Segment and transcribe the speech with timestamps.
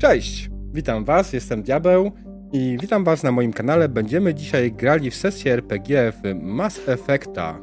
[0.00, 2.10] Cześć, witam was, jestem Diabeł
[2.52, 3.88] i witam was na moim kanale.
[3.88, 7.60] Będziemy dzisiaj grali w sesję RPG w Mass Effecta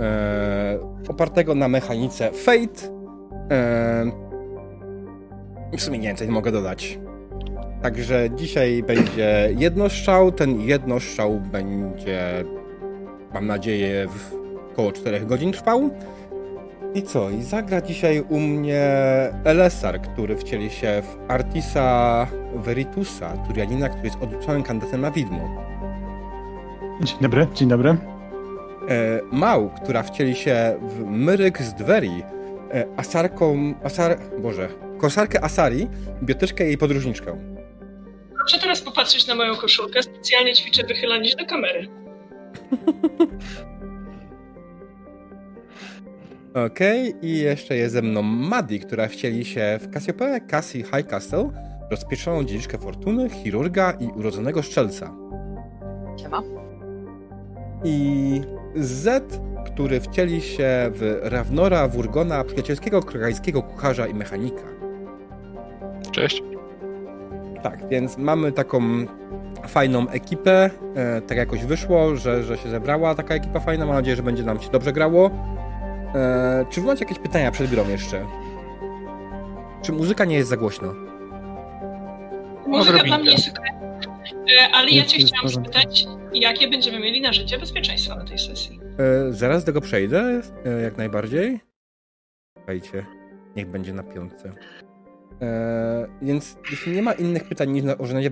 [0.00, 2.88] e, opartego na mechanice Fate.
[3.50, 4.10] E,
[5.76, 6.98] w sumie nie więcej mogę dodać.
[7.82, 10.32] Także dzisiaj będzie jednostrzał.
[10.32, 12.44] Ten jednostrzał będzie,
[13.34, 14.34] mam nadzieję, w
[14.72, 15.90] około 4 godzin trwał.
[16.96, 17.30] I co?
[17.30, 18.82] I zagra dzisiaj u mnie
[19.44, 25.66] Elesar, który wcieli się w Artisa Veritusa, Turianina, który jest odrzuconym kandydatem na widmo.
[27.02, 27.90] Dzień dobry, dzień dobry.
[27.90, 27.96] E,
[29.32, 32.22] Mał, która wcieli się w Myryk z Dweri,
[32.74, 35.88] e, Asarką, Asar, Boże, kosarkę Asari,
[36.22, 37.38] biotyczkę i jej podróżniczkę.
[38.38, 41.88] Proszę teraz popatrzeć na moją koszulkę, specjalnie ćwiczę wychylanie się do kamery.
[46.64, 47.20] Okej, okay.
[47.22, 51.50] i jeszcze jest ze mną Maddie, która wcieli się w Cassiopeę Cassie High Castle,
[51.90, 55.12] rozpieczoną dziedziczkę fortuny, chirurga i urodzonego szczelca.
[56.22, 56.42] Siema.
[57.84, 58.40] I
[58.74, 64.62] Z, który wcieli się w Rawnora Wurgona, przyjacielskiego krajskiego kucharza i mechanika.
[66.12, 66.42] Cześć.
[67.62, 68.82] Tak, więc mamy taką
[69.68, 70.70] fajną ekipę.
[70.94, 73.86] E, tak jakoś wyszło, że, że się zebrała taka ekipa fajna.
[73.86, 75.30] Mam nadzieję, że będzie nam się dobrze grało.
[76.16, 78.26] E, czy wy macie jakieś pytania przed grą jeszcze?
[79.82, 80.94] Czy muzyka nie jest za głośno?
[82.66, 83.70] Muzyka dla mnie jest okej.
[84.58, 88.80] E, ale ja cię chciałam spytać, jakie będziemy mieli narzędzia bezpieczeństwa na tej sesji?
[88.98, 91.60] E, zaraz do tego przejdę, e, jak najbardziej.
[92.58, 93.06] Słuchajcie,
[93.56, 94.52] niech będzie na piątce.
[95.42, 98.30] E, więc jeśli nie ma innych pytań niż o narzędzia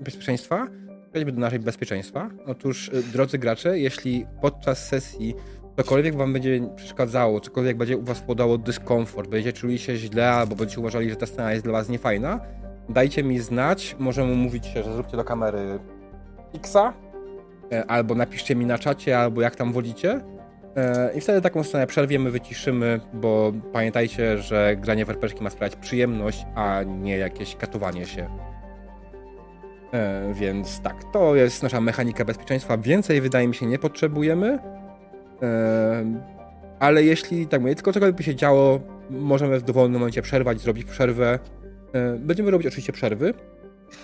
[0.00, 0.66] bezpieczeństwa,
[1.10, 2.30] przejdźmy do naszej bezpieczeństwa.
[2.46, 5.34] Otóż, drodzy gracze, jeśli podczas sesji
[5.78, 10.56] cokolwiek wam będzie przeszkadzało, cokolwiek będzie u was podało dyskomfort, będziecie czuli się źle, albo
[10.56, 12.40] będziecie uważali, że ta scena jest dla was niefajna,
[12.88, 15.78] dajcie mi znać, możemy mówić się, że zróbcie do kamery
[16.54, 16.92] Xa,
[17.72, 20.20] e, albo napiszcie mi na czacie, albo jak tam wolicie.
[20.76, 25.76] E, I wtedy taką scenę przerwiemy, wyciszymy, bo pamiętajcie, że granie w RPG ma sprawiać
[25.76, 28.28] przyjemność, a nie jakieś katowanie się.
[29.92, 32.78] E, więc tak, to jest nasza mechanika bezpieczeństwa.
[32.78, 34.77] Więcej wydaje mi się nie potrzebujemy.
[36.78, 40.84] Ale jeśli, tak mówię, tylko cokolwiek by się działo, możemy w dowolnym momencie przerwać, zrobić
[40.84, 41.38] przerwę.
[42.18, 43.34] Będziemy robić oczywiście przerwy,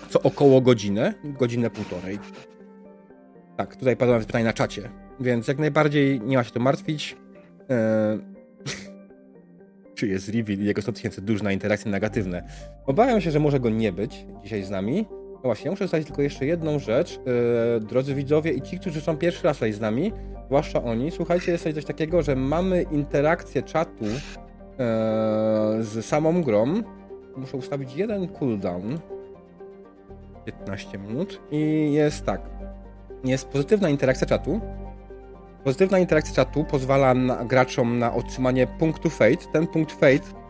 [0.09, 2.19] co około godzinę, godzinę półtorej.
[3.57, 7.17] Tak, tutaj padło pytanie na czacie, więc jak najbardziej nie ma się to martwić.
[9.95, 12.43] Czy jest reveal i jego 100 tysięcy dusz na interakcje negatywne?
[12.85, 15.05] Obawiam się, że może go nie być dzisiaj z nami.
[15.45, 17.19] No właśnie, muszę zostawić tylko jeszcze jedną rzecz.
[17.81, 20.11] drodzy widzowie i ci, którzy są pierwszy raz tutaj z nami,
[20.45, 24.09] zwłaszcza oni, słuchajcie, jest coś takiego, że mamy interakcję czatu e,
[25.79, 26.81] z samą grą.
[27.37, 28.99] Muszę ustawić jeden cooldown.
[30.45, 31.41] 15 minut.
[31.51, 32.41] I jest tak.
[33.23, 34.61] Jest pozytywna interakcja czatu.
[35.63, 39.45] Pozytywna interakcja czatu pozwala na, graczom na otrzymanie punktu Fate.
[39.53, 40.44] Ten punkt Fate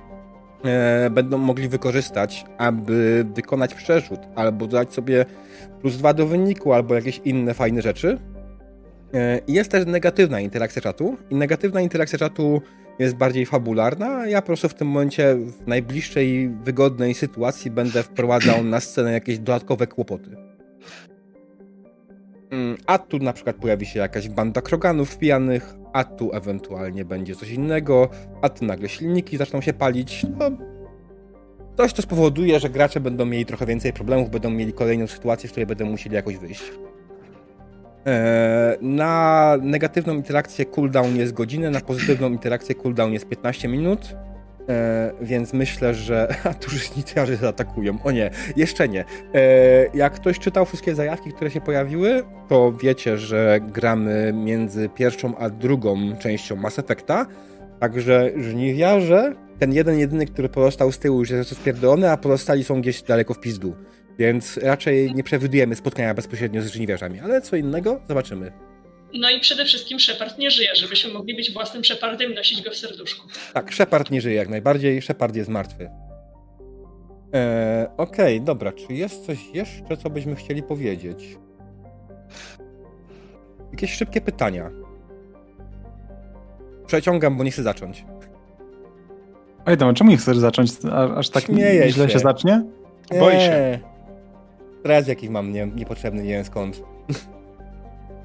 [1.12, 5.26] będą mogli wykorzystać, aby wykonać przerzut, albo dodać sobie
[5.82, 8.18] plus dwa do wyniku, albo jakieś inne fajne rzeczy.
[9.14, 12.62] E, jest też negatywna interakcja czatu i negatywna interakcja czatu
[13.00, 18.64] jest bardziej fabularna, ja po prostu w tym momencie w najbliższej wygodnej sytuacji będę wprowadzał
[18.64, 20.38] na scenę jakieś dodatkowe kłopoty.
[22.52, 27.36] Mm, a tu na przykład pojawi się jakaś banda kroganów pijanych, a tu ewentualnie będzie
[27.36, 28.10] coś innego,
[28.42, 30.26] a tu nagle silniki zaczną się palić.
[30.40, 30.52] No,
[31.78, 35.52] coś, to spowoduje, że gracze będą mieli trochę więcej problemów, będą mieli kolejną sytuację, w
[35.52, 36.64] której będą musieli jakoś wyjść.
[38.08, 44.16] E, na negatywną interakcję cooldown jest godzinę, na pozytywną interakcję cooldown jest 15 minut.
[44.70, 46.28] E, więc myślę, że.
[46.50, 47.98] A tu już nitriarze zaatakują.
[48.04, 49.06] O nie, jeszcze nie.
[49.34, 49.46] E,
[49.94, 55.50] jak ktoś czytał wszystkie zajawki, które się pojawiły, to wiecie, że gramy między pierwszą a
[55.50, 57.26] drugą częścią Mass Effecta.
[57.80, 62.82] Także żniwiarze, ten jeden jedyny, który pozostał z tyłu, już jest spierdolony, a pozostali są
[62.82, 63.76] gdzieś daleko w pizdu.
[64.20, 68.75] Więc raczej nie przewidujemy spotkania bezpośrednio z żniwiarzami, ale co innego zobaczymy.
[69.20, 72.72] No i przede wszystkim Shepard nie żyje, żebyśmy mogli być własnym Shepardem i nosić go
[72.72, 73.28] w serduszku.
[73.54, 75.90] Tak, Shepard nie żyje jak najbardziej, Shepard jest martwy.
[77.34, 81.38] Eee, Okej, okay, dobra, czy jest coś jeszcze, co byśmy chcieli powiedzieć?
[83.72, 84.72] Jakieś szybkie pytania.
[86.88, 88.06] Przeciągam, bo nie chcę zacząć.
[89.66, 90.72] Ej, tam, czemu nie chcesz zacząć?
[91.16, 92.64] Aż tak Śmieję źle się, się zacznie?
[93.20, 93.80] Boi się.
[94.80, 96.82] Stres jakich mam nie, niepotrzebny, nie wiem skąd.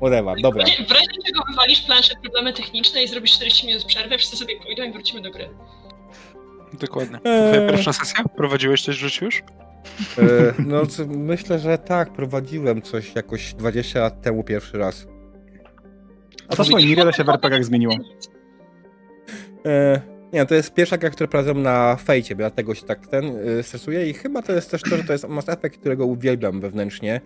[0.01, 0.65] Whatever, dobra.
[0.65, 4.83] W razie czego wywalisz planszę problemy techniczne i zrobisz 40 minut przerwy, wszyscy sobie pójdą
[4.83, 5.49] i wrócimy do gry.
[6.81, 7.19] Dokładnie.
[7.19, 7.71] Twoja eee.
[7.71, 8.25] pierwsza sesja?
[8.37, 9.39] Prowadziłeś coś w życiu już?
[9.39, 9.43] E,
[10.59, 15.07] no, myślę, że tak, prowadziłem coś jakoś 20 lat temu pierwszy raz.
[16.49, 17.95] A to swoje, niewiele się w RPGach zmieniło.
[19.67, 20.01] E,
[20.33, 24.11] nie, to jest pierwsza gra, którą prowadzę na fejcie, dlatego się tak ten y, stresuje
[24.11, 27.21] i chyba to jest też to, że to jest Mass Effect, którego uwielbiam wewnętrznie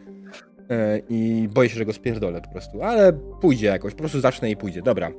[1.08, 4.56] i boję się, że go spierdolę po prostu, ale pójdzie jakoś, po prostu zacznę i
[4.56, 5.10] pójdzie, dobra.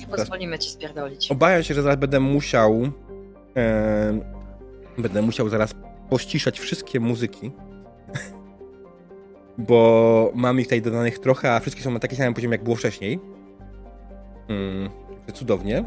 [0.00, 1.32] Nie pozwolimy ci spierdolić.
[1.32, 2.82] Obawiam się, że zaraz będę musiał
[4.98, 5.74] y, będę musiał zaraz
[6.10, 7.50] pościszać wszystkie muzyki,
[9.68, 12.76] bo mam ich tutaj dodanych trochę, a wszystkie są na takim samym poziomie, jak było
[12.76, 13.20] wcześniej.
[14.48, 14.90] Mm,
[15.32, 15.84] cudownie.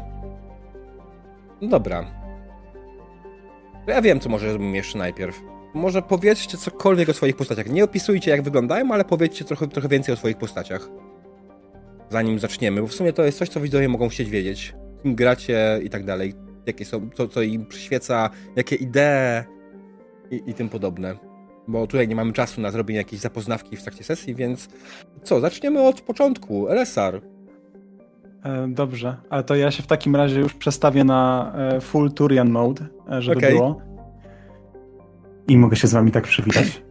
[1.60, 2.06] No dobra.
[3.86, 5.42] Ja wiem, co może zrobimy jeszcze najpierw.
[5.74, 7.70] Może powiedzcie cokolwiek o swoich postaciach.
[7.70, 10.88] Nie opisujcie, jak wyglądają, ale powiedzcie trochę, trochę więcej o swoich postaciach.
[12.08, 14.74] Zanim zaczniemy, bo w sumie to jest coś, co widzowie mogą chcieć wiedzieć.
[15.02, 16.34] Kim gracie i tak dalej.
[16.66, 19.44] Jakie są, co, co im przyświeca, jakie idee
[20.30, 21.16] i, i tym podobne.
[21.68, 24.68] Bo tutaj nie mamy czasu na zrobienie jakiejś zapoznawki w trakcie sesji, więc
[25.22, 26.68] co, zaczniemy od początku.
[26.68, 27.20] LSR,
[28.44, 32.50] E, dobrze, ale to ja się w takim razie już przestawię na e, full Turian
[32.50, 33.50] mode, e, żeby okay.
[33.50, 33.80] było.
[35.50, 36.82] I mogę się z wami tak przywitać.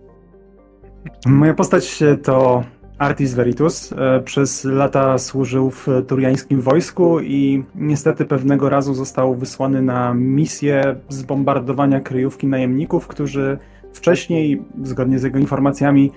[1.26, 2.64] Moja postać to
[2.98, 3.94] Artis Veritus.
[4.26, 12.00] Przez lata służył w turiańskim wojsku i niestety pewnego razu został wysłany na misję zbombardowania
[12.00, 13.58] kryjówki najemników, którzy
[13.94, 16.12] wcześniej, zgodnie z jego informacjami,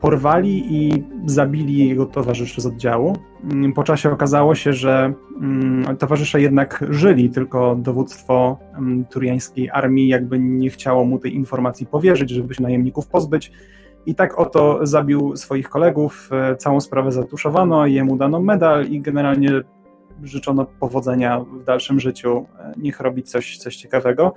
[0.00, 3.16] porwali i zabili jego towarzyszy z oddziału.
[3.44, 10.08] Mm, po czasie okazało się, że mm, towarzysze jednak żyli, tylko dowództwo mm, turiańskiej armii
[10.08, 13.52] jakby nie chciało mu tej informacji powierzyć, żeby się najemników pozbyć.
[14.06, 19.50] I tak oto zabił swoich kolegów, e, całą sprawę zatuszowano, jemu dano medal i generalnie
[20.22, 22.46] życzono powodzenia w dalszym życiu.
[22.58, 24.34] E, niech robi coś, coś ciekawego.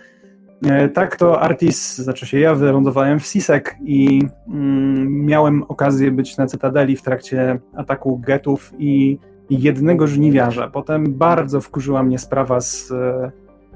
[0.66, 6.38] E, tak, to Artis, znaczy się ja wylądowałem w Sisek i mm, miałem okazję być
[6.38, 9.20] na Cytadeli w trakcie ataku getów i
[9.50, 10.68] jednego żniwiarza.
[10.68, 12.92] Potem bardzo wkurzyła mnie sprawa z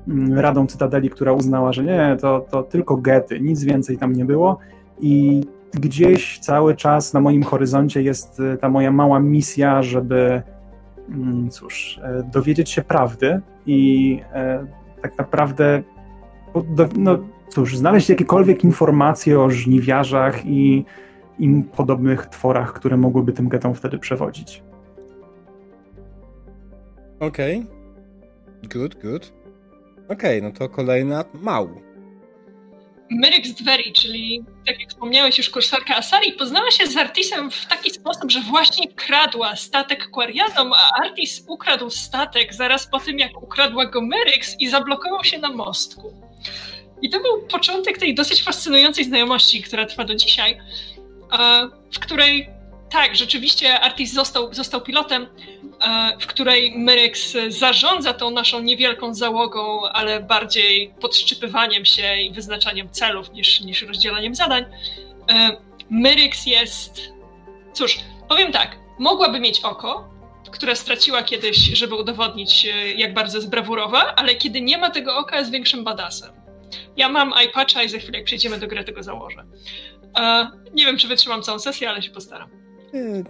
[0.07, 4.25] mm, Radą Cytadeli, która uznała, że nie, to, to tylko gety, nic więcej tam nie
[4.25, 4.57] było
[4.99, 5.41] i
[5.73, 10.41] gdzieś cały czas na moim horyzoncie jest e, ta moja mała misja, żeby
[11.09, 14.65] mm, cóż, e, dowiedzieć się prawdy i e,
[15.01, 15.83] tak naprawdę
[16.95, 17.17] no
[17.49, 20.85] cóż, znaleźć jakiekolwiek informacje o żniwiarzach i
[21.39, 24.63] im podobnych tworach, które mogłyby tym getom wtedy przewodzić.
[27.19, 27.57] Okej.
[27.57, 27.83] Okay.
[28.63, 29.33] Good, good.
[30.09, 31.69] Okej, okay, no to kolejna Mał.
[33.09, 37.65] Myryk z Dweri, czyli tak jak wspomniałeś już kursarka Asari, poznała się z Artisem w
[37.65, 43.43] taki sposób, że właśnie kradła statek Quarianom, a Artis ukradł statek zaraz po tym, jak
[43.43, 46.22] ukradła go Myryx i zablokował się na mostku.
[47.03, 50.57] I to był początek tej dosyć fascynującej znajomości, która trwa do dzisiaj,
[51.93, 52.49] w której
[52.89, 55.27] tak, rzeczywiście Artis został, został pilotem,
[56.19, 63.31] w której Myrex zarządza tą naszą niewielką załogą, ale bardziej podszczypywaniem się i wyznaczaniem celów
[63.31, 64.65] niż, niż rozdzielaniem zadań.
[65.89, 67.01] Myrex jest,
[67.73, 70.09] cóż, powiem tak, mogłaby mieć oko,
[70.51, 75.39] które straciła kiedyś, żeby udowodnić, jak bardzo jest brawurowa, ale kiedy nie ma tego oka,
[75.39, 76.42] jest większym badasem.
[76.97, 79.45] Ja mam iPatcha i za chwilę, jak przejdziemy do gry, tego założę.
[80.17, 82.49] E, nie wiem, czy wytrzymam całą sesję, ale się postaram.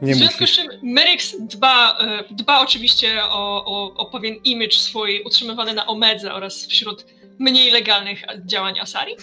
[0.02, 4.76] Nie w związku z czym Merix dba, e, dba oczywiście o, o, o pewien image
[4.76, 7.06] swój utrzymywany na Omedze oraz wśród
[7.40, 9.16] mniej legalnych działań Asari,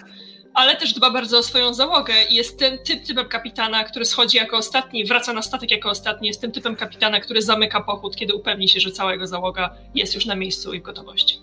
[0.54, 4.36] ale też dba bardzo o swoją załogę i jest tym, tym typem kapitana, który schodzi
[4.36, 8.34] jako ostatni, wraca na statek jako ostatni, jest tym typem kapitana, który zamyka pochód, kiedy
[8.34, 11.40] upewni się, że cała jego załoga jest już na miejscu i w gotowości.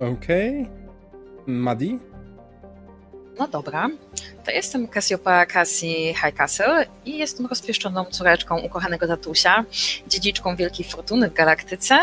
[0.00, 0.62] Okej.
[0.62, 0.68] Okay.
[1.46, 1.98] Madi?
[3.38, 3.88] No dobra,
[4.44, 9.64] to jestem Cassiopeia Cassie Highcastle i jestem rozpieszczoną córeczką ukochanego tatusia,
[10.06, 11.98] dziedziczką wielkiej fortuny w galaktyce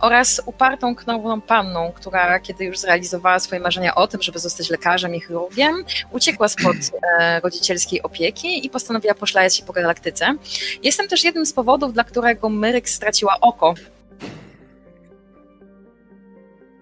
[0.00, 5.14] oraz upartą knową panną, która kiedy już zrealizowała swoje marzenia o tym, żeby zostać lekarzem
[5.14, 6.76] i chirurgiem, uciekła spod
[7.20, 10.34] e, rodzicielskiej opieki i postanowiła poszlajać się po galaktyce.
[10.82, 13.74] Jestem też jednym z powodów, dla którego Myryk straciła oko,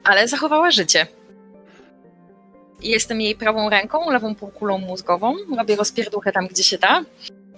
[0.04, 1.06] ale zachowała życie.
[2.82, 7.04] Jestem jej prawą ręką, lewą półkulą mózgową, robię rozpierduchę tam, gdzie się da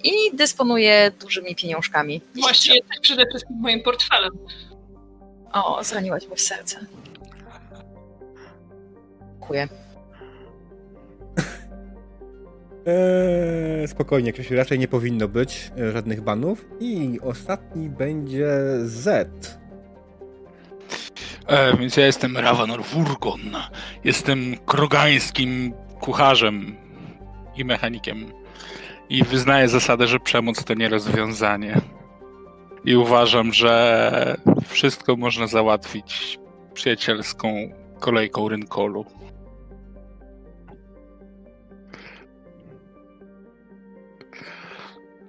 [0.04, 2.20] i dysponuję dużymi pieniążkami.
[2.40, 4.32] Właśnie jesteś przede wszystkim moim portfelem.
[5.52, 6.86] O, zraniłaś mnie w serce.
[9.30, 9.68] Dziękuję.
[12.86, 16.64] Eee, spokojnie, Krzysiu, raczej nie powinno być e, żadnych banów.
[16.80, 18.48] I ostatni będzie
[18.84, 19.65] Z.
[21.46, 23.40] E, więc ja jestem Ravanor Wurgon.
[24.04, 26.76] Jestem krogańskim kucharzem
[27.56, 28.32] i mechanikiem.
[29.08, 31.80] I wyznaję zasadę, że przemoc to nie rozwiązanie.
[32.84, 34.36] I uważam, że
[34.68, 36.38] wszystko można załatwić
[36.74, 37.54] przyjacielską
[38.00, 39.04] kolejką rynkolu.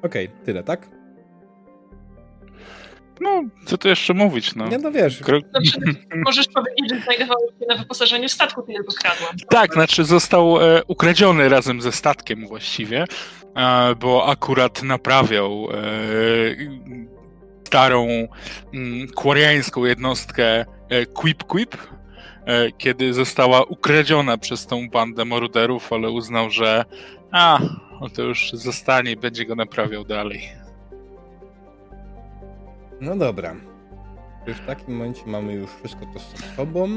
[0.04, 0.97] Okej, okay, tyle, tak?
[3.22, 4.68] No, co tu jeszcze mówić, no.
[4.68, 5.20] Nie, no wiesz.
[5.20, 5.40] Kro...
[5.54, 5.60] No,
[6.26, 9.28] możesz powiedzieć, że znajdował się na wyposażeniu statku, który go kradła.
[9.50, 13.06] Tak, znaczy został e, ukradziony razem ze statkiem właściwie,
[13.56, 15.78] e, bo akurat naprawiał e,
[17.68, 18.08] starą
[18.74, 21.78] mm, kwariańską jednostkę e, Quip Quip,
[22.46, 26.86] e, kiedy została ukradziona przez tą bandę morderów, ale uznał, że
[27.32, 27.60] a,
[28.00, 30.67] on to już zostanie i będzie go naprawiał dalej.
[33.02, 33.56] No dobra.
[34.48, 36.88] W takim momencie mamy już wszystko to z sobą.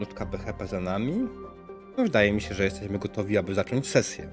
[0.00, 1.28] Nutka BHP za nami.
[1.96, 4.28] No, wydaje mi się, że jesteśmy gotowi, aby zacząć sesję.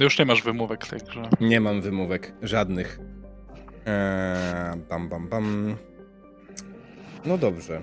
[0.00, 1.22] Już nie masz wymówek, także.
[1.40, 3.00] Nie mam wymówek, żadnych.
[3.86, 5.76] Eee, bam, bam, bam.
[7.24, 7.82] No dobrze.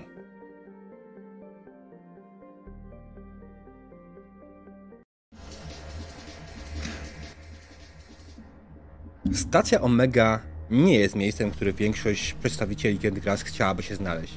[9.32, 10.40] Stacja Omega
[10.72, 14.34] nie jest miejscem, w którym większość przedstawicieli Grass chciałaby się znaleźć.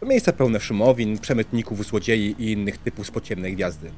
[0.00, 3.90] To miejsce pełne szumowin, przemytników, złodziei i innych typów z pociemnej gwiazdy.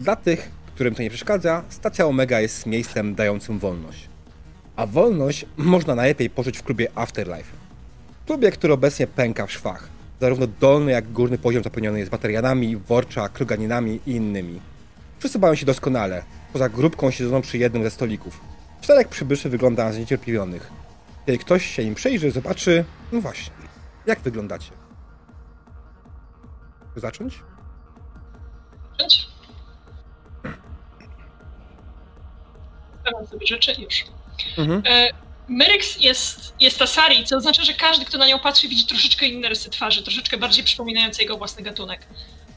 [0.00, 4.08] Dla tych, którym to nie przeszkadza, stacja Omega jest miejscem dającym wolność.
[4.76, 7.52] A wolność można najlepiej poczuć w klubie Afterlife.
[8.26, 9.88] Klubie, który obecnie pęka w szwach.
[10.20, 14.60] Zarówno dolny, jak i górny poziom zapełniony jest materiałami, worcza, kruganinami i innymi.
[15.18, 16.22] Wszyscy bawią się doskonale,
[16.52, 18.40] poza grupką siedzącą przy jednym ze stolików.
[18.80, 20.83] Czterech przybyszy wygląda na zniecierpliwionych.
[21.26, 23.54] Kiedy ktoś się im przyjrzy, zobaczy, no właśnie,
[24.06, 24.70] jak wyglądacie.
[26.96, 27.34] Zacząć?
[28.90, 29.26] Zacząć?
[33.00, 34.04] Stawiam sobie rzeczy już.
[34.58, 34.82] Mhm.
[34.86, 35.08] E,
[36.00, 39.70] jest, jest Asari, co oznacza, że każdy, kto na nią patrzy, widzi troszeczkę inne rysy
[39.70, 42.06] twarzy, troszeczkę bardziej przypominające jego własny gatunek.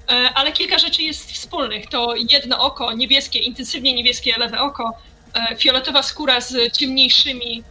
[0.09, 1.87] E, ale kilka rzeczy jest wspólnych.
[1.89, 4.97] To jedno oko, niebieskie, intensywnie niebieskie lewe oko,
[5.33, 7.63] e, fioletowa skóra z ciemniejszymi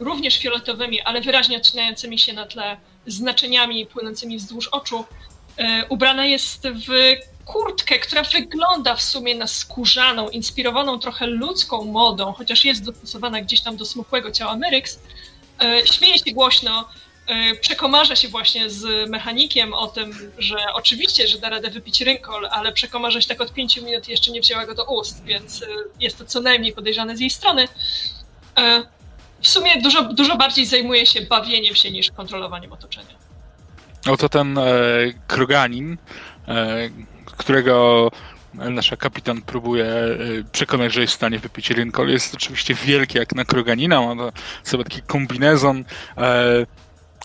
[0.00, 2.76] również fioletowymi, ale wyraźnie odcinającymi się na tle
[3.06, 5.04] znaczeniami płynącymi wzdłuż oczu.
[5.56, 12.32] E, ubrana jest w kurtkę, która wygląda w sumie na skórzaną, inspirowaną trochę ludzką modą,
[12.32, 14.98] chociaż jest dostosowana gdzieś tam do smukłego ciała Myryx.
[15.62, 16.88] E, śmieje się głośno,
[17.26, 22.48] e, przekomarza się właśnie z mechanikiem o tym, że oczywiście, że da radę wypić rynkol,
[22.50, 25.64] ale przekomarza się tak od pięciu minut i jeszcze nie wzięła go do ust, więc
[26.00, 27.68] jest to co najmniej podejrzane z jej strony
[29.40, 33.14] w sumie dużo, dużo bardziej zajmuje się bawieniem się niż kontrolowaniem otoczenia.
[34.06, 34.62] Oto ten e,
[35.26, 35.96] Kroganin,
[36.48, 36.90] e,
[37.24, 38.10] którego
[38.54, 40.16] nasza kapitan próbuje e,
[40.52, 42.08] przekonać, że jest w stanie wypić Rinkol.
[42.08, 45.84] Jest oczywiście wielki jak na Kroganina, ma sobie taki kombinezon
[46.16, 46.66] e,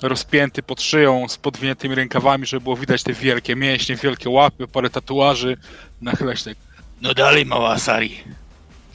[0.01, 4.89] rozpięty pod szyją z podwiniętymi rękawami, żeby było widać te wielkie mięśnie, wielkie łapy, parę
[4.89, 5.57] tatuaży.
[6.01, 6.57] Nachyla się tak.
[7.01, 8.23] No dalej, mała Sari.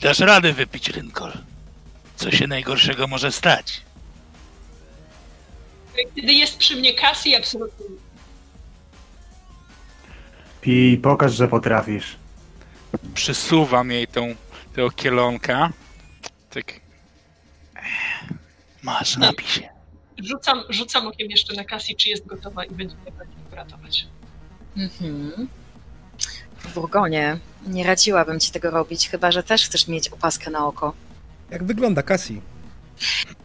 [0.01, 1.31] Dasz radę wypić Rinkol.
[2.19, 3.81] Co się najgorszego może stać?
[6.15, 7.85] Kiedy jest przy mnie Cassie, absolutnie.
[10.61, 12.15] Pi, pokaż, że potrafisz.
[13.13, 14.35] Przysuwam jej tą,
[14.75, 15.71] tę kielonka.
[16.49, 16.73] Tak.
[18.83, 19.69] Masz, napij się.
[20.17, 24.07] Rzucam, rzucam okiem jeszcze na Cassie, czy jest gotowa i będzie mnie bardziej uratować.
[24.77, 25.47] Mhm.
[26.59, 30.93] W Urgonie nie radziłabym ci tego robić, chyba że też chcesz mieć opaskę na oko.
[31.51, 32.41] Jak wygląda Cassie?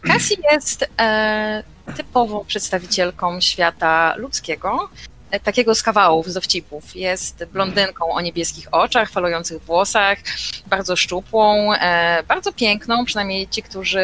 [0.06, 1.62] Cassie jest e,
[1.96, 4.88] typową przedstawicielką świata ludzkiego,
[5.30, 6.96] e, takiego z kawałów, z dowcipów.
[6.96, 10.18] Jest blondynką o niebieskich oczach, falujących włosach,
[10.66, 14.00] bardzo szczupłą, e, bardzo piękną, przynajmniej ci, którzy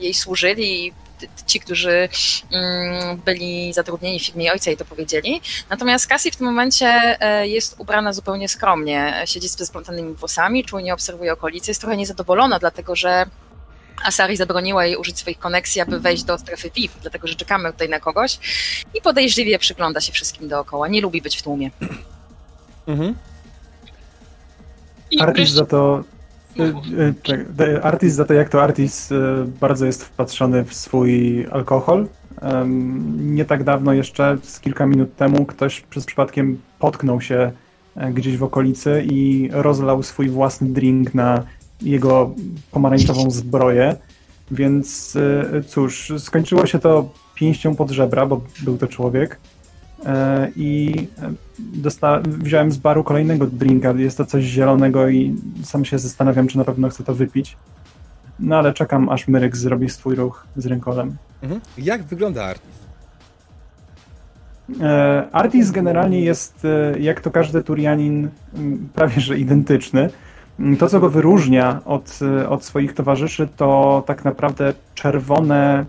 [0.00, 0.92] jej służyli,
[1.46, 2.08] ci, którzy
[2.52, 5.40] mm, byli zatrudnieni w firmie ojca i to powiedzieli.
[5.70, 6.86] Natomiast Cassie w tym momencie
[7.20, 9.22] e, jest ubrana zupełnie skromnie.
[9.24, 13.26] Siedzi z splątanymi włosami, czujnie obserwuje okolice, jest trochę niezadowolona, dlatego że
[14.04, 17.88] Asari zabroniła jej użyć swoich koneksji, aby wejść do strefy VIP, dlatego że czekamy tutaj
[17.88, 18.38] na kogoś
[18.94, 20.88] i podejrzliwie przygląda się wszystkim dookoła.
[20.88, 21.70] Nie lubi być w tłumie.
[22.86, 23.14] Mhm.
[25.20, 26.04] Artist za to
[26.58, 29.16] E, e, artist za to, jak to artist e,
[29.60, 32.06] bardzo jest wpatrzony w swój alkohol.
[33.18, 37.52] Nie tak dawno jeszcze, z kilka minut temu, ktoś przez przypadkiem potknął się
[38.12, 41.42] gdzieś w okolicy i rozlał swój własny drink na
[41.82, 42.34] jego
[42.70, 43.96] pomarańczową zbroję.
[44.50, 45.18] Więc
[45.66, 49.38] cóż, skończyło się to pięścią pod żebra, bo był to człowiek.
[50.06, 50.94] E, i
[51.58, 53.90] dosta- wziąłem z baru kolejnego drinka.
[53.90, 57.56] Jest to coś zielonego i sam się zastanawiam, czy na pewno chcę to wypić.
[58.40, 61.16] No ale czekam, aż Myrek zrobi swój ruch z rękolem.
[61.42, 61.60] Mhm.
[61.78, 62.82] Jak wygląda Artis?
[64.80, 68.28] E, Artis generalnie jest, e, jak to każdy Turianin,
[68.94, 70.10] prawie że identyczny.
[70.78, 75.84] To, co go wyróżnia od, e, od swoich towarzyszy, to tak naprawdę czerwone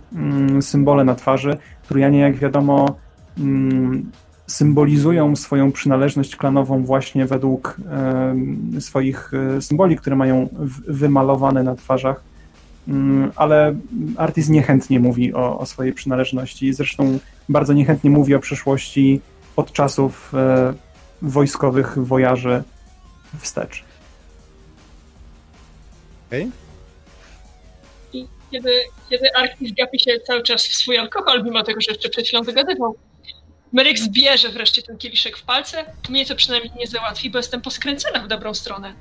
[0.62, 1.58] symbole na twarzy.
[1.88, 2.96] Turianie, jak wiadomo,
[4.48, 7.78] symbolizują swoją przynależność klanową właśnie według
[8.80, 10.50] swoich e, symboli, które mają
[10.88, 12.24] wymalowane na twarzach.
[12.88, 13.76] Mm, Ale
[14.18, 16.74] Artis niechętnie mówi o, o swojej przynależności.
[16.74, 19.22] Zresztą bardzo niechętnie mówi o przeszłości
[19.56, 20.74] od czasów e,
[21.22, 22.64] wojskowych wojaży
[23.40, 23.84] wstecz.
[26.28, 26.52] Okej?
[28.14, 28.72] I kiedy,
[29.10, 32.44] kiedy Arktis gapi się cały czas w swój alkohol, mimo tego, że jeszcze przed chwilą
[32.44, 32.96] wygadywał,
[33.74, 35.86] Meryk zbierze wreszcie ten kieliszek w palce.
[36.10, 38.94] Mnie to przynajmniej nie załatwi, bo jestem poskręcona w dobrą stronę.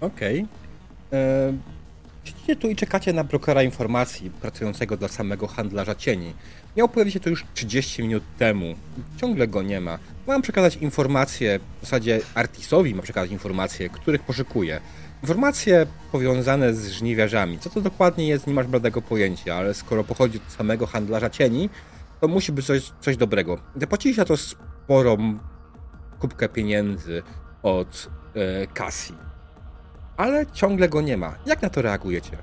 [0.00, 0.46] Okej.
[1.12, 1.52] E,
[2.24, 6.32] Siedzicie tu i czekacie na brokera informacji pracującego dla samego handlarza cieni.
[6.76, 8.74] Miał pojawić się to już 30 minut temu.
[9.20, 9.98] Ciągle go nie ma.
[10.26, 14.80] Mam przekazać informacje, w zasadzie Artisowi ma przekazać informacje, których poszukuje.
[15.22, 17.58] Informacje powiązane z żniwiarzami.
[17.58, 21.70] Co to dokładnie jest, nie masz bladego pojęcia, ale skoro pochodzi od samego handlarza cieni,
[22.20, 23.58] to musi być coś, coś dobrego.
[23.76, 25.38] Zapłacili za to sporą
[26.18, 27.22] kubkę pieniędzy
[27.62, 29.14] od e, Cassie
[30.20, 31.34] ale ciągle go nie ma.
[31.46, 32.36] Jak na to reagujecie?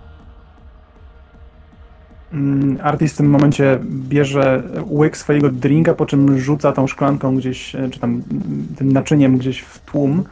[2.34, 7.76] Mm, Artis w tym momencie bierze łyk swojego drinka, po czym rzuca tą szklanką gdzieś,
[7.76, 10.24] e, czy tam mm, tym naczyniem gdzieś w tłum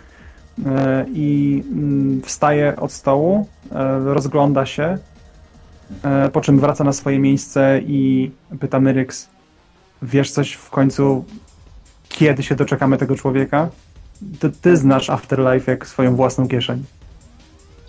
[1.14, 4.98] i mm, wstaje od stołu, e, rozgląda się,
[6.04, 9.30] e, po czym wraca na swoje miejsce i pyta Myryx,
[10.02, 11.26] wiesz coś w końcu,
[12.10, 13.70] kiedy się doczekamy tego człowieka?
[14.40, 16.84] Ty, ty znasz Afterlife jak swoją własną kieszeń.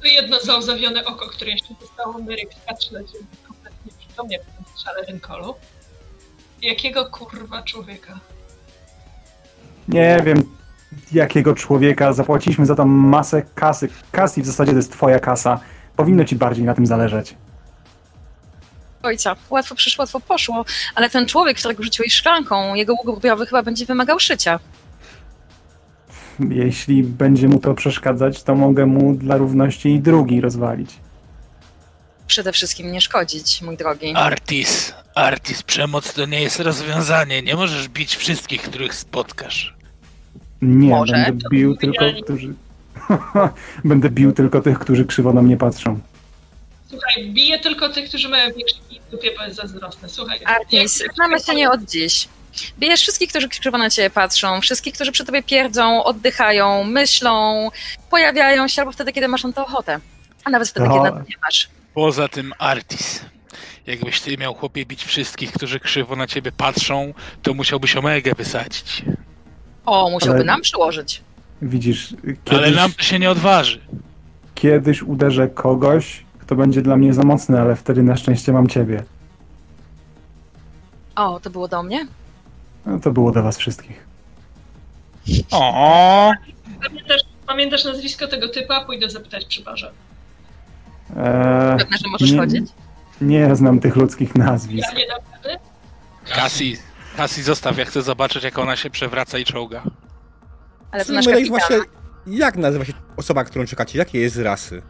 [0.00, 4.64] To jedno załzawione oko, które jeszcze zostało Meryk patrzy na ciebie kompletnie przytomnie w tym
[4.74, 5.54] strzale rynkolu.
[6.62, 8.20] Jakiego kurwa człowieka?
[9.88, 10.56] Nie wiem,
[11.12, 12.12] jakiego człowieka.
[12.12, 13.88] Zapłaciliśmy za to masę kasy.
[14.12, 15.60] Kasy w zasadzie to jest twoja kasa.
[15.96, 17.34] Powinno ci bardziej na tym zależeć.
[19.02, 23.86] Ojca, łatwo przyszło, łatwo poszło, ale ten człowiek, którego rzuciłeś szklanką, jego łuk chyba będzie
[23.86, 24.58] wymagał szycia.
[26.50, 30.90] Jeśli będzie mu to przeszkadzać, to mogę mu dla równości i drugi rozwalić.
[32.26, 34.12] Przede wszystkim nie szkodzić, mój drogi.
[34.14, 37.42] Artis, Artis, przemoc to nie jest rozwiązanie.
[37.42, 39.75] Nie możesz bić wszystkich, których spotkasz.
[40.62, 42.54] Nie, Może, będę to bił tylko, którzy...
[43.84, 46.00] będę bił tylko tych, którzy krzywo na mnie patrzą.
[46.90, 50.08] Słuchaj, bije tylko tych, którzy mają większy kij w dupie, bo jest zazdrosny.
[50.08, 52.28] Słuchaj, Artis, jak- znamy się nie od dziś.
[52.78, 57.68] Bijesz wszystkich, którzy krzywo na ciebie patrzą, wszystkich, którzy przy tobie pierdzą, oddychają, myślą,
[58.10, 60.00] pojawiają się albo wtedy, kiedy masz na to ochotę.
[60.44, 60.94] A nawet wtedy, No.
[60.94, 61.68] kiedy na to nie masz.
[61.94, 63.20] Poza tym Artis.
[63.86, 69.02] Jakbyś ty miał chłopie bić wszystkich, którzy krzywo na ciebie patrzą, to musiałbyś Omegę wysadzić.
[69.86, 71.22] O, musiałby Ale- nam przyłożyć.
[71.62, 73.80] Widzisz, Ale kiedyś, nam to się nie odważy.
[74.54, 79.04] kiedyś uderzę kogoś, kto będzie dla mnie za mocny, ale wtedy na szczęście mam ciebie.
[81.16, 82.06] O, to było do mnie?
[82.86, 84.06] No, to było do was wszystkich.
[85.50, 86.32] O,
[86.82, 88.84] Pamiętasz, pamiętasz nazwisko tego typa?
[88.84, 89.92] Pójdę zapytać przy barze.
[91.16, 92.70] Eee, Pewne, że możesz nie, chodzić?
[93.20, 94.88] nie znam tych ludzkich nazwisk.
[94.92, 95.58] Ja nie dam rady.
[96.34, 96.76] Cassie,
[97.16, 99.82] Cassie zostaw, ja chcę zobaczyć, jak ona się przewraca i czołga.
[100.90, 101.48] Ale to Czyli nasz kapitan.
[101.48, 101.76] właśnie,
[102.26, 103.98] jak nazywa się osoba, którą czekacie?
[103.98, 104.82] Jakiej jest rasy?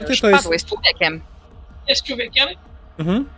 [0.00, 0.42] Jakie Już to jest...
[0.42, 1.20] padłeś człowiekiem.
[1.88, 2.48] Jest człowiekiem.
[2.98, 3.28] Mhm.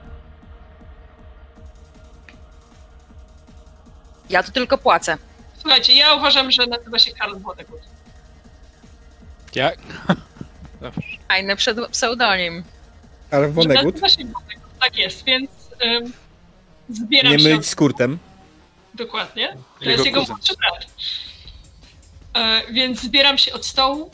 [4.30, 5.18] Ja tu tylko płacę.
[5.58, 7.80] Słuchajcie, ja uważam, że nazywa się Karl Wodegut.
[9.54, 9.78] Jak?
[11.28, 12.64] Fajny przed- pseudonim.
[13.30, 13.84] Ale Wonegut?
[13.94, 15.50] Nazywa się Wodegut, tak jest, więc
[15.84, 16.12] ym,
[16.90, 17.48] zbieram Nie się...
[17.48, 18.18] mylić z Kurtem.
[18.94, 19.48] Dokładnie.
[19.78, 20.86] To Jego jest jego młodszy brat.
[22.34, 24.10] E, więc zbieram się od stołu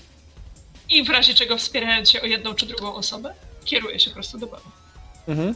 [0.90, 4.38] i w razie czego wspierając się o jedną czy drugą osobę, kieruję się po prostu
[4.38, 4.62] do baru.
[5.28, 5.54] Mhm.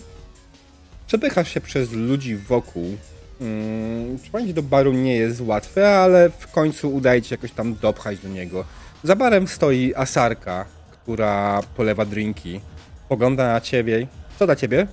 [1.07, 2.97] Przepychasz się przez ludzi wokół.
[3.39, 7.75] Hmm, Przypomnieć do baru nie jest łatwe, ale w końcu udaje ci się jakoś tam
[7.75, 8.65] dopchać do niego.
[9.03, 12.61] Za barem stoi Asarka, która polewa drinki.
[13.09, 14.07] Pogląda na ciebie.
[14.39, 14.87] Co dla ciebie?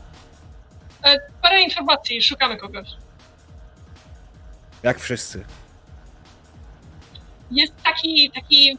[1.03, 2.87] E, parę informacji, szukamy kogoś.
[4.83, 5.45] Jak wszyscy.
[7.51, 8.77] Jest taki, taki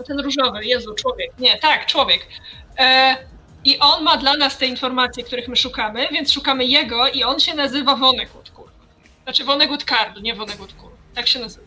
[0.00, 1.38] No ten różowy, Jezu, człowiek.
[1.38, 2.26] Nie, tak, człowiek.
[2.78, 3.16] E,
[3.64, 7.40] I on ma dla nas te informacje, których my szukamy, więc szukamy jego i on
[7.40, 8.70] się nazywa Vonnegut, kurwa.
[9.22, 10.90] Znaczy Vonnegut Card, nie Vonnegut Kur.
[11.14, 11.66] Tak się nazywa.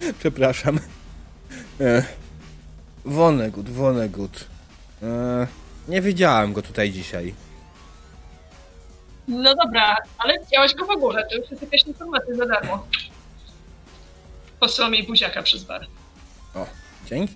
[0.20, 0.80] Przepraszam.
[1.80, 2.04] E,
[3.04, 4.44] Wonegut, Wonegut.
[5.02, 5.46] E,
[5.90, 7.34] nie widziałem go tutaj dzisiaj.
[9.28, 12.86] No dobra, ale widziałeś go w ogóle, to już jest jakaś informacja za darmo.
[14.60, 15.86] Posyłam jej buziaka przez bar.
[16.54, 16.66] O,
[17.06, 17.34] dzięki.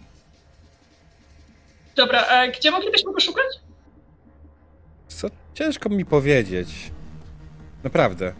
[1.97, 3.47] Dobra, a gdzie moglibyśmy go szukać?
[5.09, 6.69] Co ciężko mi powiedzieć.
[7.85, 8.35] Naprawdę.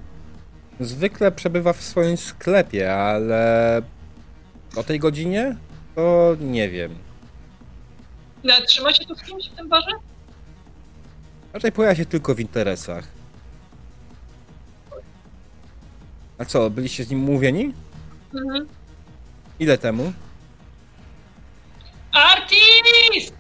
[0.81, 3.83] Zwykle przebywa w swoim sklepie, ale
[4.77, 5.57] o tej godzinie?
[5.95, 6.99] To nie wiem.
[8.45, 9.91] No, trzyma się tu z kimś w tym barze?
[11.53, 13.05] Raczej pojawia się tylko w interesach.
[16.39, 17.75] A co, byliście z nim umówieni?
[18.35, 18.69] Mhm.
[19.59, 20.13] Ile temu?
[22.13, 23.33] Artis!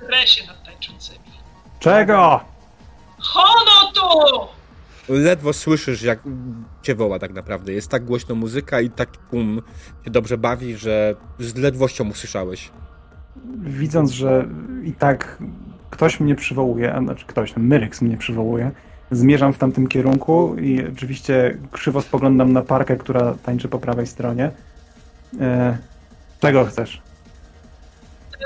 [0.00, 1.18] Drę się nad tańczącymi.
[1.80, 2.44] Czego?
[3.18, 4.48] Hono tu!
[5.12, 6.18] Ledwo słyszysz, jak
[6.82, 7.72] cię woła tak naprawdę.
[7.72, 9.62] Jest tak głośno muzyka i tak pum
[10.04, 12.70] się dobrze bawi, że z ledwością usłyszałeś.
[13.62, 14.46] Widząc, że
[14.84, 15.38] i tak
[15.90, 18.70] ktoś mnie przywołuje, a znaczy ktoś, Myryks mnie przywołuje,
[19.10, 24.50] zmierzam w tamtym kierunku i oczywiście krzywo spoglądam na parkę, która tańczy po prawej stronie.
[25.40, 25.78] E,
[26.40, 27.02] czego chcesz?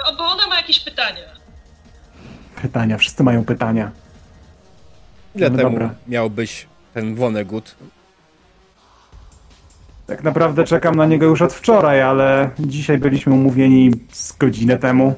[0.07, 1.23] O, bo ona ma jakieś pytania.
[2.63, 3.91] Pytania, wszyscy mają pytania.
[5.35, 5.95] Ile No temu dobra.
[6.09, 7.77] miał być ten Wonegut?
[10.09, 15.15] Tak naprawdę czekam na niego już od wczoraj, ale dzisiaj byliśmy umówieni z godzinę temu.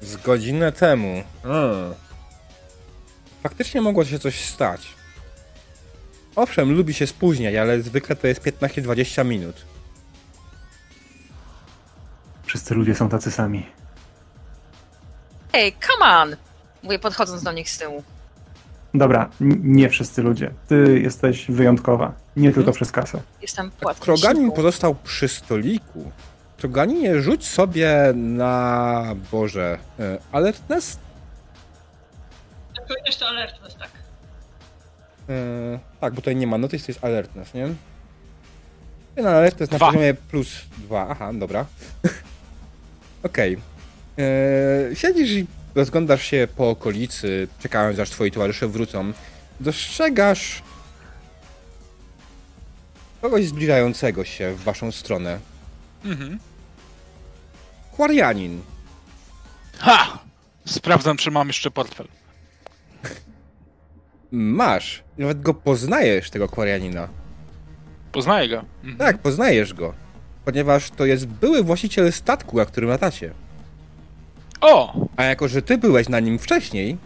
[0.00, 1.22] Z godzinę temu.
[1.44, 1.48] A.
[3.42, 4.94] Faktycznie mogło się coś stać.
[6.36, 9.66] Owszem, lubi się spóźniać, ale zwykle to jest 15-20 minut.
[12.44, 13.66] Wszyscy ludzie są tacy sami.
[15.52, 16.36] Ej, come on!
[16.82, 18.02] Mówię podchodząc do nich z tyłu.
[18.94, 19.30] Dobra,
[19.62, 20.50] nie wszyscy ludzie.
[20.68, 22.12] Ty jesteś wyjątkowa.
[22.36, 23.20] Nie tylko przez kasę.
[23.42, 24.04] Jestem płatniczką.
[24.04, 26.10] Kroganin pozostał przy stoliku.
[26.58, 29.04] Kroganinie, rzuć sobie na...
[29.32, 29.78] Boże...
[30.32, 30.98] Alertness?
[32.88, 33.88] Powiedziesz, to alertness, tak.
[35.28, 37.68] E, tak, bo tutaj nie ma notice, to jest alertness, nie?
[39.14, 39.86] Ten alertness na Dwa.
[39.86, 40.48] poziomie plus
[40.78, 41.06] dwa.
[41.10, 41.66] Aha, dobra.
[43.22, 43.58] Okej.
[44.18, 49.12] E, Siedzisz i rozglądasz się po okolicy, czekając aż twoi towarzysze wrócą.
[49.60, 50.62] Dostrzegasz
[53.20, 55.38] kogoś zbliżającego się w waszą stronę.
[56.04, 56.38] Mhm.
[57.92, 58.62] Kwarianin.
[59.78, 60.18] Ha!
[60.64, 62.06] Sprawdzam, czy mam jeszcze portfel.
[64.30, 65.02] Masz.
[65.18, 67.08] Nawet go poznajesz, tego Kwarianina.
[68.12, 68.64] Poznaję go.
[68.84, 68.96] Mhm.
[68.96, 69.94] Tak, poznajesz go.
[70.44, 73.32] Ponieważ to jest były właściciel statku, na którym latacie.
[74.60, 75.06] O!
[75.16, 76.96] A jako, że ty byłeś na nim wcześniej,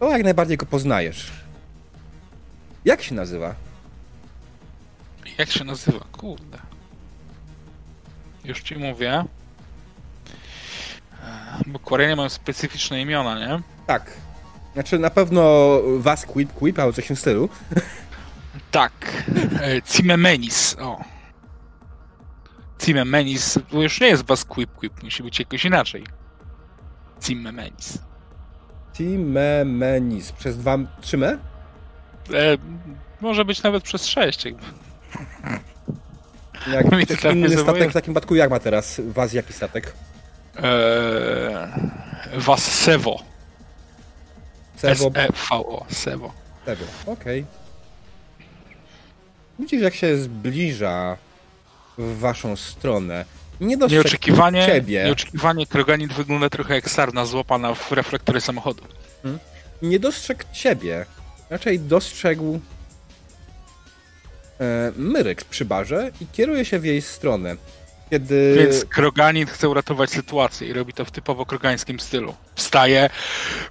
[0.00, 1.32] to jak najbardziej go poznajesz.
[2.84, 3.54] Jak się nazywa?
[5.38, 6.04] Jak się nazywa?
[6.12, 6.58] Kurde.
[8.44, 9.24] Już ci mówię.
[11.24, 13.62] E, Bo Koreanie mają specyficzne imiona, nie?
[13.86, 14.12] Tak.
[14.74, 15.42] Znaczy na pewno
[15.98, 17.48] Was Quip Quip albo coś w tym stylu.
[18.70, 18.92] Tak.
[19.62, 20.76] E, Cimemenis.
[20.80, 21.00] O.
[22.78, 23.58] Cimemenis.
[23.70, 25.02] To już nie jest was Quip Quip.
[25.02, 26.04] Musi być jakoś inaczej.
[27.20, 27.98] Cimemenis.
[28.92, 30.32] Timemenis.
[30.32, 30.78] Przez dwa...
[31.00, 31.38] Trzymę?
[32.34, 32.56] E,
[33.20, 34.44] może być nawet przez sześć.
[34.44, 34.62] Jakby.
[36.72, 36.86] Jak
[37.34, 39.92] inny statek w takim przypadku jak ma teraz Was jaki statek?
[40.56, 41.80] E,
[42.36, 43.22] was Sevo.
[44.76, 45.06] Sevo.
[45.06, 45.86] S-E-V-O.
[45.88, 46.32] Sevo.
[46.66, 46.84] Sevo.
[47.06, 47.46] Okej.
[49.58, 51.16] Widzisz jak się zbliża
[51.98, 53.24] w waszą stronę.
[53.60, 55.04] Nie Nieoczekiwanie, ciebie.
[55.04, 58.82] nieoczekiwanie Kroganit wygląda trochę jak sarna złapana w reflektory samochodu.
[59.82, 61.06] nie dostrzegł ciebie.
[61.50, 62.60] Raczej dostrzegł
[64.60, 67.56] e, Myrek przy barze i kieruje się w jej stronę.
[68.10, 68.54] Kiedy.
[68.58, 72.34] Więc Kroganit chce uratować sytuację i robi to w typowo krogańskim stylu.
[72.54, 73.10] Wstaje.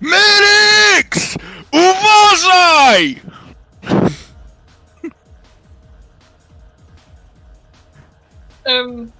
[0.01, 1.35] Myryks!
[1.71, 3.21] Uważaj!
[8.65, 9.11] Um,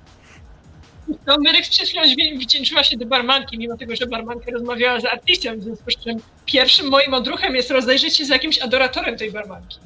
[1.28, 5.60] no, przed chwilą dźwię- wdzięczyła się do barmanki, mimo tego, że barmanka rozmawiała z artystem,
[5.60, 9.78] w związku z czym pierwszym moim odruchem jest rozejrzeć się za jakimś adoratorem tej barmanki.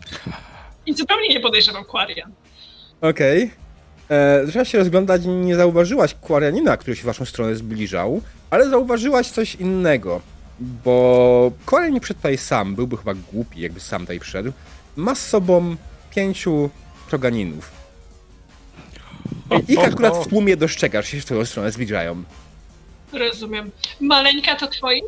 [0.85, 2.31] I zupełnie nie podejrzewam Quarian.
[3.01, 3.43] Okej.
[4.05, 4.45] Okay.
[4.45, 9.27] Zaczęłaś się rozglądać i nie zauważyłaś Kwarianina, który się w waszą stronę zbliżał, ale zauważyłaś
[9.27, 10.21] coś innego.
[10.59, 14.51] Bo Kwarian nie przyszedł tutaj sam, byłby chyba głupi, jakby sam tutaj przyszedł.
[14.95, 15.75] Ma z sobą
[16.15, 16.69] pięciu
[17.07, 17.78] kroganinów.
[19.67, 22.23] Ich akurat w tłumie dostrzegasz się w twoją stronę, zbliżają.
[23.13, 23.71] Rozumiem.
[24.01, 25.01] Maleńka to twoi?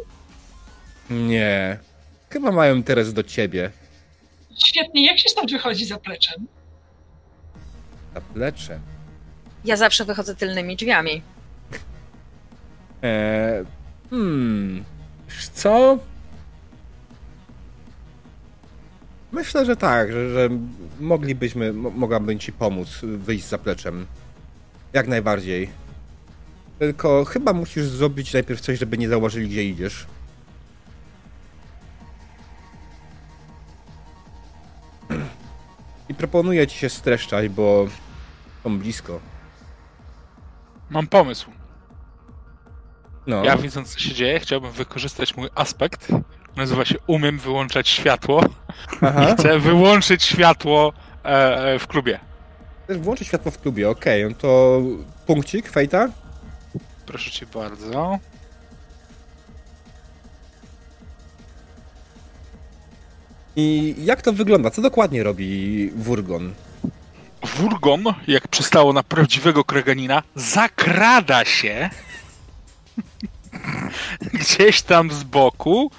[1.09, 1.77] Nie.
[2.29, 3.71] Chyba mają interes do ciebie.
[4.65, 5.05] Świetnie.
[5.05, 6.47] Jak się stąd wychodzi za pleczem?
[8.13, 8.79] Zaplecze.
[9.65, 11.21] Ja zawsze wychodzę tylnymi drzwiami.
[13.01, 13.65] Eee,
[14.09, 14.83] hmm.
[15.29, 15.97] Wiesz co?
[19.31, 20.49] Myślę, że tak, że, że
[20.99, 24.05] moglibyśmy, mo- mogłabym ci pomóc wyjść z zapleczem.
[24.93, 25.69] Jak najbardziej.
[26.79, 30.05] Tylko chyba musisz zrobić najpierw coś, żeby nie zauważyli, gdzie idziesz.
[36.09, 37.87] I proponuję ci się streszczać, bo
[38.63, 39.19] są blisko.
[40.89, 41.51] Mam pomysł.
[43.27, 43.43] No.
[43.43, 46.07] Ja widząc, co się dzieje, chciałbym wykorzystać mój aspekt.
[46.55, 48.43] Nazywa się Umiem wyłączać światło.
[49.01, 49.35] Aha.
[49.39, 50.93] Chcę wyłączyć światło
[51.25, 52.19] e, e, w klubie.
[52.83, 54.25] Chcesz włączyć światło w klubie, okej.
[54.25, 54.81] no to
[55.25, 56.07] punkcik, fejta?
[57.05, 58.19] Proszę cię bardzo.
[63.55, 64.71] I jak to wygląda?
[64.71, 66.53] Co dokładnie robi Wurgon?
[67.55, 71.89] Wurgon, jak przystało na prawdziwego kreganina, zakrada się
[74.33, 75.91] gdzieś tam z boku,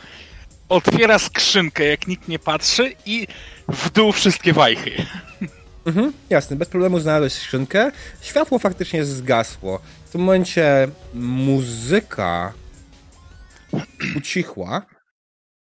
[0.72, 3.26] otwiera skrzynkę, jak nikt nie patrzy i
[3.68, 5.06] w dół wszystkie wajchy.
[5.86, 7.92] Mhm, jasne, bez problemu znalazłeś skrzynkę.
[8.20, 9.80] Światło faktycznie zgasło.
[10.04, 12.52] W tym momencie muzyka
[14.16, 14.86] ucichła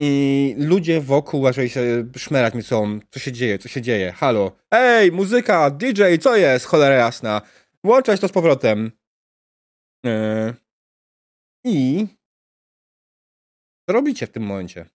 [0.01, 3.01] i ludzie wokół zaczęli się szmerać mi są.
[3.11, 4.12] Co się dzieje, co się dzieje?
[4.12, 4.53] Halo.
[4.71, 6.66] Ej, muzyka, DJ, co jest?
[6.66, 7.42] Cholera jasna.
[7.85, 8.92] Włączać to z powrotem.
[10.05, 10.55] Yy.
[11.64, 12.07] I
[13.88, 14.87] co robicie w tym momencie?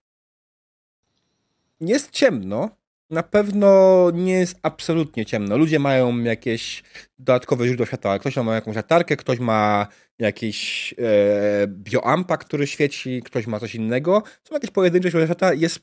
[1.82, 2.68] Jest ciemno,
[3.10, 5.56] na pewno nie jest absolutnie ciemno.
[5.58, 6.82] Ludzie mają jakieś
[7.18, 8.18] dodatkowe źródło światła.
[8.18, 9.86] Ktoś ma jakąś latarkę, ktoś ma
[10.18, 14.22] jakiś e, bioampa, który świeci, ktoś ma coś innego.
[14.48, 15.52] Są jakieś pojedyncze źródła światła.
[15.54, 15.78] Jest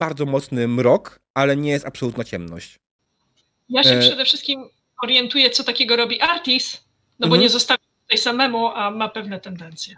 [0.00, 2.78] bardzo mocny mrok, ale nie jest absolutna ciemność.
[3.68, 4.00] Ja się E.
[4.00, 4.64] przede wszystkim
[5.02, 6.84] orientuję, co takiego robi Artis,
[7.18, 7.40] no bo Mhm.
[7.42, 9.94] nie zostawił tutaj samemu, a ma pewne tendencje.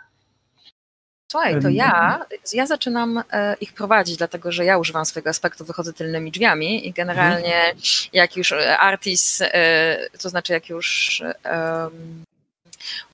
[1.34, 5.92] Słuchaj, to ja, ja zaczynam e, ich prowadzić, dlatego że ja używam swojego aspektu, wychodzę
[5.92, 7.74] tylnymi drzwiami i generalnie
[8.12, 11.88] jak już e, Artis, e, to znaczy jak już e,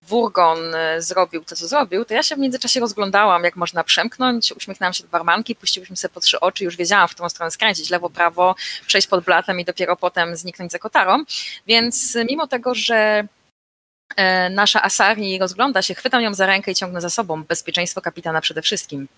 [0.02, 0.58] Wurgon
[0.98, 5.02] zrobił to, co zrobił, to ja się w międzyczasie rozglądałam, jak można przemknąć, uśmiechnęłam się
[5.02, 8.54] do barmanki, puściłyśmy sobie po trzy oczy, już wiedziałam, w którą stronę skręcić, lewo, prawo,
[8.86, 11.24] przejść pod blatem i dopiero potem zniknąć za kotarą,
[11.66, 13.26] więc mimo tego, że
[14.50, 17.44] nasza Asari rozgląda się, chwytam ją za rękę i ciągnę za sobą.
[17.44, 19.08] Bezpieczeństwo kapitana przede wszystkim.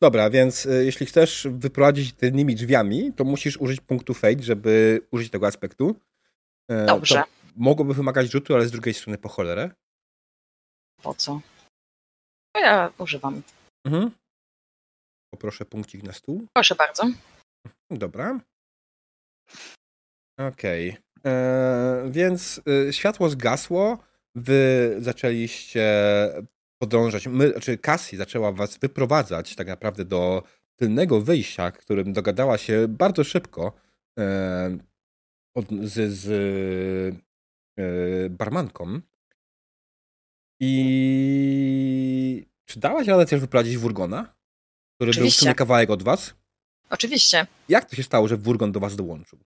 [0.00, 5.30] Dobra, więc y, jeśli chcesz wyprowadzić tylnymi drzwiami, to musisz użyć punktu fate, żeby użyć
[5.30, 6.00] tego aspektu.
[6.70, 7.14] E, Dobrze.
[7.14, 7.24] To
[7.56, 9.70] mogłoby wymagać rzutu, ale z drugiej strony po cholerę.
[11.02, 11.40] Po co?
[12.56, 13.42] To ja używam.
[13.86, 14.10] Mhm.
[15.34, 16.46] Poproszę punkcik na stół.
[16.54, 17.02] Proszę bardzo.
[17.90, 18.40] Dobra.
[20.40, 20.96] Okej.
[21.26, 23.98] E, Więc y, światło zgasło.
[24.34, 25.88] Wy zaczęliście
[26.78, 27.26] podążać.
[27.26, 30.42] My, znaczy Cassie zaczęła was wyprowadzać tak naprawdę do
[30.76, 33.72] tylnego wyjścia, którym dogadała się bardzo szybko
[34.18, 34.78] e,
[35.54, 36.28] od, z, z
[37.78, 39.00] e, barmanką.
[40.60, 44.34] I czy dałaś radę też wyprowadzić Wurgona?
[44.94, 45.40] Który był w Oczywiście.
[45.40, 46.34] sumie kawałek od was?
[46.90, 47.46] Oczywiście.
[47.68, 49.38] Jak to się stało, że Wurgon do was dołączył?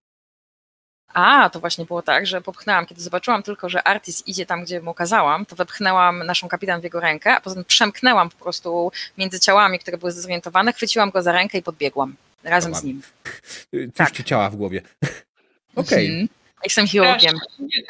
[1.15, 4.81] A, to właśnie było tak, że popchnęłam, kiedy zobaczyłam tylko, że Artis idzie tam, gdzie
[4.81, 9.41] mu kazałam, to wepchnęłam naszą kapitan w jego rękę, a potem przemknęłam po prostu między
[9.41, 13.03] ciałami, które były zdezorientowane, chwyciłam go za rękę i podbiegłam razem z nim.
[13.73, 14.11] Coś Tak.
[14.11, 14.83] ci ciała w głowie.
[15.77, 16.07] Okej.
[16.07, 16.29] Mhm.
[16.65, 17.39] Jestem chirurgiem,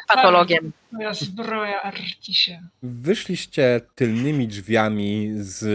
[0.07, 0.71] patologiem.
[0.91, 2.59] Moja zbroja Artisie.
[2.83, 5.65] Wyszliście tylnymi drzwiami z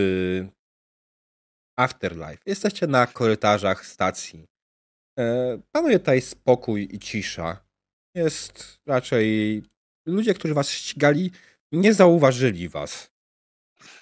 [1.77, 2.39] Afterlife.
[2.47, 4.47] Jesteście na korytarzach stacji.
[5.19, 7.65] E, Panuje tutaj spokój i cisza.
[8.15, 9.63] Jest raczej.
[10.07, 11.31] Ludzie, którzy was ścigali,
[11.73, 13.13] nie zauważyli was.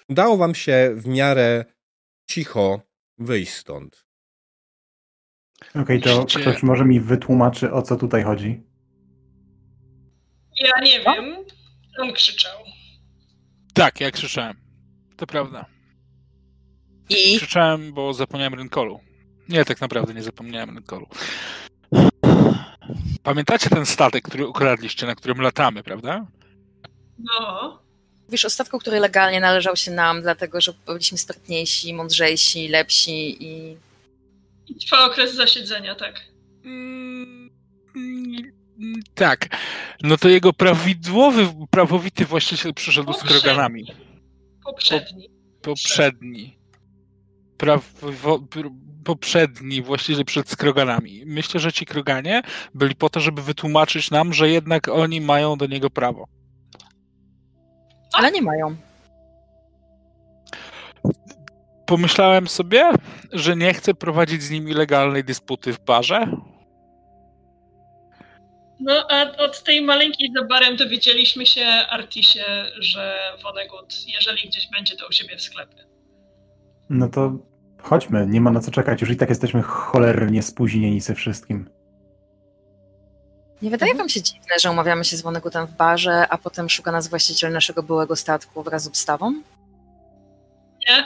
[0.08, 1.64] Udało wam się w miarę
[2.30, 2.80] cicho
[3.18, 4.06] wyjść stąd.
[5.74, 8.62] Okej, to Musicie- ktoś może mi wytłumaczy, o co tutaj chodzi?
[10.56, 11.36] Ja nie wiem.
[11.98, 12.58] On krzyczał.
[13.74, 14.56] Tak, ja krzyczałem.
[15.16, 15.66] To prawda.
[17.08, 19.00] I Krzyczałem, bo zapomniałem rynkolu.
[19.50, 21.06] Nie, tak naprawdę nie zapomniałem rynkolu.
[23.22, 26.26] Pamiętacie ten statek, który ukradliście, na którym latamy, prawda?
[27.18, 27.82] No.
[28.26, 33.76] mówisz o statku, który legalnie należał się nam, dlatego że byliśmy sprytniejsi, mądrzejsi, lepsi i
[34.66, 36.20] I trwa okres zasiedzenia, tak.
[36.64, 37.50] Mm,
[39.14, 39.48] tak.
[40.02, 43.86] No to jego prawidłowy, prawowity właściciel przyszedł z kroganami.
[44.64, 45.30] Poprzedni.
[45.62, 46.59] Poprzedni.
[47.60, 48.40] Prawo,
[49.04, 51.22] poprzedni właściciel przed skroganami.
[51.26, 52.42] Myślę, że ci kroganie
[52.74, 56.28] byli po to, żeby wytłumaczyć nam, że jednak oni mają do niego prawo.
[58.12, 58.76] Ale nie mają.
[61.86, 62.90] Pomyślałem sobie,
[63.32, 66.26] że nie chcę prowadzić z nimi legalnej dysputy w barze.
[68.80, 72.44] No, a od tej maleńkiej za barem dowiedzieliśmy się, Artisie,
[72.78, 75.90] że Wonegut, jeżeli gdzieś będzie, to u siebie w sklepie.
[76.90, 77.32] No to
[77.82, 79.00] chodźmy, nie ma na co czekać.
[79.00, 81.70] Już i tak jesteśmy cholernie spóźnieni ze wszystkim.
[83.62, 86.92] Nie wydaje wam się dziwne, że umawiamy się z Wonegutem w barze, a potem szuka
[86.92, 89.32] nas właściciel naszego byłego statku wraz z obstawą?
[90.88, 91.04] Nie?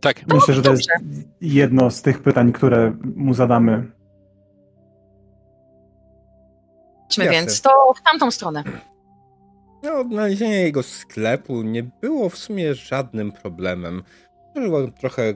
[0.00, 0.26] Tak.
[0.26, 0.88] Myślę, że to jest
[1.40, 3.92] jedno z tych pytań, które mu zadamy.
[7.02, 8.64] Chodźmy więc, to w tamtą stronę.
[9.82, 14.02] No, odnalezienie jego sklepu nie było w sumie żadnym problemem.
[14.54, 15.34] Było trochę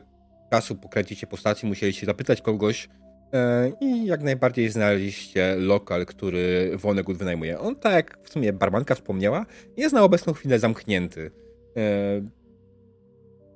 [0.50, 2.88] czasu pokręcicie po stacji, musieliście zapytać kogoś
[3.32, 7.58] e, i jak najbardziej znaleźliście lokal, który Wonegut wynajmuje.
[7.60, 11.30] On, tak jak w sumie barmanka wspomniała, jest na obecną chwilę zamknięty.
[11.76, 12.20] E,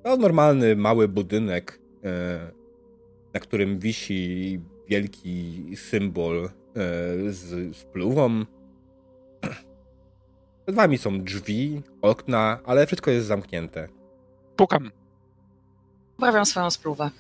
[0.02, 2.38] to normalny, mały budynek, e,
[3.34, 6.48] na którym wisi wielki symbol
[7.28, 8.44] z, z pluwą.
[10.64, 13.88] Przed wami są drzwi, okna, ale wszystko jest zamknięte.
[14.56, 15.01] Pukam.
[16.16, 17.10] Poprawiam swoją spluwę.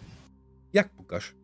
[0.72, 1.34] Jak pukasz?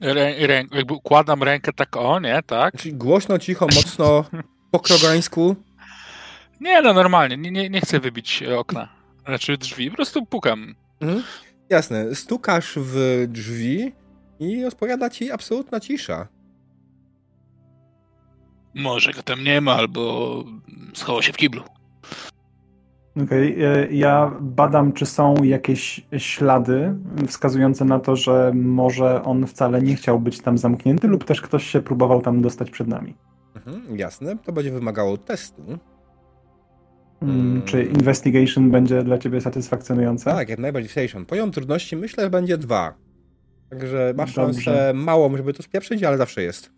[0.00, 2.42] Rę, rę, jakby układam rękę tak o, nie?
[2.46, 2.76] Tak?
[2.76, 4.24] Czyli głośno, cicho, mocno,
[4.70, 5.56] po krogańsku?
[6.60, 7.36] Nie, no normalnie.
[7.36, 8.88] Nie, nie, nie chcę wybić okna.
[9.26, 10.74] Znaczy drzwi, po prostu pukam.
[11.00, 11.22] Mhm.
[11.70, 12.14] Jasne.
[12.14, 13.92] Stukasz w drzwi
[14.40, 16.28] i odpowiada ci absolutna cisza.
[18.74, 20.44] Może go tam nie ma, albo
[20.94, 21.62] schował się w kiblu.
[23.16, 23.88] Okej, okay.
[23.90, 26.94] ja badam, czy są jakieś ślady
[27.26, 31.66] wskazujące na to, że może on wcale nie chciał być tam zamknięty, lub też ktoś
[31.66, 33.16] się próbował tam dostać przed nami.
[33.56, 35.62] Mhm, jasne, to będzie wymagało testu.
[37.20, 40.24] Hmm, czy investigation będzie dla ciebie satysfakcjonujące?
[40.24, 41.26] Tak, jak najbardziej investigation.
[41.26, 42.94] Poziom trudności myślę, że będzie dwa.
[43.70, 46.72] Także masz szansę małą, żeby to spieprzyć, ale zawsze jest.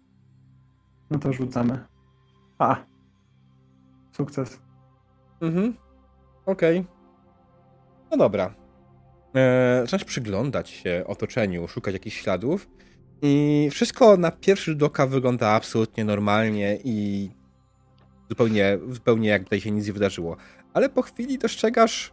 [1.11, 1.79] No to rzucamy.
[2.59, 2.77] A.
[4.13, 4.61] Sukces.
[5.41, 5.84] Mhm.
[6.47, 6.79] Okej.
[6.79, 6.91] Okay.
[8.11, 8.55] No dobra.
[9.35, 12.69] Eee, zaczynasz przyglądać się otoczeniu, szukać jakichś śladów
[13.23, 17.31] i wszystko na pierwszy rzut oka wygląda absolutnie normalnie i
[18.29, 20.37] zupełnie, zupełnie jak tutaj się nic nie wydarzyło.
[20.73, 22.13] Ale po chwili dostrzegasz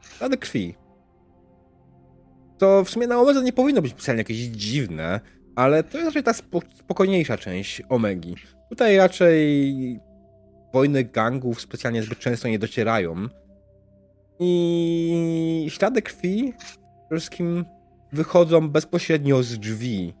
[0.00, 0.74] ślady krwi.
[2.58, 5.20] To w sumie na Omedze nie powinno być specjalnie jakieś dziwne,
[5.56, 6.32] ale to jest raczej ta
[6.74, 8.34] spokojniejsza część Omegi.
[8.68, 10.00] Tutaj raczej
[10.72, 13.28] wojny gangów specjalnie zbyt często nie docierają.
[14.40, 17.64] I ślady krwi przede wszystkim
[18.12, 20.14] wychodzą bezpośrednio z drzwi.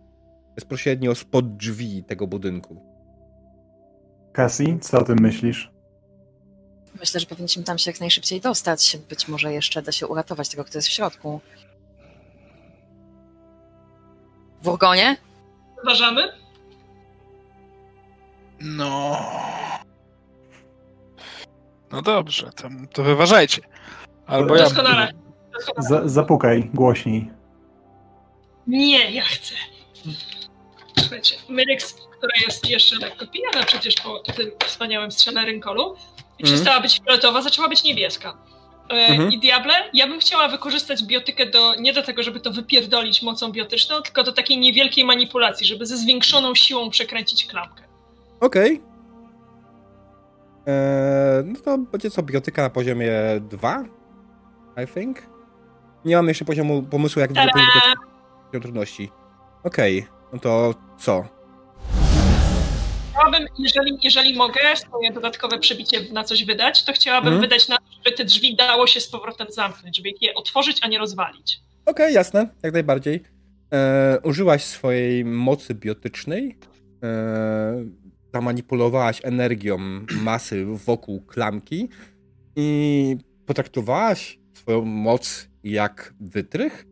[0.54, 2.76] Bezpośrednio spod drzwi tego budynku.
[4.32, 5.70] Cassie, co o tym myślisz?
[7.00, 8.98] Myślę, że powinniśmy tam się jak najszybciej dostać.
[9.08, 11.40] Być może jeszcze da się uratować tego, kto jest w środku.
[14.62, 15.16] W Urgonie?
[15.82, 16.22] Uważamy?
[18.60, 19.16] No.
[21.92, 23.62] No dobrze, to, to wyważajcie.
[24.30, 25.00] Albo Doskonale.
[25.00, 25.12] ja.
[25.52, 26.08] Doskonale.
[26.08, 27.30] zapukaj głośniej.
[28.66, 29.54] Nie, ja chcę.
[30.98, 35.94] Słuchajcie, Myrex, która jest jeszcze lekko pijana przecież po tym wspaniałym strzale rynkolu
[36.38, 36.54] i mm.
[36.54, 38.36] przestała być fioletowa, zaczęła być niebieska.
[38.90, 39.32] E, mhm.
[39.32, 43.52] I Diable, ja bym chciała wykorzystać biotykę do, nie do tego, żeby to wypierdolić mocą
[43.52, 47.82] biotyczną, tylko do takiej niewielkiej manipulacji, żeby ze zwiększoną siłą przekręcić klamkę.
[48.40, 48.72] Okej.
[48.74, 48.90] Okay.
[50.66, 53.84] Eee, no to będzie co, biotyka na poziomie 2?
[54.84, 55.22] I think?
[56.04, 57.94] Nie mam jeszcze poziomu pomysłu, jak wygląda
[58.60, 59.10] trudności.
[59.64, 60.12] Okej, okay.
[60.32, 61.24] no to co?
[63.10, 67.40] Chciałabym, jeżeli, jeżeli mogę, swoje dodatkowe przebicie na coś wydać, to chciałabym hmm.
[67.40, 70.88] wydać na to, żeby te drzwi dało się z powrotem zamknąć, żeby je otworzyć, a
[70.88, 71.60] nie rozwalić.
[71.86, 73.22] Okej, okay, jasne, jak najbardziej.
[73.72, 76.58] E, użyłaś swojej mocy biotycznej.
[77.02, 77.84] E,
[78.34, 79.78] zamanipulowałaś energią
[80.22, 81.88] masy wokół klamki
[82.56, 83.16] i
[83.46, 86.86] potraktowałaś swoją moc jak wytrych.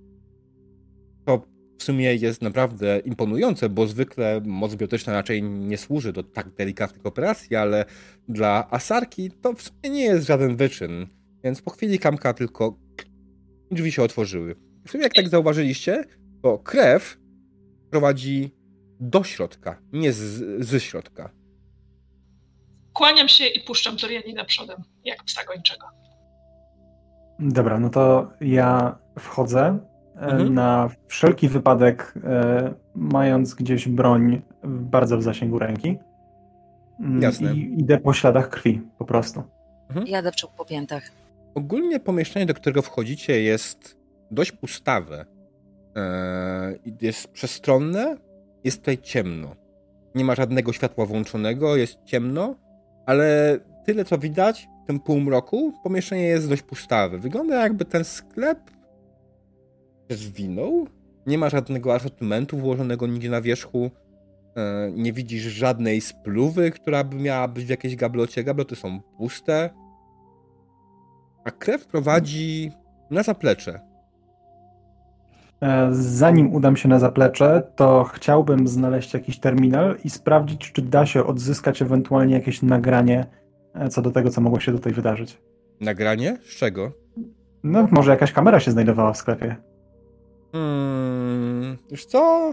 [1.25, 1.43] To
[1.79, 7.07] w sumie jest naprawdę imponujące, bo zwykle moc biotyczna raczej nie służy do tak delikatnych
[7.07, 7.85] operacji, ale
[8.29, 11.07] dla asarki to w sumie nie jest żaden wyczyn.
[11.45, 12.79] Więc po chwili kamka tylko
[13.71, 14.55] drzwi się otworzyły.
[14.87, 16.05] W sumie jak tak zauważyliście,
[16.43, 17.19] to krew
[17.91, 18.51] prowadzi
[19.01, 21.31] do środka, nie z, z środka.
[22.93, 25.87] Kłaniam się i puszczam Dorianina przodem, jak psa gończego.
[27.39, 29.79] Dobra, no to ja wchodzę
[30.17, 30.55] e, Mhm.
[30.55, 35.99] na wszelki wypadek, e, mając gdzieś broń bardzo w zasięgu ręki.
[37.01, 37.55] Mm, Jasne.
[37.55, 39.43] I idę po śladach krwi, po prostu.
[40.07, 41.03] Jadę w po piętach.
[41.55, 43.97] Ogólnie pomieszczenie, do którego wchodzicie, jest
[44.31, 45.25] dość pustawe.
[45.95, 48.17] Eee, jest przestronne,
[48.65, 49.55] jest tutaj ciemno.
[50.15, 52.55] Nie ma żadnego światła włączonego, jest ciemno,
[53.07, 57.19] ale tyle co widać tym półmroku, pomieszczenie jest dość pustawe.
[57.19, 58.59] Wygląda jakby ten sklep
[60.11, 60.87] się zwinął.
[61.27, 63.91] Nie ma żadnego asortymentu włożonego nigdzie na wierzchu.
[64.57, 68.45] Eee, nie widzisz żadnej spluwy, która by miała być w jakiejś gablocie.
[68.45, 69.71] Gabloty są puste.
[71.45, 72.73] A krew prowadzi
[73.11, 73.81] na zaplecze.
[75.63, 81.07] E, Zanim udam się na zaplecze, to chciałbym znaleźć jakiś terminal i sprawdzić, czy da
[81.07, 83.48] się odzyskać ewentualnie jakieś nagranie e,
[83.91, 85.39] co do tego, co mogło się tutaj wydarzyć.
[85.81, 86.39] Nagranie?
[86.43, 86.93] Z czego?
[87.63, 89.57] No, może jakaś kamera się znajdowała w sklepie.
[90.53, 92.53] Hmm, wiesz co?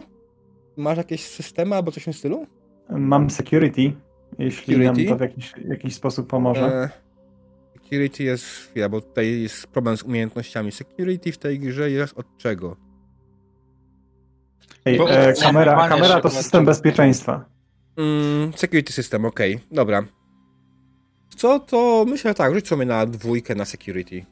[0.78, 2.48] Masz jakieś systemy albo coś w tym stylu?
[2.90, 3.94] Mam security,
[4.40, 4.86] jeśli Security?
[5.04, 6.66] nam to w jakiś, jakiś sposób pomoże.
[6.66, 6.90] E,
[7.84, 10.72] security jest chwila, bo tutaj jest problem z umiejętnościami.
[10.72, 12.76] Security w tej grze jest od czego?
[14.86, 17.46] Ej, bo- e, kamera, kamera to system bezpieczeństwa.
[17.98, 20.04] Mm, security system, okej, dobra.
[21.30, 24.26] Co to myślę tak, rzuć sobie na dwójkę na security.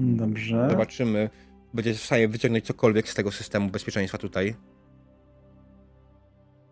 [0.00, 0.66] Dobrze.
[0.70, 1.30] Zobaczymy.
[1.74, 4.54] Będziesz w stanie wyciągnąć cokolwiek z tego systemu bezpieczeństwa tutaj.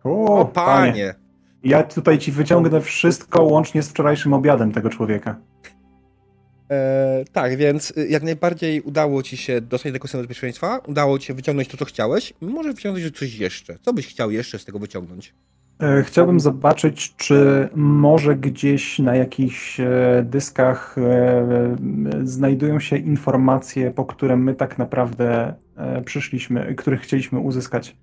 [0.03, 0.91] O, O, panie.
[0.91, 1.15] panie!
[1.63, 5.35] Ja tutaj ci wyciągnę wszystko łącznie z wczorajszym obiadem tego człowieka.
[6.71, 11.19] E, tak, więc y, jak najbardziej udało ci się dostać do tego systemu bezpieczeństwa, udało
[11.19, 13.77] ci się wyciągnąć to, co chciałeś i możesz wyciągnąć coś jeszcze.
[13.81, 15.33] Co byś chciał jeszcze z tego wyciągnąć?
[15.83, 21.75] E, Chciałbym zobaczyć, czy może gdzieś na jakichś e, dyskach e,
[22.23, 25.53] znajdują się informacje, po które my tak naprawdę
[26.05, 27.97] przyszliśmy, których chcieliśmy uzyskać.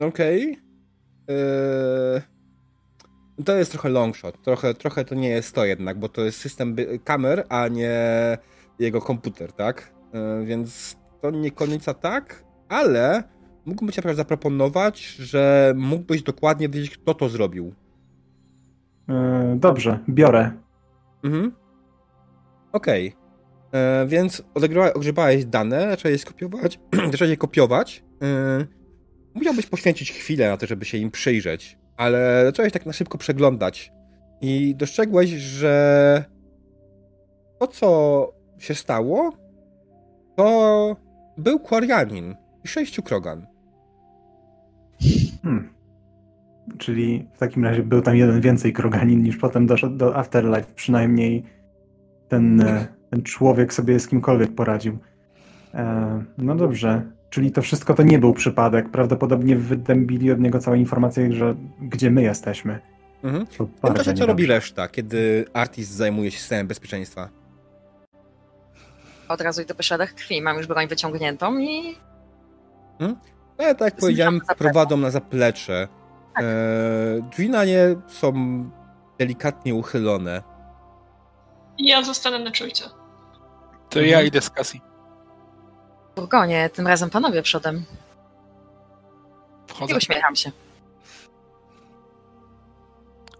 [0.00, 0.58] Okej.
[1.28, 2.22] Eee,
[3.44, 4.42] To jest trochę long shot.
[4.42, 7.98] Trochę, trochę to nie jest to jednak, bo to jest system kamer, a nie
[8.78, 9.92] jego komputer, tak?
[10.44, 13.22] Więc to nie końca tak, ale
[13.68, 17.74] mógłbym ci na przykład zaproponować, że mógłbyś dokładnie wiedzieć, kto to zrobił.
[19.08, 20.52] E, Dobrze, biorę.
[21.24, 21.52] Mhm.
[22.72, 23.12] Okej.
[23.72, 24.42] E, Więc
[24.94, 26.80] ogrzebałeś dane, zacząłeś skopiować,
[27.12, 28.04] zacząłeś je kopiować.
[28.22, 28.66] E,
[29.34, 33.92] Musiałbyś poświęcić chwilę na to, żeby się im przyjrzeć, ale zacząłeś tak na szybko przeglądać
[34.40, 36.24] i dostrzegłeś, że
[37.58, 39.32] to, co się stało,
[40.36, 40.96] to
[41.38, 43.46] był Kwarianin i sześciu Krogan.
[45.42, 45.68] Hmm.
[46.78, 50.74] Czyli w takim razie był tam jeden więcej kroganin niż potem doszedł do Afterlife.
[50.74, 51.44] Przynajmniej
[52.28, 54.98] ten, e, ten człowiek sobie z kimkolwiek poradził.
[55.74, 57.02] E, no dobrze.
[57.30, 58.90] Czyli to wszystko to nie był przypadek.
[58.90, 62.78] Prawdopodobnie wydębili od niego całe informacje, że gdzie my jesteśmy.
[63.22, 63.46] Mhm.
[63.46, 67.28] To W tym bardzo czasie co robi reszta, kiedy artist zajmuje się systemem bezpieczeństwa?
[69.28, 70.42] Od razu idę po śladach krwi.
[70.42, 71.96] Mam już broń wyciągniętą i
[73.58, 74.64] No, ale tak jak powiedziałem, na zaplecze.
[74.64, 75.88] prowadzą na zaplecze.
[76.34, 76.44] Tak.
[76.44, 76.48] E,
[77.30, 78.32] drzwi na nie są
[79.18, 80.42] delikatnie uchylone.
[81.78, 82.84] Ja zostanę na czujce.
[83.90, 84.06] To Mhm.
[84.06, 84.80] ja idę z Cassie.
[86.12, 87.84] w furgonie, tym razem panowie przodem.
[89.66, 90.50] Wchodzę, I uśmiecham się.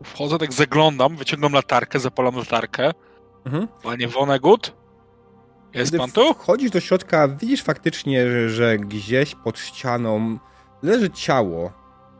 [0.05, 2.91] wchodzę, tak zaglądam, wyciągam latarkę, zapalam latarkę.
[3.47, 3.69] Mhm.
[3.83, 4.73] Panie Vonnegut?
[5.75, 6.35] Jest Kiedy pan tu?
[6.35, 10.39] wchodzisz do środka, widzisz faktycznie, że, że gdzieś pod ścianą
[10.83, 11.73] leży ciało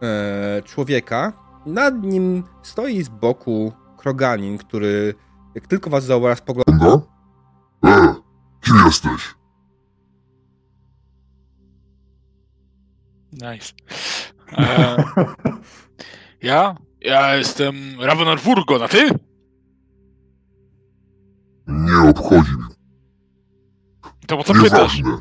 [0.03, 1.33] e, człowieka.
[1.67, 5.15] Nad nim stoi z boku kroganin, który
[5.55, 6.87] jak tylko was zauważył, spogląda.
[7.85, 8.15] E,
[8.61, 9.35] kim jesteś?
[13.33, 13.73] Nice.
[14.59, 15.05] E,
[16.43, 16.75] ja?
[17.01, 19.11] Ja jestem Ravenar Furgon, a ty?
[21.67, 22.78] Nie obchodzi mnie.
[24.29, 24.97] To po co pytasz?
[24.99, 25.19] Nieważne.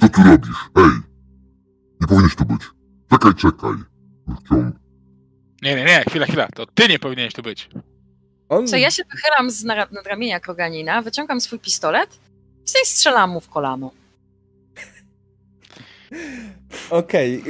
[0.00, 0.56] Co tu robisz?
[0.76, 0.90] Ej,
[2.00, 2.60] nie powinieneś tu być.
[3.10, 3.72] Czekaj, czekaj.
[4.44, 4.58] Chciał...
[5.62, 6.48] Nie, nie, nie, chwila, chwila.
[6.48, 7.68] To ty nie powinieneś tu być.
[8.48, 12.18] On, Co ja się wychylam z nara- nadramienia kroganina, wyciągam swój pistolet
[12.82, 13.90] i strzelam mu w kolano.
[16.90, 17.42] Okej,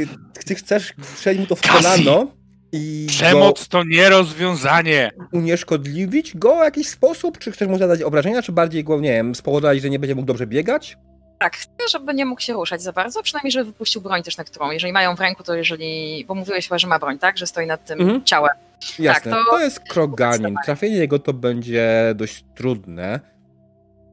[0.47, 1.83] ty chcesz strzelić mu to w Cassie!
[2.05, 2.33] kolano
[2.73, 5.11] i go Przemoc to nie rozwiązanie.
[5.33, 7.39] unieszkodliwić go w jakiś sposób?
[7.39, 10.27] Czy chcesz mu zadać obrażenia, czy bardziej go, nie wiem, spowodować, że nie będzie mógł
[10.27, 10.99] dobrze biegać?
[11.39, 14.45] Tak, chcę, żeby nie mógł się ruszać za bardzo, przynajmniej żeby wypuścił broń też, na
[14.45, 17.47] którą, jeżeli mają w ręku, to jeżeli, bo mówiłeś chyba, że ma broń, tak, że
[17.47, 18.25] stoi nad tym Mhm.
[18.25, 18.55] ciałem.
[18.99, 19.51] Jasne, Tak, to...
[19.51, 20.57] to- jest kroganin.
[20.65, 23.21] Trafienie jego to będzie dość trudne.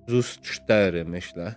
[0.07, 1.55] ZUS 4, myślę.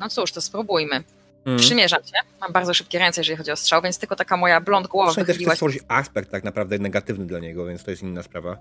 [0.00, 1.02] No cóż, to spróbujmy.
[1.46, 1.58] Mm.
[1.58, 4.86] Przymierzam się, mam bardzo szybkie ręce, jeżeli chodzi o strzał, więc tylko taka moja blond
[4.86, 8.22] głowa Przynajmniej też wychyliła stworzyć aspekt tak naprawdę negatywny dla niego, więc to jest inna
[8.22, 8.58] sprawa.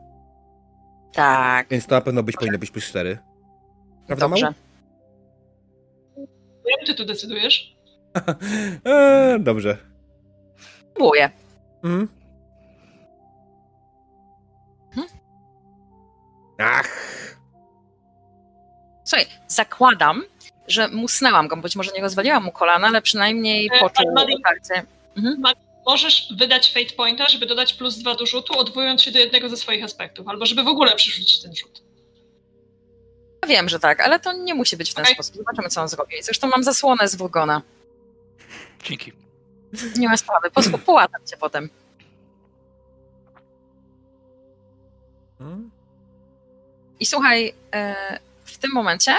[1.13, 3.17] Tak, Więc to na pewno być powinno być plus 4.
[4.07, 4.45] Prawda, dobrze.
[4.45, 4.53] Mał?
[6.77, 7.75] Jak ty tu decydujesz?
[8.85, 9.77] eee, dobrze.
[10.93, 11.29] Próbuję.
[11.83, 12.07] Mhm.
[14.91, 15.07] Mhm.
[16.59, 16.89] Ach,
[19.03, 20.23] Słuchaj, zakładam,
[20.67, 24.85] że musnęłam go, być może nie rozwaliłam mu kolana, ale przynajmniej E, poczuł otarcie.
[25.85, 29.57] Możesz wydać Fate Pointa, żeby dodać plus dwa do rzutu, odwołując się do jednego ze
[29.57, 31.81] swoich aspektów, albo żeby w ogóle przerzucić ten rzut.
[33.47, 35.13] Wiem, że tak, ale to nie musi być w ten Okej.
[35.13, 35.35] sposób.
[35.35, 36.15] Zobaczymy, co on zrobi.
[36.23, 37.61] Zresztą mam zasłonę z Wurgona.
[38.83, 39.13] Dzięki.
[39.97, 41.69] Nie ma sprawy, Posłu- połatam cię potem.
[45.39, 45.71] Hmm?
[46.99, 47.95] I słuchaj, e,
[48.45, 49.15] w tym momencie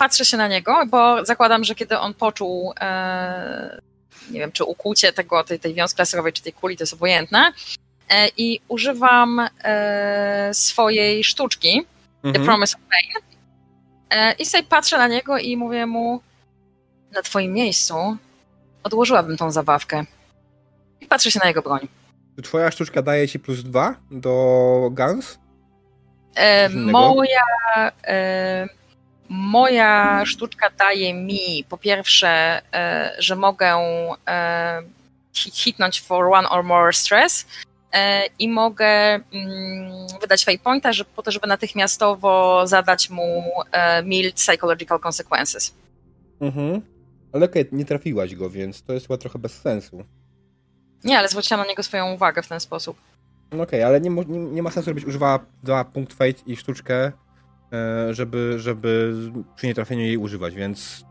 [0.00, 3.80] patrzę się na niego, bo zakładam, że kiedy on poczuł, e,
[4.30, 7.52] nie wiem, czy ukłucie tego, tej, tej wiązki laserowej, czy tej kuli, to jest obojętne,
[8.08, 11.82] e, i używam e, swojej sztuczki,
[12.22, 12.44] The Mhm.
[12.44, 13.24] Promise of Pain,
[14.10, 16.20] e, i sobie patrzę na niego i mówię mu,
[17.12, 18.16] na twoim miejscu
[18.82, 20.04] odłożyłabym tą zabawkę.
[21.00, 21.88] I patrzę się na jego broń.
[22.36, 25.38] Czy twoja sztuczka daje ci plus 2 do Guns?
[26.34, 27.44] E, moja,
[28.04, 28.79] e,
[29.30, 33.74] moja sztuczka daje mi po pierwsze, e, że mogę
[34.28, 34.82] e,
[35.32, 37.46] hit, hitnąć for one or more stress
[37.92, 39.22] e, i mogę mm,
[40.20, 43.42] wydać fate pointa, że, po to, żeby natychmiastowo zadać mu
[44.04, 45.74] mild psychological consequences.
[46.40, 46.80] Mhm.
[47.32, 50.04] Ale okej, nie trafiłaś go, więc to jest chyba trochę bez sensu.
[51.04, 52.96] Nie, ale zwróciłam na niego swoją uwagę w ten sposób.
[53.52, 57.12] No okej, ale nie, nie, nie ma sensu, żebyś używała dwa punkt fate i sztuczkę,
[58.10, 59.14] żeby, żeby
[59.56, 61.04] przy nietrafieniu jej używać, więc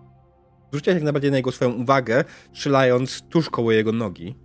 [0.68, 4.36] zwróciłaś jak najbardziej na jego swoją uwagę, strzelając tuż koło jego nogi.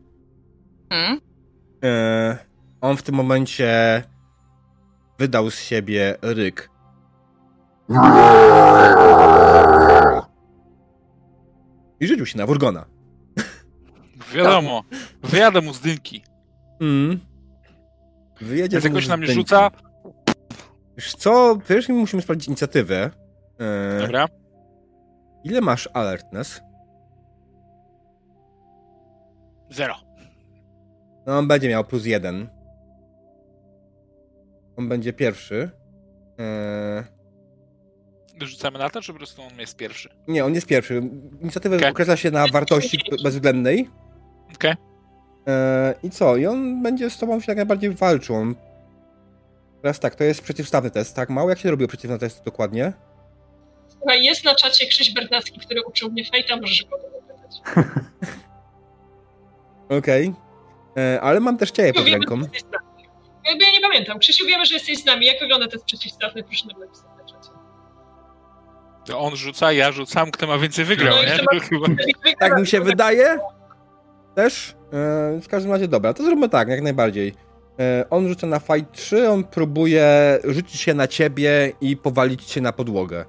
[0.92, 1.20] Hmm?
[1.84, 2.38] E,
[2.80, 4.02] on w tym momencie
[5.18, 6.70] wydał z siebie ryk.
[12.00, 12.84] I rzucił się na Wurgona.
[14.34, 14.82] Wiadomo,
[15.22, 16.22] wyjadę mu z dynki.
[16.80, 17.20] Mm.
[18.40, 19.40] Wyjedzie Jak z na mnie dęki.
[19.40, 19.70] rzuca,
[20.97, 23.11] Wiesz co, pierwszy musimy sprawdzić inicjatywę.
[23.61, 24.26] E, dobra,
[25.45, 26.61] ile masz alertness?
[29.70, 29.95] zero.
[31.26, 32.49] No on będzie miał plus jeden.
[34.76, 35.70] On będzie pierwszy.
[36.40, 37.05] E,
[38.40, 40.09] Rzucamy na to, czy po prostu on jest pierwszy?
[40.28, 41.03] nie, on jest pierwszy.
[41.40, 41.90] Inicjatywę Okej.
[41.90, 43.90] określa się na wartości bezwzględnej.
[44.55, 44.74] Okej.
[45.49, 46.36] E, I co?
[46.36, 48.36] I on będzie z tobą się jak najbardziej walczył.
[48.36, 48.55] On...
[49.85, 51.30] Teraz tak, to jest przeciwstawny test, tak?
[51.30, 52.93] Mało jak się robił przeciwny test dokładnie?
[53.89, 57.61] Słuchaj, jest na czacie Krzyś Bernacki, który uczył mnie Fate'a, możesz go zapytać.
[59.99, 60.35] Okej.
[60.97, 62.37] E, Ale mam też ciebie pod ręką.
[63.45, 64.18] Jakby ja nie pamiętam.
[64.18, 65.26] Krzysiu, wiemy, że jesteś z nami.
[65.26, 66.43] Jak wygląda test przeciwstawny?
[66.45, 67.51] Proszę nam napisać na czacie.
[69.07, 71.30] To on rzuca, ja rzucam, kto ma więcej wygrał, No nie?
[71.53, 71.87] ma- chyba...
[72.41, 73.39] Tak mi się wydaje.
[74.35, 74.74] Też.
[74.93, 77.35] E, w każdym razie dobra, to zróbmy tak, jak najbardziej.
[77.80, 82.60] E, on rzuca na fight 3, on próbuje rzucić się na ciebie i powalić cię
[82.60, 83.24] na podłogę.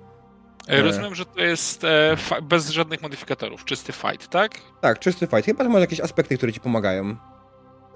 [0.67, 4.51] E, Rozumiem, że to jest e, bez żadnych modyfikatorów, czysty fight, tak?
[4.81, 5.45] Tak, czysty fight.
[5.45, 7.15] Chyba, że masz jakieś aspekty, które ci pomagają.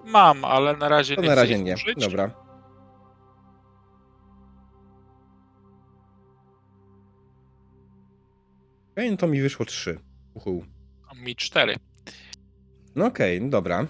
[0.05, 1.73] Mam, ale na razie To nie na razie nie.
[1.73, 1.99] użyć.
[1.99, 2.31] Dobra.
[8.91, 9.99] Okej, no to mi wyszło 3.
[10.33, 10.63] Uhu.
[11.15, 11.75] Mi cztery.
[12.95, 13.87] No okej, no dobra.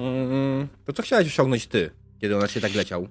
[0.00, 1.90] Mm, to co chciałeś osiągnąć ty,
[2.20, 3.08] kiedy on na ciebie tak leciał?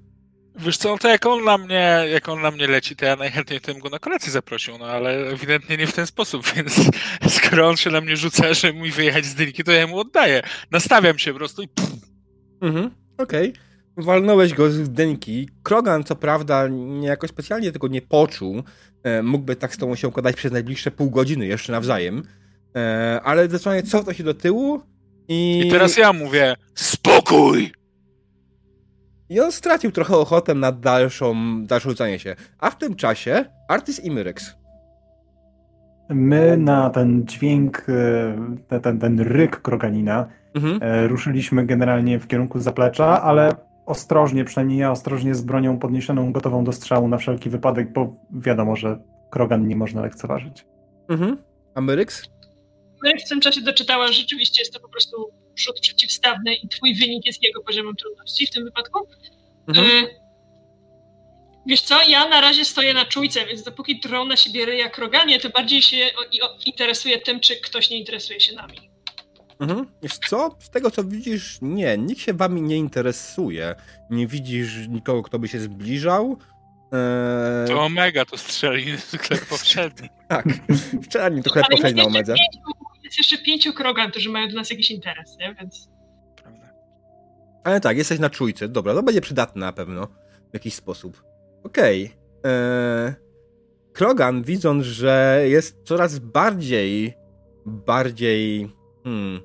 [0.56, 3.16] Wiesz co, no to jak on na mnie, jak on na mnie leci, to ja
[3.16, 6.76] najchętniej bym go na kolację zaprosił, no ale ewidentnie nie w ten sposób, więc
[7.30, 10.42] skoro on się na mnie rzuca, że mi wyjechać z dynki, to ja mu oddaję.
[10.72, 11.90] Nastawiam się po prostu i pff,
[12.62, 13.54] Mhm, okej.
[13.98, 15.50] Walnąłeś go z dynki.
[15.64, 18.64] Krogan, co prawda, niejako specjalnie tego nie poczuł.
[19.04, 22.24] E, mógłby tak z tobą się układać przez najbliższe pół godziny jeszcze nawzajem.
[22.76, 24.82] E, ale zdecydowanie cofnął się do tyłu
[25.30, 25.62] i...
[25.68, 27.72] i teraz ja mówię, spokój!
[29.30, 32.36] I on stracił trochę ochotę na dalszą, dalsze rzucanie się.
[32.60, 34.56] A w tym czasie Artis i Myrex.
[36.10, 40.80] My na ten dźwięk, e, te- ten, ten ryk kroganina Mhm.
[40.82, 43.52] e, ruszyliśmy generalnie w kierunku zaplecza, ale
[43.86, 48.76] ostrożnie, przynajmniej ja ostrożnie z bronią podniesioną, gotową do strzału na wszelki wypadek, bo wiadomo,
[48.76, 49.00] że
[49.30, 50.66] Krogan nie można lekceważyć.
[51.10, 51.38] Mhm.
[51.76, 52.30] Ameryks?
[53.04, 56.68] No i w tym czasie doczytała, że rzeczywiście jest to po prostu rzut przeciwstawny i
[56.68, 59.08] twój wynik jest jego poziomem trudności w tym wypadku.
[59.68, 59.88] Mhm.
[59.88, 60.08] E,
[61.66, 65.40] wiesz co, ja na razie stoję na czujce, więc dopóki drą na siebie ryja kroganie,
[65.40, 68.90] to bardziej się o, i o, interesuję tym, czy ktoś nie interesuje się nami.
[69.60, 69.86] Mhm.
[70.04, 70.56] Wiesz co?
[70.60, 73.76] Z tego co widzisz, nie, nikt się wami nie interesuje.
[74.10, 76.38] Nie widzisz nikogo, kto by się zbliżał.
[76.92, 80.10] Eee, To Omega to strzeli sklep poprzedni.
[80.28, 80.46] Tak.
[81.04, 82.24] Wczoraj trochę poszedł na
[83.10, 85.56] jest jeszcze, pięciu, krogan, którzy mają do nas jakiś interes, nie?
[85.60, 85.90] Więc
[86.36, 86.70] Prawda.
[87.64, 88.68] Ale tak, jesteś na czujce.
[88.68, 90.08] Dobra, to będzie przydatne na pewno.
[90.50, 91.24] W jakiś sposób.
[91.64, 92.12] Okej.
[92.44, 93.14] Eee,
[93.94, 97.14] Krogan, widząc, że jest coraz bardziej,
[97.66, 98.72] bardziej
[99.04, 99.42] hmm, eee,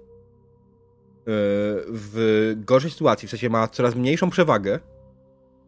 [1.89, 4.81] w gorszej sytuacji, w sensie ma coraz mniejszą przewagę.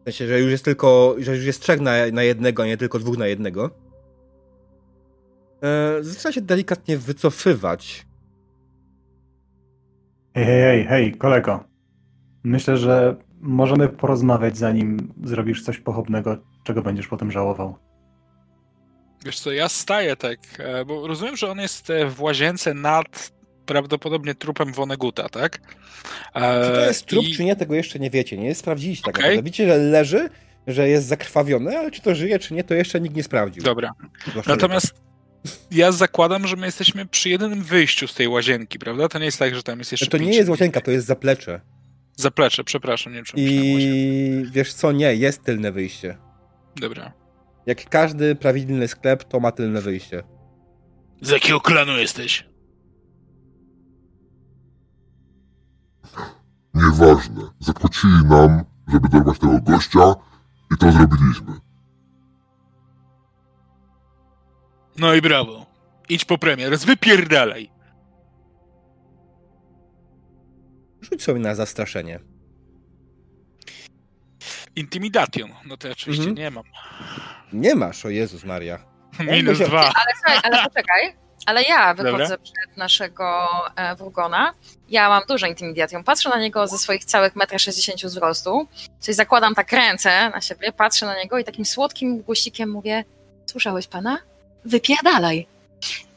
[0.01, 2.77] W sensie, że już jest tylko, że już jest trzech na, na jednego, a nie
[2.77, 3.86] tylko dwóch na jednego.
[5.61, 8.05] Eee, zaczyna się delikatnie wycofywać.
[10.35, 11.63] Hej, hej, hej, hej, kolego.
[12.43, 17.75] Myślę, że możemy porozmawiać, zanim zrobisz coś pochopnego, czego będziesz potem żałował.
[19.25, 23.31] Wiesz co, ja staję tak, e, bo rozumiem, że on jest e, w łazience nad
[23.65, 25.59] prawdopodobnie trupem Woneguta, tak?
[26.35, 28.37] E, Czy to jest trup, i- czy nie, tego jeszcze nie wiecie.
[28.37, 29.43] Nie sprawdziliście tak naprawdę.
[29.43, 30.29] Widzicie, że leży,
[30.67, 33.63] że jest zakrwawiony, ale czy to żyje, czy nie, to jeszcze nikt nie sprawdził.
[33.63, 33.93] Dobra.
[34.47, 34.93] Natomiast
[35.71, 39.09] ja zakładam, że my jesteśmy przy jedynym wyjściu z tej łazienki, prawda?
[39.09, 41.07] To nie jest tak, że tam jest jeszcze że to nie jest łazienka, to jest
[41.07, 41.61] zaplecze.
[42.15, 43.35] Zaplecze, przepraszam, nie wiem.
[43.35, 46.17] I wiesz co, nie, jest tylne wyjście.
[46.75, 47.13] Dobra.
[47.65, 50.23] Jak każdy prawidłny sklep, to ma tylne wyjście.
[51.21, 52.45] Z jakiego klanu jesteś?
[56.73, 57.41] Nieważne.
[57.59, 60.15] Zapłacili nam, żeby dorwać tego gościa
[60.73, 61.66] i to zrobiliśmy.
[64.97, 65.65] No i brawo.
[66.09, 67.69] Idź po premier, wypierdalaj.
[71.01, 72.19] Rzuć sobie na zastraszenie.
[74.75, 75.53] Intimidation.
[75.65, 76.37] No to ja oczywiście Mhm.
[76.37, 76.63] nie mam.
[77.53, 78.79] Nie masz, o Jezus Maria.
[79.31, 79.79] Minus dwa.
[79.81, 81.15] Ale słuchaj, ale poczekaj.
[81.45, 82.37] Ale ja wychodzę Dobra.
[82.37, 84.53] przed naszego e, Wurgona.
[84.89, 86.03] Ja mam dużo intimidacją.
[86.03, 88.67] Patrzę na niego ze swoich całych 1,60 m wzrostu.
[89.03, 93.03] Czyli zakładam tak ręce na siebie, patrzę na niego i takim słodkim głosikiem mówię
[93.45, 94.17] Słyszałeś pana?
[94.65, 95.47] Wypierdalaj.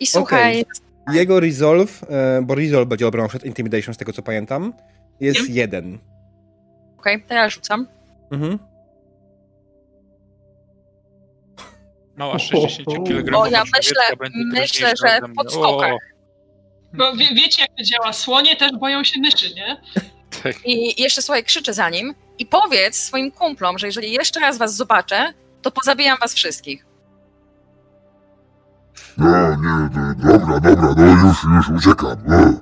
[0.01, 0.65] I słuchaj,
[1.13, 4.73] Jego resolve, e, bo resolve będzie obroną przed intimidation, z tego co pamiętam,
[5.21, 5.57] jest Wiem.
[5.57, 5.99] jeden.
[6.99, 7.87] okej, to ja rzucam.
[8.31, 8.59] Mhm.
[12.17, 13.35] Mała 60 kg.
[13.39, 15.93] O, ja myślę- myślę, że pod skokach.
[16.95, 18.13] Bo wie, wiecie, jak to działa.
[18.13, 19.77] Słonie też boją się myszy, nie?
[20.43, 20.57] Tak.
[20.67, 24.77] I jeszcze słuchaj, krzyczę za nim i powiedz swoim kumplom, że jeżeli jeszcze raz was
[24.77, 25.33] zobaczę,
[25.63, 26.87] to pozabijam was wszystkich.
[29.21, 32.33] No, nie, dobra, dobra, no już, już, uciekam.
[32.33, 32.53] E.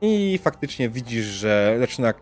[0.00, 2.14] I faktycznie widzisz, że zaczyna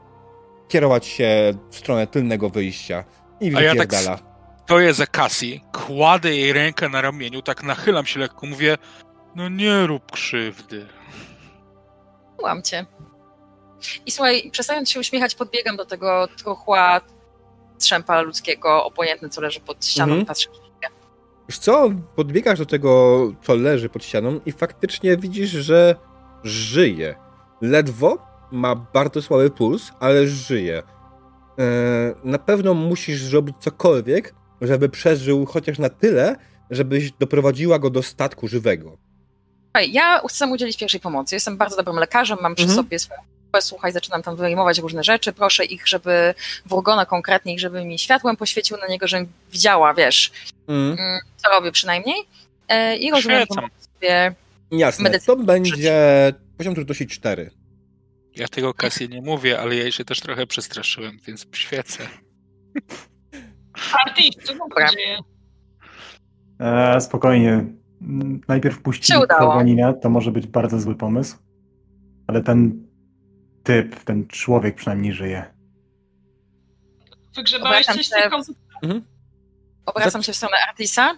[0.69, 3.05] kierować się w stronę tylnego wyjścia.
[3.41, 4.19] I A ja tak wypierdala.
[4.65, 8.77] Stoję za Cassie, kładę jej rękę na ramieniu, tak nachylam się lekko, mówię
[9.35, 10.87] no nie rób krzywdy.
[12.43, 12.87] Łam cię.
[14.07, 17.01] I słuchaj, przestając się uśmiechać, podbiegam do tego truchła
[17.79, 20.23] strzępa ludzkiego, obojętny, co leży pod ścianą Mhm.
[20.23, 20.49] i patrzę.
[21.49, 25.95] Wiesz co, podbiegasz do tego, co leży pod ścianą i faktycznie widzisz, że
[26.45, 27.15] żyje.
[27.61, 28.19] Ledwo
[28.53, 30.83] ma bardzo słaby puls, ale żyje.
[31.59, 31.63] E,
[32.25, 36.37] na pewno musisz zrobić cokolwiek, żeby przeżył chociaż na tyle,
[36.71, 38.97] żebyś doprowadziła go do statku żywego.
[39.91, 41.35] Ja chcę mu udzielić pierwszej pomocy.
[41.37, 42.77] Jestem bardzo dobrym lekarzem, mam przy Mhm.
[42.85, 43.21] sobie swoją
[43.57, 45.33] grupę, słuchaj, zaczynam tam wyjmować różne rzeczy.
[45.33, 46.35] Proszę ich, żeby
[46.67, 50.33] Wurgona konkretnie, ich, żeby mi światłem poświecił na niego, żebym widziała, wiesz,
[50.69, 50.97] Mm.
[50.99, 52.17] mm, co robię przynajmniej.
[52.69, 53.65] E, I rozumiem, że Świecam.
[53.65, 54.35] mogę sobie
[54.71, 55.95] Jasne, Medycyna to będzie
[56.59, 57.51] poziom trudności 4.
[58.37, 62.09] Ja tego Cassie nie mówię, ale ja się też trochę przestraszyłem, więc świecę.
[64.07, 64.91] Artis, co tam Dobra.
[66.61, 67.65] E, spokojnie.
[68.49, 69.17] Najpierw puścić.
[69.29, 71.37] Kroganina, to może być bardzo zły pomysł.
[72.27, 72.86] Ale ten
[73.67, 75.45] typ, ten człowiek przynajmniej żyje.
[77.37, 78.31] Wygrzebałeś Obracam coś się.
[78.31, 79.01] komputer?
[79.87, 81.15] Obracam się w stronę Artisa.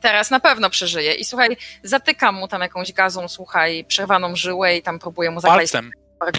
[0.00, 1.14] Teraz na pewno przeżyje.
[1.14, 5.72] I słuchaj, zatykam mu tam jakąś gazą, słuchaj, przerwaną żyłę i tam próbuję mu zakleić
[5.72, 5.90] Palcem.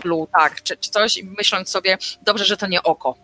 [0.04, 3.16] blue, tak, czy, czy coś, i myśląc sobie, dobrze, że to nie oko.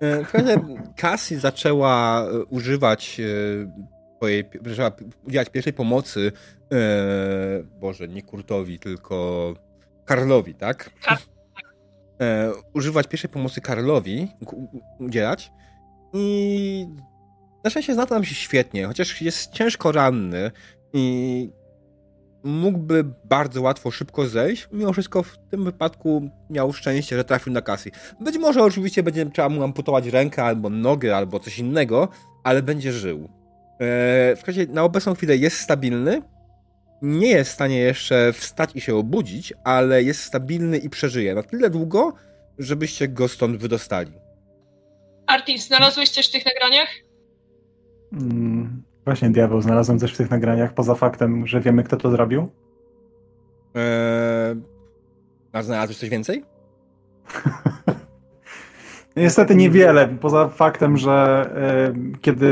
[0.00, 3.24] E, W każdym razie Cassie zaczęła e, używać e,
[4.16, 4.90] swojej, zaczęła
[5.26, 6.32] udzielać pierwszej pomocy
[6.72, 6.76] e,
[7.80, 9.54] Boże, nie Kurtowi, tylko
[10.04, 10.90] Karlowi, tak?
[11.06, 11.18] Kar-
[12.20, 14.28] E, używać pierwszej pomocy Karlowi,
[14.98, 15.52] udzielać
[16.14, 16.86] I
[17.64, 20.50] na szczęście zna nam się świetnie, chociaż jest ciężko ranny
[20.92, 21.50] i
[22.44, 24.68] mógłby bardzo łatwo, szybko zejść.
[24.72, 27.90] Mimo wszystko w tym wypadku miał szczęście, że trafił na Cassie.
[28.20, 32.08] Być może oczywiście będzie trzeba mu amputować rękę albo nogę, albo coś innego,
[32.44, 33.28] ale będzie żył.
[33.80, 36.22] Eee, w każdym razie na obecną chwilę jest stabilny.
[37.02, 41.42] Nie jest w stanie jeszcze wstać i się obudzić, ale jest stabilny i przeżyje na
[41.42, 42.12] tyle długo,
[42.58, 44.12] żebyście go stąd wydostali.
[45.26, 46.88] Artis, znalazłeś coś w tych nagraniach?
[48.12, 52.50] Mm, właśnie, diabeł, znalazłem coś w tych nagraniach, poza faktem, że wiemy, kto to zrobił.
[53.74, 54.56] Eee,
[55.52, 56.44] a znalazłeś coś więcej?
[59.18, 61.46] Niestety niewiele, poza faktem, że
[62.14, 62.46] y, kiedy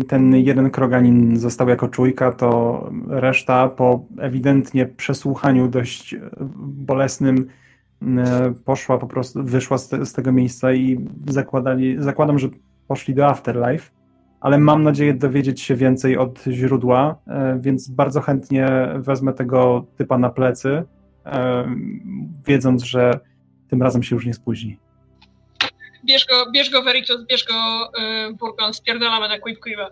[0.00, 6.16] y, ten jeden kroganin został jako czujka, to reszta po ewidentnie przesłuchaniu dość
[6.58, 7.46] bolesnym
[8.02, 8.06] y,
[8.64, 12.48] poszła po prostu, wyszła z, te, z, tego miejsca i zakładali, zakładam, że
[12.88, 13.90] poszli do Afterlife,
[14.40, 17.18] ale mam nadzieję dowiedzieć się więcej od źródła,
[17.60, 20.82] więc bardzo chętnie wezmę tego typa na plecy,
[22.46, 23.20] wiedząc, że
[23.68, 24.85] tym razem się już nie spóźni
[26.06, 29.88] bierz go, bierz go Veritus, bierz go yy, Burgon, spierdalamy na Quick Quiva.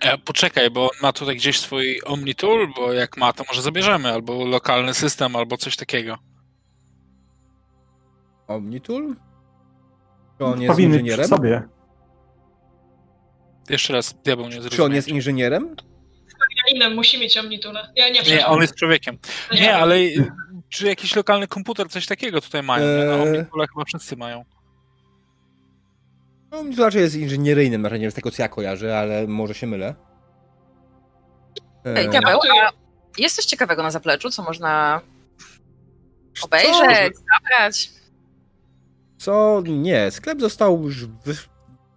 [0.00, 4.12] E, poczekaj, bo on ma tutaj gdzieś swój Omnitool, bo jak ma, to może zabierzemy,
[4.12, 6.18] albo lokalny system, albo coś takiego.
[8.48, 9.16] Omnitool?
[10.38, 11.28] Czy on jest Powinny inżynierem?
[11.28, 11.62] sobie.
[13.70, 14.76] Jeszcze raz, diabeł nie zrozumiał.
[14.76, 15.76] Czy on jest inżynierem?
[16.74, 17.88] Innym musi mieć Omnitula.
[17.96, 19.18] Ja nie, nie, on jest człowiekiem.
[19.52, 19.96] Nie, ale
[20.68, 22.84] czy jakiś lokalny komputer, coś takiego tutaj mają?
[22.86, 23.22] Eee...
[23.22, 24.44] Omnitula chyba wszyscy mają.
[26.50, 29.94] No, to raczej jest inżynieryjnym narzędziem z tego, co ja kojarzę, ale może się mylę.
[31.84, 32.70] Ej, diabeł, a
[33.18, 35.00] jest coś ciekawego na zapleczu, co można
[36.42, 37.90] obejrzeć, zabrać?
[39.18, 39.62] Co?
[39.66, 41.34] Nie, sklep został już wy,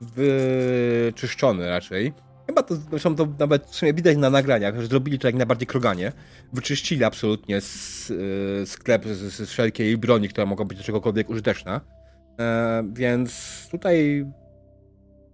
[0.02, 2.14] wyczyszczony raczej.
[2.48, 5.68] Chyba to, zresztą to nawet w sumie widać na nagraniach, że zrobili to jak najbardziej
[5.68, 6.12] kroganie.
[6.54, 11.82] Wyczyścili absolutnie s, y, sklep z, z wszelkiej broni, która mogła być do czegokolwiek użyteczna.
[12.40, 13.32] E, więc
[13.72, 14.26] tutaj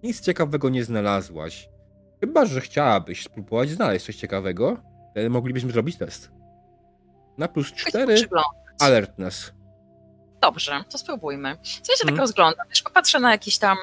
[0.03, 1.69] nic ciekawego nie znalazłaś.
[2.19, 4.77] Chyba, że chciałabyś spróbować znaleźć coś ciekawego,
[5.11, 6.31] wtedy moglibyśmy zrobić test.
[7.37, 8.15] Na plus 4
[8.79, 9.51] alertness.
[10.41, 11.57] Dobrze, to spróbujmy.
[11.63, 12.15] Co ja się hmm.
[12.15, 12.67] tak rozglądam?
[12.69, 13.77] Wiesz, popatrzę na jakieś tam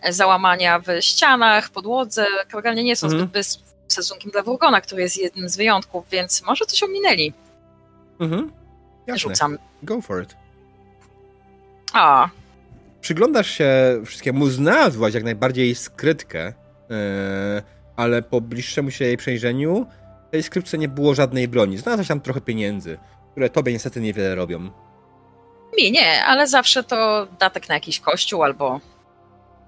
[0.00, 2.26] e, załamania w ścianach, podłodze.
[2.52, 3.20] Generalnie nie są hmm.
[3.20, 7.32] zbyt bystrzy stosunkiem dla Wurgona, który jest jednym z wyjątków, więc może coś ominęli.
[8.20, 8.52] Mhm.
[9.06, 9.18] Jasne.
[9.18, 9.58] Rzucam.
[9.82, 10.36] Go for it.
[11.92, 12.28] A,
[13.04, 13.70] przyglądasz się
[14.04, 16.52] wszystkiemu, znalazłaś jak najbardziej skrytkę,
[16.90, 16.96] yy,
[17.96, 19.86] ale po bliższemu się jej przejrzeniu
[20.28, 21.78] w tej skrytce nie było żadnej broni.
[21.78, 22.98] Znalazłaś tam trochę pieniędzy,
[23.30, 24.70] które tobie niestety niewiele robią.
[25.78, 28.80] Mi nie, ale zawsze to datek na jakiś kościół albo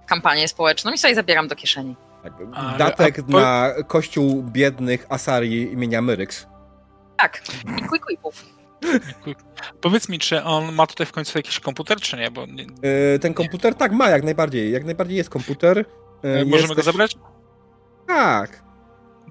[0.07, 1.97] kampanię społeczną i sobie zabieram do kieszeni.
[2.22, 2.32] Tak,
[2.78, 3.32] datek po...
[3.32, 6.47] na kościół biednych Asari imienia Myryx.
[7.16, 7.43] Tak,
[7.78, 8.55] i quick-whipów.
[9.83, 12.31] Powiedz mi, czy on ma tutaj w końcu jakiś komputer, czy nie?
[12.31, 12.62] Bo nie...
[12.62, 14.72] Yy, ten komputer tak ma, jak najbardziej.
[14.72, 15.85] Jak najbardziej jest komputer.
[16.22, 17.16] Yy, Możemy go zabrać?
[18.07, 18.62] Tak.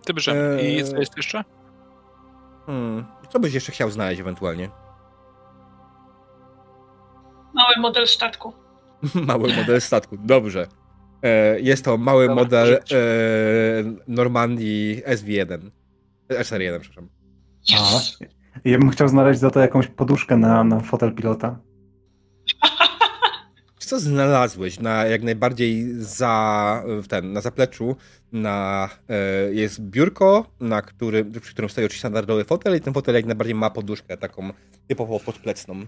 [0.05, 0.61] Ty bierzemy.
[0.63, 1.43] I co jest jeszcze?
[2.65, 3.05] Hmm.
[3.29, 4.69] Co byś jeszcze chciał znaleźć ewentualnie?
[7.53, 8.53] Mały model statku.
[9.27, 10.67] mały model statku, dobrze.
[11.57, 12.79] Jest to mały Dobra, model e,
[14.07, 15.71] Normandii SV1.
[16.29, 17.09] SR1, przepraszam.
[17.69, 18.17] Yes.
[18.63, 21.59] Ja bym chciał znaleźć za to jakąś poduszkę na, na fotel pilota.
[23.77, 27.95] Co znalazłeś na jak najbardziej za ten, na zapleczu
[28.31, 33.15] na, e, jest biurko, na którym, przy którym stoi oczywiście standardowy fotel i ten fotel
[33.15, 34.49] jak najbardziej ma poduszkę taką
[34.87, 35.85] typowo podplecną.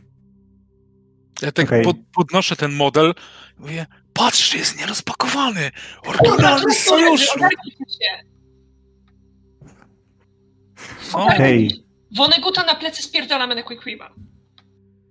[1.41, 1.81] Ja tak okay.
[1.81, 3.13] pod, podnoszę ten model
[3.57, 5.71] mówię, patrz, jest nierozpakowany!
[6.05, 7.39] Oryginalny z sojuszu!
[12.15, 14.09] Woneguta na plecy spierdalamy na Quick Weave'a.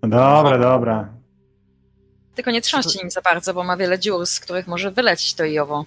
[0.03, 1.15] Dobra, dobra.
[2.35, 5.45] Tylko nie trząście nim za bardzo, bo ma wiele dziur, z których może wylecieć to
[5.45, 5.85] i owo.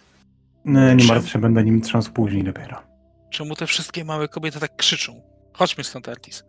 [0.66, 2.82] Nie, nie martw się, będę nim trząsł później dopiero.
[3.30, 5.22] Czemu te wszystkie małe kobiety tak krzyczą?
[5.54, 6.44] Chodźmy stąd, Artis.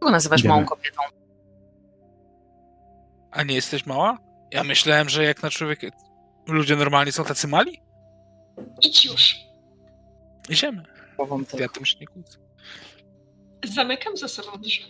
[0.00, 0.54] Kogo nazywasz Idziemy.
[0.54, 1.02] małą kobietą?
[3.30, 4.18] A nie jesteś mała?
[4.50, 5.80] Ja myślałem, że jak na człowiek
[6.48, 7.80] ludzie normalni są tacy mali.
[8.82, 9.36] Idź już.
[10.48, 10.82] Idziemy.
[11.58, 12.38] Ja tym się nie kłócę.
[13.66, 14.84] Zamykam za sobą drzwi.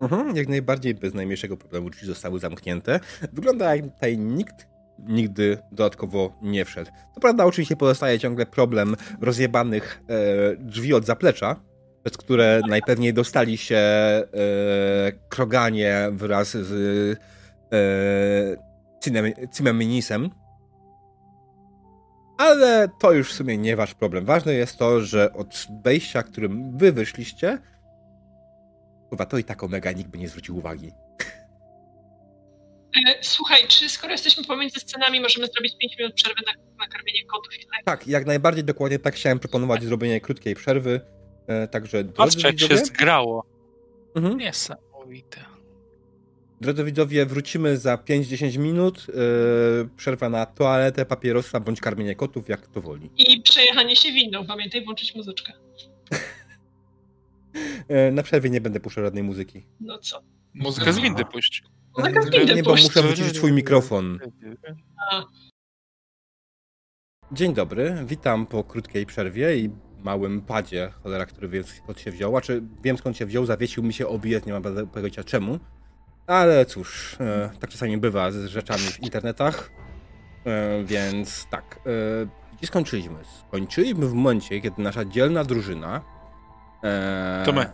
[0.00, 3.00] Mhm, jak najbardziej bez najmniejszego problemu drzwi zostały zamknięte.
[3.32, 4.70] Wygląda jak tutaj nikt
[5.08, 6.90] nigdy dodatkowo nie wszedł.
[7.14, 11.56] To prawda, oczywiście pozostaje ciągle problem rozjebanych e, drzwi od zaplecza,
[12.04, 14.26] przez które najpewniej dostali się e,
[15.28, 17.18] kroganie wraz z
[17.72, 18.70] e,
[19.56, 20.30] Cimeminisem.
[22.38, 24.24] ale to już w sumie nie wasz problem.
[24.24, 27.58] Ważne jest to, że od wejścia, którym wy wyszliście,
[29.10, 30.92] chyba to i tak Omega nikt by nie zwrócił uwagi.
[33.08, 37.24] E, słuchaj, czy skoro jesteśmy pomiędzy scenami, możemy zrobić 5 minut przerwy na, na karmienie
[37.24, 37.84] kotów i tak?
[37.84, 41.00] Tak, jak najbardziej dokładnie tak chciałem proponować zrobienie krótkiej przerwy.
[41.46, 43.46] E, także Patrzcie, jak się widzowie, zgrało.
[44.14, 44.38] mhm.
[44.38, 45.40] Niesamowite.
[46.60, 49.06] drodzy widzowie, wrócimy za 5-10 minut.
[49.08, 53.10] E, przerwa na toaletę, papierosa bądź karmienie kotów, jak to woli.
[53.18, 55.52] I przejechanie się windą, pamiętaj włączyć muzyczkę.
[57.88, 59.66] E, na przerwie nie będę puszczał żadnej muzyki.
[59.80, 60.22] No co?
[60.54, 61.62] Muzykę z windy puść.
[61.98, 62.84] Muzykę z windy nie, bo puść.
[62.84, 64.18] muszę wyciszyć swój mikrofon.
[65.10, 65.24] A.
[67.32, 69.70] Dzień dobry, witam po krótkiej przerwie i
[70.04, 73.82] małym padzie, cholera, który wiem skąd się wziął, a czy wiem skąd się wziął, zawiesił
[73.82, 75.58] mi się OBS, nie mam pojęcia czemu,
[76.26, 79.70] ale cóż, e, tak czasami bywa z rzeczami w internetach,
[80.44, 82.26] e, więc tak, e,
[82.58, 83.18] gdzie skończyliśmy?
[83.48, 86.19] Skończyliśmy w momencie, kiedy nasza dzielna drużyna
[86.84, 87.70] e, To my.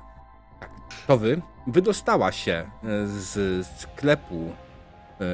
[0.61, 0.71] Tak,
[1.07, 2.67] to wy, wydostała się e,
[3.07, 4.53] z sklepu
[5.21, 5.25] e,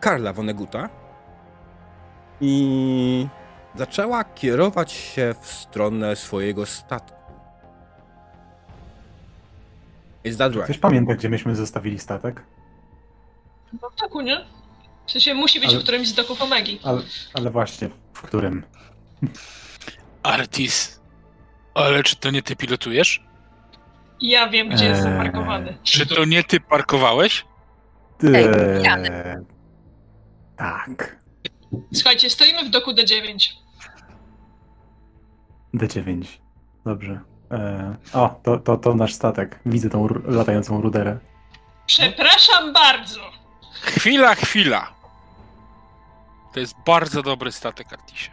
[0.00, 0.88] Karla Woneguta
[2.40, 3.26] i
[3.74, 7.22] zaczęła kierować się w stronę swojego statku.
[10.24, 10.82] Is that Ktoś right?
[10.82, 12.44] pamięta, gdzie myśmy zostawili statek?
[13.82, 14.44] No w taku, nie?
[15.06, 16.80] W sensie musi być Ale- w którymś z doków Omegi.
[16.84, 17.02] Ale,
[17.34, 18.62] ale właśnie, w którym?
[20.22, 21.00] Artis.
[21.74, 23.22] Ale czy to nie ty pilotujesz?
[24.20, 25.12] Ja wiem, gdzie jest Eee.
[25.12, 25.78] zaparkowany.
[25.82, 27.44] Czy to nie ty parkowałeś?
[28.24, 29.12] Eee, Janek.
[30.56, 31.22] tak.
[31.94, 33.48] Słuchajcie, stoimy w doku D9.
[35.74, 36.24] D9.
[36.84, 37.20] Dobrze.
[37.50, 39.60] Eee, o, to, to, to nasz statek.
[39.66, 41.18] Widzę tą latającą ruderę.
[41.86, 43.20] Przepraszam bardzo.
[43.72, 44.92] Chwila, chwila.
[46.54, 48.30] To jest bardzo dobry statek, Artisie.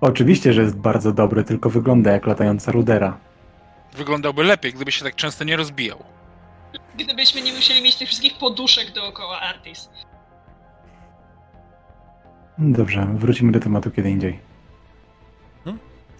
[0.00, 3.18] Oczywiście, że jest bardzo dobry, tylko wygląda jak latająca rudera.
[3.96, 6.04] Wyglądałby lepiej, gdyby się tak często nie rozbijał.
[6.98, 9.88] Gdybyśmy nie musieli mieć tych wszystkich poduszek dookoła Artis.
[12.58, 14.40] Dobrze, wrócimy do tematu kiedy indziej.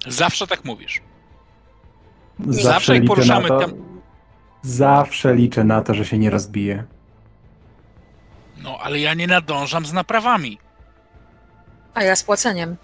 [0.06, 1.02] Zawsze tak mówisz.
[2.46, 4.00] Zawsze, Zawsze jak liczę poruszamy na to, tem-
[4.62, 6.84] Zawsze liczę na to, że się nie rozbije.
[8.62, 10.58] No, ale ja nie nadążam z naprawami.
[11.94, 12.76] A ja z płaceniem.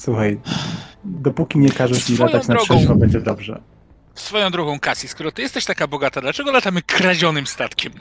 [0.00, 0.40] Słuchaj,
[1.04, 2.74] dopóki nie każesz mi latać na drogą.
[2.74, 3.60] trzeźwo, będzie dobrze.
[4.14, 7.92] Swoją drogą, Cassie, skoro ty jesteś taka bogata, dlaczego latamy kradzionym statkiem?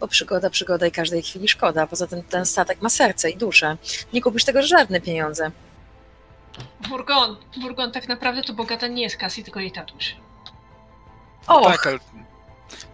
[0.00, 1.86] Bo przygoda, przygoda i każdej chwili szkoda.
[1.86, 3.76] Poza tym ten statek ma serce i duszę.
[4.12, 5.50] Nie kupisz tego żadne pieniądze.
[6.88, 10.16] Wurgon, Wurgon, tak naprawdę to bogata nie jest Cassie, tylko jej tatuś.
[11.46, 11.98] Och, Tak, ale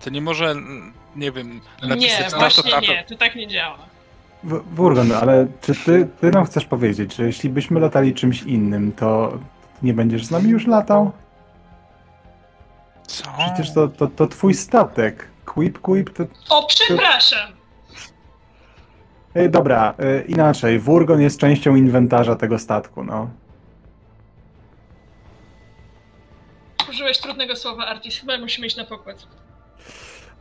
[0.04, 0.54] to nie może,
[1.16, 2.86] nie wiem, Nie, napisać na to właśnie tato.
[2.86, 3.78] nie, to tak nie działa.
[4.44, 9.38] Wurgon, ale czy ty, ty nam chcesz powiedzieć, że jeśli byśmy latali czymś innym, to
[9.82, 11.12] nie będziesz z nami już latał?
[13.06, 13.24] Co?
[13.38, 15.28] Przecież to, to, to twój statek.
[15.44, 16.24] Quip, quip, to...
[16.50, 17.52] O, przepraszam!
[19.34, 20.78] Ej, dobra, y, inaczej.
[20.78, 23.30] Wurgon jest częścią inwentarza tego statku, no.
[26.90, 28.20] Użyłeś trudnego słowa, Artis.
[28.20, 29.26] Chyba musimy iść na pokład.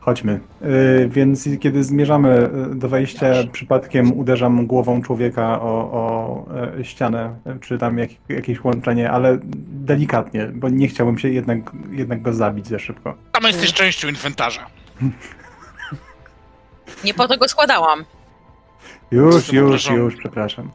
[0.00, 0.40] Chodźmy.
[0.62, 6.46] Y, więc kiedy zmierzamy y, do wejścia, przypadkiem uderzam głową człowieka o, o
[6.78, 9.38] e, ścianę, czy tam jak, jakieś łączenie, ale
[9.68, 11.58] delikatnie, bo nie chciałbym się jednak,
[11.90, 13.14] jednak go zabić za szybko.
[13.32, 14.66] Tam jesteś częścią inwentarza.
[17.04, 18.04] nie po to go składałam.
[19.10, 20.70] Już, już, już, przepraszam.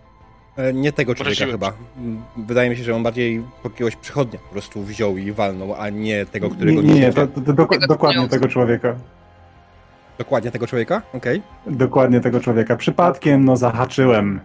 [0.58, 1.74] E, Nie tego człowieka Obraziłem chyba.
[1.98, 5.76] Mm, Wydaje mi się, że on bardziej po jakiegoś przechodnia po prostu wziął i walnął,
[5.76, 8.96] a nie tego, którego Nie, nie, nie, to, to, Tego dokładnie tego człowieka.
[10.18, 11.02] Dokładnie tego człowieka?
[11.14, 11.42] Okej.
[11.68, 12.76] Dokładnie tego człowieka.
[12.76, 14.40] Przypadkiem, no, zahaczyłem.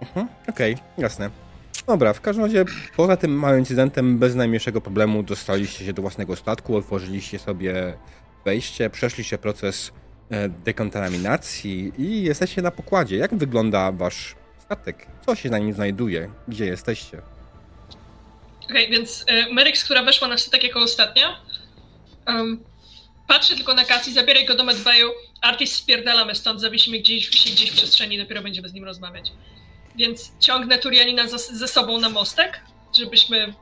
[0.00, 1.30] Mhm, Okej, jasne.
[1.86, 2.64] Dobra, w każdym razie
[2.96, 7.94] poza tym małym incydentem bez najmniejszego problemu dostaliście się do własnego statku, otworzyliście sobie
[8.44, 9.92] wejście, przeszliście proces
[10.30, 13.16] e, dekontaminacji i jesteście na pokładzie.
[13.16, 14.34] Jak wygląda wasz
[14.66, 15.06] statek?
[15.26, 16.30] Co się na nim znajduje?
[16.48, 17.22] Gdzie jesteście?
[18.64, 21.40] Okej, więc y, Merix, która weszła na statek jako ostatnia,
[22.26, 22.64] um,
[23.28, 25.10] patrzy tylko na Cassie, zabieraj go do medbayu,
[25.40, 29.32] Artis spierdalamy stąd, zawiesimy gdzieś, gdzieś w przestrzeni, dopiero będziemy z nim rozmawiać.
[29.96, 32.60] Więc ciągnę Turianina ze, ze sobą na mostek,
[32.98, 33.54] żebyśmy...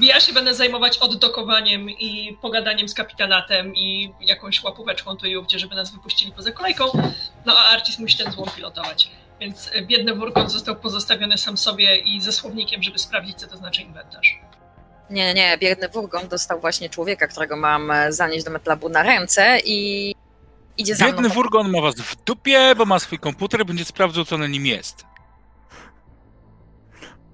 [0.00, 5.58] Ja się będę zajmować oddokowaniem i pogadaniem z kapitanatem i jakąś łapóweczką tu i ówdzie,
[5.58, 6.84] żeby nas wypuścili poza kolejką,
[7.46, 9.10] no a Artis musi ten złom pilotować.
[9.42, 13.82] Więc biedny Wurkon został pozostawiony sam sobie i ze słownikiem, żeby sprawdzić, co to znaczy
[13.82, 14.40] inwentarz.
[15.10, 15.58] Nie, nie, nie.
[15.58, 20.14] Biedny Wurgon dostał właśnie człowieka, którego mam e, zanieść do metlabu na ręce i
[20.78, 21.34] idzie za Biedny mną.
[21.34, 25.04] Wurgon ma was w dupie, bo ma swój komputer, będzie sprawdzał, co na nim jest.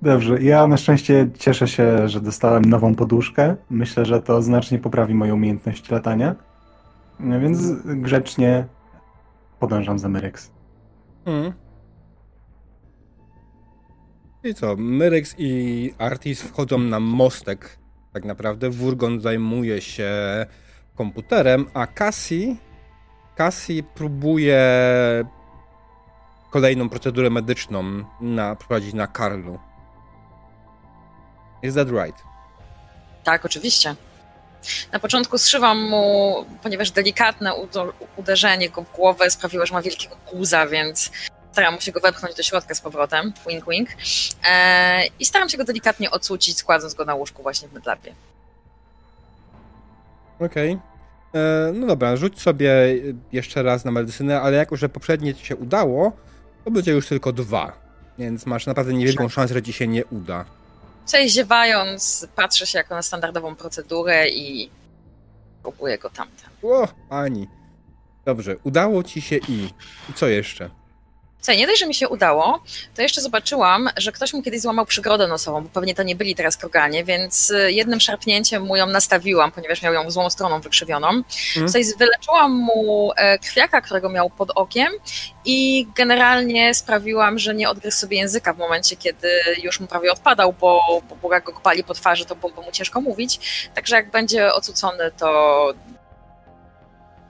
[0.02, 3.56] Dobrze, ja na szczęście cieszę się, że dostałem nową poduszkę.
[3.70, 6.34] Myślę, że to znacznie poprawi moją umiejętność latania.
[7.20, 8.66] No więc grzecznie
[9.60, 10.50] podążam za Myrex.
[11.26, 11.67] Mhm.
[14.48, 14.76] I co?
[14.76, 17.78] Myrex i Artis wchodzą na mostek.
[18.12, 20.10] Tak naprawdę Wurgon zajmuje się
[20.96, 22.56] komputerem, a Cassie,
[23.36, 24.64] Cassie próbuje
[26.50, 29.58] kolejną procedurę medyczną na, prowadzić na Karlu.
[31.62, 32.22] Is that right?
[33.24, 33.94] Tak, oczywiście.
[34.92, 37.52] Na początku zszywam mu, ponieważ delikatne
[38.16, 41.10] uderzenie go w głowę sprawiło, że ma wielkiego guza, więc
[41.58, 43.88] staram się go wepchnąć do środka z powrotem, wink wink,
[44.48, 48.14] e, i staram się go delikatnie ocucić, składając go na łóżku właśnie w mydlapie.
[50.40, 50.72] Okej.
[50.72, 51.40] Okay.
[51.42, 52.72] E, no dobra, rzuć sobie
[53.32, 56.12] jeszcze raz na medycynę, ale jako, że poprzednie ci się udało,
[56.64, 57.72] to będzie już tylko dwa,
[58.18, 60.44] więc masz naprawdę niewielką szansę, że ci się nie uda.
[61.06, 64.70] Cześć, ziewając, patrzę się jako na standardową procedurę i
[65.62, 66.50] próbuję go tamten.
[66.62, 67.48] O, Ani.
[68.24, 69.68] Dobrze, udało ci się i...
[70.10, 70.77] I co jeszcze?
[71.40, 72.62] Co, nie dość, że mi się udało,
[72.94, 76.34] to jeszcze zobaczyłam, że ktoś mu kiedyś złamał przygrodę nosową, bo pewnie to nie byli
[76.34, 81.22] teraz kroganie, więc y, jednym szarpnięciem mu ją nastawiłam, ponieważ miał ją złą stroną wykrzywioną.
[81.66, 84.92] Tutaj wyleczyłam mu e, krwiaka, którego miał pod okiem
[85.44, 89.28] i generalnie sprawiłam, że nie odgryzł sobie języka w momencie, kiedy
[89.62, 93.00] już mu prawie odpadał, bo, bo jak go kopali po twarzy, to byłoby mu ciężko
[93.00, 93.40] mówić.
[93.74, 95.74] Także jak będzie ocucony, to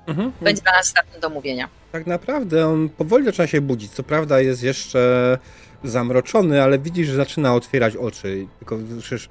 [0.08, 0.32] mhm.
[0.40, 1.68] będzie dla nas statny do mówienia.
[1.92, 3.92] Tak naprawdę on powoli zaczyna się budzić.
[3.92, 5.38] Co prawda jest jeszcze
[5.84, 8.46] zamroczony, ale widzisz, że zaczyna otwierać oczy.
[8.58, 9.28] Tylko słyszysz,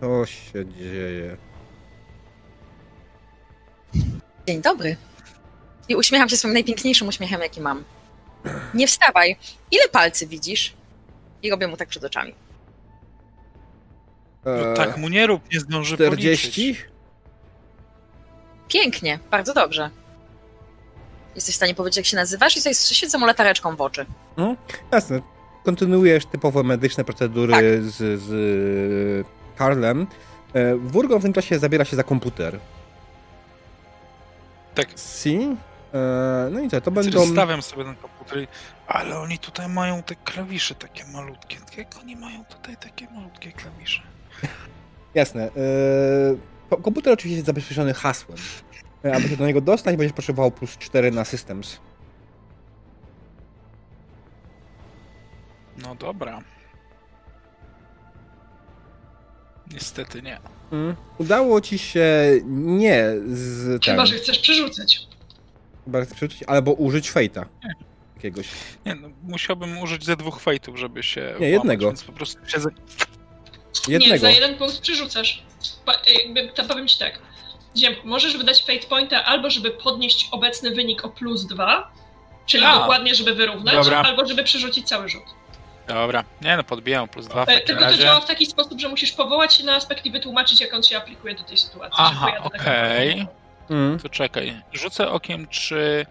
[0.00, 1.36] co się dzieje.
[4.48, 4.96] Dzień dobry.
[5.88, 7.84] I uśmiecham się swoim najpiękniejszym uśmiechem, jaki mam.
[8.74, 9.36] Nie wstawaj.
[9.70, 10.74] Ile palcy widzisz?
[11.42, 12.34] I robię mu tak przed oczami.
[14.44, 16.50] No tak mu nie rób, nie zdąży 40?
[16.50, 16.90] Policzyć.
[18.68, 19.90] Pięknie, bardzo dobrze.
[21.34, 22.56] Jesteś w stanie powiedzieć, jak się nazywasz?
[22.56, 24.06] I tutaj świecę mu latareczką w oczy.
[24.36, 24.56] No,
[24.92, 25.20] jasne.
[25.64, 27.82] Kontynuujesz typowo medyczne procedury tak.
[27.82, 29.26] z, z
[29.56, 30.06] Karlem.
[30.54, 32.58] E, Wurgon w tym czasie zabiera się za komputer.
[34.74, 34.88] Tak.
[34.96, 35.56] Si?
[35.94, 37.26] E, no i co, to będą...
[37.26, 38.46] Stawiam sobie ten komputer
[38.86, 41.56] ale oni tutaj mają te klawisze takie malutkie.
[41.76, 44.02] Jak oni mają tutaj takie malutkie klawisze?
[45.14, 45.50] Jasne.
[46.70, 48.38] E, komputer oczywiście jest zabezpieczony hasłem.
[49.04, 51.78] E, aby się do niego dostać, będziesz potrzebował plus 4 na systems.
[55.82, 56.42] No dobra.
[59.72, 60.38] Niestety nie.
[60.72, 60.96] Mm.
[61.18, 62.08] Udało ci się
[62.46, 63.84] nie z.
[63.84, 65.06] Chyba, że chcesz przerzucać.
[65.84, 67.46] Chyba chcesz przerzucić, albo użyć fejta.
[68.16, 68.48] Jakiegoś.
[68.86, 71.34] Nie, no, musiałbym użyć ze dwóch fejtów, żeby się.
[71.40, 71.86] Nie, jednego.
[71.86, 72.58] Więc po prostu się.
[73.88, 74.14] Jednego.
[74.14, 75.42] Nie, za jeden punkt przerzucasz.
[75.84, 77.18] Pa, jakby, powiem ci tak.
[77.76, 81.90] Ziemku, możesz wydać fate pointa albo żeby podnieść obecny wynik o plus dwa,
[82.46, 84.02] czyli A, dokładnie, żeby wyrównać, dobra.
[84.02, 85.24] albo żeby przerzucić cały rzut.
[85.88, 87.44] Dobra, nie no, podbijam plus dwa.
[87.44, 87.96] E, tylko razie.
[87.96, 90.82] to działa w taki sposób, że musisz powołać się na aspekt i wytłumaczyć, jak on
[90.82, 91.96] się aplikuje do tej sytuacji.
[91.98, 93.12] Aha, okej.
[93.12, 93.26] Okay.
[93.70, 93.98] Mm.
[93.98, 96.06] To czekaj, rzucę okiem, czy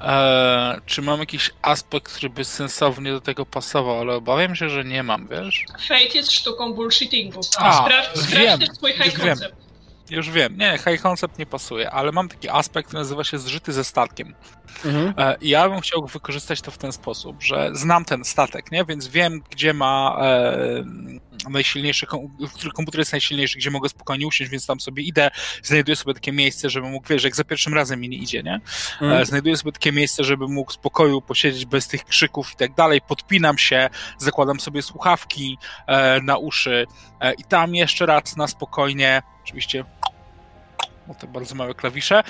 [0.00, 4.84] e, czy mam jakiś aspekt, który by sensownie do tego pasował, ale obawiam się, że
[4.84, 5.64] nie mam, wiesz?
[5.88, 7.42] Fate jest sztuką bullshittingu.
[7.42, 9.40] Sprawdź, sprawdź też swój high concept.
[9.40, 9.59] Wiem.
[10.10, 13.72] Już wiem, nie, high concept nie pasuje, ale mam taki aspekt, który nazywa się zżyty
[13.72, 14.34] ze statkiem.
[14.84, 15.14] Mhm.
[15.16, 18.84] E, I ja bym chciał wykorzystać to w ten sposób, że znam ten statek, nie?
[18.84, 20.84] Więc wiem, gdzie ma e,
[21.48, 22.06] najsilniejszy,
[22.54, 25.30] który komputer jest najsilniejszy, gdzie mogę spokojnie usiąść, więc tam sobie idę,
[25.62, 28.60] znajduję sobie takie miejsce, żeby mógł, wiesz, jak za pierwszym razem mi nie idzie, nie?
[29.00, 29.12] Mhm.
[29.12, 33.00] E, znajduję sobie takie miejsce, żeby mógł spokoju posiedzieć bez tych krzyków i tak dalej,
[33.00, 36.86] podpinam się, zakładam sobie słuchawki e, na uszy
[37.20, 39.84] e, i tam jeszcze raz na spokojnie, oczywiście
[41.10, 42.22] o te bardzo małe klawisze,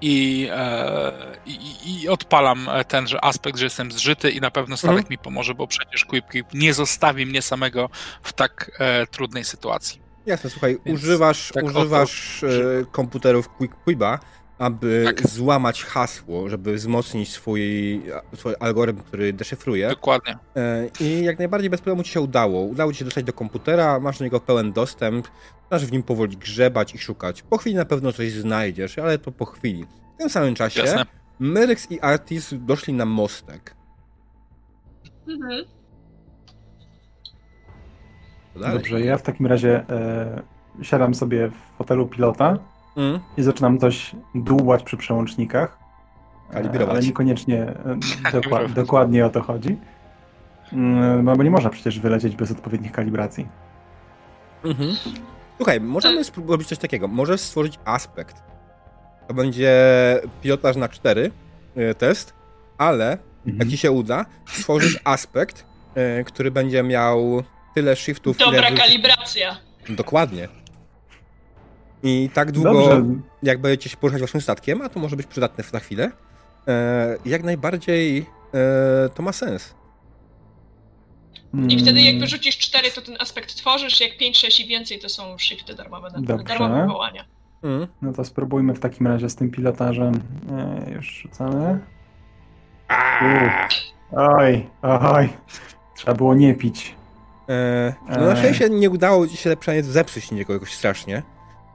[0.00, 1.12] i, e,
[1.46, 5.10] i, i, odpalam tenże aspekt, że jestem zżyty i na pewno statek mhm.
[5.10, 7.90] mi pomoże, bo przecież Quip Quip nie zostawi mnie samego
[8.22, 10.00] w tak e, trudnej sytuacji.
[10.26, 12.48] Jasne, słuchaj, Więc używasz, tak używasz e,
[12.92, 14.18] komputerów Quick Quiba,
[14.58, 15.28] aby tak.
[15.28, 17.62] złamać hasło, żeby wzmocnić swój,
[18.34, 19.88] swój algorytm, który deszyfruje.
[19.88, 20.38] Dokładnie.
[20.56, 22.60] E, I jak najbardziej bez problemu ci się udało.
[22.60, 25.28] Udało ci się dostać do komputera, masz do niego pełen dostęp,
[25.70, 27.42] masz w nim powoli grzebać i szukać.
[27.42, 29.86] Po chwili na pewno coś znajdziesz, ale to po chwili.
[30.14, 31.06] W tym samym czasie Jasne.
[31.40, 33.74] Myrex i Artis doszli na mostek.
[35.28, 35.64] Mhm.
[38.56, 40.42] Dobrze, ja w takim razie e,
[40.82, 42.58] siadam sobie w fotelu pilota
[42.96, 43.20] mm.
[43.36, 45.78] i zaczynam coś dłubać przy przełącznikach.
[46.50, 46.96] Kalibrować.
[46.96, 47.98] Ale niekoniecznie e,
[48.32, 49.76] dokład, dokładnie o to chodzi.
[50.72, 53.46] Mm, No bo nie można przecież wylecieć bez odpowiednich kalibracji.
[54.64, 54.96] Mhm.
[55.56, 57.08] Słuchaj, możemy spróbować coś takiego.
[57.08, 58.42] Możesz stworzyć aspekt.
[59.28, 59.74] To będzie
[60.42, 61.30] pilotaż na 4
[61.76, 62.34] y, test,
[62.78, 63.04] ale
[63.46, 63.70] jak Mhm.
[63.70, 65.64] ci się uda, stworzysz aspekt,
[66.20, 67.42] y, który będzie miał
[67.74, 68.76] tyle shiftów, Dobra ile...
[68.76, 69.56] kalibracja.
[69.88, 70.48] Dokładnie.
[72.06, 73.04] I tak długo, Dobrze.
[73.42, 76.10] jak będziecie się poruszać waszym statkiem, a to może być przydatne za chwilę,
[76.68, 79.74] e, jak najbardziej e, to ma sens.
[81.68, 84.98] I wtedy jak Mm, wyrzucisz 4, to ten aspekt tworzysz, jak 5, 6 i więcej,
[84.98, 86.44] to są shifty darmowe, Dobrze.
[86.44, 87.24] darmowe wołania.
[87.62, 87.86] Mm.
[88.02, 90.14] No to spróbujmy w takim razie z tym pilotażem.
[90.86, 91.78] E, już rzucamy.
[93.22, 94.16] U.
[94.16, 95.28] Oj, oj.
[95.96, 96.94] Trzeba było nie pić.
[97.48, 101.22] E, no na szczęście nie udało ci się przynajmniej zepsuć niego jakoś strasznie.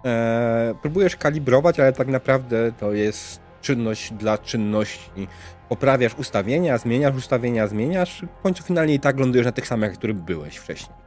[0.06, 5.28] E, próbujesz kalibrować, ale tak naprawdę to jest czynność dla czynności.
[5.70, 9.97] Poprawiasz ustawienia, zmieniasz ustawienia, zmieniasz, w końcu finalnie i tak lądujesz na tych samych, jak
[9.97, 10.97] których byłeś wcześniej.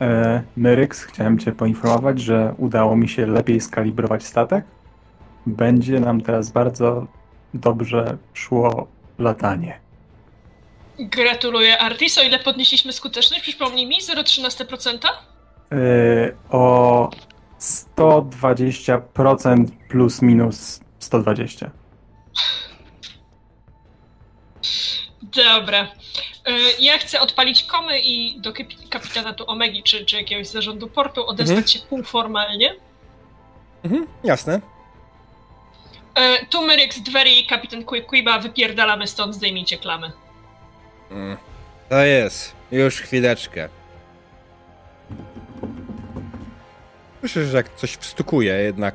[0.00, 4.64] E, Myryx, chciałem cię poinformować, że udało mi się lepiej skalibrować statek.
[5.46, 7.06] Będzie nam teraz bardzo
[7.54, 8.86] dobrze szło
[9.18, 9.80] latanie.
[10.98, 14.98] Gratuluję Artis, o ile podnieśliśmy skuteczność, przypomnij mi, 0,13%?
[15.72, 15.78] E,
[16.50, 17.10] o
[17.64, 21.70] 120% plus minus 120.
[25.22, 25.82] Dobra.
[25.84, 25.88] Y,
[26.78, 31.26] Ja chcę odpalić komy i do kapi- kapitana tu Omegi, czy, czy jakiegoś zarządu portu
[31.26, 31.68] odezwać Mhm.
[31.68, 32.74] się półformalnie.
[33.84, 34.60] Mhm, jasne.
[36.18, 40.12] Y, Tu Myryx, Dwery i kapitan Quiba wypierdalamy stąd, zdejmijcie klamy.
[41.10, 41.36] Mm,
[41.88, 42.54] To jest.
[42.72, 43.68] Już chwileczkę.
[47.24, 48.94] Słyszysz, że jak coś wstukuje jednak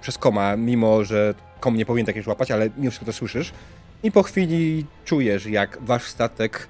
[0.00, 3.52] przez koma, mimo że kom nie powinien takie łapać, ale mimo wszystko to słyszysz.
[4.02, 6.68] I po chwili czujesz, jak wasz statek,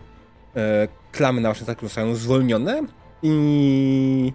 [0.56, 2.82] e, klamy na waszym statku zostają zwolnione
[3.22, 4.32] i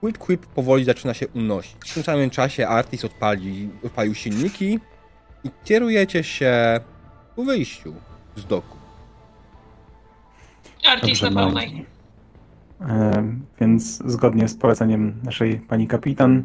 [0.00, 1.90] Quip Quip powoli zaczyna się unosić.
[1.90, 4.80] W tym samym czasie Artis odpali, odpalił silniki
[5.44, 6.80] i kierujecie się
[7.34, 7.94] ku wyjściu
[8.36, 8.76] z doku.
[10.86, 11.91] Artis na Dobrze, pełnej.
[13.60, 16.44] Więc zgodnie z poleceniem naszej pani kapitan,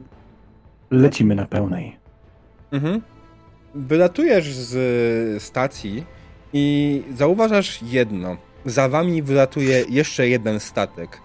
[0.92, 1.98] lecimy na pełnej.
[2.72, 3.02] Mhm.
[3.76, 6.04] Wylatujesz z stacji
[6.54, 8.38] i zauważasz jedno.
[8.66, 11.22] Za wami wylatuje jeszcze jeden statek.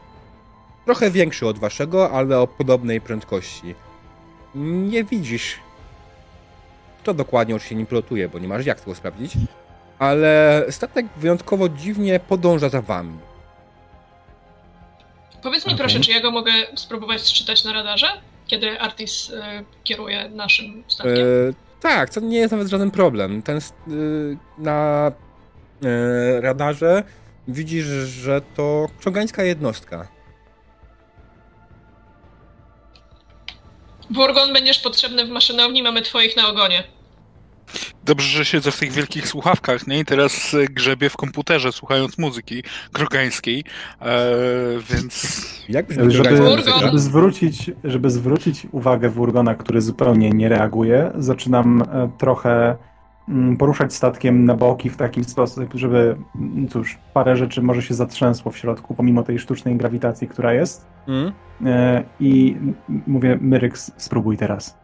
[0.84, 3.74] Trochę większy od waszego, ale o podobnej prędkości.
[4.54, 5.58] Nie widzisz,
[7.02, 9.34] kto dokładnie oczywiście nim pilotuje, bo nie masz jak tego sprawdzić.
[9.98, 13.18] Ale statek wyjątkowo dziwnie podąża za wami.
[15.43, 15.78] Powiedz mi Okej.
[15.78, 18.07] proszę, czy ja go mogę spróbować sczytać na radarze?
[18.47, 19.43] Kiedy Artis y,
[19.84, 21.26] kieruje naszym statkiem?
[21.51, 23.43] E, tak, to nie jest nawet żaden problem.
[23.43, 25.12] Ten y, na
[25.82, 27.05] e, radarze
[27.49, 30.09] widzisz, że to czogańska jednostka.
[34.11, 36.84] Burgon, będziesz potrzebny w maszynowni, mamy twoich na ogonie.
[38.04, 39.98] Dobrze, że siedzę w tych wielkich słuchawkach, nie?
[39.98, 42.62] I teraz e, grzebię w komputerze, słuchając muzyki
[42.92, 43.64] krogańskiej,
[44.00, 44.26] e,
[44.90, 46.30] więc Jak brzmi Żeby,
[46.80, 52.76] żeby, zwrócić, żeby zwrócić uwagę Wurgona, który zupełnie nie reaguje, zaczynam e, trochę
[53.28, 57.94] mm, poruszać statkiem na boki w taki sposób, żeby, mm, cóż, parę rzeczy może się
[57.94, 60.86] zatrzęsło w środku, pomimo tej sztucznej grawitacji, która jest.
[61.09, 61.32] Mm?
[61.66, 62.56] E, I
[63.06, 64.78] mówię, Myryx, spróbuj teraz.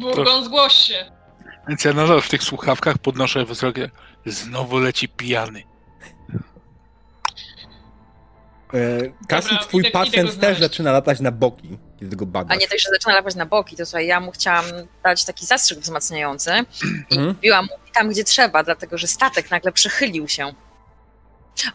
[0.00, 1.16] Burgon, zgłoś się.
[1.68, 3.76] Więc ja nadal w tych słuchawkach podnoszę wzrok.
[4.26, 5.62] Znowu leci pijany.
[8.74, 8.78] E,
[9.28, 10.60] Kasi, Dobra, twój idę- idę go pacjent też znaleźć.
[10.60, 12.58] zaczyna latać na boki, kiedy go A badasz.
[12.60, 14.64] nie to jeszcze zaczyna latać na boki, to słuchaj, ja mu chciałam
[15.04, 16.50] dać taki zastrzyk wzmacniający
[17.10, 17.34] i Mhm.
[17.34, 20.52] biłam mu tam, gdzie trzeba, dlatego że statek nagle przychylił się.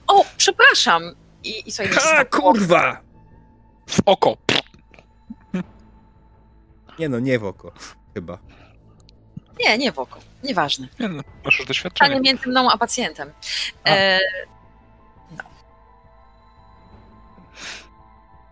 [0.08, 1.04] O, przepraszam!
[1.44, 3.02] I, i słuchaj, Ha, kurwa!
[3.90, 4.38] W oko.
[7.00, 7.72] Nie no, nie w oko,
[8.14, 8.38] chyba.
[9.66, 10.20] Nie, nie w oko.
[10.44, 10.88] Nieważne.
[11.00, 12.20] Nie, no, masz już doświadczenie.
[12.20, 13.34] między mną a pacjentem.
[13.88, 14.20] E,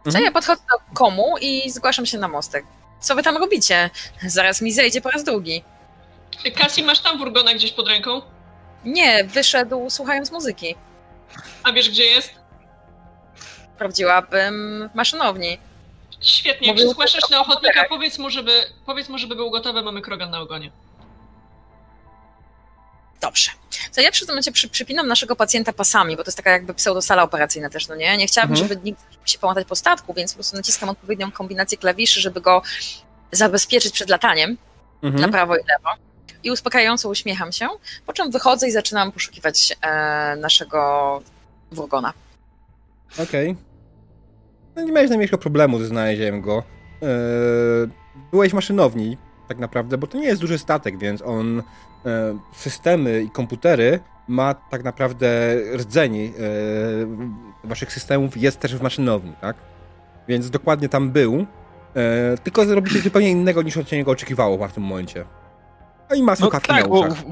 [0.03, 0.25] co Mhm.
[0.25, 2.65] ja podchodzę do komu i zgłaszam się na mostek.
[2.99, 3.89] Co wy tam robicie?
[4.27, 5.63] Zaraz mi zejdzie po raz drugi.
[6.55, 8.21] Kasi, masz tam Burgona gdzieś pod ręką?
[8.85, 10.75] Nie, wyszedł słuchając muzyki.
[11.63, 12.33] A wiesz, gdzie jest?
[13.75, 15.57] Sprawdziłabym w maszynowni.
[16.21, 17.87] Świetnie, jak Mówił tylko na ochotnika, komputerach.
[17.89, 18.51] powiedz mu, żeby,
[18.85, 20.71] powiedz mu, żeby był gotowy, mamy krogan na ogonie.
[23.21, 23.51] Dobrze.
[23.91, 26.73] Co ja przy tym momencie przy, przypinam naszego pacjenta pasami, bo to jest taka jakby
[26.73, 28.17] pseudosala operacyjna też, no nie?
[28.17, 28.69] Nie chciałabym, Mhm.
[28.69, 32.61] żeby nikt się połatać po statku, więc po prostu naciskam odpowiednią kombinację klawiszy, żeby go
[33.31, 34.57] zabezpieczyć przed lataniem
[35.01, 35.31] na Mhm.
[35.31, 35.89] prawo i lewo.
[36.43, 37.67] i uspokajająco uśmiecham się,
[38.05, 41.21] po czym wychodzę i zaczynam poszukiwać e, naszego
[41.71, 42.13] wrogona.
[43.13, 43.51] Okej.
[43.51, 43.63] Okay.
[44.75, 46.63] No nie miałeś najmniejszego problemu ze znalezieniem go.
[47.01, 47.89] Yy,
[48.31, 49.17] byłeś maszynowni,
[49.47, 51.63] tak naprawdę, bo to nie jest duży statek, więc on
[52.53, 56.31] systemy i komputery ma tak naprawdę rdzeń yy,
[57.63, 59.55] waszych systemów jest też w maszynowni, tak?
[60.27, 61.45] Więc dokładnie tam był,
[62.43, 65.25] tylko zrobił coś zupełnie innego niż od niego oczekiwało w tym momencie.
[66.09, 67.23] No i ma słuchawki no, tak, na uszach.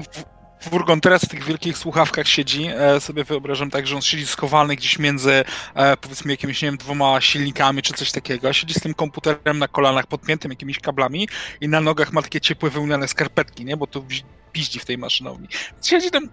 [0.60, 4.76] Furgon teraz w tych wielkich słuchawkach siedzi, e, sobie wyobrażam tak, że on siedzi schowany
[4.76, 5.44] gdzieś między
[5.74, 9.68] e, powiedzmy jakimiś, nie wiem, dwoma silnikami czy coś takiego, siedzi z tym komputerem na
[9.68, 11.28] kolanach podpiętym jakimiś kablami
[11.60, 14.04] i na nogach ma takie ciepłe wełniane skarpetki, nie, bo to
[14.52, 15.48] piździ w tej maszynowni.
[15.82, 16.28] Siedzi tam...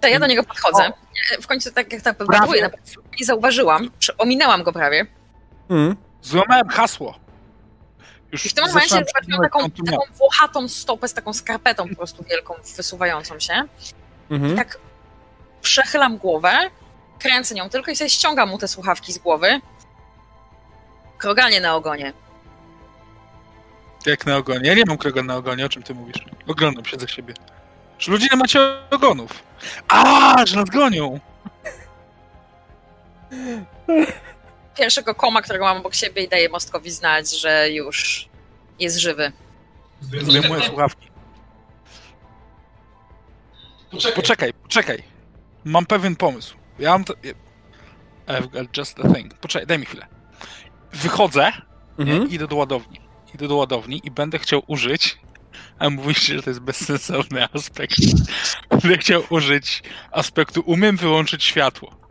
[0.00, 0.92] To ja do niego podchodzę.
[1.42, 2.70] W końcu tak jak tak próbuję,
[3.20, 5.06] nie zauważyłam, ominęłam go prawie.
[5.70, 5.96] Mm.
[6.22, 7.21] Złamałem hasło.
[8.32, 12.24] Już I w tym momencie zobaczyłam taką, taką włochatą stopę z taką skarpetą po prostu
[12.24, 13.64] wielką, wysuwającą się.
[14.30, 14.52] Mhm.
[14.52, 14.78] I tak
[15.62, 16.70] przechylam głowę,
[17.18, 19.60] kręcę nią tylko i sobie ściągam mu te słuchawki z głowy.
[21.18, 22.12] Kroganie na ogonie.
[24.06, 24.68] Jak na ogonie?
[24.68, 26.24] Ja nie mam kroga na ogonie, o czym ty mówisz?
[26.46, 27.34] Oglądam się za siebie.
[27.98, 28.60] Że ludzie nie macie
[28.90, 29.42] ogonów.
[29.88, 31.20] A, że nas gonią!
[34.74, 38.28] pierwszego koma, którego mam obok siebie i daję mostkowi znać, że już
[38.78, 39.32] jest żywy.
[40.00, 41.08] Zdejmuję słuchawki.
[43.90, 44.16] Poczekaj.
[44.16, 45.02] poczekaj, poczekaj.
[45.64, 46.56] Mam pewien pomysł.
[46.78, 47.14] Ja mam to...
[48.26, 49.34] I've got just a thing.
[49.34, 50.06] Poczekaj, daj mi chwilę.
[50.92, 51.52] Wychodzę
[51.98, 52.30] mhm.
[52.30, 53.00] i idę do ładowni.
[53.34, 55.18] Idę do ładowni i będę chciał użyć
[55.78, 57.96] a mówicie, że to jest bezsensowny aspekt.
[58.70, 62.01] Będę chciał użyć aspektu umiem wyłączyć światło.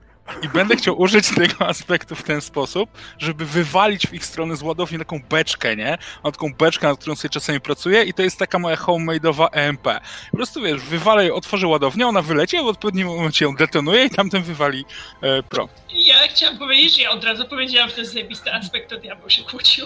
[0.42, 4.62] I będę chciał użyć tego aspektu w ten sposób, żeby wywalić w ich stronę z
[4.62, 5.98] ładowni taką beczkę, nie?
[6.24, 9.84] Mam taką beczkę, nad którą sobie czasami pracuję i to jest taka moja homemade'owa EMP.
[10.32, 14.06] Po prostu wiesz, wywalę ją, otworzę ładownię, ona wyleci, a w odpowiednim momencie ją detonuje
[14.06, 14.86] i tamten wywali
[15.22, 15.72] e, prąd.
[15.94, 19.30] Ja chciałam powiedzieć, że ja od razu powiedziałam, że to jest zajebisty aspekt, to diabeł
[19.30, 19.86] się kłócił.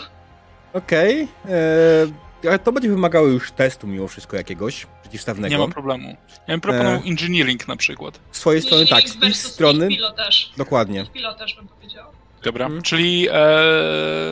[0.73, 1.27] Okej.
[1.43, 1.55] Okay.
[1.55, 5.57] E, ale to będzie wymagało już testu mimo wszystko jakiegoś przeciwstawnego.
[5.57, 6.07] Nie ma problemu.
[6.07, 7.03] Ja bym proponował e...
[7.05, 8.19] engineering na przykład.
[8.31, 9.87] Z swojej strony tak, z ich strony...
[9.87, 10.51] pilotaż.
[10.57, 11.01] Dokładnie.
[11.01, 12.11] Ich pilotaż bym powiedział.
[12.43, 12.83] Dobra, hmm.
[12.83, 13.33] czyli e...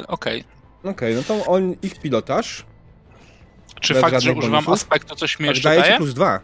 [0.07, 0.39] okej.
[0.41, 0.53] Okay.
[0.91, 2.65] Okej, okay, no to on, ich pilotaż...
[3.81, 5.81] Czy fakt, że używam bonusów, aspektu coś mi jeszcze daje?
[5.81, 6.39] daje ci plus dwa.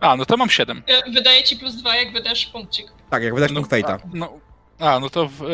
[0.00, 0.82] A, no to mam 7.
[0.86, 2.86] E, wydaje ci plus 2, jak wydasz punkcik.
[3.10, 3.98] Tak, jak wydasz no, punkt fejta.
[4.14, 4.32] No,
[4.78, 5.46] a, no to w, e,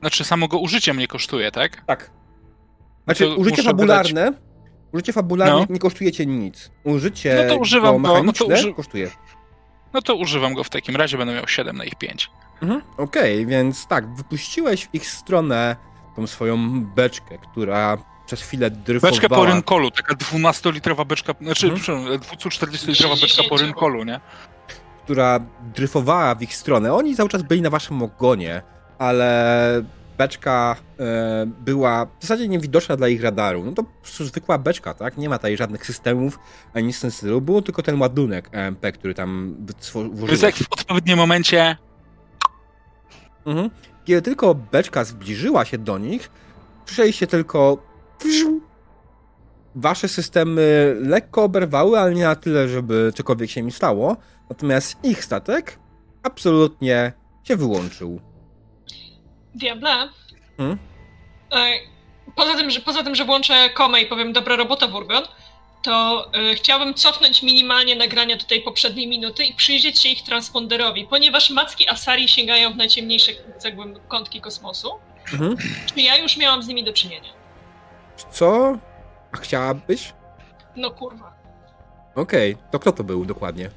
[0.00, 1.84] znaczy samo go użycie mnie kosztuje, tak?
[1.86, 2.10] Tak.
[3.04, 4.42] Znaczy użycie fabularne wydać...
[4.92, 5.66] Użycie fabularne no.
[5.70, 6.70] nie kosztuje cię nic.
[6.84, 8.74] Użycie no to używam go, no to uży...
[8.74, 9.10] kosztuje.
[9.92, 12.30] No to używam go w takim razie, będę miał 7 na ich 5.
[12.62, 12.82] Mhm.
[12.96, 15.76] Okej, okay, więc tak, wypuściłeś w ich stronę
[16.16, 19.12] tą swoją beczkę, która przez chwilę dryfowała.
[19.12, 22.18] Beczkę po rynkolu, taka 12-litrowa beczka, znaczy mhm.
[22.18, 24.20] 240-litrowa beczka po rynkolu, nie?
[25.04, 25.40] Która
[25.74, 26.94] dryfowała w ich stronę.
[26.94, 28.62] Oni cały czas byli na waszym ogonie,
[28.98, 29.82] ale
[30.20, 33.64] beczka e, była w zasadzie niewidoczna dla ich radaru.
[33.64, 35.16] No to po prostu zwykła beczka, tak?
[35.16, 36.38] Nie ma tutaj żadnych systemów
[36.74, 37.40] ani nic w tym stylu.
[37.40, 39.56] Było tylko ten ładunek EMP, który tam
[40.12, 40.42] włożyłeś.
[40.42, 41.76] Jak w odpowiednim momencie...
[43.46, 43.70] Mhm.
[44.04, 46.30] Kiedy tylko beczka zbliżyła się do nich,
[46.86, 47.82] słyszeliście tylko...
[49.74, 54.16] Wasze systemy lekko oberwały, ale nie na tyle, żeby cokolwiek się mi stało.
[54.48, 55.78] Natomiast ich statek
[56.22, 57.12] absolutnie
[57.44, 58.29] się wyłączył.
[59.54, 60.08] Diabla.
[60.56, 60.78] Hmm?
[61.52, 61.72] E,
[62.36, 65.22] poza, tym, że, poza tym, że włączę komę i powiem dobra robota, Wurgon,
[65.82, 71.06] to y, chciałbym cofnąć minimalnie nagrania do tej poprzedniej minuty i przyjrzeć się ich transponderowi,
[71.10, 73.32] ponieważ macki Asari sięgają w najciemniejsze
[73.64, 74.90] jakby, kątki kosmosu.
[75.32, 75.56] Mhm.
[75.94, 77.30] Czy ja już miałam z nimi do czynienia?
[78.30, 78.78] Co?
[79.32, 80.12] A chciałabyś?
[80.76, 81.32] No kurwa.
[82.14, 82.70] Okej, okay.
[82.70, 83.70] to kto to był dokładnie?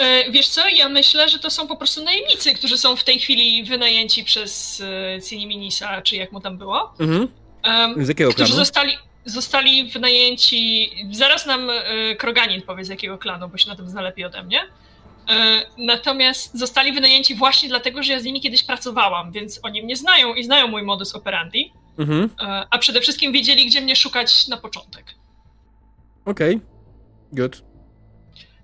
[0.00, 3.18] E, wiesz co, ja myślę, że to są po prostu najemnicy, którzy są w tej
[3.18, 4.82] chwili wynajęci przez
[5.16, 6.94] e, Ciniminisa, czy jak mu tam było.
[7.00, 7.28] Mhm.
[8.04, 8.92] Z jakiego Którzy zostali,
[9.24, 14.00] zostali wynajęci, zaraz nam e, Kroganin powie z jakiego klanu, bo się na tym zna
[14.00, 14.60] lepiej ode mnie.
[15.78, 20.34] Natomiast zostali wynajęci właśnie dlatego, że ja z nimi kiedyś pracowałam, więc oni mnie znają
[20.34, 21.72] i znają mój modus operandi.
[21.98, 22.30] Mhm.
[22.70, 25.04] A przede wszystkim wiedzieli, gdzie mnie szukać na początek.
[26.24, 26.66] Okej, okay.
[27.32, 27.69] good.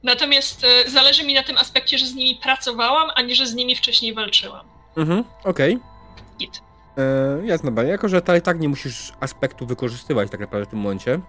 [0.06, 3.54] Natomiast e, zależy mi na tym aspekcie, że z nimi pracowałam, a nie, że z
[3.54, 4.66] nimi wcześniej walczyłam.
[4.96, 5.74] Mhm, okej.
[5.74, 6.36] Okay.
[6.38, 6.62] Git.
[6.98, 10.78] E, jasne, bo jako, że i tak nie musisz aspektu wykorzystywać tak naprawdę w tym
[10.78, 11.20] momencie,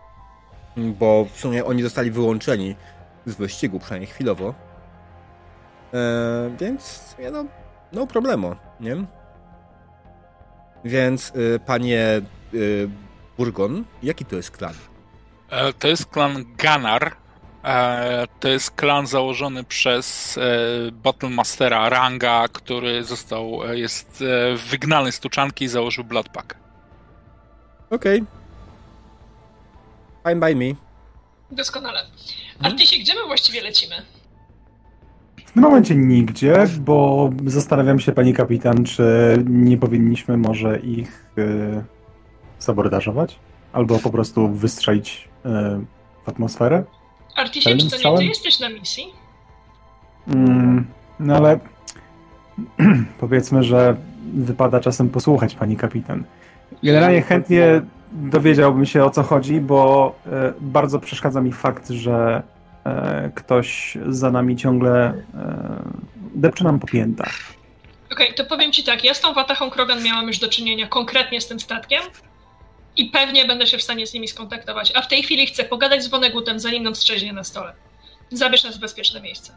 [0.77, 2.75] bo w sumie oni zostali wyłączeni
[3.25, 4.53] z wyścigu, przynajmniej chwilowo.
[5.93, 7.45] E, więc, no,
[7.93, 8.95] no problemo, nie?
[10.85, 12.21] Więc, y, panie
[12.53, 12.89] y,
[13.37, 13.85] Burgon.
[14.03, 14.73] Jaki to jest klan?
[15.49, 17.26] E, to jest klan Ganar.
[17.67, 24.23] E, to jest klan założony przez e, Battlemastera Ranga, który został, jest
[24.69, 26.55] wygnany z tuczanki i założył Bloodpack.
[27.89, 28.21] Okej.
[28.21, 28.37] Okay.
[30.27, 30.75] Fine by me.
[31.51, 31.99] Doskonale.
[32.61, 33.95] A ty się gdzie my właściwie lecimy?
[35.45, 39.03] W tym momencie nigdzie, bo zastanawiam się, pani kapitan, czy
[39.49, 41.83] nie powinniśmy może ich y,
[42.59, 43.39] zabordażować?
[43.73, 45.49] Albo po prostu wystrzelić y,
[46.25, 46.83] w atmosferę?
[47.37, 49.13] Artisie, czy to nie ty jesteś na misji?
[50.27, 50.87] Mm,
[51.19, 51.59] no ale
[53.19, 53.95] powiedzmy, że
[54.33, 56.23] wypada czasem posłuchać pani kapitan.
[56.83, 57.81] Generalnie chętnie
[58.11, 62.43] dowiedziałbym się o co chodzi, bo e, bardzo przeszkadza mi fakt, że
[62.85, 65.13] e, ktoś za nami ciągle e,
[66.35, 67.39] depcze nam po piętach.
[68.11, 70.87] Okej, okay, to powiem ci tak, ja z tą Watachą Krogan miałam już do czynienia
[70.87, 72.01] konkretnie z tym statkiem
[72.97, 76.03] i pewnie będę się w stanie z nimi skontaktować, a w tej chwili chcę pogadać
[76.03, 77.73] z Wonegutem, zanim nam strzeźnie na stole.
[78.31, 79.53] Zabierz nas w bezpieczne miejsce.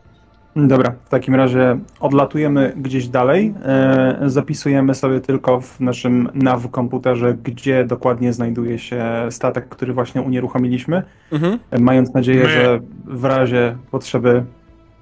[0.56, 3.54] Dobra, w takim razie odlatujemy gdzieś dalej.
[3.64, 10.22] E, zapisujemy sobie tylko w naszym NAV komputerze, gdzie dokładnie znajduje się statek, który właśnie
[10.22, 11.02] unieruchomiliśmy.
[11.32, 11.58] Mhm.
[11.70, 12.48] E, mając nadzieję, My.
[12.48, 14.44] że w razie potrzeby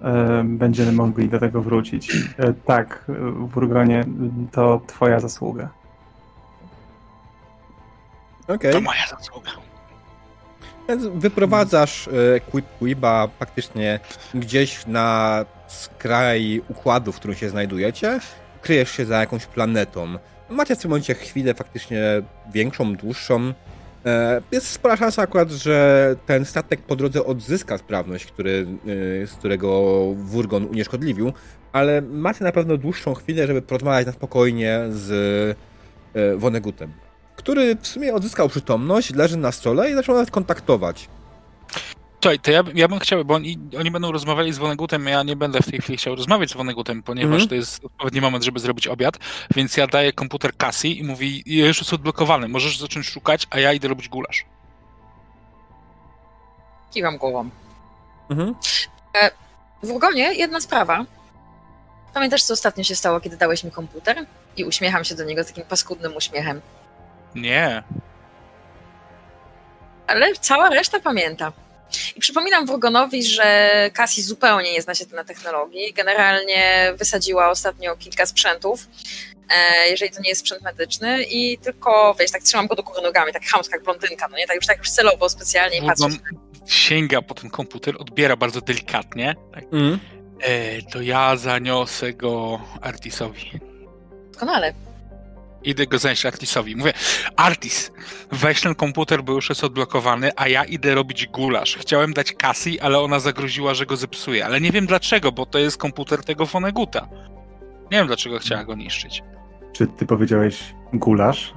[0.03, 2.13] e, będziemy mogli do tego wrócić.
[2.39, 3.05] E, tak,
[3.39, 4.05] Wurgonie,
[4.53, 5.78] to twoja zasługa.
[8.49, 8.73] Okay.
[8.73, 9.51] To moja zasługa.
[11.15, 12.09] Wyprowadzasz
[12.51, 14.01] Quip Quiba faktycznie
[14.35, 18.21] gdzieś na skraj układu, w którym się znajdujecie.
[18.63, 20.19] Kryjesz się za jakąś planetą.
[20.51, 22.03] Macie w tym momencie chwilę faktycznie
[22.53, 23.53] większą, dłuższą.
[24.07, 28.67] E, jest spora szansa akurat, że ten statek po drodze odzyska sprawność, który,
[29.23, 31.33] e, z którego Wurgon unieszkodliwił,
[31.73, 35.11] ale macie na pewno dłuższą chwilę, żeby porozmawiać na spokojnie z
[36.15, 36.93] e, Wonegutem
[37.49, 41.09] który w sumie odzyskał przytomność, leży na stole i zaczął nawet kontaktować.
[42.23, 45.37] Słuchaj, to ja, ja bym chciał, bo oni, oni będą rozmawiali z Wonegutem, ja nie
[45.37, 47.49] będę w tej chwili chciał rozmawiać z Wonegutem, ponieważ mm.
[47.49, 49.19] to jest odpowiedni moment, żeby zrobić obiad,
[49.55, 53.73] więc ja daję komputer Cassie i mówi, już jest odblokowany, możesz zacząć szukać, a ja
[53.73, 54.45] idę robić gulasz.
[56.91, 57.51] Kiwam głową.
[58.31, 58.55] Mhm.
[59.23, 59.31] E,
[59.83, 61.05] w Urgonie jedna sprawa.
[62.15, 64.27] Pamiętasz, co ostatnio się stało, kiedy dałeś mi komputer?
[64.57, 66.61] I uśmiecham się do niego takim paskudnym uśmiechem.
[67.41, 67.83] Nie.
[70.07, 71.53] Ale cała reszta pamięta.
[72.17, 75.93] I przypominam Wrogonowi, że Cassie zupełnie nie zna się na technologii.
[75.93, 78.87] Generalnie wysadziła ostatnio kilka sprzętów,
[79.51, 83.03] e, jeżeli to nie jest sprzęt medyczny i tylko, wiesz, tak trzymam go do góry
[83.03, 84.47] nogami, tak chamska jak blondynka, no nie?
[84.47, 86.07] Tak już, tak już celowo specjalnie patrzę.
[86.67, 89.37] Sięga po ten komputer, odbiera bardzo delikatnie.
[89.55, 89.65] Tak.
[89.73, 89.99] Mm.
[90.41, 93.51] E, to ja zaniosę go Artisowi.
[94.33, 94.88] Doskonale
[95.63, 96.77] idę go zanieść Artisowi.
[96.77, 96.93] Mówię,
[97.37, 97.91] Artis,
[98.33, 101.77] weź ten komputer, bo już jest odblokowany, a ja idę robić gulasz.
[101.77, 104.47] Chciałem dać Cassie, ale ona zagroziła, że go zepsuje.
[104.47, 107.09] Ale nie wiem dlaczego, bo to jest komputer tego Foneguta.
[107.91, 109.23] Nie wiem, dlaczego chciała go niszczyć.
[109.73, 111.55] Czy ty powiedziałeś gulasz?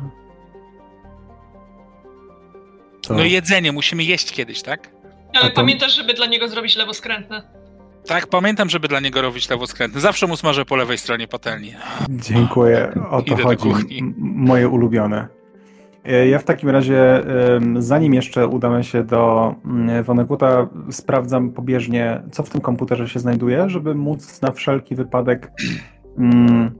[3.07, 3.13] To...
[3.13, 4.91] No jedzenie, musimy jeść kiedyś, tak?
[5.33, 5.55] Ale to...
[5.55, 7.60] pamiętasz, żeby dla niego zrobić lewoskrętne.
[8.07, 10.01] Tak, pamiętam, żeby dla niego robić lewoskrętny.
[10.01, 11.73] Zawsze mu smażę po lewej stronie patelni.
[12.09, 13.69] Dziękuję, o to Idę chodzi.
[14.17, 15.27] Moje ulubione.
[16.05, 17.23] E, ja w takim razie,
[17.79, 23.69] zanim jeszcze udamy się do mm, Woneguta, sprawdzam pobieżnie, co w tym komputerze się znajduje,
[23.69, 25.51] żeby móc na wszelki wypadek
[26.17, 26.71] mm,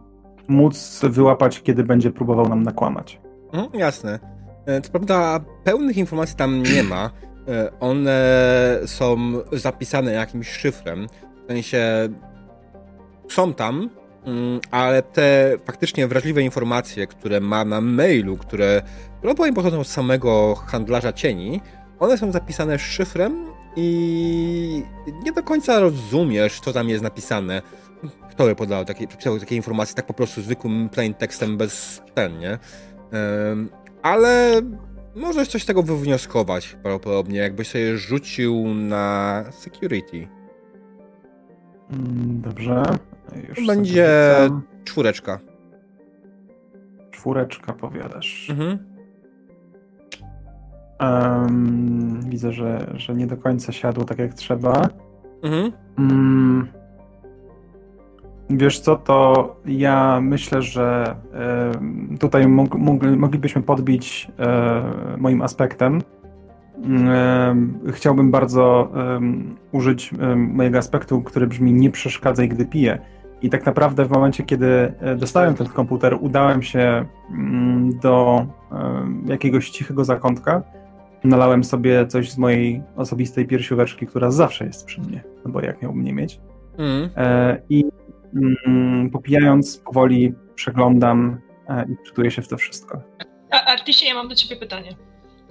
[0.47, 3.21] móc wyłapać, kiedy będzie próbował nam nakłamać.
[3.53, 4.19] Mm, jasne.
[4.65, 7.09] E, co prawda, pełnych informacji tam nie ma.
[7.47, 8.19] E, one
[8.85, 9.17] są
[9.51, 11.07] zapisane jakimś szyfrem.
[11.43, 12.09] W sensie
[13.29, 13.89] są tam,
[14.25, 18.81] mm, ale te faktycznie wrażliwe informacje, które ma na mailu, które
[19.21, 21.61] prawdopodobnie pochodzą od samego handlarza cieni,
[21.99, 24.83] one są zapisane szyfrem i
[25.23, 27.61] nie do końca rozumiesz, co tam jest napisane.
[28.31, 29.07] Kto by podał takie,
[29.39, 32.59] takie informacje tak po prostu zwykłym plain tekstem bez ten, nie?
[34.01, 34.61] Ale
[35.15, 40.27] Możesz coś z tego wywnioskować prawdopodobnie, jakbyś sobie rzucił na security.
[41.91, 42.83] Mm, dobrze.
[43.49, 44.09] Już Będzie
[44.83, 45.39] czwóreczka.
[47.11, 48.49] Czwóreczka powiadasz.
[48.49, 48.77] Mhm.
[50.99, 54.89] Um, widzę, że, że nie do końca siadło tak jak trzeba.
[55.43, 55.71] Mhm.
[55.97, 56.67] Um,
[58.51, 61.15] Wiesz co, to ja myślę, że
[62.19, 62.47] tutaj
[63.17, 64.83] moglibyśmy podbić e,
[65.17, 66.01] moim aspektem.
[67.91, 68.91] Chciałbym bardzo
[69.71, 72.99] użyć mojego aspektu, który brzmi nie przeszkadzaj, gdy piję.
[73.41, 79.05] I tak naprawdę w momencie, kiedy e, dostałem ten komputer, udałem się mm, do e,
[79.25, 80.63] jakiegoś cichego zakątka,
[81.23, 85.81] nalałem sobie coś z mojej osobistej piersióweczki, która zawsze jest przy mnie, no bo jak
[85.81, 86.39] miałbym nie mieć.
[86.77, 87.09] Mm.
[87.69, 87.91] I mm,
[89.11, 91.41] popijając powoli przeglądam
[91.89, 93.01] i wczytuję się w to wszystko.
[93.51, 94.95] A Artisie, ja mam do ciebie pytanie.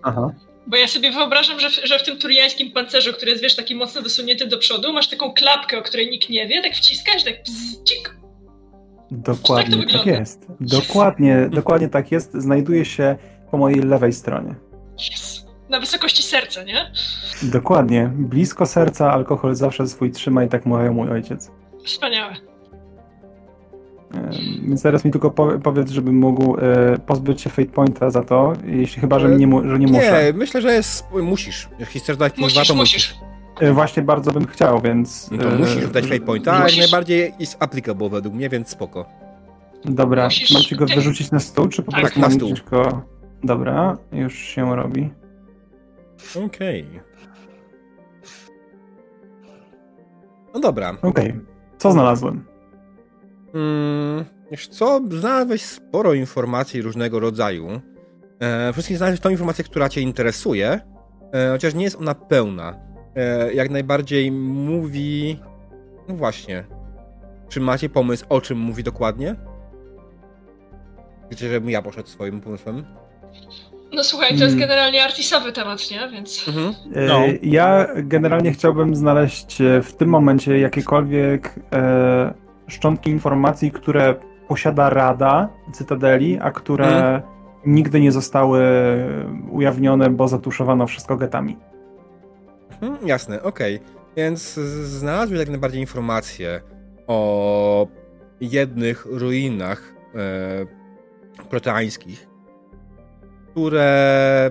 [0.02, 0.31] Aha.
[0.66, 3.74] Bo ja sobie wyobrażam, że w, że w tym turiańskim pancerzu, który jest, wiesz, taki
[3.74, 7.35] mocno wysunięty do przodu, masz taką klapkę, o której nikt nie wie, tak wciskasz, tak
[7.43, 8.16] bzzik.
[9.11, 10.47] Dokładnie tak, tak jest.
[10.61, 12.32] Dokładnie, dokładnie tak jest.
[12.35, 13.16] Znajduje się
[13.51, 14.55] po mojej lewej stronie.
[15.12, 15.47] Yes.
[15.69, 16.93] Na wysokości serca, nie?
[17.43, 18.11] Dokładnie.
[18.15, 21.51] Blisko serca alkohol zawsze swój trzyma i tak mówił mój ojciec.
[21.85, 22.50] Wspaniałe.
[24.69, 25.31] Więc teraz mi tylko
[25.62, 29.78] powiedz, żebym mógł e, pozbyć się Fate Pointa za to, jeśli chyba, że nie, że
[29.78, 30.24] nie muszę.
[30.24, 31.69] Nie, myślę, że jest, musisz.
[31.78, 33.15] Jeśli chcesz dać plus 2, to musisz.
[33.61, 35.31] E, właśnie bardzo bym chciał, więc...
[35.31, 39.07] No to musisz dać Fate Pointa, a jak najbardziej jest applicable według mnie, więc spoko.
[39.85, 40.53] Dobra, musisz...
[40.53, 42.55] mam ci go wyrzucić na stół, czy po tak, prostu tak, na stół.
[42.70, 43.03] Go...
[43.45, 45.11] Dobra, już się robi.
[46.47, 46.87] Okej.
[46.87, 47.01] Okay.
[50.55, 50.91] No dobra.
[51.03, 51.31] Okej.
[51.31, 51.41] Okay.
[51.78, 52.50] Co znalazłem?
[53.53, 57.81] Hmm, wiesz co, znalazłeś sporo informacji różnego rodzaju.
[58.41, 60.81] E, wszystkim znalazłeś tą informację, która cię interesuje,
[61.33, 62.79] e, chociaż nie jest ona pełna.
[63.17, 65.41] E, jak najbardziej mówi...
[66.09, 66.65] No właśnie.
[67.49, 69.37] Czy macie pomysł, o czym mówi dokładnie?
[71.27, 72.85] Chcecie, żebym ja poszedł swoim pomysłem?
[73.93, 74.61] No słuchaj, to jest hmm.
[74.61, 76.09] generalnie artisowy temat, nie?
[76.13, 76.49] Więc.
[76.49, 76.75] Mhm.
[76.95, 77.23] E, no.
[77.43, 82.35] Ja generalnie chciałbym znaleźć e, w tym momencie jakiekolwiek e,
[82.71, 84.15] szczątki informacji, które
[84.49, 87.23] posiada Rada Cytadeli, a które hmm.
[87.67, 88.63] nigdy nie zostały
[89.51, 91.57] ujawnione, bo zatuszowano wszystko getami.
[92.81, 93.77] Hmm, jasne, okej.
[93.77, 94.01] Okay.
[94.17, 96.61] Więc znalazłem jak najbardziej informacje
[97.07, 97.87] o
[98.41, 102.29] jednych ruinach e, proteańskich,
[103.51, 104.51] które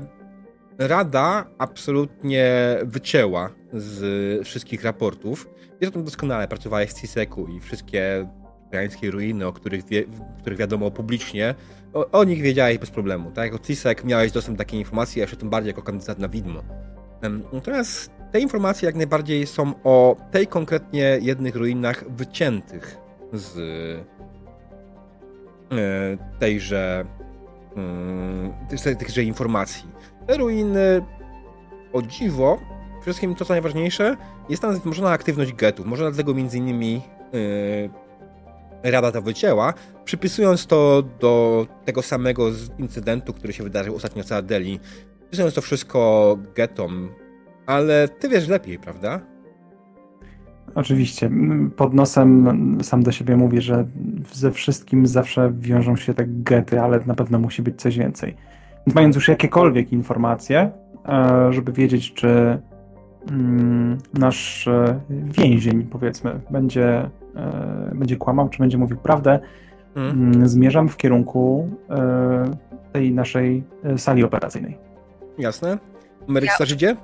[0.80, 5.50] Rada absolutnie wycięła z wszystkich raportów.
[5.82, 8.28] Wiesz o doskonale, pracowałeś w CISEC-u i wszystkie
[8.72, 10.04] koreańskie ruiny, o których, wie,
[10.40, 11.56] których wiadomo publicznie,
[11.94, 13.32] o, o, nich wiedziałeś bez problemu.
[13.32, 13.52] Tak?
[13.52, 16.64] Jako CISEC miałeś dostęp do takiej informacji, a jeszcze tym bardziej jako kandydat na widmo.
[17.54, 22.98] Natomiast te informacje jak najbardziej są o tej konkretnie jednych ruinach wyciętych
[23.34, 23.58] z
[25.72, 27.06] e, tejże,
[27.76, 28.54] mm,
[29.00, 29.90] tejże informacji.
[30.28, 31.02] Te ruiny,
[31.94, 32.60] o dziwo,
[33.02, 34.18] wszystkim to co najważniejsze,
[34.50, 35.86] jest tam wzmożona aktywność getów.
[35.86, 37.02] Może dlatego między innymi
[38.84, 39.74] yy, Rada to wycięła,
[40.06, 42.48] przypisując to do tego samego
[42.78, 44.80] incydentu, który się wydarzył ostatnio w Celadeli.
[45.20, 47.10] Przypisując to wszystko getom.
[47.66, 49.20] Ale ty wiesz lepiej, prawda?
[50.76, 51.32] Oczywiście.
[51.76, 53.86] Pod nosem sam do siebie mówię, że
[54.34, 58.36] ze wszystkim zawsze wiążą się te gety, ale na pewno musi być coś więcej.
[58.96, 60.72] Mając już jakiekolwiek informacje,
[61.08, 62.60] e, żeby wiedzieć, czy
[64.14, 69.40] nasz e, więzień, powiedzmy, będzie, e, będzie kłamał, czy będzie mówił prawdę,
[69.94, 70.48] hmm.
[70.50, 72.58] zmierzam w kierunku e,
[72.94, 73.64] tej naszej
[73.98, 74.78] sali operacyjnej.
[75.38, 75.78] Jasne.
[76.28, 76.66] Meryk ja...
[76.66, 76.96] idzie?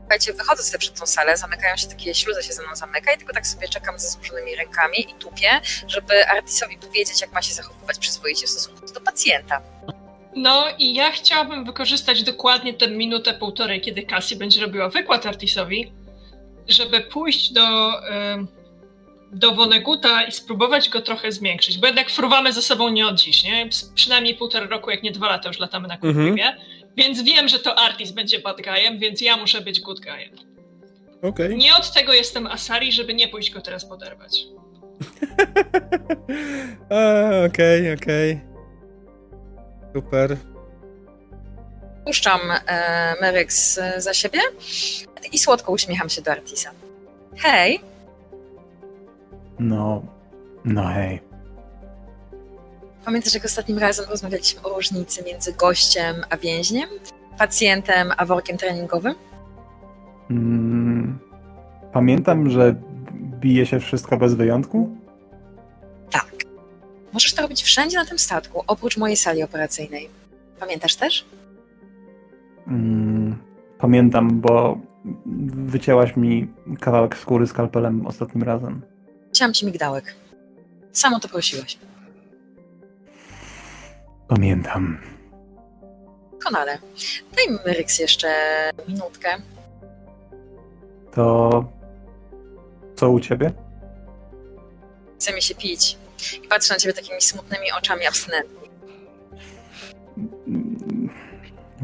[0.00, 3.18] Słuchajcie, wychodzę sobie przed tą salę, zamykają się takie śluzy, się ze mną zamyka i
[3.18, 5.48] tylko tak sobie czekam ze złożonymi rękami i tupię,
[5.86, 9.60] żeby Artisowi powiedzieć, jak ma się zachowywać przyzwoicie w stosunku do pacjenta.
[10.36, 15.92] No i ja chciałabym wykorzystać dokładnie tę minutę, półtorej, kiedy Cassie będzie robiła wykład Artisowi,
[16.68, 17.92] żeby pójść do,
[19.32, 23.44] do Woneguta i spróbować go trochę zmiękczyć, bo jednak fruwamy ze sobą nie od dziś,
[23.44, 23.68] nie?
[23.94, 26.56] Przynajmniej półtora roku, jak nie dwa lata już latamy na kurwie, mhm.
[26.96, 30.30] więc wiem, że to Artis będzie bad guyem, więc ja muszę być good guyem.
[31.22, 31.56] Okay.
[31.56, 34.32] Nie od tego jestem Asari, żeby nie pójść go teraz poderwać.
[37.46, 37.92] Okej, okej.
[37.92, 38.49] Okay, okay.
[39.94, 40.36] Super.
[42.04, 44.38] Puszczam e, Meryx za siebie
[45.32, 46.70] i słodko uśmiecham się do Artisa.
[47.36, 47.80] Hej.
[49.58, 50.02] No,
[50.64, 51.20] no hej.
[53.04, 56.88] Pamiętasz, jak ostatnim razem rozmawialiśmy o różnicy między gościem a więźniem?
[57.38, 59.14] Pacjentem a workiem treningowym?
[60.30, 61.18] Mm,
[61.92, 62.74] pamiętam, że
[63.40, 64.96] bije się wszystko bez wyjątku?
[67.12, 70.08] Możesz to robić wszędzie na tym statku, oprócz mojej sali operacyjnej.
[70.60, 71.24] Pamiętasz też?
[72.66, 73.38] Mm,
[73.78, 74.78] pamiętam, bo
[75.66, 76.48] wycięłaś mi
[76.80, 78.82] kawałek skóry skalpelem ostatnim razem.
[79.30, 80.14] Chciałam ci migdałek.
[80.92, 81.78] Samo to prosiłeś.
[84.28, 84.98] Pamiętam.
[86.44, 86.78] Konale,
[87.36, 88.28] daj mi Ryks jeszcze
[88.88, 89.28] minutkę.
[91.14, 91.64] To
[92.96, 93.52] co u ciebie?
[95.20, 95.96] chce mi się pić.
[96.44, 98.60] I patrzę na ciebie takimi smutnymi oczami abstynentnymi.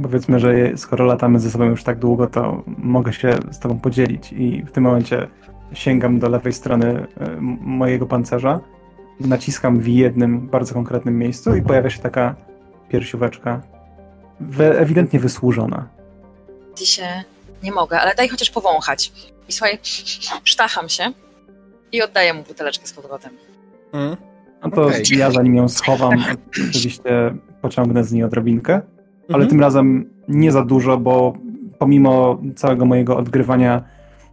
[0.03, 4.33] Powiedzmy, że skoro latamy ze sobą już tak długo, to mogę się z tobą podzielić
[4.33, 5.29] i w tym momencie
[5.73, 8.61] sięgam do lewej strony e, mojego pancerza,
[9.21, 12.35] naciskam w jednym bardzo konkretnym miejscu i pojawia się taka
[12.89, 13.63] piersióweczka
[14.61, 15.89] ewidentnie wysłużona.
[16.75, 17.25] Ty się
[17.63, 19.13] nie mogę, ale daj chociaż powąchać.
[19.49, 19.79] I słuchaj,
[20.45, 21.13] sztacham się
[21.93, 23.37] i oddaję mu buteleczkę z powrotem.
[23.97, 24.17] Mm.
[24.65, 25.03] No to okay.
[25.17, 26.25] ja zanim ją schowam,
[26.71, 28.81] oczywiście pociągnę z niej odrobinkę,
[29.29, 29.51] ale mm -hmm.
[29.51, 31.33] tym razem nie za dużo, bo
[31.79, 33.83] pomimo całego mojego odgrywania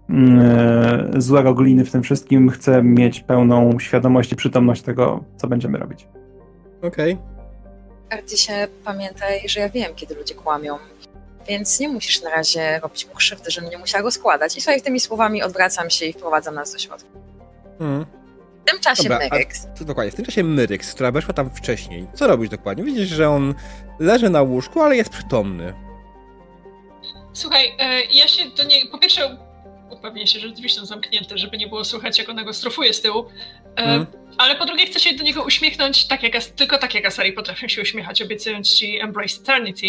[0.10, 5.77] yy, złego gliny w tym wszystkim, chcę mieć pełną świadomość i przytomność tego, co będziemy
[5.77, 6.07] robić.
[6.81, 7.14] Okej.
[7.14, 8.18] Okay.
[8.19, 8.53] Artisie,
[8.85, 10.77] pamiętaj, że ja wiem, kiedy ludzie kłamią.
[11.48, 14.57] Więc nie musisz na razie robić mu krzywdy, żebym nie musiała go składać.
[14.57, 17.10] I słuchaj, tymi słowami odwracam się i wprowadzam nas do środka.
[17.80, 18.06] Hmm.
[18.65, 19.68] W tym czasie Dobra, Myryx.
[19.81, 22.07] A, dokładnie, w tym czasie Myryx, która weszła tam wcześniej.
[22.14, 22.84] Co robisz dokładnie?
[22.84, 23.56] Widzisz, że on
[23.99, 25.73] leży na łóżku, ale jest przytomny.
[27.34, 29.38] Słuchaj, e, ja się do niej, po pierwsze
[29.90, 33.02] upewnię się, że drzwi są zamknięte, żeby nie było słychać, jak ona go strofuje z
[33.02, 33.26] tyłu.
[33.76, 34.06] Hmm.
[34.38, 37.68] Ale po drugie chcę się do niego uśmiechnąć tak jak, tylko tak jak Asari potrafią
[37.68, 39.88] się uśmiechać, obiecując ci Embrace Eternity.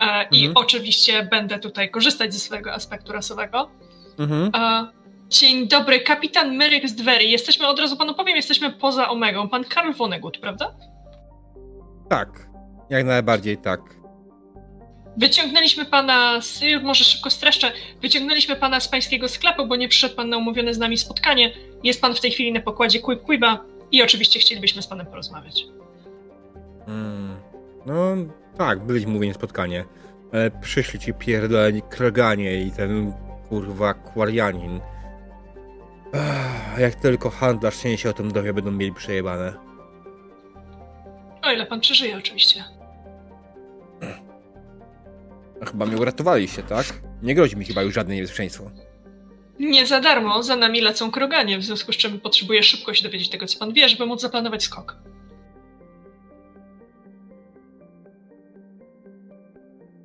[0.00, 0.52] E, I mhm.
[0.54, 3.70] oczywiście będę tutaj korzystać ze swojego aspektu rasowego.
[4.18, 4.50] Mhm.
[4.54, 4.86] E,
[5.28, 7.24] dzień dobry, kapitan Myryk z Dwery.
[7.24, 9.48] Jesteśmy, od razu panu powiem, jesteśmy poza Omegą.
[9.48, 10.74] Pan Karl Vonnegut, prawda?
[12.08, 12.48] Tak,
[12.90, 13.80] jak najbardziej tak.
[15.16, 17.72] Wyciągnęliśmy pana, z, może szybko streszczę,
[18.02, 21.52] wyciągnęliśmy pana z pańskiego sklepu, bo nie przyszedł pan na umówione z nami spotkanie.
[21.82, 25.64] Jest pan w tej chwili na pokładzie Quib Quiba i oczywiście chcielibyśmy z panem porozmawiać.
[26.86, 27.36] Hmm.
[27.86, 28.16] No
[28.58, 29.84] tak, byliśmy umówieni spotkanie.
[30.32, 33.12] Ale przyszli ci pierdoleni kroganie i ten
[33.48, 34.80] kurwa kwarianin.
[36.78, 39.54] Jak tylko handlarz się o tym dowie, będą mieli przejebane.
[41.42, 42.64] O ile pan przeżyje, oczywiście.
[45.66, 46.86] Chyba mnie uratowaliście, tak?
[47.22, 48.70] Nie grozi mi chyba już żadne niebezpieczeństwo.
[49.58, 53.28] Nie za darmo, za nami lecą kroganie, w związku z czym potrzebuję szybko się dowiedzieć
[53.28, 54.96] tego, co pan wie, żeby móc zaplanować skok.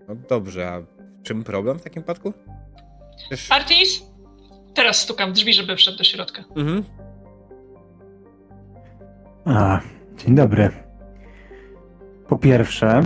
[0.07, 0.81] No dobrze, a
[1.23, 2.33] czym problem w takim wypadku?
[3.17, 3.51] Przecież...
[3.51, 4.12] Artis?
[4.73, 6.43] Teraz stukam w drzwi, żeby wszedł do środka.
[6.55, 6.83] Mhm.
[9.45, 9.79] A,
[10.17, 10.69] dzień dobry.
[12.27, 13.01] Po pierwsze,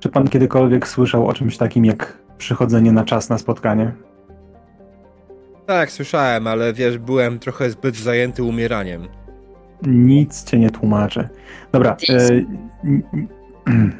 [0.00, 3.92] czy pan kiedykolwiek słyszał o czymś takim jak przychodzenie na czas na spotkanie?
[5.66, 9.08] Tak, słyszałem, ale wiesz, byłem trochę zbyt zajęty umieraniem.
[9.86, 11.28] Nic cię nie tłumaczy.
[11.72, 11.96] Dobra.
[12.08, 12.28] E,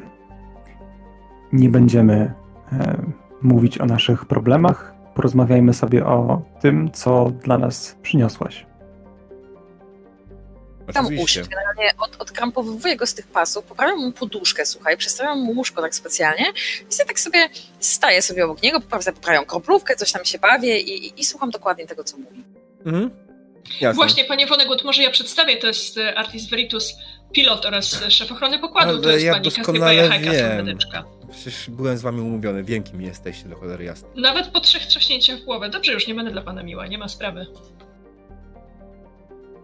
[1.53, 2.33] nie będziemy
[2.71, 3.01] e,
[3.41, 4.92] mówić o naszych problemach.
[5.15, 8.65] Porozmawiajmy sobie o tym, co dla nas przyniosłaś.
[10.93, 15.51] Tam usiąść, generalnie od, odkrampowuję go z tych pasów, poprawiam mu poduszkę, słuchaj, przestawiam mu
[15.51, 16.45] łóżko tak specjalnie
[16.89, 17.49] i sobie tak sobie
[17.79, 21.87] staję sobie obok niego, poprawiam kroplówkę, coś tam się bawię i, i, i słucham dokładnie
[21.87, 22.43] tego, co mówi.
[22.85, 23.09] Mhm.
[23.81, 23.93] Jasne.
[23.93, 26.93] Właśnie, panie Wonegut, może ja przedstawię, to jest e, Artis Veritus,
[27.33, 30.77] pilot oraz szef ochrony pokładu, Ale to jest ja pani Kasia wiem.
[31.31, 34.09] Przecież byłem z wami umówiony, wiem kim jesteście, do cholery jasne.
[34.15, 35.69] Nawet po trzech trzaśnięciach w głowę.
[35.69, 37.45] Dobrze, już nie będę dla pana miła, nie ma sprawy.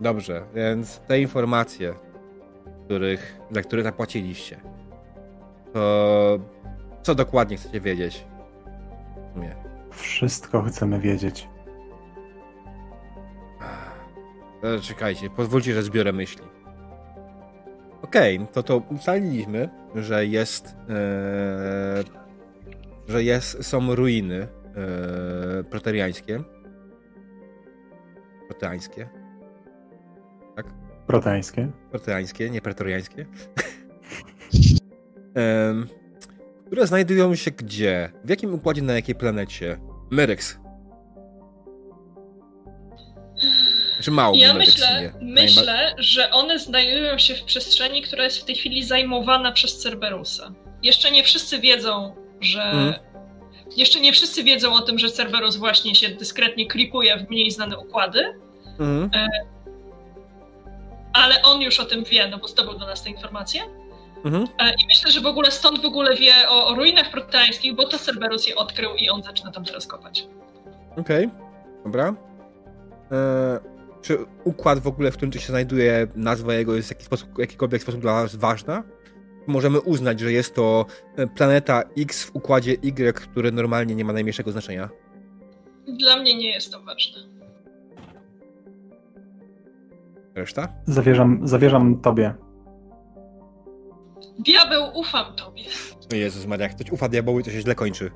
[0.01, 1.93] Dobrze, więc te informacje,
[2.85, 4.59] których, za które zapłaciliście,
[5.73, 6.39] to
[7.03, 8.25] co dokładnie chcecie wiedzieć?
[9.35, 9.55] Nie.
[9.91, 11.47] Wszystko chcemy wiedzieć.
[14.81, 16.43] Czekajcie, pozwólcie, że zbiorę myśli.
[18.01, 22.03] Okej, okay, to to ustaliliśmy, że jest, ee,
[23.07, 24.47] że jest, są ruiny
[25.59, 26.43] e, proteriańskie.
[28.47, 29.19] Proteańskie
[30.63, 30.73] tak?
[31.07, 31.71] Proteańskie.
[31.91, 33.25] Proteańskie, nie pretoriańskie.
[35.35, 35.87] um,
[36.65, 38.11] które znajdują się gdzie?
[38.23, 39.79] W jakim układzie, na jakiej planecie?
[40.11, 40.59] Meryx.
[43.99, 48.55] Znaczy mało Ja myślę, myślę, że one znajdują się w przestrzeni, która jest w tej
[48.55, 50.51] chwili zajmowana przez Cerberusa.
[50.83, 52.93] Jeszcze nie wszyscy wiedzą, że mm.
[53.77, 57.77] Jeszcze nie wszyscy wiedzą o tym, że Cerberus właśnie się dyskretnie klipuje w mniej znane
[57.77, 58.33] układy.
[58.79, 59.09] Mm
[61.13, 63.61] ale on już o tym wie, no bo zdobył do nas te informacje.
[64.25, 64.47] Mhm.
[64.59, 67.85] E, I myślę, że w ogóle stąd w ogóle wie o, o ruinach proteańskich, bo
[67.85, 70.27] to Cerberus je odkrył i on zaczyna tam teraz kopać.
[70.97, 71.39] Okej, okay.
[71.83, 72.13] dobra.
[73.11, 73.59] E,
[74.01, 77.39] czy układ w ogóle, w którym to się znajduje, nazwa jego jest w jakiś sposób,
[77.39, 78.83] jakikolwiek sposób dla nas ważna?
[79.47, 80.85] Możemy uznać, że jest to
[81.15, 84.89] e, planeta X w układzie Y, który normalnie nie ma najmniejszego znaczenia?
[85.87, 87.17] Dla mnie nie jest to ważne.
[90.35, 90.67] Reszta?
[90.85, 92.33] Zawierzam, zawierzam tobie.
[94.39, 95.63] Diabeł, ufam tobie.
[96.13, 98.11] Jezus Maria, jak ktoś ufa diabełowi, to się źle kończy.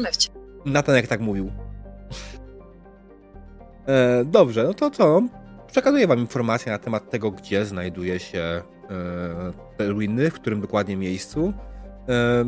[0.00, 0.28] Mywcie.
[0.64, 1.50] Natan jak tak mówił.
[3.88, 5.22] E, dobrze, no to co?
[5.66, 8.62] Przekazuję wam informacje na temat tego, gdzie znajduje się e,
[9.76, 11.52] te ruiny, w którym dokładnie miejscu.
[12.08, 12.44] E,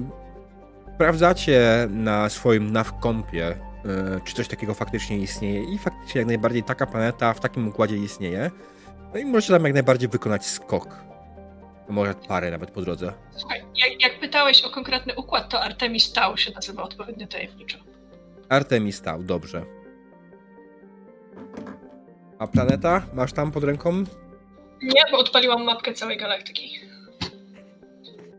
[0.94, 3.56] sprawdzacie na swoim navkompie, e,
[4.24, 8.50] czy coś takiego faktycznie istnieje i faktycznie jak najbardziej taka planeta w takim układzie istnieje.
[9.14, 10.96] No i możecie tam jak najbardziej wykonać skok.
[11.88, 13.12] Może parę nawet po drodze.
[13.30, 17.78] Słuchaj, jak, jak pytałeś o konkretny układ, to Artemis Tau się nazywa odpowiednio tajemniczo.
[18.48, 19.79] Artemis stał, dobrze.
[22.40, 23.02] A planeta?
[23.14, 24.04] Masz tam pod ręką?
[24.82, 26.80] Nie, bo odpaliłam mapkę całej galaktyki.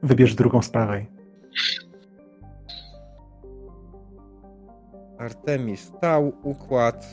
[0.04, 1.06] Wybierz drugą z prawej.
[5.20, 7.06] Artemis stał, układ.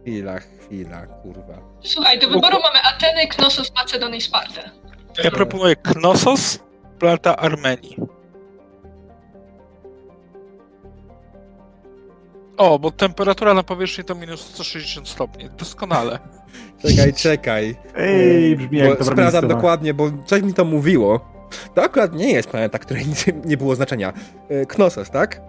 [0.00, 1.58] Chwila, chwila, kurwa.
[1.82, 4.70] Słuchaj, do wyboru mamy Ateny, Knossos, Macedonię i Spartę.
[5.24, 6.58] Ja proponuję Knossos,
[6.98, 7.96] planeta Armenii.
[12.56, 15.50] O, bo temperatura na powierzchni to minus 160 stopni.
[15.50, 16.18] Doskonale.
[16.82, 17.76] Czekaj, czekaj.
[17.96, 19.54] Ej, brzmi Bo jak dobra sprawdzam miejscowa.
[19.54, 21.32] dokładnie, bo coś mi to mówiło.
[21.74, 24.12] To akurat nie jest planeta, której nic nie było znaczenia.
[24.48, 25.40] E, Knossos, tak?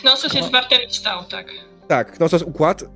[0.00, 1.46] Knossos jest w Artemis Tau, tak.
[1.88, 2.82] Tak, Knossos układ.
[2.82, 2.86] e,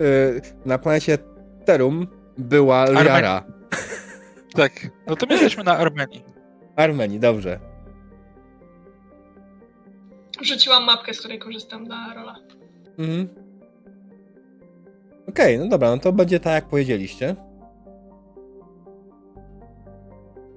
[0.66, 1.18] Na planecie
[1.64, 2.06] Terum
[2.38, 3.42] była Liara.
[4.56, 4.72] Tak.
[5.06, 6.24] No to my jesteśmy na Armenii.
[6.76, 7.60] Armenii, dobrze.
[10.42, 12.36] Wrzuciłam mapkę, z której korzystam na rola.
[12.98, 13.28] Mhm.
[15.28, 17.36] Okej, no dobra, no to będzie tak jak powiedzieliście.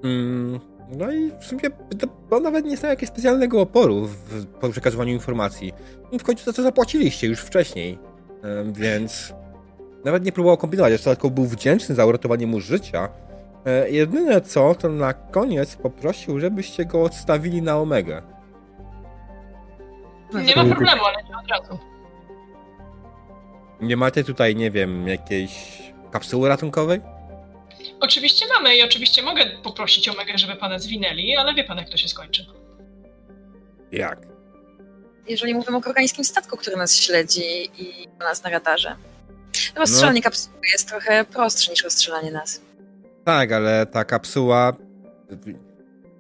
[0.04, 0.60] Mm,
[0.98, 1.62] no i w sumie
[2.00, 5.74] to, to nawet nie stało jakiegoś specjalnego oporu w, po przekazywaniu informacji.
[6.12, 7.98] No W końcu za to zapłaciliście już wcześniej,
[8.74, 9.34] więc
[10.06, 13.10] nawet nie próbował kombinować, jeszcze tylko był wdzięczny za uratowanie mu życia.
[13.66, 18.22] E, Jedyne co, to na koniec poprosił, żebyście go odstawili na Omegę.
[20.34, 21.80] Nie ma problemu, ale nie od razu.
[23.82, 25.52] Nie macie tutaj, nie wiem, jakiejś
[26.12, 27.02] kapsuły ratunkowej?
[28.00, 31.98] Oczywiście mamy i oczywiście mogę poprosić Omegę, żeby pana zwinęli, ale wie pan, jak to
[31.98, 32.46] się skończy.
[33.92, 34.28] Jak?
[35.28, 38.96] Jeżeli mówimy o organijskim statku, który nas śledzi i ma nas na radarze.
[39.76, 42.62] Rozstrzelanie kapsuły jest trochę prostsze niż rozstrzelanie nas.
[43.26, 44.74] Tak, ale ta kapsuła.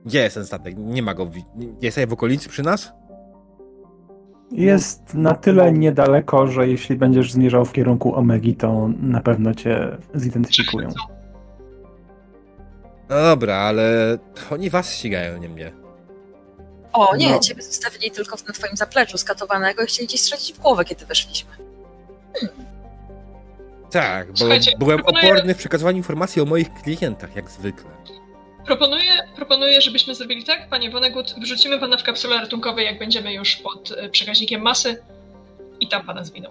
[0.06, 0.74] Gdzie jest ten statek?
[0.78, 1.32] Nie ma go.
[1.82, 2.92] Jest w okolicy przy nas?
[4.52, 9.98] Jest na tyle niedaleko, że jeśli będziesz zmierzał w kierunku Omegi, to na pewno cię
[10.16, 10.90] zidentyfikują.
[13.10, 14.18] No dobra, ale
[14.52, 15.72] oni was ścigają, nie mnie.
[16.94, 17.40] O nie, No.
[17.40, 21.52] ciebie zostawili tylko na twoim zapleczu skatowanego i chcieli ci strzelić w głowę, kiedy weszliśmy.
[23.92, 27.90] Tak, bo Słuchajcie, byłem proponuję- oporny w przekazywaniu informacji o moich klientach, jak zwykle.
[28.68, 33.56] Proponuję, proponuję, żebyśmy zrobili tak, panie Vonnegut, wrzucimy pana w kapsule ratunkowej, jak będziemy już
[33.56, 35.04] pod e, przekaźnikiem masy
[35.80, 36.50] i tam pana zwiną.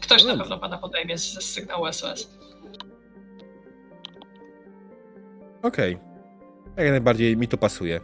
[0.00, 2.30] Ktoś na pewno pana podejmie z, z sygnału SOS.
[5.62, 5.98] Okej.
[6.76, 8.00] Jak najbardziej mi to pasuje.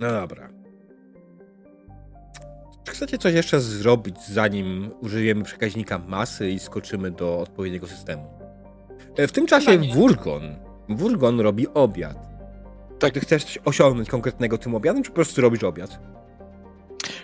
[0.00, 0.57] No dobra.
[2.88, 8.26] Czy chcecie coś jeszcze zrobić, zanim użyjemy przekaźnika masy i skoczymy do odpowiedniego systemu?
[9.16, 9.78] E, W tym czasie.
[9.94, 10.42] Wurgon.
[10.88, 12.16] Wurgon robi obiad.
[12.98, 16.00] Tak, ty chcesz coś osiągnąć konkretnego tym obiadem, czy po prostu robisz obiad?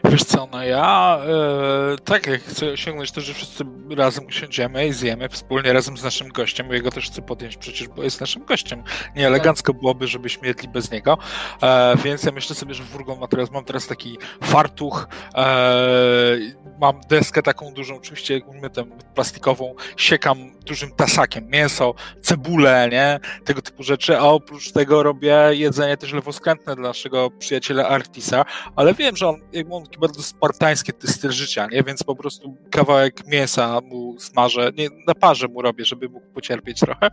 [0.04, 3.64] Wiesz co, no ja e, tak jak chcę osiągnąć to, że wszyscy
[3.96, 7.88] razem usiądziemy i zjemy wspólnie razem z naszym gościem, bo jego też chcę podjąć przecież,
[7.88, 8.82] bo jest naszym gościem.
[9.16, 11.18] Nie elegancko byłoby, żebyśmy jedli bez niego,
[11.62, 16.36] e, więc ja myślę sobie, że Furgon ma teraz, mam teraz taki fartuch, e,
[16.80, 23.62] mam deskę taką dużą, oczywiście jak tam plastikową, siekam dużym tasakiem mięso, cebulę, nie, tego
[23.62, 28.44] typu rzeczy, a oprócz tego robię jedzenie też lewoskrętne dla naszego przyjaciela Artisa,
[28.76, 31.82] ale wiem, że on, jakby on taki bardzo spartański ty styl życia, nie?
[31.82, 36.80] Więc po prostu kawałek mięsa mu smażę, nie, na parze mu robię, żeby mógł pocierpieć
[36.80, 37.10] trochę,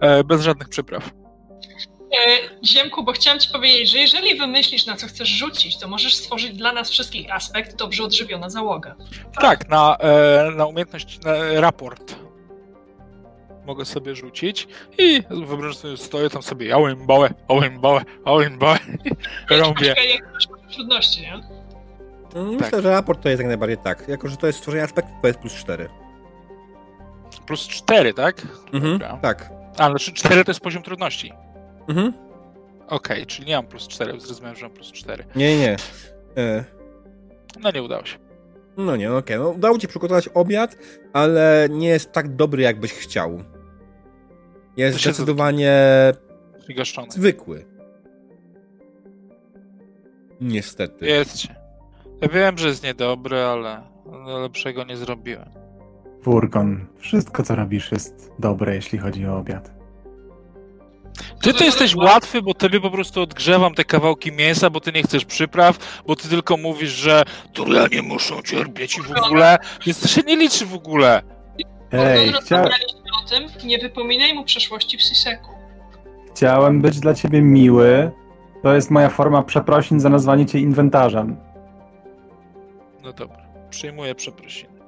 [0.00, 1.10] e, bez żadnych przypraw.
[2.18, 6.16] E, Ziemku, bo chciałam ci powiedzieć, że jeżeli wymyślisz, na co chcesz rzucić, to możesz
[6.16, 8.96] stworzyć dla nas wszystkich aspekt dobrze odżywiona załoga.
[9.40, 12.16] Tak, na, e, na umiejętność, na raport
[13.66, 14.68] mogę sobie rzucić
[14.98, 18.78] i sobie, stoję tam sobie, ałem bałę, ałem bałę, ałem bałę,
[19.50, 19.74] robię.
[19.74, 21.57] Poczekaj, jak masz trudności, nie?
[22.34, 24.08] Mm, Myślę, że raport to jest jak najbardziej tak.
[24.08, 25.88] Jako, że to jest stworzenie aspektu, to jest plus 4.
[27.46, 28.42] Plus 4, tak?
[28.72, 29.18] Mhm, Dobra.
[29.22, 29.50] tak.
[29.78, 31.32] A, znaczy 4 to jest poziom trudności.
[31.88, 32.12] Mhm.
[32.88, 35.24] Okej, czyli nie mam plus 4, zrozumiałem, że mam plus 4.
[35.36, 35.76] Nie, nie.
[36.36, 36.64] E,
[37.60, 38.18] No nie udało się.
[38.76, 39.38] No nie, no okej.
[39.38, 40.76] No, udało ci przygotować obiad,
[41.12, 43.42] ale nie jest tak dobry, jakbyś chciał.
[44.76, 45.72] Jest To się zdecydowanie
[46.60, 47.10] Przygaszczony.
[47.10, 47.64] zwykły.
[50.40, 51.06] Niestety.
[51.06, 51.46] Jest.
[52.20, 53.80] Ja wiem, że jest niedobry, ale
[54.42, 55.48] lepszego nie zrobiłem.
[56.22, 59.70] Furgon, wszystko co robisz jest dobre, jeśli chodzi o obiad.
[61.42, 65.02] Ty to jesteś łatwy, bo tobie po prostu odgrzewam te kawałki mięsa, bo ty nie
[65.02, 67.22] chcesz przypraw, bo ty tylko mówisz, że
[67.52, 71.22] Turianie muszą cierpieć i w ogóle, więc to się nie liczy w ogóle.
[71.92, 75.50] Ej, Ej, chcia rozmawialiśmy o tym, nie wypominaj mu przeszłości w Siseku.
[76.30, 78.10] chciałem być dla ciebie miły.
[78.62, 81.36] To jest moja forma przeprosin za nazwanie cię inwentarzem.
[83.08, 84.78] No dobra, przyjmuję przeprosiny.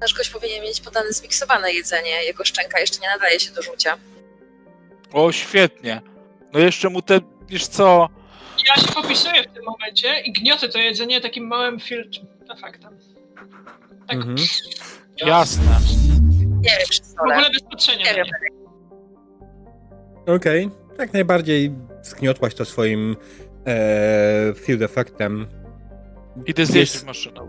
[0.00, 2.24] Nasz gość powinien mieć podane zmiksowane jedzenie.
[2.24, 3.96] Jego szczęka jeszcze nie nadaje się do rzucia.
[5.12, 6.02] O, świetnie.
[6.52, 8.08] No jeszcze mu te, wiesz co,
[8.68, 12.20] Ja się popisuję w tym momencie i gniotę to jedzenie takim małym filtr
[12.56, 12.98] efektem.
[14.08, 14.16] Tak.
[14.16, 14.36] Mhm.
[15.16, 15.78] jasne.
[16.60, 18.04] Nie wiem, W ogóle bez patrzenia.
[18.04, 18.26] Nie na wiem.
[20.36, 20.70] Okej.
[20.98, 21.72] Jak najbardziej
[22.02, 23.16] zgniotłaś to swoim
[23.66, 25.46] e, field effectem.
[26.46, 27.48] Idę zjeść Jest- maszyną.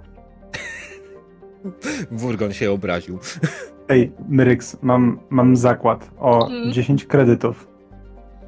[2.11, 3.19] Wurgon się obraził.
[3.89, 6.73] Ej, Myryx, mam, mam zakład o Mhm.
[6.73, 7.67] 10 kredytów,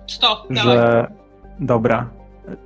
[0.07, 0.63] 100, dawaj.
[0.77, 1.11] że
[1.59, 2.09] dobra,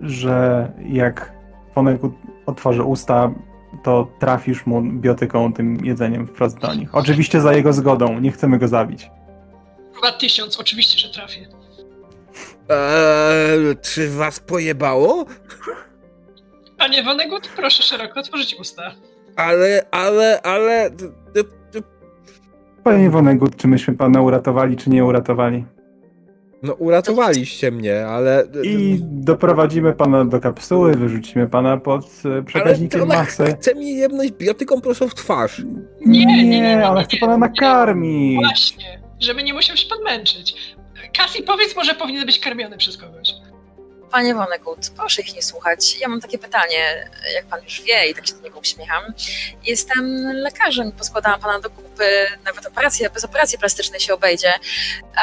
[0.02, 1.34] że jak
[1.74, 2.02] Fonek
[2.46, 3.34] otworzy usta,
[3.84, 6.96] to trafisz mu biotyką tym jedzeniem wprost do nich.
[6.96, 9.12] Oczywiście za jego zgodą, nie chcemy go zabić.
[9.96, 11.48] Chyba tysiąc, oczywiście, że trafię.
[12.72, 15.26] Eee, czy was pojebało?
[16.78, 18.92] Panie Wonegut, proszę szeroko otworzyć usta.
[19.36, 20.90] Ale, ale, ale...
[22.84, 25.66] Panie Wonegut, czy myśmy pana uratowali, czy nie uratowali?
[26.64, 28.44] No uratowaliście mnie, ale...
[28.64, 33.56] I doprowadzimy pana do kapsuły, wyrzucimy pana pod e, ale przekaźnikiem ona masy.
[33.60, 35.62] chce mi jebnąć biotyką prosto w twarz.
[36.06, 38.40] Nie, nie, nie, nie, ale nie, chce pana nakarmić.
[38.40, 40.76] Właśnie, żeby nie musiał się podmęczyć.
[41.18, 43.34] Cassie, powiedz może powinien być karmiony przez kogoś.
[44.12, 45.98] Panie Wonegut, proszę ich nie słuchać.
[46.00, 49.04] Ja mam takie pytanie, jak pan już wie i tak się do niego uśmiecham.
[49.64, 54.54] Jestem lekarzem, poskładałam pana do kupy, nawet operacja, bez operacji plastycznej się obejdzie.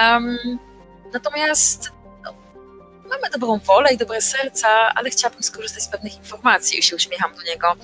[0.01, 0.39] Em,
[1.13, 1.91] natomiast
[2.25, 2.35] no,
[3.11, 7.35] mamy dobrą wolę i dobre serca, ale chciałabym skorzystać z pewnych informacji i się uśmiecham
[7.35, 7.77] do niego.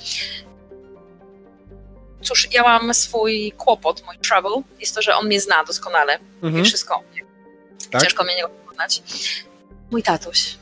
[2.23, 4.63] Cóż, ja mam swój kłopot, mój trouble.
[4.81, 6.19] Jest to, że on mnie zna doskonale.
[6.19, 6.65] Wie Mhm.
[6.65, 7.25] wszystko o mnie.
[7.91, 8.03] Tak?
[8.03, 9.03] Ciężko mnie nie poznać.
[9.91, 10.55] Mój tatuś.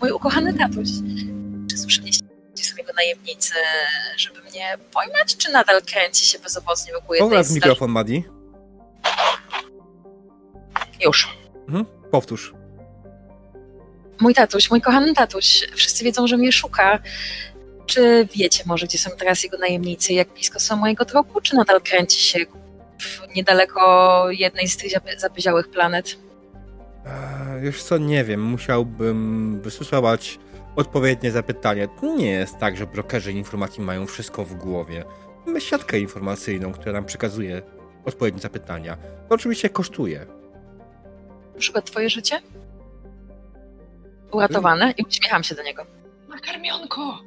[0.00, 0.88] Mój ukochany tatuś.
[1.70, 2.28] Czy słyszeliście
[2.62, 3.54] sobie go najemnicy,
[4.16, 8.24] żeby mnie pojmać, czy nadal kręci się bezowocnie wokół jednej Powraz z mikrofon, Madi.
[11.04, 11.28] Już.
[11.68, 11.84] Mhm.
[12.10, 12.52] Powtórz.
[14.20, 15.66] Mój tatuś, mój kochany tatuś.
[15.74, 16.98] Wszyscy wiedzą, że mnie szuka.
[17.86, 21.80] Czy wiecie może, gdzie są teraz jego najemnicy, jak blisko są mojego tropu, czy nadal
[21.80, 22.38] kręci się
[23.00, 26.16] w niedaleko jednej z tych zapy- zapyziałych planet?
[27.08, 30.38] Eee, Wiesz co, nie wiem, musiałbym wystosować
[30.76, 31.88] odpowiednie zapytanie.
[32.00, 35.04] To nie jest tak, że brokerzy informacji mają wszystko w głowie.
[35.46, 37.62] Mamy siatkę informacyjną, która nam przekazuje
[38.04, 38.96] odpowiednie zapytania.
[39.28, 40.26] To oczywiście kosztuje.
[41.54, 42.40] Na przykład twoje życie?
[44.32, 44.94] Uratowane?
[44.98, 45.86] I uśmiecham się do niego.
[46.28, 47.18] Nakarmionko!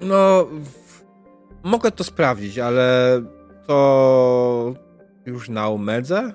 [0.00, 1.02] No, w-
[1.62, 3.20] mogę to sprawdzić, ale
[3.66, 4.74] to
[5.26, 6.32] już na Omedze?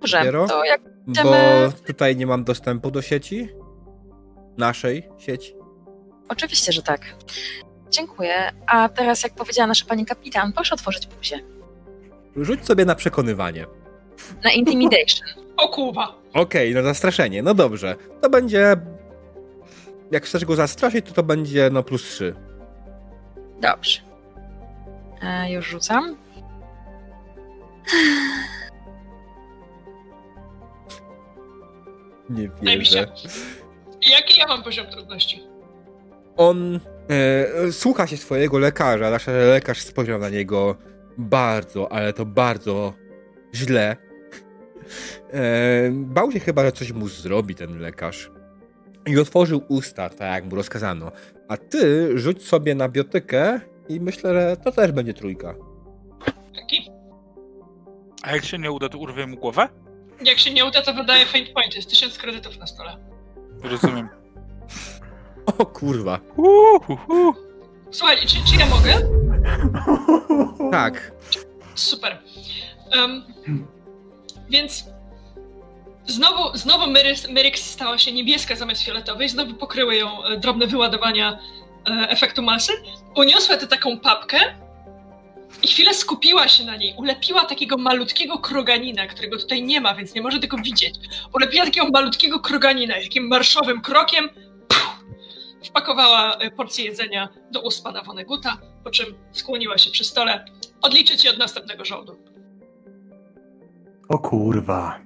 [0.00, 0.46] Dobrze, Dopiero?
[0.48, 3.48] to jak Bo Chcemy- tutaj nie mam dostępu do sieci.
[4.58, 5.54] Naszej sieci.
[6.28, 7.00] Oczywiście, że tak.
[7.90, 8.34] Dziękuję.
[8.66, 11.40] A teraz, jak powiedziała nasza pani kapitan, proszę otworzyć buzię.
[12.36, 13.66] Rzuć sobie na przekonywanie.
[14.44, 15.28] Na intimidation.
[15.56, 16.14] O kuwa!
[16.34, 17.96] Okej, no zastraszenie, no dobrze.
[18.20, 18.76] To będzie.
[20.10, 22.34] Jak chcesz go zastraszyć, to to będzie no plus 3.
[23.60, 24.00] Dobrze.
[25.22, 26.16] E, już rzucam.
[32.30, 33.06] Nie wierzę.
[34.10, 35.42] Jaki ja mam poziom trudności?
[36.36, 40.76] On e, słucha się swojego lekarza, nasz lekarz spojrzał na niego
[41.18, 42.94] bardzo, ale to bardzo
[43.54, 43.96] źle.
[45.32, 48.30] E, bał się chyba, że coś mu zrobi ten lekarz.
[49.06, 51.12] I otworzył usta, tak jak mu rozkazano.
[51.48, 55.54] A ty rzuć sobie na biotykę i myślę, że to też będzie trójka.
[56.54, 56.90] Jaki?
[58.22, 59.68] A jak się nie uda, to urwie mu głowę?
[60.24, 61.74] Jak się nie uda, to wydaje faint point.
[61.76, 62.96] Jest tysiąc kredytów na stole.
[63.62, 64.08] Rozumiem.
[65.58, 66.20] O kurwa.
[66.36, 67.34] Uhuhu.
[67.90, 68.94] Słuchaj, czy, czy ja mogę?
[70.70, 71.12] Tak.
[71.74, 72.18] Super.
[72.92, 73.24] Em,
[74.50, 74.84] więc
[76.06, 76.90] znowu, znowu
[77.28, 81.38] Myryx stała się niebieska zamiast fioletowej, znowu pokryły ją e, drobne wyładowania
[81.90, 82.72] e, efektu masy,
[83.16, 84.38] uniosła tę taką papkę
[85.62, 86.94] i chwilę skupiła się na niej.
[86.98, 90.94] Ulepiła takiego malutkiego kroganina, którego tutaj nie ma, więc nie może tego widzieć.
[91.34, 94.28] Ulepiła takiego malutkiego kroganina i takim marszowym krokiem
[94.68, 95.04] puf,
[95.64, 100.44] wpakowała e, porcję jedzenia do ust pana Woneguta, po czym skłoniła się przy stole.
[100.82, 102.16] Odliczę ci od następnego żołdu.
[104.08, 105.00] O kurwa.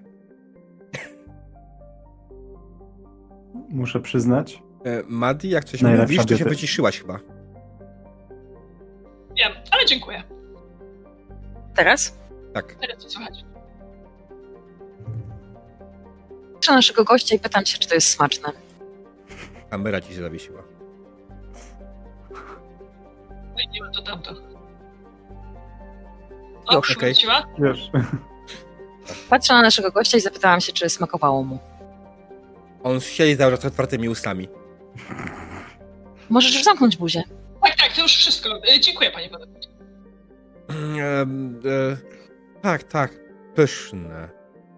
[3.69, 4.63] Muszę przyznać.
[4.85, 7.34] E, Madi, jak coś Najlepsza mówisz, to się wyciszyłaś chyba.
[9.45, 10.23] Wiem, ale dziękuję.
[11.75, 12.19] Teraz
[12.55, 12.75] Tak.
[12.81, 13.45] Teraz co słychać.
[16.55, 18.53] patrzę na naszego gościa i pytam się, czy to jest smaczne.
[19.71, 20.63] Kamera ci się zawiesiła.
[23.81, 24.35] Ma to tamto.
[26.67, 26.97] O, Już.
[26.99, 27.43] Wróciła?
[27.59, 27.91] Wiesz.
[29.31, 31.59] Patrzę na naszego gościa i zapytałam się, czy smakowało mu.
[32.83, 34.49] On siedzi cały czas z otwartymi ustami.
[36.31, 37.23] Możesz już zamknąć buzię.
[37.65, 38.51] Tak, tak, to już wszystko.
[38.75, 39.69] E, Dziękuję, panie Wonegut.
[40.69, 41.97] Em, e,
[42.63, 43.25] tak, tak.
[43.55, 44.29] Pyszne.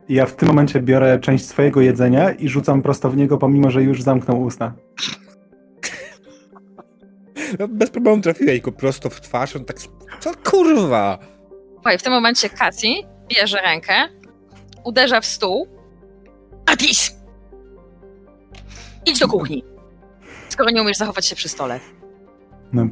[0.08, 3.82] Ja w tym momencie biorę część swojego jedzenia i rzucam prosto w niego, pomimo że
[3.82, 4.74] już zamknął usta.
[7.58, 9.56] No, bez problemu trafiłeś go prosto w twarz.
[9.56, 9.76] On tak.
[10.20, 11.18] Co kurwa?
[11.74, 13.92] Słuchaj, w tym momencie Kaci bierze rękę,
[14.84, 15.68] uderza w stół.
[16.66, 17.16] Atis!
[19.06, 19.64] Idź do kuchni.
[20.48, 21.80] Skoro nie umiesz zachować się przy stole.
[22.72, 22.86] No.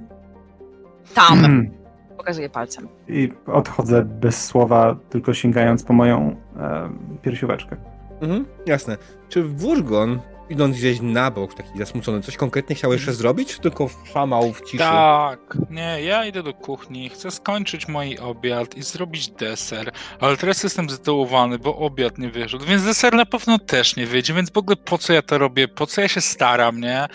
[1.14, 1.44] Tam!
[1.44, 1.70] Mm.
[2.16, 2.88] Pokazuje palcem.
[3.08, 6.90] I odchodzę bez słowa, tylko sięgając po moją e,
[7.22, 7.76] piersióweczkę.
[8.20, 8.96] Mhm, jasne.
[9.28, 13.90] Czy Wurgon, idąc gdzieś na bok, taki zasmucony, coś konkretnie chciał jeszcze zrobić, czy tylko
[14.12, 14.78] szamał w ciszy?
[14.78, 15.40] Tak,
[15.70, 20.90] nie, ja idę do kuchni, chcę skończyć mój obiad i zrobić deser, ale teraz jestem
[20.90, 24.76] zdołowany, bo obiad nie wyszedł, więc deser na pewno też nie wyjdzie, więc w ogóle
[24.76, 27.06] po co ja to robię, po co ja się staram, nie?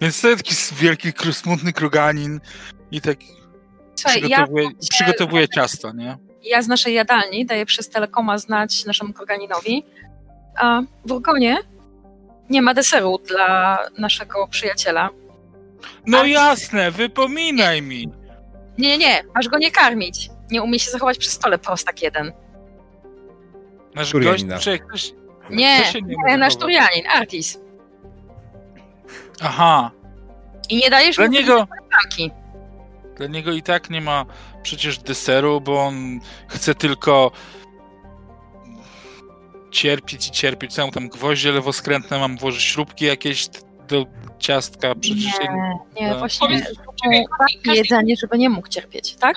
[0.00, 2.40] Więc to jest taki wielki, smutny kruganin
[2.90, 3.18] i tak
[3.94, 6.18] Słuchaj, ja, przygotowuję, przygotowuję ciasto, nie?
[6.42, 9.84] ja z naszej jadalni daję przez telekoma znać naszemu kurganinowi,
[10.56, 11.58] a w Urgonie
[12.50, 15.10] nie ma deseru dla naszego przyjaciela.
[16.06, 18.08] No A- jasne, wypominaj mi!
[18.78, 20.30] Nie, nie, nie, masz go nie karmić.
[20.50, 22.32] Nie umie się zachować przy stole, prostak jeden.
[23.94, 24.54] Nasz Turianina.
[24.54, 25.12] gość, czy ktoś...
[25.50, 27.58] Nie, nie nie nasz Turianin, Artis.
[29.40, 29.90] Aha,
[30.68, 31.66] I nie dajesz dla mu niego...
[32.02, 32.30] tanki.
[33.16, 34.26] Dla niego i tak nie ma
[34.62, 37.30] przecież deseru, bo on chce tylko
[39.70, 40.72] cierpieć i cierpieć.
[40.74, 43.48] Co tam gwoździe lewoskrętne mam włożyć śrubki jakieś
[43.88, 44.06] do
[44.38, 44.94] ciastka.
[44.94, 45.48] Przecież Nie,
[46.00, 46.18] nie, Tak.
[46.18, 47.24] właśnie Powiedz- mu Czekaj,
[47.64, 49.36] Kasi, jedzenie, żeby nie mógł cierpieć, tak?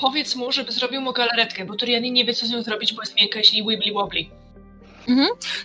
[0.00, 3.02] Powiedz mu, żeby zrobił mu galaretkę, bo Turianin nie wie, co z nią zrobić, bo
[3.02, 4.24] jest miękka, jeśli wibbly wobbly.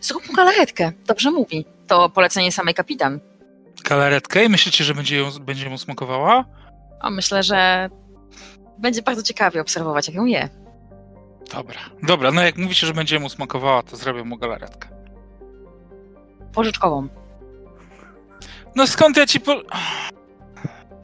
[0.02, 1.65] Zrób mu galaretkę, dobrze mówi.
[1.88, 3.19] To polecenie samej kapitan.
[3.84, 6.45] galaretkę i myślicie, że będzie, ją, będzie mu smakowała?
[6.99, 7.90] A myślę, że
[8.77, 10.49] będzie bardzo ciekawie obserwować, jak ją je.
[11.53, 14.88] Dobra, dobra, no jak mówicie, że będzie mu smakowała, to zrobię mu galaretkę.
[16.53, 17.07] Pożyczkową.
[18.76, 19.55] No skąd ja ci po...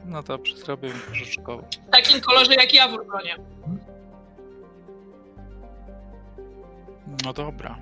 [0.04, 1.62] No dobrze, zrobię mu pożyczkową.
[1.88, 3.36] W takim kolorze jak ja w Urgonie.
[7.24, 7.76] No dobra.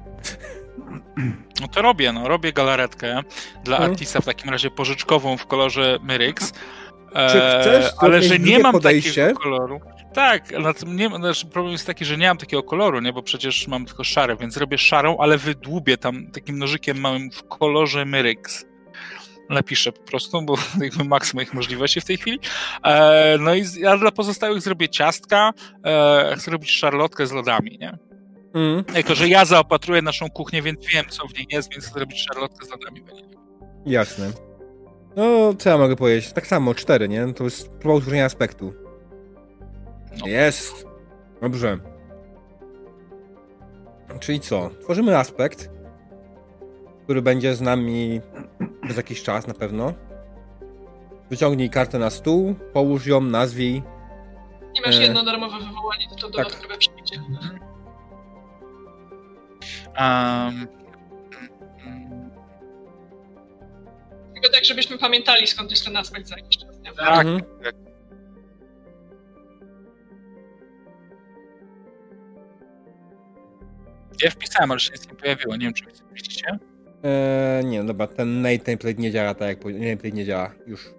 [1.60, 3.22] No to robię, no robię galaretkę
[3.64, 3.92] dla Mhm.
[3.92, 6.52] Artisa w takim razie pożyczkową w kolorze Myrix.
[7.12, 9.22] Czy chcesz E, ale że nie mam podejście?
[9.22, 9.80] takiego koloru.
[10.14, 10.52] Tak,
[10.86, 14.04] nie, znaczy problem jest taki, że nie mam takiego koloru, nie, bo przecież mam tylko
[14.04, 18.64] szare, więc robię szarą, ale wydłubię tam takim nożykiem małym w kolorze Myrix.
[19.50, 20.54] Napiszę po prostu, bo
[20.84, 22.38] jakby maks moich możliwości w tej chwili.
[22.84, 25.52] E, no i ja dla pozostałych zrobię ciastka,
[25.84, 27.98] e, chcę robić szarlotkę z lodami, nie?
[28.54, 31.94] Mm, Jako, że ja zaopatruję naszą kuchnię, więc wiem, co w niej jest, więc chcę
[31.94, 33.02] zrobić szarlotkę z lodami
[33.86, 34.30] jasne.
[35.16, 36.32] No, co ja mogę powiedzieć?
[36.32, 37.34] Tak samo, cztery, nie?
[37.34, 38.72] To jest próba utworzenia aspektu.
[40.18, 40.26] No.
[40.26, 40.86] Jest.
[41.42, 41.78] Dobrze.
[44.20, 44.70] Czyli co?
[44.80, 45.70] Tworzymy aspekt,
[47.04, 48.20] który będzie z nami
[48.82, 49.94] przez jakiś czas na pewno.
[51.30, 53.82] Wyciągnij kartę na stół, połóż ją, nazwij.
[54.74, 55.02] Nie masz E.
[55.02, 56.32] jedno darmowe wywołanie, to, to Tak.
[56.46, 57.16] dodatkowe przyjdzie.
[60.00, 60.66] Um,
[64.34, 66.78] Tylko tak, żebyśmy pamiętali, skąd jest ten aspekt za jakiś czas.
[66.80, 66.92] Nie?
[66.92, 67.40] tak, Mhm.
[74.22, 75.56] Ja wpisałem, ale się nic nie pojawiło.
[75.56, 76.58] Nie wiem, czy widzicie.
[77.02, 79.58] Eee, nie, dobra, ten Nate template nie działa tak jak.
[79.62, 80.50] Template nie działa.
[80.66, 80.90] Już.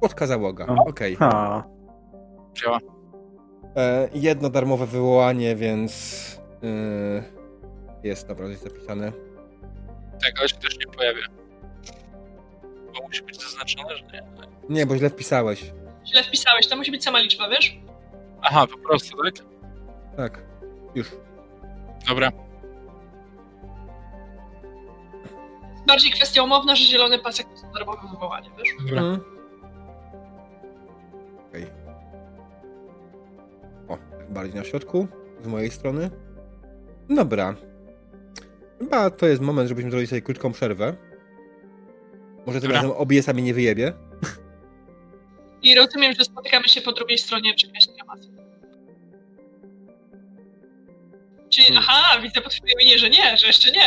[0.00, 0.66] Płotka załoga.
[0.66, 0.84] No.
[0.86, 1.16] Okej.
[1.20, 1.62] A,
[2.54, 2.78] Działa.
[3.76, 5.92] E, jedno darmowe wywołanie, więc
[6.64, 7.22] e,
[8.02, 9.12] jest naprawdę jest zapisane.
[10.22, 11.22] Tak, ale się też nie pojawia.
[12.94, 14.22] Bo musi być zaznaczone, że nie.
[14.68, 15.72] Nie, bo źle wpisałeś.
[16.06, 17.76] Źle wpisałeś, to musi być sama liczba, wiesz?
[18.42, 19.34] Aha, po prostu, tak?
[20.16, 20.42] Tak,
[20.94, 21.10] już.
[22.08, 22.32] Dobra.
[25.86, 28.68] Bardziej kwestia umowna, że zielony pasek to darmowe wywołanie, wiesz?
[28.78, 29.02] Dobra.
[29.02, 29.20] Mhm.
[31.48, 31.66] Okej.
[33.88, 33.98] O,
[34.28, 35.08] bardziej na środku,
[35.42, 36.10] z mojej strony.
[37.10, 37.54] Dobra.
[38.78, 40.96] Chyba to jest moment, żebyśmy zrobili sobie krótką przerwę.
[42.46, 42.82] Może tym Dobra.
[42.82, 43.92] razem OBS-a nie wyjebie.
[45.62, 48.31] I rozumiem, że spotykamy się po drugiej stronie przekreślenia masy.
[51.52, 51.84] Czyli, Hmm.
[51.88, 53.86] aha, widzę po twojej minie, że nie, że jeszcze nie.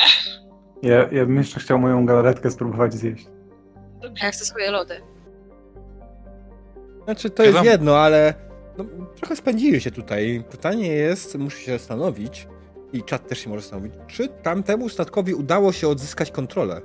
[0.89, 3.25] Ja, ja bym jeszcze chciał moją galaretkę spróbować zjeść.
[4.01, 4.25] Dobrze.
[4.25, 5.01] Ja chcę swoje lody.
[7.05, 8.33] Znaczy, to jest jedno, ale
[8.77, 8.85] no,
[9.15, 10.43] trochę spędzili się tutaj.
[10.51, 12.47] Pytanie jest, muszę się zastanowić,
[12.93, 16.81] i czat też się może zastanowić, czy tamtemu statkowi udało się odzyskać kontrolę?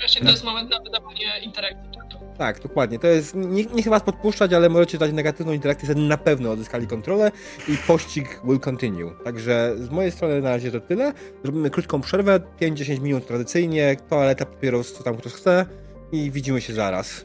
[0.00, 2.24] Właśnie to jest moment na wydawanie interakcji czatu.
[2.38, 2.98] Tak, dokładnie.
[2.98, 6.50] To jest, nie, nie chcę was podpuszczać, ale możecie dać negatywną interakcję, wtedy na pewno
[6.50, 7.30] odzyskali kontrolę
[7.68, 9.10] i pościg will continue.
[9.24, 11.12] Także z mojej strony na razie to tyle.
[11.42, 15.66] Zrobimy krótką przerwę, 5-10 minut tradycyjnie, toaleta, papieros, co tam ktoś chce
[16.12, 17.24] i widzimy się zaraz.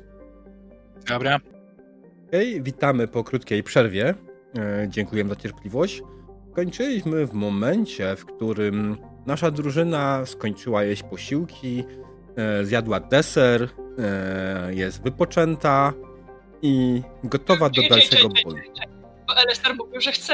[1.07, 1.39] Dobra.
[2.27, 4.13] Okej, witamy po krótkiej przerwie.
[4.57, 6.01] E, dziękujemy za cierpliwość.
[6.55, 11.83] Kończyliśmy w momencie, w którym nasza drużyna skończyła jeść posiłki,
[12.63, 15.93] zjadła deser, e, jest wypoczęta
[16.61, 18.71] i gotowa do dalszego czekaj.
[19.27, 20.33] Bo Elester mówił, że chce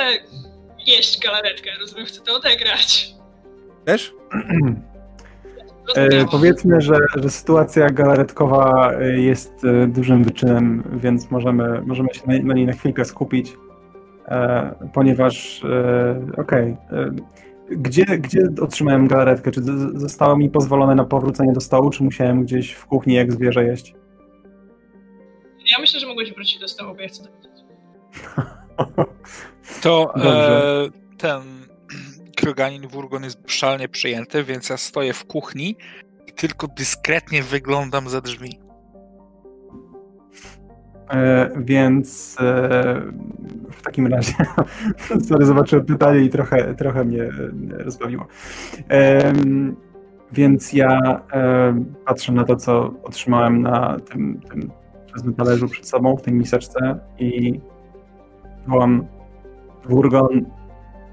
[0.87, 3.13] jeść galaretkę, rozumiem, chce to odegrać.
[3.85, 4.13] Też?
[5.95, 12.21] E, powiedzmy, że, że sytuacja galaretkowa e, jest e, dużym wyczynem, więc możemy, możemy się
[12.27, 13.53] na, na niej na chwilkę skupić,
[14.27, 17.11] e, ponieważ e, okej, e,
[17.71, 19.51] gdzie, gdzie otrzymałem galaretkę?
[19.51, 19.61] Czy
[19.93, 23.93] zostało mi pozwolone na powrócenie do stołu, czy musiałem gdzieś w kuchni jak zwierzę jeść?
[25.71, 27.23] Ja myślę, że mogłeś wrócić do stołu, bo ja chcę
[29.81, 31.41] to e, ten
[32.35, 35.75] kroganin Wurgon jest szalnie przejęty, więc ja stoję w kuchni
[36.27, 38.59] i tylko dyskretnie wyglądam za drzwi.
[41.11, 42.43] E, więc e,
[43.71, 44.33] w takim razie,
[45.29, 47.29] sorry, zobaczyłem pytanie i trochę, trochę mnie e,
[47.83, 48.25] rozbawiło.
[50.31, 51.21] Więc ja
[52.05, 54.41] patrzę na to, co otrzymałem na tym,
[55.23, 57.59] tym talerzu przed sobą, w tej miseczce i
[58.67, 59.07] wołam
[59.85, 60.45] Wurgon,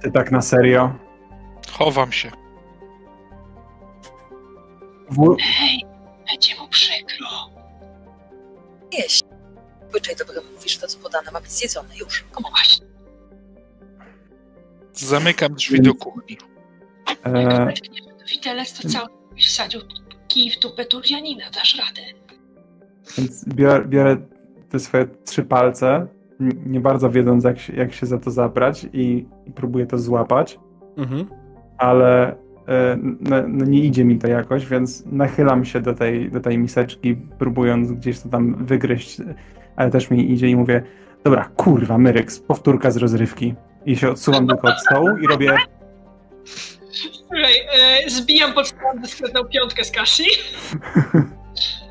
[0.03, 0.93] ty tak na serio?
[1.73, 2.31] Chowam się.
[5.11, 5.85] Wur- Hej,
[6.31, 7.27] będzie mu przykro.
[8.93, 9.28] Jeść.
[9.91, 12.25] Zwyczaj dobrze mówisz, to co podane ma być zjedzone już.
[12.37, 12.87] O właśnie,
[14.93, 16.39] Zamykam drzwi do kuchni.
[17.25, 19.09] e, jak nie to widelec, to cały
[19.39, 19.81] wsadził
[20.29, 22.01] kij w dupę Turianina, dasz radę.
[23.19, 24.17] Więc biorę, biorę
[24.71, 26.07] te swoje trzy palce,
[26.67, 30.59] nie bardzo wiedząc, jak się, jak się za to zabrać, i, i próbuję to złapać,
[30.97, 31.27] Mhm.
[31.79, 32.37] ale
[33.21, 37.17] no, no nie idzie mi to jakoś, więc nachylam się do tej, do tej miseczki,
[37.39, 39.17] próbując gdzieś to tam wygryźć,
[39.79, 40.83] ale też mi idzie i mówię,
[41.25, 43.55] dobra, kurwa, Myryks, powtórka z rozrywki.
[43.87, 45.57] I się odsuwam tylko od stołu i robię,
[47.29, 47.55] Słuchaj,
[48.07, 50.25] e, zbijam pod stołem dyskretną piątkę z Kasi.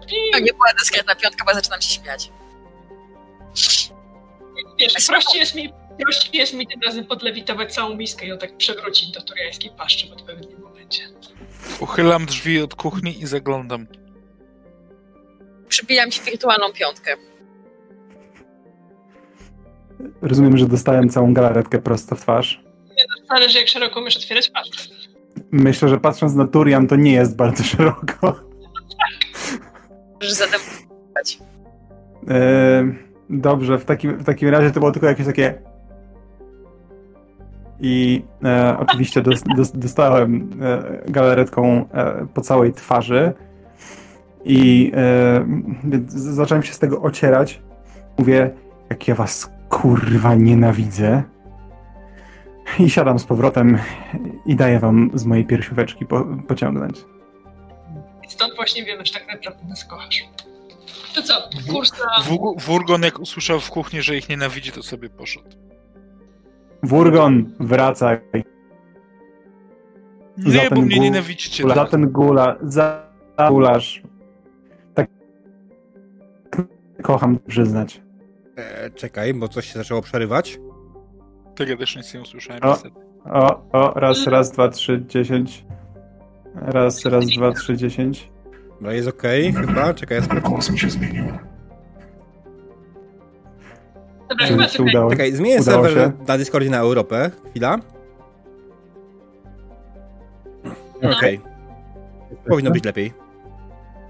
[0.01, 2.31] To I nie była dyskretna piątka, bo zaczynam się śmiać.
[4.79, 5.73] wiesz, prościej jest mi,
[6.03, 10.09] prościej jest mi tym razem podlewitować całą miskę i ją tak przewrócić do turiańskiej paszczy
[10.09, 11.03] w odpowiednim momencie.
[11.79, 13.87] Uchylam drzwi od kuchni i zaglądam.
[15.69, 17.15] Przybijam ci wirtualną piątkę.
[20.21, 22.63] Rozumiem, że dostałem całą galaretkę prosto w twarz.
[23.29, 24.51] Zależy jak szeroko umiesz otwierać.
[25.51, 28.35] Myślę, że patrząc na Turian, to nie jest bardzo szeroko.
[30.15, 31.39] Możesz zademonstrować.
[32.29, 32.93] E,
[33.29, 35.61] dobrze, w takim, w takim razie to było tylko jakieś takie.
[37.79, 43.33] I e, oczywiście dos, dos, dostałem e, galaretką e, po całej twarzy.
[44.45, 45.45] I e,
[46.07, 47.61] zacząłem się z tego ocierać.
[48.17, 48.51] Mówię,
[48.89, 51.23] jak ja was kurwa nienawidzę.
[52.79, 53.77] I siadam z powrotem
[54.45, 57.05] i daję wam z mojej piersióweczki po, pociągnąć.
[58.27, 60.23] I stąd właśnie wiemy, że tak naprawdę nas kochasz.
[61.15, 61.33] To co,
[61.73, 62.23] kurs na...
[62.23, 65.49] Wug- Wurgon jak usłyszał w kuchni, że ich nienawidzi, to sobie poszedł.
[66.83, 68.19] Wurgon, wracaj.
[70.37, 71.63] Za Nie, bo ten mnie nienawidzicie.
[71.67, 71.89] Za tak.
[71.89, 73.07] ten gula, za
[73.37, 74.01] za gulasz.
[74.93, 75.07] Tak
[77.01, 78.01] kocham przyznać.
[78.57, 80.59] E, czekaj, bo coś się zaczęło przerywać.
[81.55, 82.63] Tego też nic nie usłyszałem.
[82.63, 82.67] O.
[82.67, 82.95] niestety.
[83.25, 85.65] O, o, raz, raz, dwa, trzy, dziesięć.
[86.55, 88.31] Raz, raz, dwa, trzy, dziesięć.
[88.81, 89.93] No jest okej, chyba.
[89.93, 90.39] Czekaj, ja.
[90.39, 91.25] Głos mi się zmienił.
[94.29, 94.89] Dobra, chyba czy sobie.
[94.89, 96.25] udało, Czekaj, zmienię udało serwer się?
[96.27, 97.31] na Discordzie na Europę.
[97.49, 97.77] Chwila.
[101.17, 101.41] Okej,
[102.47, 103.13] powinno być lepiej.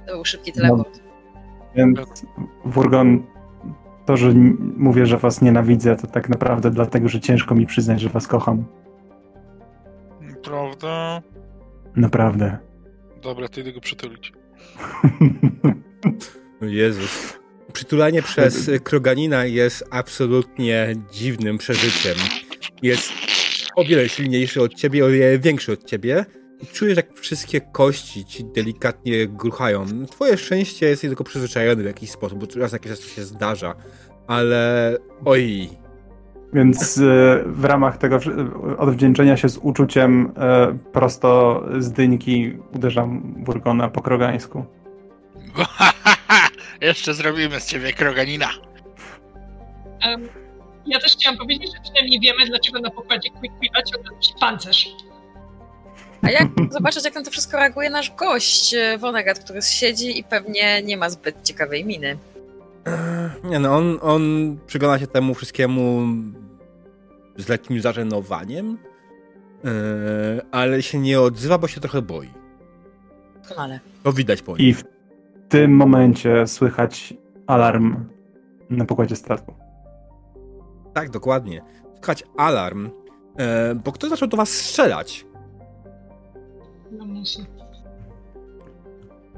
[0.08, 1.00] To był szybki teleport.
[1.76, 2.00] Więc
[2.66, 3.24] Wurgon,
[4.08, 4.34] to, że
[4.78, 8.66] mówię, że was nienawidzę, to tak naprawdę dlatego, że ciężko mi przyznać, że was kocham.
[10.44, 11.22] Prawda?
[11.96, 12.58] Naprawdę.
[13.22, 14.34] Dobra, to idę go przytulić.
[16.62, 17.40] Jezus.
[17.74, 22.16] Przytulanie przez Kroganina jest absolutnie dziwnym przeżyciem.
[22.82, 23.12] Jest
[23.76, 26.26] o wiele silniejszy od ciebie, o wiele większy od ciebie.
[26.74, 29.86] Czujesz, jak wszystkie kości ci delikatnie gruchają.
[30.12, 33.76] Twoje szczęście jest tylko przyzwyczajone w jakiś sposób, bo raz jakiś czas to się zdarza.
[34.28, 35.70] Ale oj,
[36.54, 37.02] Więc e,
[37.46, 38.20] w ramach tego
[38.78, 44.66] odwdzięczenia się z uczuciem e, prosto z dyńki uderzam Wurgona po krogańsku.
[46.82, 48.48] Jeszcze zrobimy z ciebie kroganina.
[50.02, 50.28] Em,
[50.86, 54.90] Ja też chciałam powiedzieć, że przynajmniej wiemy, dlaczego na pokładzie Quick Quipa ciągle pancerz.
[56.22, 60.24] A jak zobaczyć, jak na to wszystko reaguje nasz gość, e, Wonegat, który siedzi i
[60.24, 62.18] pewnie nie ma zbyt ciekawej miny.
[63.44, 64.22] Nie no, on, on
[64.68, 66.02] przygląda się temu wszystkiemu
[67.38, 68.78] z lekkim zażenowaniem,
[69.64, 69.72] yy,
[70.52, 72.30] ale się nie odzywa, bo się trochę boi.
[73.40, 73.80] Doskonale.
[74.04, 74.68] To widać po nim.
[74.68, 74.84] I w
[75.50, 77.14] tym momencie słychać
[77.48, 78.06] alarm
[78.70, 79.54] na pokładzie statku.
[80.94, 81.62] Tak, dokładnie.
[81.96, 82.90] Słuchać alarm,
[83.40, 85.26] e, bo ktoś zaczął do was strzelać.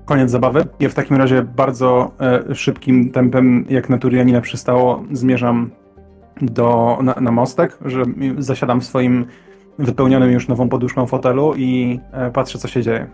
[0.05, 0.67] Koniec zabawy.
[0.79, 2.11] Ja w takim razie bardzo
[2.49, 5.71] e, szybkim tempem, jak na Turianina przystało, zmierzam
[6.41, 8.03] do, na, na mostek, że
[8.37, 9.25] zasiadam w swoim
[9.79, 13.09] wypełnionym już nową poduszką fotelu i e, patrzę, co się dzieje.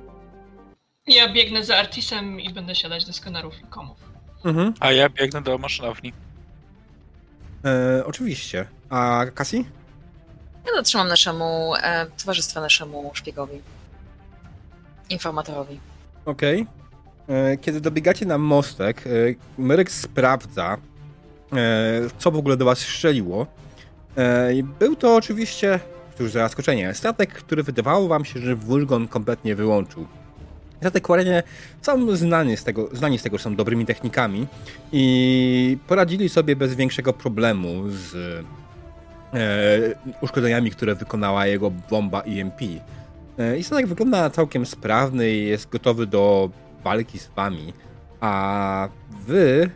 [1.07, 3.98] Ja biegnę za Artisem i będę siadać do skanerów i komów.
[4.45, 4.74] Mhm.
[4.80, 6.14] A ja biegnę do maszynowni.
[7.66, 8.68] E, oczywiście.
[8.90, 9.66] A Cassie?
[10.66, 13.62] Ja dotrzymam naszemu e, towarzystwa, naszemu szpiegowi.
[15.10, 15.80] Informatorowi.
[16.26, 16.65] Okej.
[17.30, 19.10] E, Kiedy dobiegacie na mostek, e,
[19.57, 20.77] Myryk sprawdza,
[21.53, 21.57] e,
[22.18, 23.48] co w ogóle do was strzeliło.
[24.80, 25.80] Był to oczywiście,
[26.18, 30.07] cóż za zaskoczenie, statek, który wydawało wam się, że Wulgon kompletnie wyłączył.
[30.82, 31.44] Statek Warenie
[31.82, 34.48] są znani z, tego, znani z tego, że są dobrymi technikami
[34.91, 38.15] i poradzili sobie bez większego problemu z
[39.34, 42.60] e, uszkodzeniami, które wykonała jego bomba EMP.
[43.40, 46.49] E, I statek wygląda całkiem sprawny i jest gotowy do
[46.84, 47.74] walki z wami.
[48.20, 48.90] A
[49.28, 49.70] wy.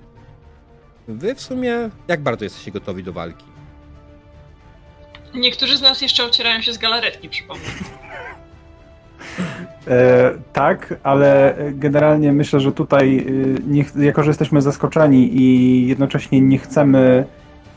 [1.08, 1.90] Wy w sumie.
[2.08, 3.46] Jak bardzo jesteście gotowi do walki?
[5.36, 7.64] Niektórzy z nas jeszcze ocierają się z galaretki, przypomnę.
[9.88, 16.42] E, tak, ale generalnie myślę, że tutaj, y, nie, jako że jesteśmy zaskoczeni i jednocześnie
[16.42, 17.26] nie chcemy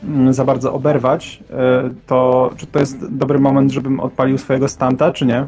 [0.03, 5.11] mm, za bardzo oberwać, e, to czy to jest dobry moment, żebym odpalił swojego stanta,
[5.11, 5.47] czy nie?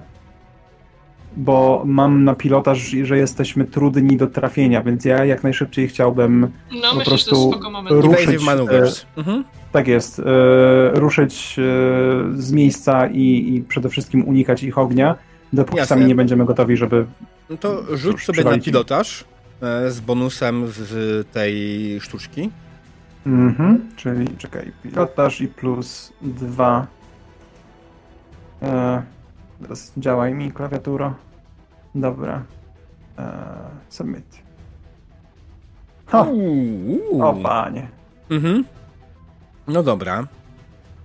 [1.38, 6.90] Bo mam na pilotaż, że jesteśmy trudni do trafienia, więc ja jak najszybciej chciałbym, No
[6.92, 7.52] Po myślę, prostu
[7.90, 9.06] ruszyć, Evasive maneuvers.
[9.18, 9.44] Mhm.
[9.72, 10.24] tak jest, e,
[10.94, 11.62] ruszyć e,
[12.42, 15.16] z miejsca i, i przede wszystkim unikać ich ognia,
[15.54, 15.96] dopóki Jasne.
[15.96, 17.06] sami nie będziemy gotowi, żeby
[17.50, 19.26] No to rzuć sobie na pilotaż
[19.62, 21.62] e, z bonusem z tej
[22.02, 22.50] sztuczki.
[23.26, 26.88] Mhm, czyli czekaj, pilotaż i plus dwa.
[28.62, 29.02] E,
[29.62, 31.14] teraz działaj mi klawiatura.
[31.96, 32.44] Dobra.
[33.18, 33.24] E,
[33.90, 34.26] submit.
[36.14, 37.24] Uuu.
[37.24, 37.88] o panie.
[38.30, 38.66] Mhm.
[39.68, 40.28] No dobra.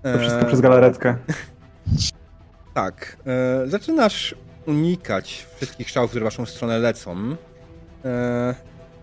[0.03, 1.17] To wszystko E, przez galaretkę.
[2.75, 3.17] Tak.
[3.27, 4.35] E, zaczynasz
[4.67, 7.17] unikać wszystkich strzałów, które w waszą stronę lecą.
[8.05, 8.55] E,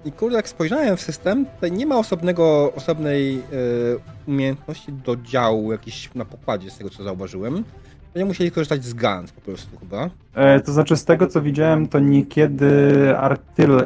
[0.06, 3.42] I kurde, jak spojrzałem w system, tutaj nie ma osobnego, osobnej e,
[4.28, 7.64] umiejętności do działu jakiś na pokładzie, z tego co zauważyłem.
[8.18, 10.10] Będziemy musieli korzystać z GANT po prostu chyba.
[10.36, 12.72] E, to znaczy, z tego co widziałem, to niekiedy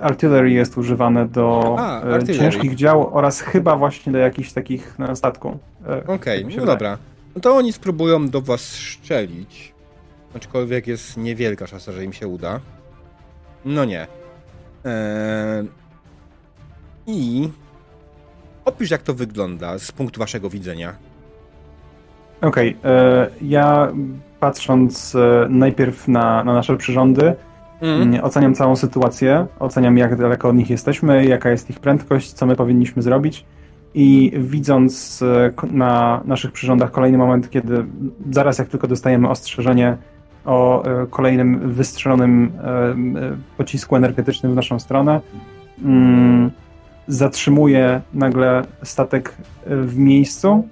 [0.02, 5.16] artyl- jest używane do A, e, ciężkich dział oraz chyba właśnie do jakichś takich na
[5.16, 5.58] statku.
[5.88, 6.98] E, Okej, tak mi się no dobra.
[7.36, 9.74] No to oni spróbują do was strzelić.
[10.36, 12.60] Aczkolwiek jest niewielka szansa, że im się uda.
[13.66, 14.08] No nie.
[14.86, 15.68] Eee...
[17.08, 17.50] I
[18.66, 20.96] opisz, jak to wygląda z punktu waszego widzenia.
[22.42, 23.92] Okej, e, ja
[24.40, 27.36] patrząc e, najpierw na, na nasze przyrządy,
[27.82, 28.02] Mm.
[28.02, 32.46] Mm, Oceniam całą sytuację, oceniam jak daleko od nich jesteśmy, jaka jest ich prędkość, co
[32.46, 33.46] my powinniśmy zrobić
[33.94, 37.86] i widząc e, na naszych przyrządach kolejny moment, kiedy
[38.32, 39.98] zaraz jak tylko dostajemy ostrzeżenie,
[40.46, 42.52] o kolejnym wystrzelonym
[43.58, 45.20] pocisku energetycznym w naszą stronę.
[45.84, 46.52] Mm,
[47.08, 49.36] zatrzymuję nagle statek
[49.66, 50.68] w miejscu,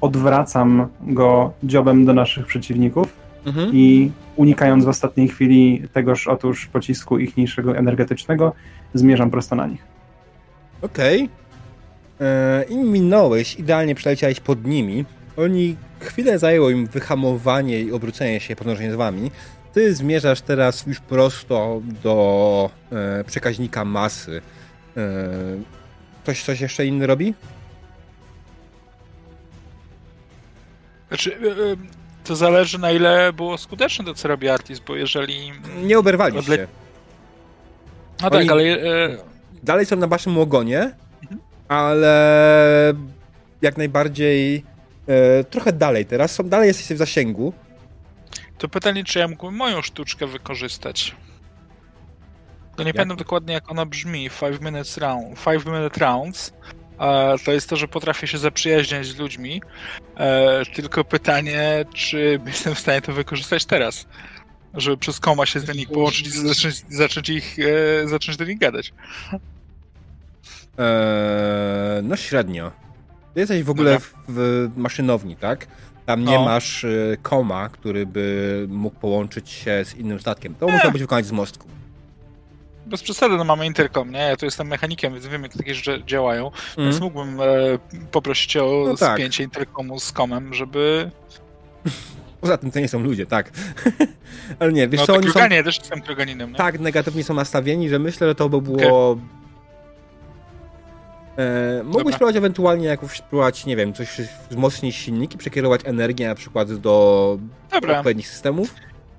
[0.00, 3.12] odwracam go dziobem do naszych przeciwników
[3.46, 3.70] mhm.
[3.72, 8.52] i unikając w ostatniej chwili tegoż otóż pocisku ich niższego energetycznego,
[8.94, 9.84] zmierzam prosto na nich.
[10.82, 11.22] Okej.
[11.22, 12.64] Okay.
[12.68, 15.04] I minąłeś, idealnie przeleciałeś pod nimi.
[15.36, 19.30] Oni chwilę zajęło im wyhamowanie i obrócenie się, podążenie z wami.
[19.72, 24.40] Ty zmierzasz teraz już prosto do e, przekaźnika masy.
[24.96, 25.02] E,
[26.22, 27.34] ktoś coś jeszcze inny robi?
[31.08, 31.76] Znaczy, e, e
[32.24, 35.52] to zależy na ile było skuteczne to, co robi Artis, bo jeżeli...
[35.82, 36.56] Nie oberwali odle...
[36.56, 36.66] się.
[38.22, 38.62] No tak, ale...
[38.62, 39.16] E...
[39.62, 41.40] Dalej są na waszym ogonie, mhm.
[41.68, 42.94] ale
[43.62, 44.64] jak najbardziej
[45.50, 47.52] trochę dalej teraz, są, dalej jesteście w zasięgu.
[48.58, 51.16] To pytanie, czy ja mógłbym moją sztuczkę wykorzystać?
[52.76, 52.96] To nie jak?
[52.96, 54.28] pamiętam dokładnie, jak ona brzmi.
[54.28, 56.52] Five minutes round, five minute rounds.
[57.00, 59.62] E, to jest to, że potrafię się zaprzyjaźniać z ludźmi.
[60.16, 64.06] E, tylko pytanie, czy jestem w stanie to wykorzystać teraz?
[64.74, 68.58] Żeby przez koma się z nich połączyć i zacząć, zacząć, ich, e, zacząć do nich
[68.58, 68.92] gadać.
[70.78, 72.72] Eee, no średnio.
[73.34, 75.66] Ty jesteś w ogóle w, w maszynowni, tak?
[76.06, 76.44] Tam nie no.
[76.44, 80.54] masz y, koma, który by mógł połączyć się z innym statkiem.
[80.54, 81.68] To musiał być wykonać z mostku.
[82.86, 84.18] Bez przesady, no mamy interkom, nie?
[84.18, 86.50] Ja tu jestem mechanikiem, więc wiem, jak takie rzeczy działają.
[86.76, 86.90] Mm.
[86.90, 87.44] Więc mógłbym e,
[88.10, 89.16] poprosić o no tak.
[89.16, 91.10] spięcie interkomu z komem, żeby...
[92.40, 93.50] Poza tym to nie są ludzie, tak.
[94.58, 95.40] Ale nie, wiesz no, co, oni są...
[95.40, 96.56] ja też jestem kroganinem, nie?
[96.56, 99.24] Tak, negatywnie są nastawieni, że myślę, że to by było okay.
[101.36, 106.72] E, mógłbyś spróbować ewentualnie jakoś spróbować, nie wiem, coś wzmocnić silniki, przekierować energię na przykład
[106.72, 107.38] do
[107.70, 107.98] Dobra.
[107.98, 108.74] odpowiednich systemów?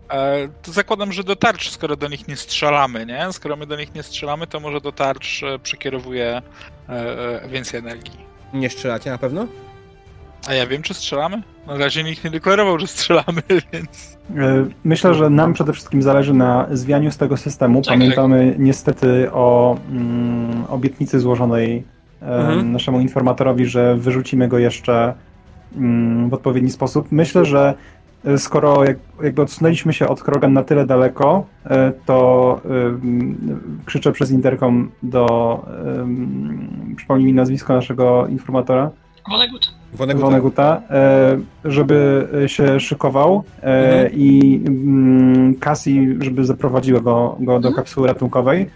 [0.09, 3.27] E, to zakładam, że do tarcz, skoro do nich nie strzelamy, nie?
[3.31, 6.41] Skoro my do nich nie strzelamy, to może do tarcz e, przekierowuje
[6.89, 8.27] e, więcej energii.
[8.53, 9.47] Nie strzelacie na pewno?
[10.47, 11.41] A ja wiem, czy strzelamy?
[11.67, 13.41] Na razie nikt nie deklarował, że strzelamy,
[13.73, 14.17] więc...
[14.83, 17.81] Myślę, że nam przede wszystkim zależy na zwianiu z tego systemu.
[17.81, 18.59] Tak, Pamiętamy tak.
[18.59, 21.83] niestety o mm, obietnicy złożonej
[22.21, 22.71] mhm.
[22.71, 25.13] naszemu informatorowi, że wyrzucimy go jeszcze
[25.75, 27.07] mm, w odpowiedni sposób.
[27.11, 27.73] Myślę, że
[28.25, 28.83] e, skoro
[29.23, 32.61] jakby odsunęliśmy się od Krogan na tyle daleko, e, to
[33.85, 35.65] krzyczę przez interkom do
[36.95, 38.91] przypomnij mi nazwisko naszego informatora.
[39.29, 39.73] Wonegut.
[40.15, 40.81] Woneguta,
[41.65, 44.09] żeby się szykował mhm.
[44.13, 47.73] i mm, Cassie, żeby zaprowadziła go, go do mhm.
[47.75, 48.69] kapsuły ratunkowej.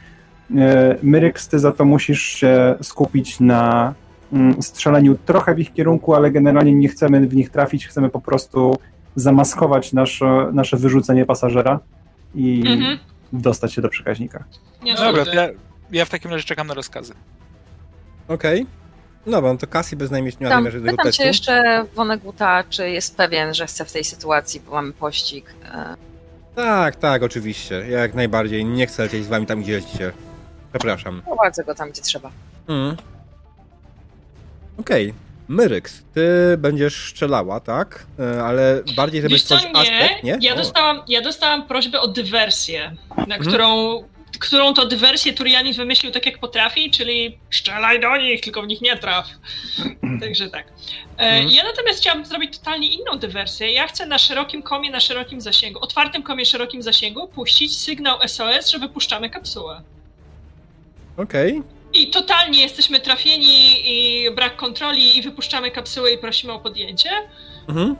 [0.58, 3.94] E, Myryks, ty za to musisz się skupić na
[4.34, 8.22] mm, strzeleniu trochę w ich kierunku, ale generalnie nie chcemy w nich trafić, chcemy po
[8.22, 8.76] prostu
[9.16, 11.80] zamaskować nasze, nasze wyrzucenie pasażera
[12.36, 13.00] i mhm.
[13.34, 14.44] dostać się do przekaźnika.
[14.84, 15.50] Nie, Dobra, ja,
[15.92, 17.14] ja, w takim razie czekam na rozkazy.
[18.28, 18.62] Okej.
[18.62, 18.82] Okay.
[19.26, 23.18] No, bo to Cassie bez najmniej nie ma tego Pytam się jeszcze Woneguta, czy jest
[23.18, 25.54] pewien, że chce w tej sytuacji, bo mamy pościg.
[25.74, 25.96] E.
[26.56, 27.76] Tak, tak, oczywiście.
[27.90, 30.12] Ja jak najbardziej nie chcę lecieć z wami tam, gdzie lecicie.
[30.74, 31.22] Przepraszam.
[31.22, 32.32] Prowadzę go tam, gdzie trzeba.
[32.68, 32.96] Mm.
[34.78, 35.10] Okej.
[35.10, 35.31] Okay.
[35.52, 38.06] Myryks, ty będziesz strzelała, tak?
[38.20, 39.80] E, ale bardziej, żeby stworzyć nie.
[39.80, 40.38] aspekt, nie?
[40.42, 43.42] Ja dostałam, ja dostałam prośbę o dywersję, na mhm.
[43.42, 44.04] którą,
[44.40, 48.82] którą to dywersję Turianin wymyślił tak, jak potrafi, czyli strzelaj do nich, tylko w nich
[48.82, 49.28] nie traf.
[50.22, 50.68] Także tak.
[51.18, 51.50] Mhm.
[51.50, 53.72] Ja natomiast chciałabym zrobić totalnie inną dywersję.
[53.72, 58.70] Ja chcę na szerokim komie, na szerokim zasięgu, otwartym komie, szerokim zasięgu puścić sygnał SOS,
[58.70, 59.82] że wypuszczamy kapsułę.
[61.18, 61.52] Okej.
[61.52, 61.81] Okay.
[61.94, 67.10] I totalnie jesteśmy trafieni i brak kontroli i wypuszczamy kapsułę i prosimy o podjęcie.
[67.70, 67.96] Mhm.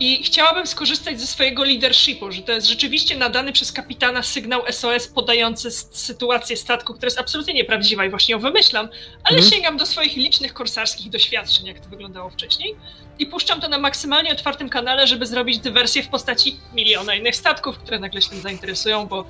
[0.00, 5.08] I chciałabym skorzystać ze swojego leadershipu, że to jest rzeczywiście nadany przez kapitana sygnał SOS
[5.08, 8.88] podający sytuację statku, która jest absolutnie nieprawdziwa i właśnie ją wymyślam,
[9.24, 9.54] ale mhm.
[9.54, 12.76] sięgam do swoich licznych korsarskich doświadczeń, jak to wyglądało wcześniej
[13.18, 17.78] i puszczam to na maksymalnie otwartym kanale, żeby zrobić dywersję w postaci miliona innych statków,
[17.78, 19.26] które nagle się tym zainteresują, bo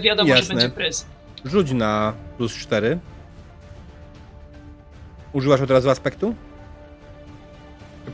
[0.00, 0.44] wiadomo, Jasne.
[0.44, 1.06] że będzie pryz.
[1.44, 2.98] Rzuć na plus 4.
[5.36, 6.34] Używasz od razu aspektu?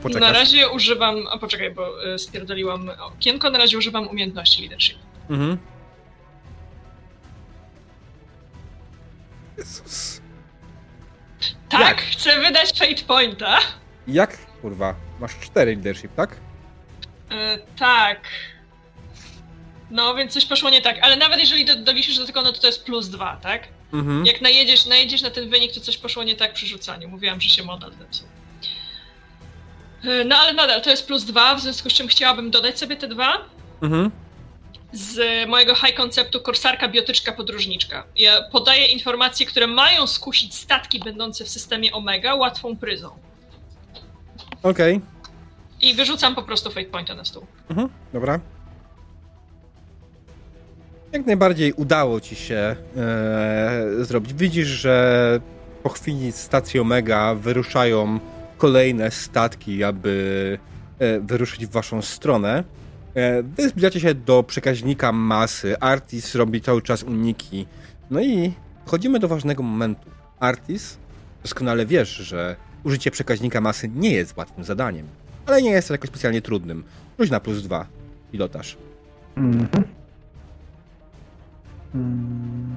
[0.01, 0.21] Poczekasz?
[0.21, 1.27] Na razie używam.
[1.31, 3.49] A poczekaj, bo y, spierdoliłam okienko.
[3.49, 4.97] Na razie używam umiejętności leadership.
[5.29, 5.57] Mhm.
[9.57, 10.21] Jezus.
[11.69, 12.01] Tak, Jak?
[12.01, 13.59] chcę wydać fate pointa.
[14.07, 14.37] Jak?
[14.61, 16.31] Kurwa, masz 4 leadership, tak?
[16.31, 16.35] Y,
[17.79, 18.19] tak.
[19.91, 22.61] No, więc coś poszło nie tak, ale nawet jeżeli do, doliczysz do tego, no to
[22.61, 23.67] to jest plus dwa, tak?
[23.93, 24.25] Mhm.
[24.25, 27.09] Jak najedziesz, najedziesz na ten wynik, to coś poszło nie tak przy rzucaniu.
[27.09, 28.27] Mówiłam, że się model zepsuł.
[30.03, 32.95] E, no ale nadal to jest plus dwa, w związku z czym chciałabym dodać sobie
[32.95, 33.37] te dwa.
[33.81, 34.11] Mhm.
[34.93, 38.03] z mojego high konceptu korsarka, biotyczka, podróżniczka.
[38.15, 43.09] Ja podaję informacje, które mają skusić statki będące w systemie Omega łatwą pryzą.
[44.63, 45.01] Okej.
[45.81, 47.45] I wyrzucam po prostu fate pointa na stół.
[47.69, 48.39] Mhm, dobra.
[51.13, 54.33] Jak najbardziej udało ci się e, zrobić.
[54.33, 55.39] Widzisz, że
[55.83, 58.19] po chwili stacji Omega wyruszają
[58.57, 60.57] kolejne statki, aby
[60.99, 62.63] e, wyruszyć w waszą stronę.
[63.15, 65.79] E, wy zbliżacie się do przekaźnika masy.
[65.79, 67.65] Artis robi cały czas uniki.
[68.11, 68.53] No i
[68.85, 70.09] dochodzimy do ważnego momentu.
[70.39, 70.97] Artis,
[71.43, 75.07] doskonale wiesz, że użycie przekaźnika masy nie jest łatwym zadaniem
[75.45, 76.83] ale nie jest to jakoś specjalnie trudnym.
[77.19, 77.87] Rzuć na plus dwa,
[78.31, 78.77] pilotaż.
[79.37, 79.83] Mhm.
[81.95, 82.73] Mm.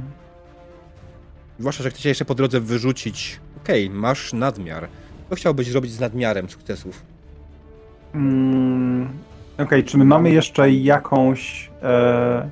[1.59, 3.40] Zwłaszcza, że chcecie jeszcze po drodze wyrzucić.
[3.62, 4.88] Okej, masz nadmiar.
[5.30, 7.02] Co chciałbyś zrobić z nadmiarem sukcesów?
[8.14, 9.09] Mm.
[9.59, 12.51] Okej, czy my mamy jeszcze jakąś e,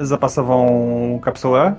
[0.00, 1.74] zapasową kapsułę?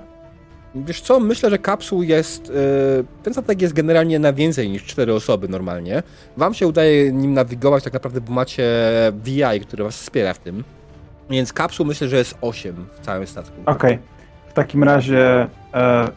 [0.74, 2.48] Wiesz co, myślę, że kapsuł jest.
[2.48, 6.02] Yy, ten statek jest generalnie na więcej niż cztery osoby normalnie.
[6.36, 8.64] Wam się udaje nim nawigować tak naprawdę, bo macie
[9.24, 10.64] VI, który was wspiera w tym.
[11.30, 13.56] Więc kapsuł myślę, że jest 8 w całym statku.
[13.66, 13.98] Okej.
[14.48, 16.08] W takim razie e,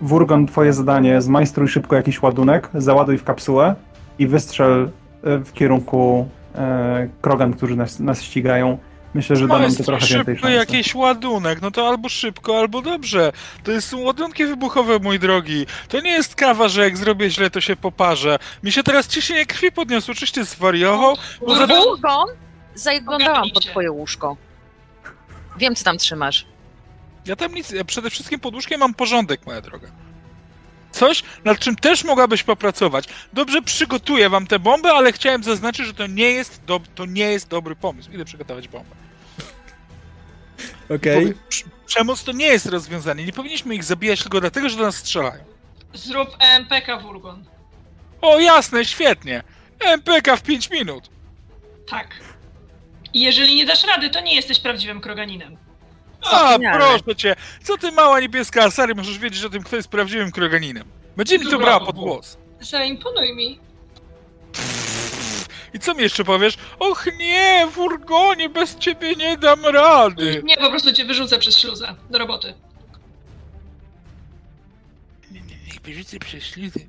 [0.00, 3.74] Wurgon, twoje zadanie, zmajstruj szybko jakiś ładunek, załaduj w kapsułę
[4.18, 4.90] i wystrzel
[5.22, 8.78] e, w kierunku e, Krogan, którzy nas, nas ścigają.
[9.14, 10.56] Myślę, że da nam to trochę więcej szybko szansy.
[10.56, 13.32] jakiś ładunek, no to albo szybko, albo dobrze.
[13.64, 15.66] To jest są ładunki wybuchowe, mój drogi.
[15.88, 18.38] To nie jest kawa, że jak zrobię źle, to się poparzę.
[18.62, 21.16] Mi się teraz ciśnienie krwi podniosło, czyście zwariował?
[21.46, 21.66] Bo za...
[21.66, 22.47] Wurgon!
[22.78, 24.36] Zaglądałam pod twoje łóżko.
[25.56, 26.46] Wiem, co tam trzymasz.
[27.26, 29.88] Ja tam nic, ja przede wszystkim pod łóżkiem mam porządek, moja droga.
[30.92, 33.04] Coś, nad czym też mogłabyś popracować.
[33.32, 37.24] Dobrze przygotuję wam tę bombę, ale chciałem zaznaczyć, że to nie jest, do, to nie
[37.32, 38.10] jest dobry pomysł.
[38.12, 38.96] Idę przygotować bombę.
[40.96, 41.34] Okej.
[41.50, 43.24] Prz- Przemoc to nie jest rozwiązanie.
[43.26, 45.44] Nie powinniśmy ich zabijać tylko dlatego, że do nas strzelają.
[45.94, 47.44] Zrób EMPK Wurgon.
[48.20, 49.42] O, jasne, świetnie.
[49.80, 51.10] MPK w 5 minut.
[51.90, 52.08] Tak.
[53.12, 55.56] I jeżeli nie dasz rady, to nie jesteś prawdziwym kroganinem.
[56.22, 56.78] A, Wspaniale.
[56.98, 57.36] proszę cię.
[57.62, 60.84] Co ty, mała niebieska Asary, możesz wiedzieć o tym, kto jest prawdziwym kroganinem.
[61.16, 62.38] Będzie mi to Dobra, brała pod bo- głos.
[62.60, 63.60] Zaimponuj mi.
[65.74, 66.58] I co mi jeszcze powiesz?
[66.78, 70.42] Och nie, furgonie, bez ciebie nie dam rady.
[70.44, 71.94] Nie, po prostu cię wyrzucę przez śluzę.
[72.10, 72.54] Do roboty.
[75.30, 76.80] Nie, nie, niech wyrzucę przez ślizę.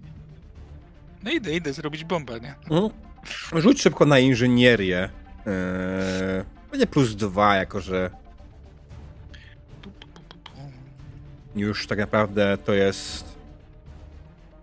[1.23, 2.55] No idę, idę zrobić bombę, nie?
[2.71, 2.89] Mhm.
[3.61, 5.09] Rzuć szybko na inżynierię.
[5.45, 8.09] Yy, będzie plus dwa, jako że
[11.55, 13.37] już tak naprawdę to jest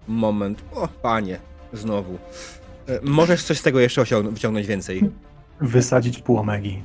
[0.08, 0.64] moment.
[0.72, 1.38] O, panie,
[1.72, 2.18] znowu.
[2.88, 5.10] Yy, możesz coś z tego jeszcze wyciągnąć więcej.
[5.60, 6.82] Wysadzić pół omegi.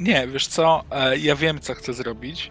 [0.00, 2.50] Nie, wiesz co, e, ja wiem, co chcę zrobić.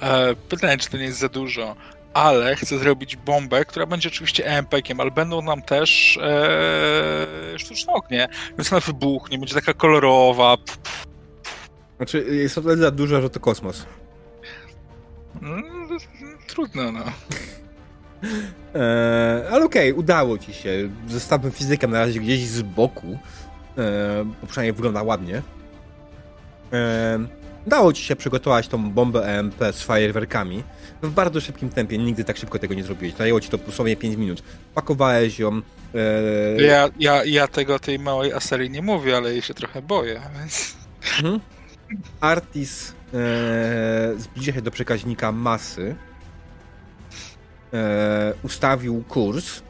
[0.00, 1.76] E, pytanie, czy to nie jest za dużo,
[2.18, 8.28] ale chcę zrobić bombę, która będzie oczywiście EMP-kiem, ale będą nam też e, sztuczne ognie,
[8.58, 10.56] więc ona wybuchnie, będzie taka kolorowa.
[10.56, 11.06] Pff, pff.
[11.96, 13.86] Znaczy, jest tyle za dużo, że to kosmos.
[15.42, 15.62] Mm,
[16.46, 17.04] Trudno, no.
[18.74, 20.70] Eee, ale okej, udało ci się.
[21.08, 25.42] Zostawmy fizykę na razie gdzieś z boku, eee, bo przynajmniej wygląda ładnie.
[26.72, 27.26] Eee,
[27.66, 30.62] udało ci się przygotować tą bombę EMP z fajerwerkami
[31.02, 31.98] w bardzo szybkim tempie.
[31.98, 33.14] Nigdy tak szybko tego nie zrobiłeś.
[33.14, 34.42] Zajęło ci to dosłownie 5 minut.
[34.74, 35.56] Pakowałeś ją.
[35.56, 40.20] Eee, Ja, ja, ja tego tej małej Aserii nie mówię, ale jej się trochę boję,
[40.38, 40.76] więc...
[41.16, 41.40] Mhm.
[42.20, 45.94] Artis e, zbliża się do przekaźnika masy.
[47.74, 49.62] E, ustawił kurs.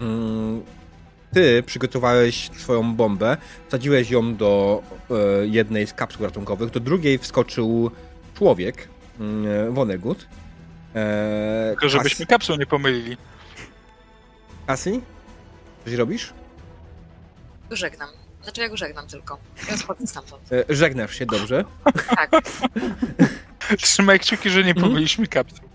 [0.00, 0.62] Mm,
[1.32, 3.36] ty przygotowałeś swoją bombę,
[3.68, 5.14] wsadziłeś ją do e,
[5.46, 7.90] jednej z kapsuł ratunkowych, do drugiej wskoczył
[8.34, 8.88] człowiek,
[9.70, 10.26] Wonegut.
[10.94, 13.16] E, Tylko żebyśmy kapsuł nie pomylili.
[14.66, 15.00] Cassie?
[15.84, 16.32] Coś robisz?
[17.70, 18.08] Żegnam.
[18.42, 19.38] Znaczy ja go żegnam tylko.
[19.70, 20.42] Ja schodzę stamtąd.
[20.52, 21.64] E, żegnasz się, dobrze.
[22.16, 22.30] Tak.
[23.78, 24.86] Trzymaj kciuki, że nie Mhm.
[24.86, 25.68] pomyliliśmy kapsuł.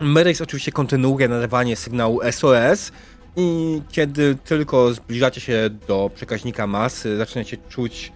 [0.00, 2.92] Merex oczywiście kontynuuje nadawanie sygnału SOS
[3.36, 8.12] i kiedy tylko zbliżacie się do przekaźnika masy, zaczynacie czuć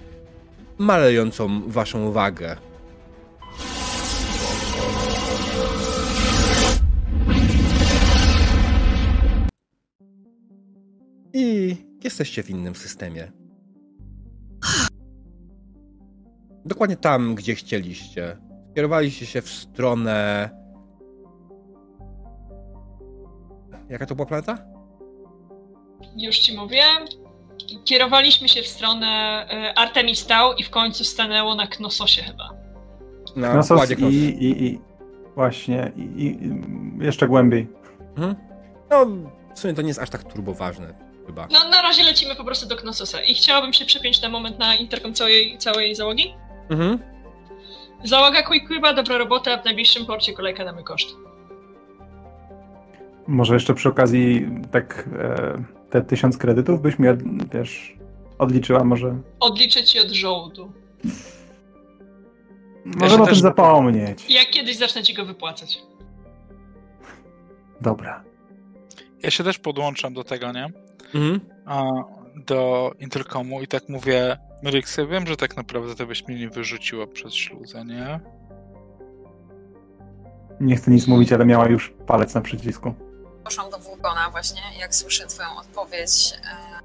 [0.78, 2.56] malejącą waszą uwagę.
[11.38, 13.32] I jesteście w innym systemie.
[16.64, 18.36] Dokładnie tam, gdzie chcieliście.
[18.74, 20.50] Kierowaliście się w stronę
[23.88, 24.58] Jaka to była planeta?
[26.16, 26.82] Już ci mówię.
[27.84, 32.50] kierowaliśmy się w stronę e, Artemis Tau i w końcu stanęło na Knososie chyba.
[33.36, 34.80] Na Knossos pokładzie i, i, i
[35.34, 37.68] właśnie, i, i jeszcze głębiej.
[38.16, 38.34] Mhm.
[38.90, 39.06] No,
[39.54, 40.94] w sumie to nie jest aż tak turboważne,
[41.26, 41.48] chyba.
[41.50, 44.74] No na razie lecimy po prostu do Knososa i chciałabym się przepiąć na moment na
[44.76, 46.34] interkom całej, całej załogi.
[46.70, 46.98] Mhm.
[48.04, 51.08] Załoga Quickquiba, dobra robota, w najbliższym porcie kolejka na mój koszt.
[53.26, 57.08] Może jeszcze przy okazji tak e, te tysiąc kredytów byś mi,
[57.54, 57.96] wiesz,
[58.38, 59.18] odliczyła może.
[59.40, 60.72] Odliczę ci od żołdu.
[62.84, 64.30] Możemy o też- tym zapomnieć.
[64.30, 65.78] Jak kiedyś zacznę ci go wypłacać.
[67.80, 68.24] Dobra.
[69.22, 70.72] Ja się też podłączam do tego, nie?
[71.14, 71.40] Mhm.
[71.66, 71.84] A,
[72.36, 76.48] do interkomu i tak mówię, Myryks, ja wiem, że tak naprawdę to byś mnie nie
[76.48, 78.20] wyrzuciła przez śluzę, nie?
[80.60, 82.94] Nie chcę nic mówić, ale miała już palec na przycisku.
[83.44, 86.80] Poszłam do Wurgona właśnie, jak słyszę twoją odpowiedź, e,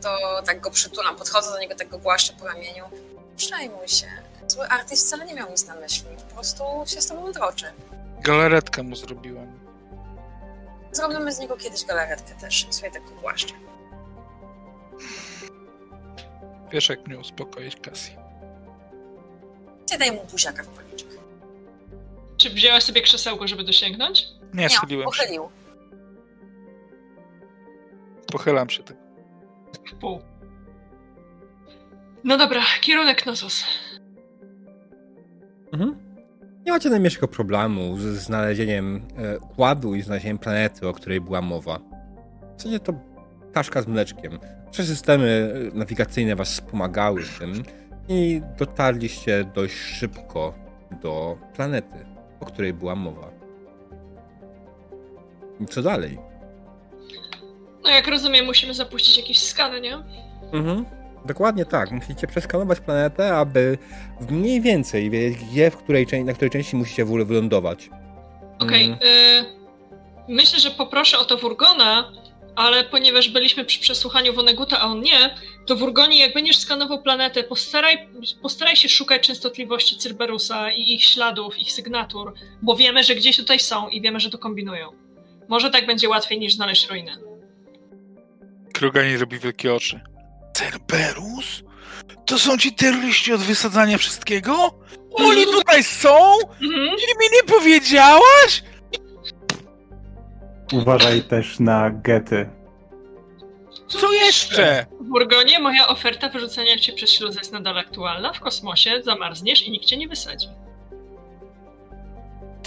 [0.00, 2.84] to tak go przytulam, podchodzę do niego, tak go głaszczę po ramieniu.
[3.36, 4.06] Przejmuj się.
[4.46, 7.66] Zły artyst wcale nie miał nic na myśli, po prostu się z tobą droczy.
[8.20, 9.57] Galaretkę mu zrobiłem.
[10.92, 13.54] Zrobimy z niego kiedyś galaretkę też, sobie tak go głaszczę.
[16.72, 18.12] Wiesz, jak mnie uspokoić, Cassie.
[19.86, 21.08] Ty daj mu buziaka w policzek.
[22.36, 24.24] Czy wzięłaś sobie krzesełko, żeby dosięgnąć?
[24.54, 25.18] Nie, Nie, schyliłem się.
[25.18, 25.48] pochylił.
[28.32, 28.96] Pochylam się tak.
[29.86, 30.22] W pół.
[32.24, 33.64] No dobra, kierunek Knosos.
[35.72, 36.07] Mhm.
[36.68, 41.78] Nie macie najmniejszego problemu z znalezieniem e, układu i znalezieniem planety, o której była mowa.
[42.56, 42.92] W zasadzie to
[43.52, 44.38] kaszka z mleczkiem.
[44.66, 47.62] Wasze systemy e, nawigacyjne was wspomagały w tym
[48.08, 50.54] i dotarliście dość szybko
[51.02, 52.06] do planety,
[52.40, 53.30] o której była mowa.
[55.60, 56.18] I co dalej?
[57.84, 59.94] No jak rozumiem, musimy zapuścić jakieś skany, nie?
[60.52, 60.84] Mhm.
[61.24, 61.90] Dokładnie tak.
[61.90, 63.78] Musicie przeskanować planetę, aby
[64.20, 67.90] w mniej więcej wiedzieć, gdzie, w której, na której części musicie w ogóle wylądować.
[68.58, 68.98] Okej, Mm.
[69.02, 69.44] y,
[70.28, 72.12] myślę, że poproszę o to Wurgona,
[72.56, 75.34] ale ponieważ byliśmy przy przesłuchaniu Woneguta, a on nie,
[75.66, 78.08] to Wurgonie, jak będziesz skanował planetę, postaraj,
[78.42, 83.58] postaraj się szukać częstotliwości Cerberusa i ich śladów, ich sygnatur, bo wiemy, że gdzieś tutaj
[83.58, 84.88] są i wiemy, że to kombinują.
[85.48, 87.16] Może tak będzie łatwiej niż znaleźć ruinę.
[88.72, 90.00] Krogani robi wielkie oczy.
[90.58, 91.62] Cerberus?
[92.26, 94.70] To są ci terroryści od wysadzania wszystkiego?
[95.14, 96.16] Oni tutaj są?
[96.62, 96.86] Mhm.
[96.86, 98.62] I mi nie powiedziałaś?
[100.72, 102.50] Uważaj też na gety.
[103.88, 104.86] Co jeszcze?
[105.00, 108.32] Wurgonie, moja oferta wyrzucenia cię przez śluzę jest nadal aktualna.
[108.32, 110.48] W kosmosie zamarzniesz i nikt cię nie wysadzi.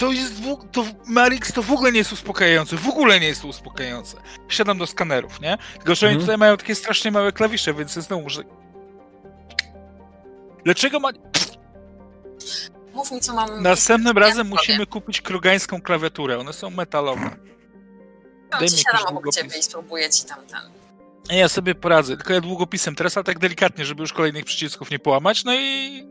[0.02, 2.78] To jest w, to Marix to w ogóle nie jest uspokajające.
[2.78, 4.18] W ogóle nie jest to uspokajające.
[4.49, 5.57] Siadam do skanerów, nie?
[5.73, 6.19] Tylko, że oni Mhm.
[6.22, 8.41] tutaj mają takie strasznie małe klawisze, więc znowu muszę...
[10.65, 11.10] Dlaczego ma...
[12.94, 13.64] Mów mi, co mam...
[13.64, 14.49] Następnym Ja razem powiem.
[14.49, 16.40] musimy kupić krogańską klawiaturę.
[16.40, 17.30] One są metalowe.
[18.52, 20.60] No, daj ci mi siadam obok ciebie i spróbuję ci tam ten...
[21.32, 24.91] Nie, Ja sobie poradzę, tylko ja długopisem teraz, ale tak delikatnie, żeby już kolejnych przycisków
[24.91, 26.03] nie połamać, no i...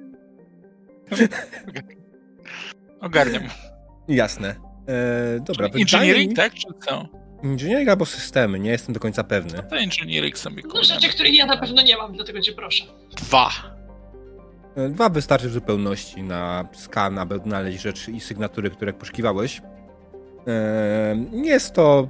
[3.01, 3.43] Ogarniam.
[4.15, 4.49] Jasne.
[4.49, 6.55] E, dobra, wydaje Engineering, mi- tak?
[6.55, 7.07] Czy co?
[7.45, 9.63] Engineering albo systemy, nie jestem do końca pewny.
[9.63, 12.85] To engineering sobie No rzeczy, których ja na pewno nie mam, dlatego cię proszę.
[13.17, 13.49] Dwa.
[14.77, 19.63] E, Dwa wystarczy w zupełności na skan, aby odnaleźć rzeczy i sygnatury, które poszukiwałeś.
[20.47, 22.09] E, Nie jest to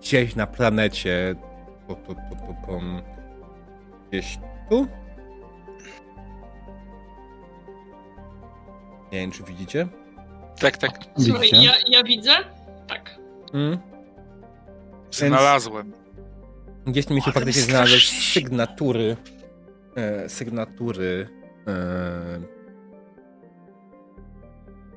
[0.00, 1.34] gdzieś na planecie.
[1.88, 2.80] Po, po, po, po, po,
[4.10, 4.38] gdzieś
[4.70, 4.86] tu?
[9.12, 9.88] Nie wiem, czy widzicie.
[10.58, 10.90] Tak, tak.
[11.18, 11.64] Słuchaj, Widzicie?
[11.64, 12.30] ja, ja widzę?
[12.86, 13.18] Tak.
[13.52, 13.78] Mm.
[15.10, 15.92] Znalazłem.
[16.86, 19.16] Gdzieś miejscu Ale faktycznie mi znaleźć sygnatury.
[19.96, 21.28] E, sygnatury.
[21.66, 22.54] E,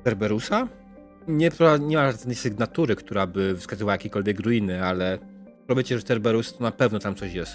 [0.04, 0.68] Cerberusa?
[1.28, 5.18] Nie, nie ma żadnej sygnatury, która by wskazywała jakiekolwiek ruiny, ale
[5.68, 7.52] robicie, że Cerberus to na pewno tam coś jest.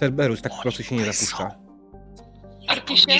[0.00, 1.50] Cerberus tak po prostu się nie zapuszcza.
[2.68, 3.18] Artisie,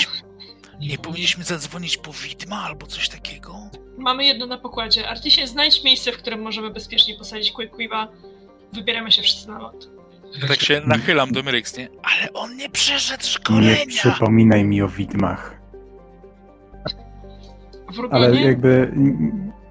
[0.80, 3.54] Nie powinniśmy zadzwonić po widma albo coś takiego?
[3.98, 5.08] mamy jedno na pokładzie.
[5.08, 8.08] Artisie, znajdź miejsce, w którym możemy bezpiecznie posadzić Quickquiba.
[8.72, 9.90] Wybieramy się wszyscy na lot.
[10.48, 11.88] Tak się nachylam do Myryx, nie?
[12.02, 13.84] Ale on nie przeszedł Nie szkolenia!
[13.86, 15.60] przypominaj mi o widmach.
[18.10, 18.92] Ale jakby...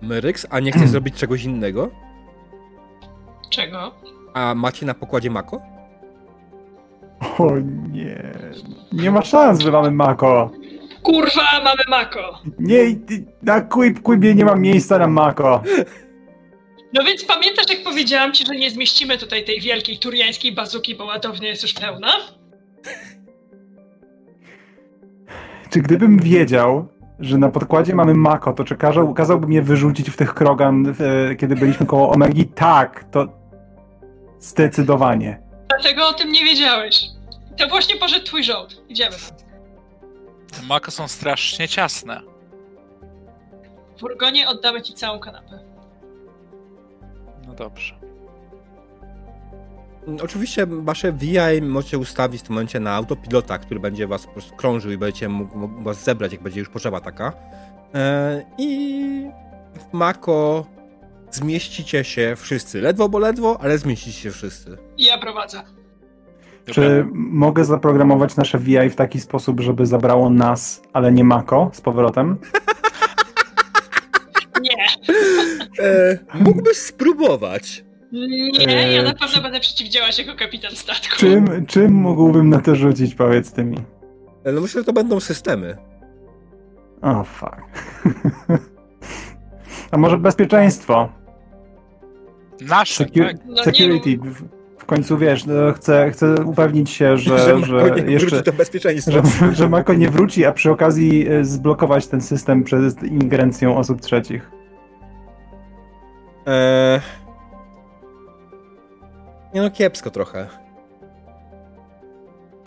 [0.02, 1.90] Myryx, a nie chcesz zrobić czegoś innego?
[3.50, 3.96] Czego?
[4.34, 5.62] A macie na pokładzie Mako?
[7.38, 7.52] O
[7.92, 8.34] nie...
[8.92, 10.52] Nie ma szans, że mamy Mako.
[11.04, 12.40] Kurwa, mamy Mako!
[12.60, 15.64] Nie, ty- na Quib, Quibie nie ma miejsca na Mako.
[16.94, 21.06] No więc pamiętasz, jak powiedziałam ci, że nie zmieścimy tutaj tej wielkiej turiańskiej bazuki, bo
[21.06, 22.12] ładownia jest już pełna?
[25.70, 26.88] Czy gdybym wiedział,
[27.20, 30.96] że na podkładzie mamy Mako, to czy kazał, kazałby mnie wyrzucić w tych krogan,
[31.32, 32.46] e, kiedy byliśmy koło Omegi?
[32.46, 33.28] Tak, to
[34.40, 35.42] zdecydowanie.
[35.70, 37.02] Dlatego o tym nie wiedziałeś.
[37.58, 38.82] To właśnie poszedł twój żołd.
[38.90, 39.16] Idziemy.
[40.52, 42.22] Te mako są strasznie ciasne.
[43.96, 45.60] W furgonie oddamy ci całą kanapę.
[47.48, 47.96] No dobrze.
[50.24, 54.56] Oczywiście wasze VI możecie ustawić w tym momencie na autopilota, który będzie was po prostu
[54.56, 57.34] krążył i będziecie mógł, mógł was zebrać, jak będzie już potrzeba taka.
[57.96, 59.32] E, I
[59.76, 60.66] w Mako
[61.32, 62.82] zmieścicie się wszyscy.
[62.82, 64.78] Ledwo, bo ledwo, ale zmieścicie się wszyscy.
[64.98, 65.64] Ja prowadzę.
[66.72, 71.82] Czy mogę zaprogramować nasze VI w taki sposób, żeby zabrało nas, ale nie Mako z
[71.82, 72.38] powrotem?
[74.62, 74.86] Nie.
[75.86, 77.84] E, mógłbyś spróbować.
[78.12, 81.16] Nie, ja Eee, na pewno będę przeciwdziałać jako kapitan statku.
[81.18, 83.78] Czym, czym mógłbym na to rzucić, powiedz ty mi?
[84.44, 85.78] E, No myślę, że to będą systemy.
[87.02, 87.58] O, oh, fuck.
[89.92, 91.10] A może bezpieczeństwo?
[92.62, 93.38] Nasze, Secu- tak?
[93.46, 94.20] No security.
[94.90, 98.44] Końcu wiesz, no, chcę, chcę upewnić się, że, Mako że nie jeszcze.
[99.12, 104.02] Że, że Mako nie wróci, a przy okazji e, zblokować ten system przed ingerencją osób
[104.02, 104.52] trzecich.
[106.48, 107.02] E...
[109.54, 110.48] Nie no, kiepsko trochę.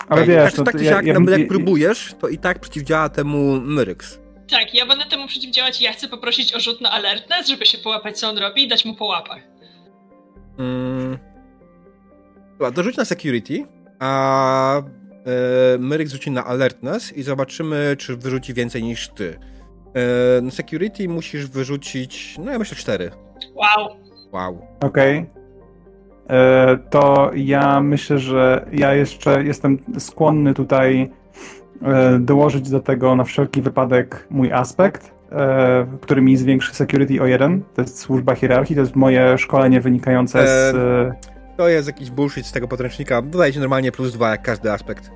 [0.09, 2.27] Ale Ej, wiesz, tak, no, tak to czy ja, siak, ja, nawet jak próbujesz, to
[2.27, 4.19] i tak przeciwdziała temu Myryx.
[4.49, 7.77] Tak, ja będę temu przeciwdziałać i ja chcę poprosić o rzut na alertness, żeby się
[7.77, 9.39] połapać, co on robi i dać mu po łapach.
[10.59, 11.32] Mm.
[12.59, 13.65] Dobra, to rzuć na security,
[13.99, 19.39] a e, Myryk rzuci na alertness i zobaczymy, czy wyrzuci więcej niż ty.
[20.37, 23.11] E, na security musisz wyrzucić, no ja myślę cztery.
[23.55, 23.89] Wow.
[24.31, 24.67] Wow.
[24.81, 25.25] Okej.
[26.29, 31.09] E, To ja myślę, że ja jeszcze jestem skłonny tutaj
[31.81, 37.25] e, dołożyć do tego na wszelki wypadek mój aspekt, e, który mi zwiększy security o
[37.25, 37.63] jeden.
[37.75, 40.75] To jest służba hierarchii, to jest moje szkolenie wynikające z.
[41.57, 43.21] To jest jakiś bullshit z tego podręcznika.
[43.21, 45.11] Dodajcie normalnie plus dwa, jak każdy aspekt.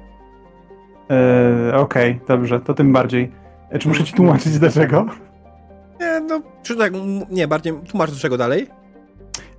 [1.12, 3.32] e, Okej, dobrze, to tym bardziej.
[3.70, 5.06] E, Czy muszę ci tłumaczyć dlaczego?
[6.00, 6.94] Nie, no, czy tak,
[7.30, 8.68] nie, bardziej tłumacz do czego dalej.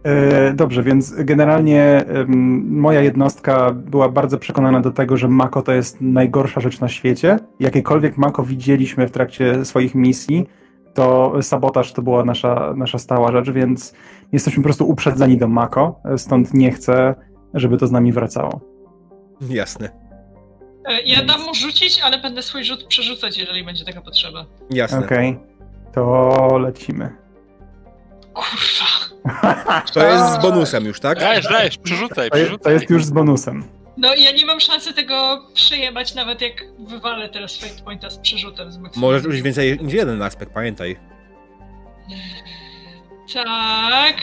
[0.02, 2.04] E, Dobrze, więc generalnie
[2.68, 7.38] moja jednostka była bardzo przekonana do tego, że Mako to jest najgorsza rzecz na świecie.
[7.60, 10.46] Jakiekolwiek Mako widzieliśmy w trakcie swoich misji,
[10.98, 13.94] to sabotaż to była nasza, nasza stała rzecz, więc
[14.32, 17.14] jesteśmy po prostu uprzedzeni do Mako, stąd nie chcę,
[17.54, 18.60] żeby to z nami wracało.
[19.40, 19.90] Jasne,
[20.88, 24.46] E, Ja dam mu rzucić, ale będę swój rzut przerzucać, jeżeli będzie taka potrzeba.
[24.70, 24.98] jasne.
[24.98, 25.38] Okej,
[25.92, 27.10] to lecimy.
[28.34, 29.34] Kurwa.
[29.94, 31.18] To jest z bonusem już, tak?
[31.20, 32.72] Dajesz, dajesz, przerzucaj, To jest, to przerzucaj.
[32.72, 33.64] jest już z bonusem.
[33.98, 38.72] No ja nie mam szansy tego przejebać, nawet jak wywalę teraz Fate Pointa z przerzutem
[38.72, 38.96] z.
[38.96, 40.96] Możesz użyć więcej niż jeden aspekt, pamiętaj.
[43.34, 44.16] Tak.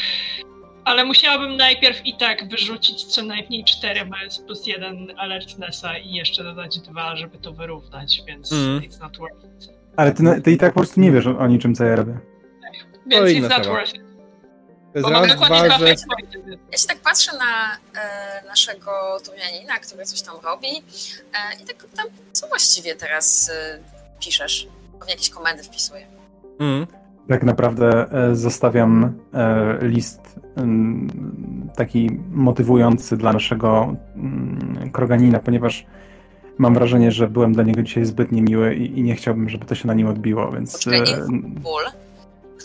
[0.86, 6.44] Ale musiałabym najpierw i tak wyrzucić co najmniej 4, mając plus 1 alertnessa i jeszcze
[6.44, 8.80] dodać 2, żeby to wyrównać, więc Mhm.
[8.82, 9.70] it's not worth it.
[9.98, 12.18] Ale ty, ty i tak po prostu nie wiesz o, niczym, co ja robię.
[13.08, 13.70] Więc To it's not sprawa.
[13.72, 14.05] worth it.
[15.02, 15.96] Bo mam dokładnie dwa, że...
[16.72, 18.92] Ja się tak patrzę na e, naszego
[19.26, 23.80] Turianina, który coś tam robi e, i tak tam, co właściwie teraz e,
[24.20, 24.68] piszesz?
[25.00, 26.08] Pewnie jakieś komendy wpisuję.
[26.60, 26.88] Mm.
[27.30, 30.22] Tak naprawdę e, zostawiam e, list
[30.56, 35.86] mm, taki motywujący dla naszego mm, kroganina, ponieważ
[36.58, 39.76] mam wrażenie, że byłem dla niego dzisiaj zbyt niemiły i, i nie chciałbym, żeby to
[39.76, 41.26] się na nim odbiło, więc Poczekaj, e?
[41.44, 41.84] Ból,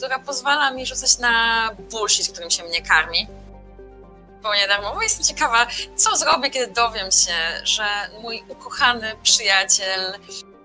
[0.00, 3.26] która pozwala mi rzucać na bullshit, którym się mnie karmi.
[4.36, 5.02] Zupełnie darmowo.
[5.02, 5.66] Jestem ciekawa,
[5.96, 7.32] co zrobię, kiedy dowiem się,
[7.64, 7.84] że
[8.22, 10.14] mój ukochany przyjaciel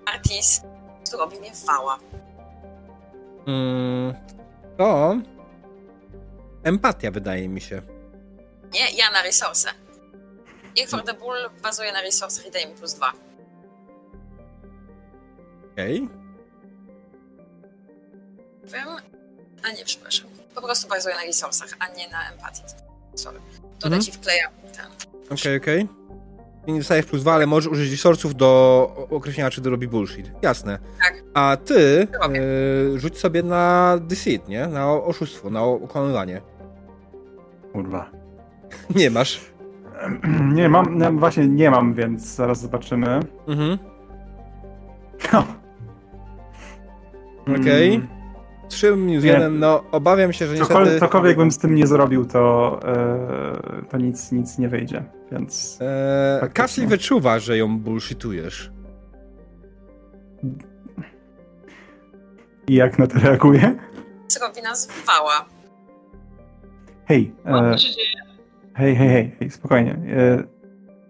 [0.06, 0.62] Artis
[1.14, 1.99] robi mnie wała.
[3.48, 4.14] Mm.
[4.78, 5.16] To...
[6.64, 7.82] Empatia, wydaje mi się.
[8.74, 9.68] Nie, ja na resursy.
[10.76, 13.12] Ich for the Bull bazuje na resursach i daje mi plus dwa.
[15.74, 16.10] Okej.
[18.64, 19.15] Wiem?
[19.64, 20.27] A nie, przepraszam.
[20.56, 22.61] Po prostu bazuję na resursach, a nie na empatii.
[23.15, 23.38] Sorry.
[23.61, 24.02] Tutaj Mhm.
[24.02, 24.86] ci wklejam ten.
[25.40, 25.88] Okej, okej.
[26.68, 30.32] I Nie dostajesz plus dwa, ale możesz użyć resursów do określenia, czy to robi bullshit.
[30.41, 30.80] Jasne.
[31.02, 31.23] Tak.
[31.34, 32.07] A ty
[32.95, 34.68] y, rzuć sobie na deceit, nie?
[34.68, 36.41] Na oszustwo, na okłamywanie.
[37.73, 38.10] kurwa.
[38.95, 39.41] Nie masz.
[40.56, 43.19] Nie mam, no, właśnie nie mam, więc zaraz zobaczymy.
[43.48, 43.77] Mhm.
[45.34, 45.45] No.
[47.61, 47.95] Okej.
[47.95, 48.07] Mm,
[48.68, 51.00] 3 minus 1, no obawiam się, że niestety...
[51.00, 55.80] cokolwiek bym z tym nie zrobił, to, e, to nic, nic nie wyjdzie, więc...
[55.82, 56.50] Eee.
[56.50, 58.72] Cassie wyczuwa, że ją bullshitujesz.
[62.68, 63.76] I jak na to reaguję?
[64.28, 65.46] Zrobi nas wała.
[67.06, 68.08] Hej, O, e, co się dzieje?
[68.74, 69.92] hej, hej, hej, hej, spokojnie.
[69.92, 70.44] E,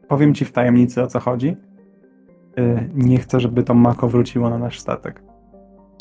[0.08, 1.58] powiem ci w tajemnicy, o co chodzi.
[2.58, 5.25] E, nie chcę, żeby to Mako wróciło na nasz statek.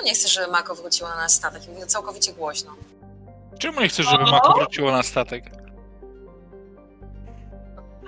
[0.05, 1.63] Nie chcę, żeby Mako wróciło na nasz statek.
[1.69, 2.71] Mówię całkowicie głośno.
[3.59, 5.45] Czemu nie chcesz, żeby Mako wróciło na statek?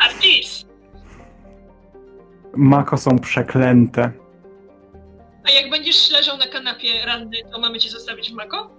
[0.00, 0.64] Artis!
[2.56, 4.12] Mako są przeklęte.
[5.44, 8.70] A jak będziesz leżał na kanapie ranny, to mamy cię zostawić w Mako?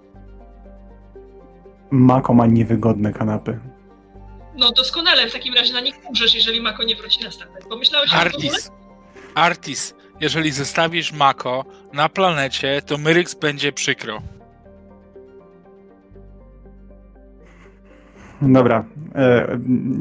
[1.92, 3.60] Mako ma niewygodne kanapy.
[4.56, 7.68] No doskonale, w takim razie na nich umrzesz, jeżeli Mako nie wróci na statek.
[7.70, 8.52] Pomyślałeś o tym?
[9.36, 9.94] Artis.
[10.22, 14.22] Jeżeli zostawisz Mako na planecie, to Myryx będzie przykro.
[18.42, 18.86] Dobra,
[19.16, 19.58] e,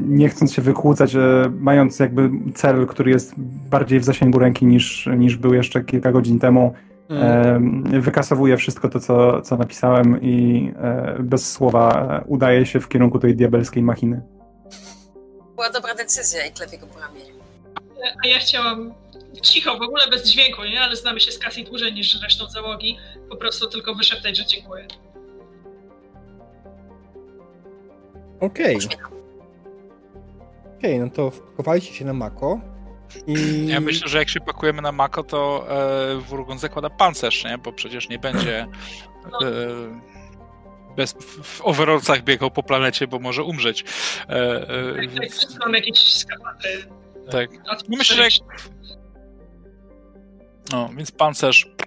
[0.07, 1.19] nie chcąc się wykłócać, e,
[1.59, 3.33] mając jakby cel, który jest
[3.69, 6.73] bardziej w zasięgu ręki niż, niż był jeszcze kilka godzin temu,
[7.09, 7.95] Mm.
[7.95, 10.71] e, wykasowuję wszystko to, co, co napisałem i
[11.19, 14.21] bez słowa udaję się w kierunku tej diabelskiej machiny.
[15.55, 17.35] Była dobra decyzja i klepie go po ramieniu.
[18.25, 18.93] A ja chciałam
[19.41, 20.81] cicho, w ogóle bez dźwięku, nie?
[20.81, 22.97] Ale znamy się z Cassie dłużej niż resztą załogi.
[23.29, 24.87] Po prostu tylko wyszeptać, że dziękuję.
[28.39, 28.77] Okej.
[30.77, 32.61] Okej, no to wpakowaliście się na Mako
[33.27, 33.67] i...
[33.67, 37.57] Ja myślę, że jak się pakujemy na Mako, to e, Wurgon zakłada pancerz, nie?
[37.57, 38.67] Bo przecież nie będzie e,
[40.95, 43.83] bez, w, overallcach biegał po planecie, bo może umrzeć.
[44.29, 46.69] E, e, Tak, tak, więc, wszyscy mamy jakieś skafandry.
[47.31, 47.49] tak.
[47.67, 48.33] No myślę, że jak...
[50.71, 51.77] No, więc pancerz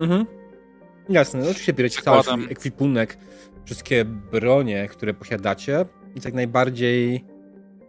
[0.00, 0.26] Mhm.
[1.08, 3.18] Jasne, no oczywiście bierzecie cały ekwipunek,
[3.64, 7.24] wszystkie bronie, które posiadacie i tak najbardziej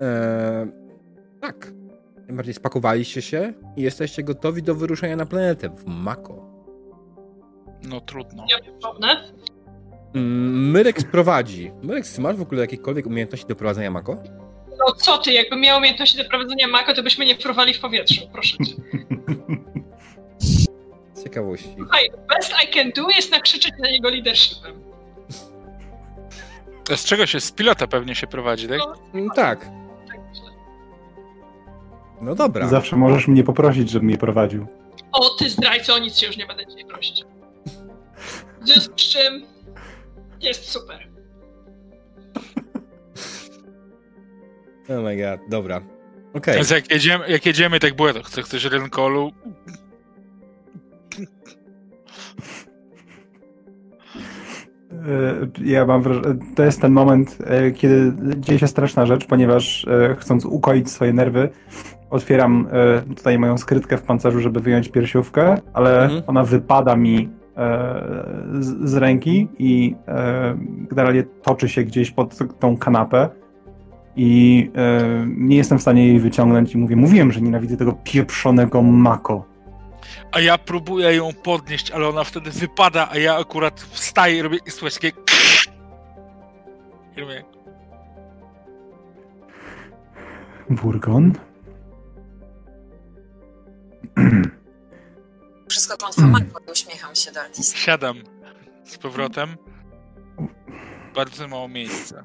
[0.02, 0.68] e,
[1.41, 1.72] tak,
[2.28, 6.50] najbardziej spakowaliście się i jesteście gotowi do wyruszenia na planetę w Mako.
[7.84, 8.46] No trudno.
[8.52, 9.24] Ja przypomnę.
[10.16, 11.72] Mm, Myrex prowadzi.
[11.81, 14.23] Myrex, masz w ogóle jakiekolwiek umiejętności do prowadzenia Mako?
[14.80, 18.30] No co ty, jakbym miał umiejętności do prowadzenia Mako, to byśmy nie fruwali w powietrzu,
[18.34, 18.76] proszę cię.
[21.23, 21.76] Ciekawości.
[21.78, 24.73] Słuchaj, best I can do jest nakrzyczeć na niego leadershipem.
[26.96, 27.39] Z czego się?
[27.39, 28.80] Z pilota pewnie się prowadzi, tak?
[29.14, 29.60] No, Tak,
[30.07, 30.52] tak myślę.
[32.22, 32.68] no dobra.
[32.68, 34.68] Zawsze możesz mnie poprosić, żebym je prowadził.
[35.12, 37.23] O, ty zdrajco, o nic się już nie będę dzisiaj prosić.
[38.62, 39.46] W związku z czym
[40.41, 41.07] jest super.
[44.89, 45.81] Oh my god, dobra.
[46.34, 46.56] Okej.
[46.56, 49.31] Więc jak jedziemy, jak jedziemy tak było, to chcesz, chcesz rynkolu?
[55.65, 60.15] Ja mam wrażenie, to jest ten moment, e, kiedy dzieje się straszna rzecz, ponieważ e,
[60.15, 61.49] chcąc ukoić swoje nerwy,
[62.10, 66.21] otwieram e, tutaj moją skrytkę w pancerzu, żeby wyjąć piersiówkę, ale Mhm.
[66.28, 68.03] ona wypada mi e,
[68.60, 70.57] z, z ręki i e,
[70.89, 73.29] generalnie toczy się gdzieś pod tą kanapę
[74.15, 78.81] i e, nie jestem w stanie jej wyciągnąć i mówię, mówiłem, że nienawidzę tego pieprzonego
[78.81, 79.45] mako.
[80.32, 84.58] A ja próbuję ją podnieść, ale ona wtedy wypada, a ja akurat wstaję i robię
[84.66, 85.12] i słuchaj takie...
[87.18, 87.44] I robię...
[90.70, 91.34] Wurgon?
[95.70, 97.78] Wszystko klątwa i uśmiecham się do Artisa.
[97.78, 98.18] Siadam
[98.84, 99.58] z powrotem.
[101.16, 102.24] Bardzo mało miejsca.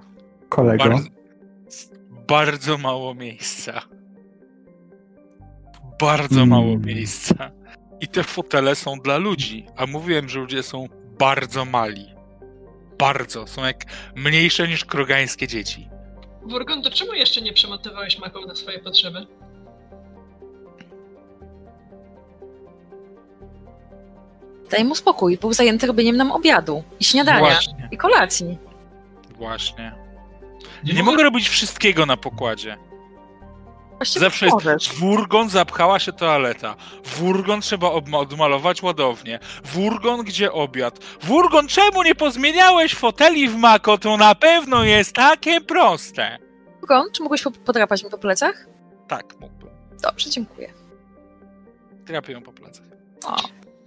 [0.48, 0.84] Kolego?
[0.84, 1.08] Bardzo,
[2.28, 3.82] bardzo mało miejsca.
[6.00, 6.48] Bardzo Mm.
[6.48, 7.50] mało miejsca.
[8.00, 9.66] I te fotele są dla ludzi.
[9.76, 12.14] A mówiłem, że ludzie są bardzo mali.
[12.98, 13.46] Bardzo.
[13.46, 15.88] Są jak mniejsze niż krogańskie dzieci.
[16.42, 19.26] Wurgon, to czemu jeszcze nie przemontowałeś Mako na swoje potrzeby?
[24.70, 27.88] Daj mu spokój, był zajęty robieniem nam obiadu i śniadania Właśnie.
[27.92, 28.58] i kolacji.
[29.36, 29.92] Właśnie.
[30.84, 32.76] Nie mogę robić wszystkiego na pokładzie.
[33.96, 34.92] Właściwie Zawsze jest możesz.
[34.94, 36.76] Wurgon zapchała się toaleta.
[37.16, 39.38] Wurgon trzeba odmalować ładownię.
[39.64, 40.98] Wurgon gdzie obiad.
[41.22, 43.98] Wurgon czemu nie pozmieniałeś foteli w Mako?
[43.98, 46.38] To na pewno jest takie proste.
[46.88, 48.66] Gon, czy mógłbyś po- podrapać mi po plecach?
[49.08, 49.70] Tak, mógłbym.
[50.02, 50.72] Dobrze, dziękuję.
[52.06, 52.84] Trapię ją po plecach.
[53.26, 53.36] O,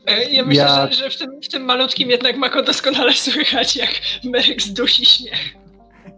[0.08, 3.76] E, Ja myślę, Ja- że, że w, tym, w tym malutkim jednak Mako doskonale słychać,
[3.76, 3.90] jak
[4.24, 5.56] Merek zdusi śmiech.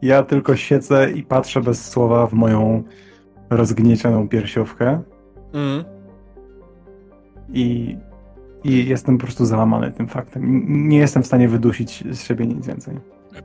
[0.02, 2.84] Ja tylko siedzę i patrzę bez słowa w moją
[3.50, 5.02] rozgniecioną piersiówkę
[5.54, 5.84] Mm.
[7.54, 7.98] i
[8.64, 10.66] I jestem po prostu załamany tym faktem.
[10.90, 13.00] Nie jestem w stanie wydusić z siebie nic więcej.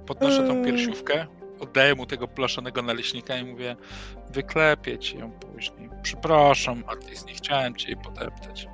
[0.07, 1.27] Podnoszę tą piersiówkę,
[1.61, 3.77] oddaję mu tego blaszanego naleśnika i mówię,
[4.33, 5.91] wyklepię ci ją później.
[6.03, 8.69] Przepraszam, Artis, nie chciałem cię jej podeptać.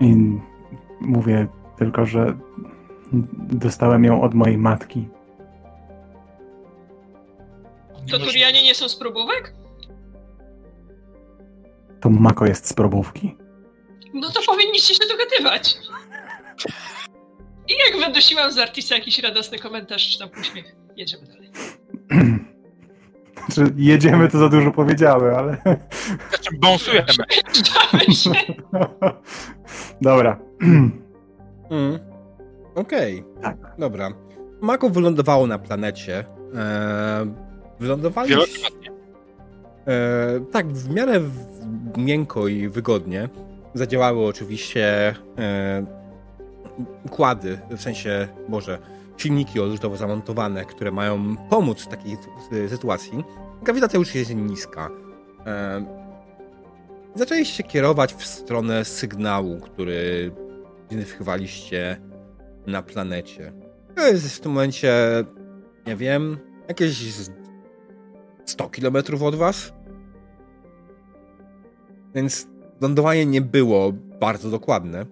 [0.00, 0.14] I
[1.00, 1.46] mówię
[1.78, 2.36] tylko, że
[3.48, 5.08] dostałem ją od mojej matki.
[8.10, 9.54] To Turianie nie są z próbówek?
[12.00, 13.36] To Mako jest z probówki.
[14.14, 15.78] No to powinniście się dogadywać.
[17.68, 20.76] I jak wydusiłam z Artisa jakiś radosny komentarz czy tam uśmiech.
[20.96, 21.50] Jedziemy dalej.
[23.46, 25.56] Znaczy, jedziemy to za dużo powiedziały, ale.
[26.28, 27.06] Znaczy, bąsujemy.
[28.14, 28.30] Się.
[30.00, 30.38] Dobra.
[31.70, 31.98] Mm.
[32.74, 33.56] Okej, Tak.
[33.78, 34.10] dobra.
[34.60, 36.18] Mako wylądowało na planecie.
[36.18, 37.34] Eee,
[37.82, 38.36] wylądowaliście...
[38.36, 38.90] Wielokrotnie.
[39.86, 41.20] E, tak, w miarę
[41.96, 43.28] miękko i wygodnie.
[43.74, 45.86] Zadziałały oczywiście e,
[47.04, 48.78] układy, w sensie, może,
[49.16, 53.24] silniki odrzutowo zamontowane, które mają pomóc w takiej sy- sytuacji.
[53.62, 54.90] Grawitacja już jest niska.
[55.46, 55.84] E,
[57.14, 60.30] zaczęliście się kierować w stronę sygnału, który
[60.90, 62.00] zidentyfikowaliście
[62.66, 63.52] na planecie.
[63.96, 64.94] To jest w tym momencie,
[65.86, 66.38] nie wiem,
[66.68, 67.12] jakieś
[68.44, 69.72] 100 km od was.
[72.14, 72.46] Więc
[72.80, 75.06] lądowanie nie było bardzo dokładne.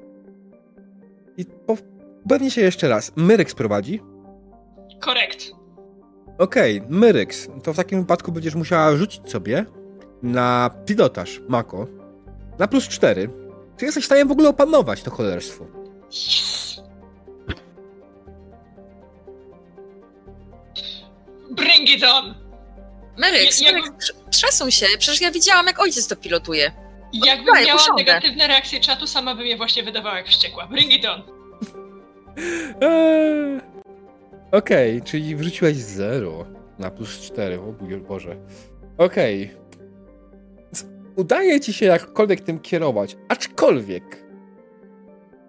[1.37, 1.77] I po,
[2.29, 3.13] pewnie się jeszcze raz.
[3.17, 4.01] Myryks prowadzi.
[5.01, 5.51] Korekt.
[6.39, 7.49] Okej, Myryks.
[7.63, 9.67] To w takim wypadku będziesz musiała rzucić sobie
[10.23, 11.87] na pilotaż Mako
[12.59, 13.31] na plus 4.
[13.77, 15.67] Czy jesteś w stanie w ogóle opanować to cholerstwo?
[16.11, 16.83] Yes.
[21.51, 22.50] Bring it on!
[23.21, 24.87] Meryk, Ja- ja- Meryk, trz- trzęsą się.
[24.99, 26.73] Przecież ja widziałam, jak ojciec to pilotuje.
[27.13, 28.05] Jakbym Daj, miała usiądę.
[28.05, 30.67] negatywne reakcje czatu, sama bym je właśnie wydawała jak wściekła.
[30.67, 31.23] Bring it on!
[32.81, 33.61] Eee,
[34.53, 36.47] Okej, czyli wrzuciłeś 0
[36.79, 37.61] na plus 4.
[37.61, 37.73] O
[38.09, 38.37] Boże.
[38.99, 39.51] Okej.
[40.65, 44.25] Więc Udaje ci się jakkolwiek tym kierować, aczkolwiek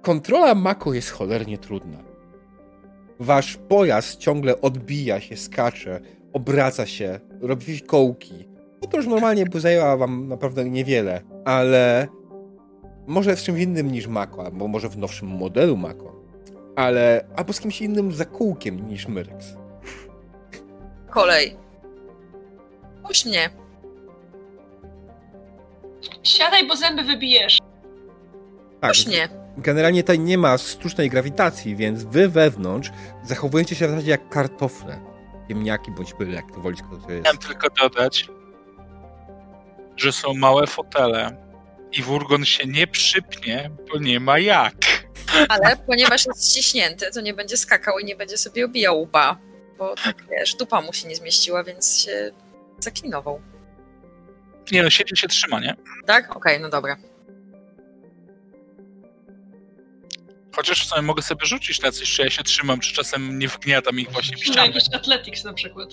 [0.02, 1.98] kontrola Mako jest cholernie trudna.
[3.20, 6.00] Wasz pojazd ciągle odbija się, skacze,
[6.34, 8.48] obraca się, robi kołki.
[8.82, 12.08] Podróż normalnie by zajęła wam naprawdę niewiele, ale
[13.08, 16.22] może w czymś innym niż Mako, albo może w nowszym modelu Mako
[16.76, 19.56] ale albo z kimś innym za kółkiem niż Myrex.
[21.10, 21.58] Kolej.
[23.08, 23.50] Puść mnie.
[26.24, 27.60] Siadaj, bo zęby wybijesz.
[28.82, 29.30] Tak, Puść mnie.
[29.58, 32.92] generalnie tutaj nie ma sztucznej grawitacji, więc wy wewnątrz
[33.24, 35.00] zachowujecie się w zasadzie jak kartofle.
[35.52, 37.24] Ziemniaki bądź byle, jak to wolić, kto to jest.
[37.24, 38.28] Chciałem tylko dodać,
[39.98, 41.36] że są małe fotele
[41.92, 44.76] i Wurgon się nie przypnie, bo nie ma jak.
[45.50, 49.38] Ale ponieważ jest ściśnięty, to nie będzie skakał i nie będzie sobie obijał łba.
[49.78, 52.32] Bo tak wiesz, dupa mu się nie zmieściła, więc się
[52.80, 53.42] zaklinował.
[54.72, 55.76] Nie no, siedzi się trzyma, nie?
[56.06, 56.36] Tak?
[56.36, 56.98] Okej, no dobra.
[60.56, 63.48] Chociaż w sumie mogę sobie rzucić na coś, czy ja się trzymam, czy czasem nie
[63.48, 64.68] wgniatam ich właśnie w ścianę.
[64.68, 65.90] jakiś athletics na przykład.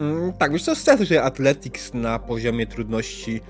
[0.00, 3.40] Mm, tak, wiesz co, statuję Athletics na poziomie trudności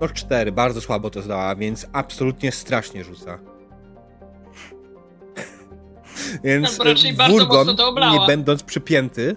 [0.00, 3.38] no 4, bardzo słabo to zdała, więc absolutnie strasznie rzuca.
[6.44, 6.78] więc
[7.16, 8.12] bardzo Wurgon, mocno to oblała.
[8.12, 9.36] nie będąc przypięty,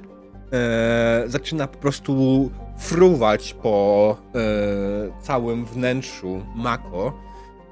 [0.53, 7.13] e, zaczyna po prostu fruwać po e, całym wnętrzu Mako.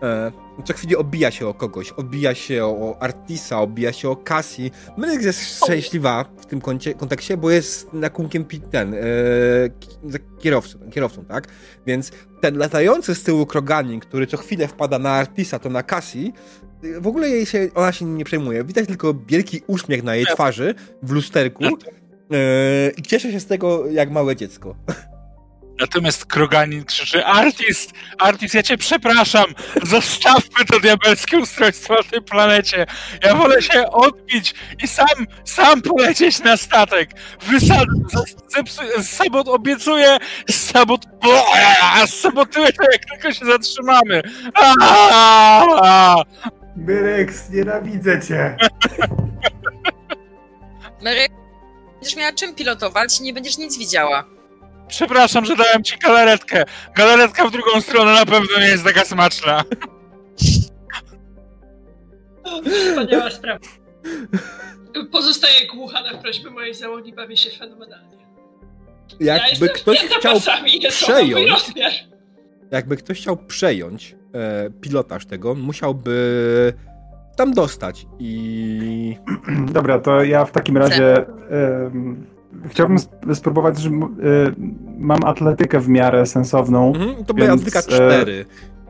[0.03, 0.31] E,
[0.63, 4.71] co chwili obija się o kogoś, obija się o Artisa, obija się o Cassie.
[4.97, 8.97] Mylex jest szczęśliwa w tym koncie, kontekście, bo jest na kółkiem pi- ten, e,
[10.05, 11.47] za kierowcą, kierowcą, tak?
[11.87, 12.11] Więc
[12.41, 16.33] ten latający z tyłu kroganin, który co chwilę wpada na Artisa, to na Cassie,
[16.83, 18.63] y, w ogóle jej się, ona się nie przejmuje.
[18.63, 23.87] Widać tylko wielki uśmiech na jej twarzy w lusterku e, i cieszy się z tego
[23.87, 24.75] jak małe dziecko.
[25.79, 27.91] Natomiast Kroganin krzyczy Artist!
[28.17, 29.45] Artist, ja cię przepraszam!
[29.83, 32.85] Zostawmy to diabelskie ustrojstwo na tej planecie!
[33.23, 35.07] Ja wolę się odbić i sam,
[35.45, 37.09] sam polecieć na statek!
[37.41, 37.85] Wysad...
[38.57, 40.17] zepsu- Sabot obiecuję!
[40.51, 41.01] Sabot...
[42.07, 44.21] Sabotuję to, jak tylko się zatrzymamy!
[46.75, 48.57] Myrex, nienawidzę cię!
[51.01, 51.31] Meryk,
[51.93, 54.34] będziesz miała czym pilotować nie będziesz nic widziała.
[54.87, 56.63] Przepraszam, że dałem ci galaretkę.
[56.95, 59.63] Galaretka w drugą stronę na pewno nie jest taka smaczna.
[62.89, 63.59] Wspaniała sprawa.
[65.11, 68.17] Pozostaję głucha na prośbę mojej załogi, bawię się fenomenalnie.
[69.19, 70.39] ja Jakby jestem ktoś chciał
[70.89, 71.73] przejąć,
[72.71, 76.73] jakby ktoś chciał przejąć e, pilotaż tego musiałby
[77.35, 79.17] tam dostać i...
[79.73, 81.25] Dobra, to ja w takim razie
[82.69, 82.97] chciałbym
[83.33, 83.93] spróbować, że y,
[84.97, 86.93] mam atletykę w miarę sensowną.
[86.95, 88.45] Mhm, to będzie atletyka 4.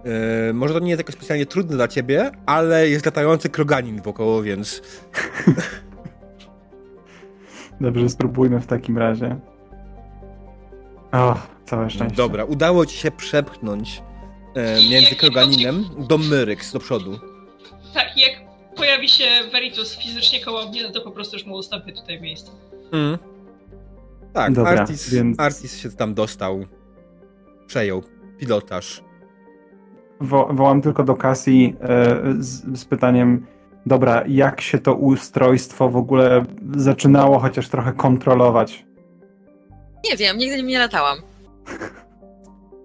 [0.06, 4.44] E, może to nie jest jakoś specjalnie trudne dla ciebie, ale jest latający kroganin wokoło,
[4.44, 4.82] więc...
[7.82, 9.40] Dobrze, spróbujmy w takim razie.
[11.11, 11.35] O,
[11.66, 12.16] całe szczęście.
[12.16, 14.02] Dobra, udało ci się przepchnąć
[14.56, 17.19] e, między kroganinem do Myryx, do przodu.
[17.94, 18.32] Tak, jak
[18.76, 22.52] pojawi się Veritus fizycznie koło mnie, no to po prostu już mu ustawię tutaj miejsce.
[22.92, 23.18] Mm.
[24.36, 25.40] Tak, Dobra, Artis, więc...
[25.40, 26.66] Artis się tam dostał,
[27.68, 28.04] przejął
[28.38, 29.04] pilotaż.
[30.22, 33.48] Wo wołam tylko do Cassie e, z, z, pytaniem,
[33.86, 38.86] dobra, jak się to ustrojstwo w ogóle zaczynało chociaż trochę kontrolować?
[40.10, 41.18] Nie wiem, nigdy nim nie latałam.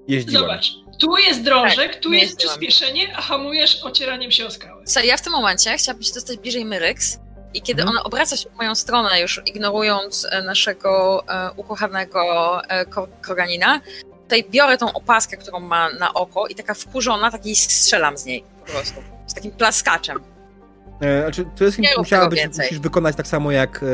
[0.09, 0.43] Jeździłam.
[0.43, 4.83] Zobacz, tu jest drążek, tak, tu jest przyspieszenie, a hamujesz ocieraniem się o skałę.
[4.87, 7.19] Słuchaj, ja w tym momencie chciałabym się dostać bliżej Myryx
[7.55, 7.97] i kiedy mhm.
[7.97, 12.23] ona obraca się w moją stronę, już ignorując e, naszego e, ukochanego
[12.69, 12.85] e,
[13.20, 13.81] Koganina,
[14.23, 18.45] tutaj biorę tą opaskę, którą ma na oko i taka wkurzona, taki strzelam z niej
[18.67, 19.03] po prostu.
[19.27, 20.20] Z takim plaskaczem.
[21.01, 23.87] E, znaczy, to jest musiała być, musisz wykonać tak samo jak e,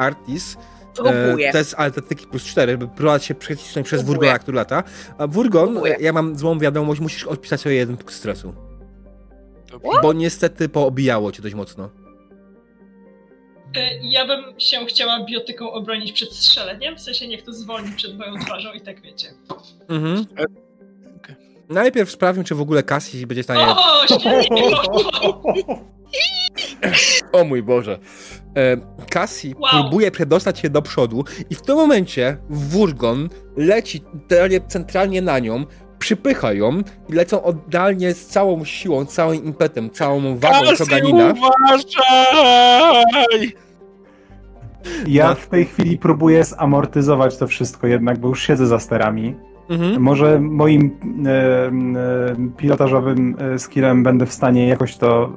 [0.00, 0.56] Artis.
[0.94, 1.48] Próbuję.
[1.48, 4.82] E, to jest atletyki plus 4, żeby próbować się przecisnąć przez Wurgona, który lata.
[5.18, 5.96] A Wurgon, Próbuję.
[6.00, 8.54] ja mam złą wiadomość, musisz odpisać sobie jeden punkt stresu.
[10.02, 11.90] Bo niestety poobijało cię dość mocno.
[13.76, 18.18] E, ja bym się chciała biotyką obronić przed strzeleniem, w sensie niech to zwolni przed
[18.18, 19.28] moją twarzą i tak wiecie.
[19.88, 20.26] Mhm.
[21.18, 21.36] Okay.
[21.68, 23.66] Najpierw sprawdźmy, czy w ogóle Cassie będzie w stanie...
[23.66, 24.04] O,
[27.40, 27.98] o mój Boże.
[28.56, 28.76] E,
[29.10, 29.70] Cassie wow.
[29.70, 34.02] próbuje przedostać się do przodu i w tym momencie Wurgon leci
[34.68, 35.64] centralnie na nią,
[35.98, 41.32] przypycha ją i lecą oddalnie z całą siłą, całym impetem, całą wagą Kroganina.
[41.32, 43.63] uważaj!
[45.06, 49.34] Ja w tej chwili próbuję zamortyzować to wszystko jednak, bo już siedzę za sterami.
[49.68, 50.02] Mhm.
[50.02, 50.90] Może moim
[51.26, 51.72] e, e,
[52.56, 55.32] pilotażowym e, skillem będę w stanie jakoś to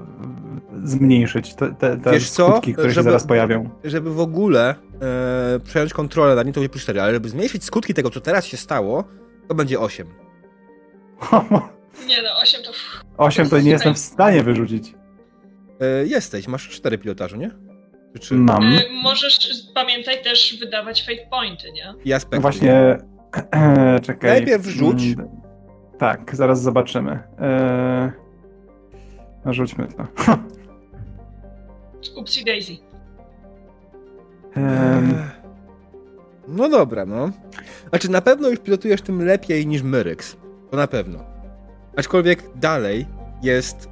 [0.83, 3.69] zmniejszyć, te, te, te skutki, które żeby, się zaraz pojawią.
[3.83, 7.63] Żeby w ogóle e, przejąć kontrolę nad nim, to będzie plus 4, ale żeby zmniejszyć
[7.63, 9.03] skutki tego, co teraz się stało,
[9.47, 10.07] to będzie 8.
[12.07, 12.71] Nie no, 8 to...
[13.17, 14.95] 8 to nie jestem w stanie wyrzucić.
[15.81, 17.66] E, jesteś, masz 4 pilotażu, nie?
[18.19, 18.35] Czy...
[18.35, 18.63] Mam.
[18.63, 19.39] E, możesz,
[19.73, 22.15] pamiętaj, też wydawać fate pointy, nie?
[22.15, 22.35] Aspekty.
[22.35, 22.97] No właśnie,
[24.07, 24.29] czekaj.
[24.31, 25.01] Najpierw rzuć.
[25.99, 27.19] Tak, zaraz zobaczymy.
[27.39, 28.11] E...
[29.45, 30.07] No rzućmy to.
[32.19, 32.77] Upsi Daisy.
[36.47, 37.31] No dobra, no.
[37.89, 40.37] Znaczy na pewno już pilotujesz tym lepiej niż Myryx.
[40.71, 41.19] To na pewno.
[41.97, 43.05] Aczkolwiek dalej
[43.43, 43.89] jest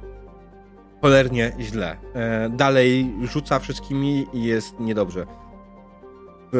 [1.02, 1.96] cholernie źle.
[2.14, 5.20] E, dalej rzuca wszystkimi i jest niedobrze.
[5.20, 6.56] E,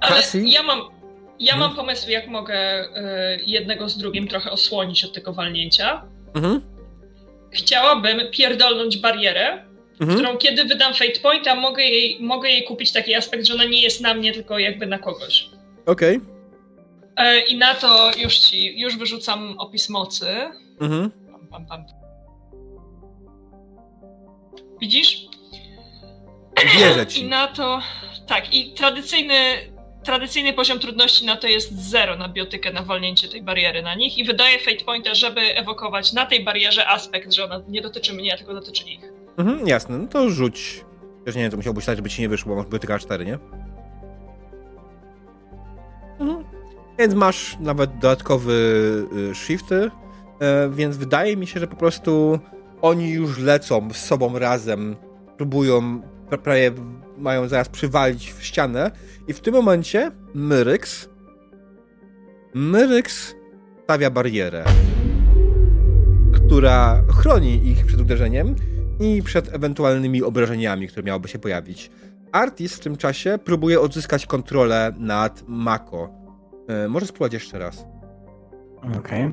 [0.00, 0.80] Ale ja mam,
[1.38, 6.02] ja mam pomysł, jak mogę e, jednego z drugim trochę osłonić od tego walnięcia.
[6.34, 6.60] Mhm.
[7.50, 9.64] Chciałabym pierdolnąć barierę,
[10.00, 10.18] mhm.
[10.18, 13.82] którą kiedy wydam Fate Pointa, mogę jej, mogę jej kupić taki aspekt, że ona nie
[13.82, 15.50] jest na mnie, tylko jakby na kogoś.
[15.86, 16.16] Okej.
[16.16, 17.40] Okay.
[17.40, 20.26] I na to już ci, już wyrzucam opis mocy.
[20.80, 21.10] Mhm.
[21.30, 22.05] Pam, pam, pam.
[24.80, 25.26] Widzisz?
[26.78, 27.22] Wierzę ci.
[27.24, 27.80] I na to,
[28.26, 29.34] tak, i tradycyjny,
[30.04, 34.18] tradycyjny poziom trudności na to jest zero na biotykę, na walnięcie tej bariery na nich
[34.18, 38.36] i wydaje Fate Pointa, żeby ewokować na tej barierze aspekt, że ona nie dotyczy mnie,
[38.36, 39.00] tylko dotyczy ich.
[39.38, 40.84] Mhm, jasne, no to rzuć.
[41.24, 43.38] Też nie wiem, to musiałbyś stać, żeby ci nie wyszło, bo masz biotyka 4, nie?
[46.20, 46.44] Mhm.
[46.98, 48.52] Więc masz nawet dodatkowy
[49.30, 49.90] y, shifty,
[50.40, 52.38] e, więc wydaje mi się, że po prostu
[52.82, 54.96] oni już lecą z sobą razem,
[55.36, 56.00] próbują,
[56.42, 56.72] prawie
[57.18, 58.90] mają zaraz przywalić w ścianę
[59.28, 61.08] i w tym momencie Myryx
[62.54, 63.34] Myryx
[63.84, 64.64] stawia barierę,
[66.32, 68.54] która chroni ich przed uderzeniem
[69.00, 71.90] i przed ewentualnymi obrażeniami, które miałoby się pojawić.
[72.32, 76.10] Artis w tym czasie próbuje odzyskać kontrolę nad Mako.
[76.68, 77.86] E, może spróbować jeszcze raz.
[78.98, 79.32] Okej.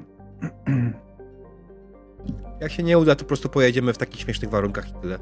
[0.65, 0.93] Okay.
[2.61, 5.17] Jak się nie uda, to po prostu pojedziemy w takich śmiesznych warunkach i tyle.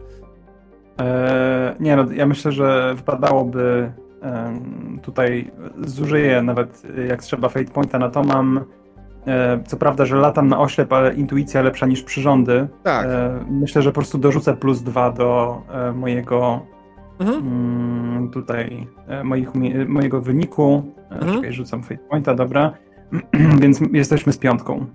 [0.98, 3.92] Eee, nie no, ja myślę, że wypadałoby
[5.02, 5.52] tutaj
[5.86, 8.66] zużyję nawet jak trzeba fate pointa na to mam
[9.28, 12.68] e, co prawda, że latam na oślep, ale intuicja lepsza niż przyrządy.
[12.84, 13.06] Tak.
[13.06, 16.66] E, myślę, że po prostu dorzucę plus dwa do e, mojego
[17.20, 17.38] mhm.
[17.38, 18.88] Mm, tutaj
[19.24, 19.50] moich,
[19.88, 20.94] mojego wyniku.
[21.10, 21.36] Mhm.
[21.36, 22.74] Czekaj, rzucam fate pointa, dobra.
[23.62, 24.86] Więc jesteśmy z piątką.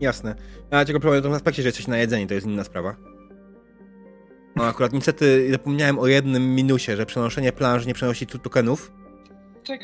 [0.00, 0.34] Jasne.
[0.70, 2.96] A tylko problem w tym aspekcie, że jesteś na jedzenie, to jest inna sprawa.
[4.56, 8.92] No akurat niestety zapomniałem o jednym minusie, że przenoszenie planż nie przenosi tu tokenów.
[9.66, 9.80] Tak.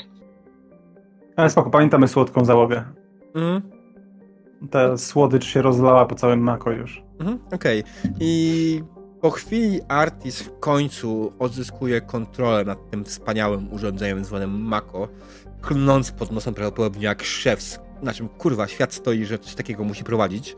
[1.36, 2.84] Ale spoko, pamiętamy słodką załogę.
[3.34, 3.62] Mhm.
[4.70, 7.02] Ta słodycz się rozlała po całym Mako już.
[7.20, 7.84] Mhm, Okej.
[8.20, 8.82] I
[9.20, 15.08] po chwili Artis w końcu odzyskuje kontrolę nad tym wspaniałym urządzeniem zwanym Mako,
[15.60, 20.04] klnąc pod nosem prawdopodobnie jak szef, na czym kurwa świat stoi, że coś takiego musi
[20.04, 20.56] prowadzić.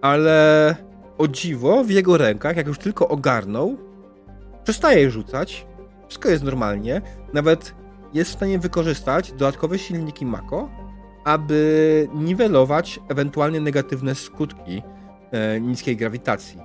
[0.00, 0.76] Ale
[1.18, 3.76] o dziwo w jego rękach, jak już tylko ogarnął,
[4.64, 5.66] przestaje rzucać,
[6.08, 7.02] wszystko jest normalnie,
[7.32, 7.74] nawet
[8.14, 10.70] jest w stanie wykorzystać dodatkowe silniki Mako,
[11.24, 14.82] aby niwelować ewentualnie negatywne skutki
[15.30, 16.60] e, niskiej grawitacji.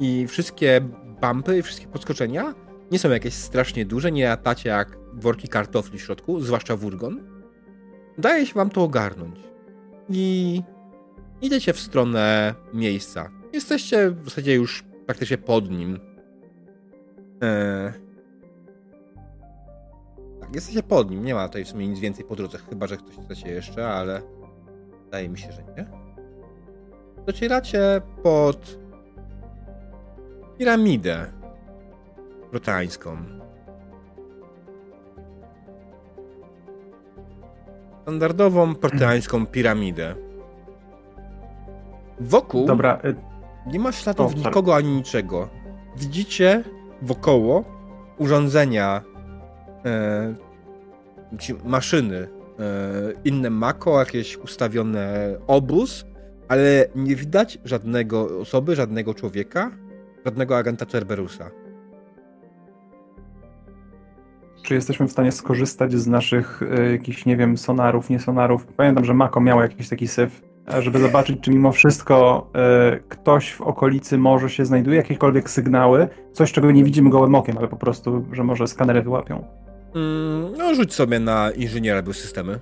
[0.00, 0.80] I wszystkie
[1.20, 2.54] bumpy, wszystkie podskoczenia
[2.90, 7.20] nie są jakieś strasznie duże, nie latacie jak worki kartofli w środku, zwłaszcza wurgon.
[8.18, 9.40] Daje się wam to ogarnąć.
[10.08, 10.62] I
[11.40, 13.30] idziecie w stronę miejsca.
[13.52, 16.00] Jesteście w zasadzie już praktycznie pod nim.
[17.40, 17.92] Eee...
[20.40, 21.24] Tak, jesteście pod nim.
[21.24, 24.22] Nie ma tutaj w sumie nic więcej po drodze, chyba że ktoś chcecie jeszcze, ale
[25.04, 25.86] wydaje mi się, że nie.
[27.26, 28.78] Docieracie pod
[30.58, 31.26] piramidę
[32.50, 33.35] proteańską.
[38.06, 40.14] Standardową proteańską piramidę.
[42.20, 43.14] Wokół Dobra, y,
[43.72, 44.44] nie ma śladów O, sorry.
[44.44, 45.48] nikogo ani niczego.
[45.96, 46.64] Widzicie
[47.02, 47.64] wokoło
[48.18, 49.02] urządzenia,
[49.84, 50.34] e,
[51.64, 52.28] maszyny, e,
[53.24, 56.06] inne mako, jakieś ustawione obóz,
[56.48, 59.70] ale nie widać żadnego osoby, żadnego człowieka,
[60.24, 61.50] żadnego agenta Cerberusa.
[64.66, 68.66] Czy jesteśmy w stanie skorzystać z naszych y, jakichś, nie wiem, sonarów, nie sonarów?
[68.66, 70.42] Pamiętam, że Mako miał jakiś taki syf,
[70.74, 72.46] e, żeby zobaczyć, czy mimo wszystko
[72.96, 77.58] y, ktoś w okolicy może się znajduje, jakiekolwiek sygnały, coś, czego nie widzimy gołym okiem,
[77.58, 79.44] ale po prostu, że może skanery wyłapią.
[79.94, 82.52] Mm, no, rzuć sobie na inżyniera biosystemy.
[82.52, 82.60] Y,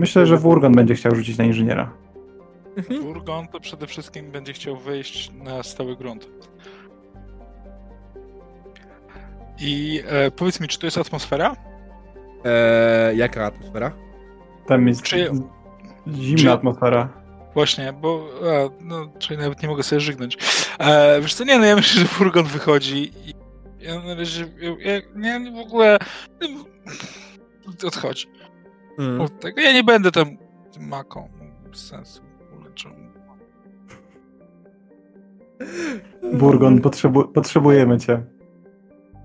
[0.00, 1.90] Myślę, że Wurgon będzie chciał rzucić na inżyniera.
[2.76, 3.02] Mhm.
[3.02, 6.28] Furgon to przede wszystkim będzie chciał wyjść na stały grunt.
[9.60, 11.56] I e, powiedz mi, czy to jest atmosfera?
[12.44, 13.92] E, jaka atmosfera?
[14.66, 15.30] Tam jest Czy-
[16.14, 17.08] zimna czy- atmosfera.
[17.54, 20.36] Właśnie, bo a, no, czyli nawet nie mogę sobie żygnąć.
[20.78, 23.34] E, wiesz co, nie, no ja myślę, że furgon wychodzi i
[23.80, 24.46] ja na razie,
[24.78, 25.00] ja, ja,
[25.38, 25.98] nie, w ogóle
[27.82, 28.26] y, odchodzi
[28.98, 29.20] Mm.
[29.20, 29.60] od tego.
[29.60, 30.36] Ja nie będę tam
[30.80, 31.28] maką,
[31.72, 32.22] sensu.
[32.50, 32.94] w ogóle, czemu?
[36.32, 38.22] Wurgon, potrzebu potrzebujemy cię.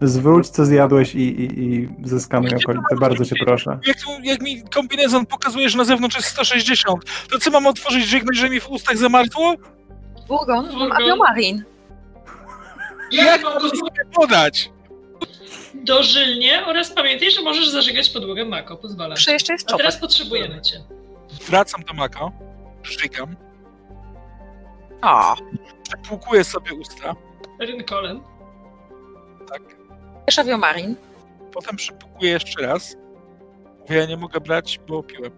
[0.01, 2.95] Zwróć, co zjadłeś i, i, i zeskanuj okolice.
[2.99, 3.79] Bardzo cię proszę.
[3.87, 8.37] Jak, jak mi kombinezon pokazuje, że na zewnątrz jest 160, to co mam otworzyć, żegnać,
[8.37, 9.55] że mi w ustach zamartło?
[10.27, 10.79] Burgon, Burgon.
[10.89, 11.63] mam aviomarin.
[13.11, 14.71] Jak mam go sobie podać?
[15.73, 19.11] Dożylnie oraz pamiętaj, że możesz zażygać podłogę Mako, pozwalam.
[19.11, 20.83] Muszę jeszcze jest A teraz potrzebujemy cię.
[21.47, 22.31] Wracam do maka,
[22.83, 23.35] żygam,
[25.01, 25.35] O,
[25.83, 27.15] przepłukuję sobie usta,
[27.59, 28.21] Rynkolem.
[29.51, 29.61] tak,
[30.29, 30.95] też aviomarin.
[31.53, 32.95] potem przepłukuję jeszcze raz.
[33.79, 35.31] Mówię, ja nie mogę brać, bo piłem.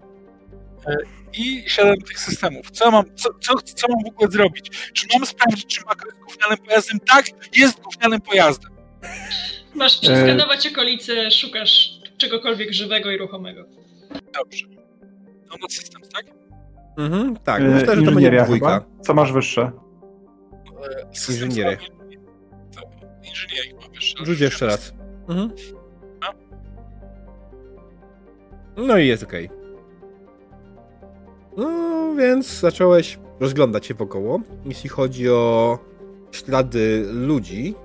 [0.87, 0.97] E,
[1.33, 2.71] I siadam do tych systemów.
[2.71, 4.91] Co mam, co, co, co mam w ogóle zrobić?
[4.93, 6.99] Czy mam sprawdzić, czy maka jest gównianym pojazdem?
[6.99, 7.25] Tak,
[7.57, 8.71] jest gównianym pojazdem.
[9.75, 13.65] Masz przeskanować okolice, szukasz czegokolwiek żywego i ruchomego.
[14.33, 14.65] Dobrze.
[15.49, 16.25] No na system, tak?
[16.97, 18.85] Mhm, tak, E, myślę, że to będzie inżynieria dwójka.
[19.01, 19.71] Co masz wyższe?
[21.11, 21.77] E, system Inżyniery.
[21.77, 21.91] zrobi-
[24.23, 24.93] Rzuć jeszcze raz.
[25.29, 25.51] Mhm.
[28.77, 29.49] No i jest okej.
[31.57, 31.67] No
[32.17, 34.39] więc zacząłeś rozglądać się wokoło.
[34.65, 35.79] Jeśli chodzi o
[36.31, 37.75] ślady ludzi,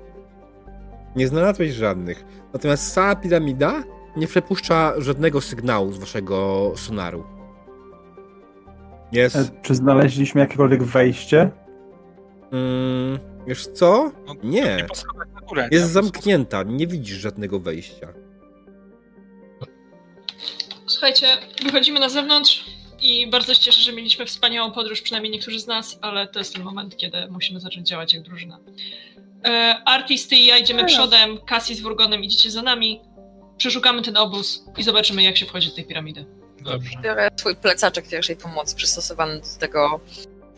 [1.17, 2.25] nie znalazłeś żadnych.
[2.53, 3.83] Natomiast cała piramida
[4.17, 7.25] nie przepuszcza żadnego sygnału z waszego sonaru.
[9.13, 9.37] Jest.
[9.37, 11.51] E, Czy znaleźliśmy jakiekolwiek wejście?
[12.53, 14.11] Mm, wiesz co?
[14.27, 14.87] No, Nie.
[15.71, 18.13] Jest zamknięta, nie widzisz żadnego wejścia.
[20.87, 21.27] Słuchajcie,
[21.63, 22.65] wychodzimy na zewnątrz
[23.01, 26.55] i bardzo się cieszę, że mieliśmy wspaniałą podróż, przynajmniej niektórzy z nas, ale to jest
[26.55, 28.59] ten moment, kiedy musimy zacząć działać jak drużyna.
[29.45, 29.51] E,
[29.85, 33.01] Artis, ty i ja idziemy przodem, Cassie z Wurgonem idziecie za nami,
[33.59, 36.25] przeszukamy ten obóz i zobaczymy, jak się wchodzi do tej piramidy.
[36.61, 36.91] Dobrze.
[37.03, 40.01] Biorę twój plecaczek pierwszej pomocy przystosowany do tego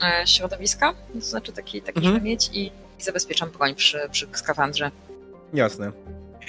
[0.02, 2.22] e, środowiska, to znaczy taki, taki Mhm.
[2.24, 4.90] mieć i, i zabezpieczam broń przy, przy skafandrze.
[5.54, 5.92] Jasne.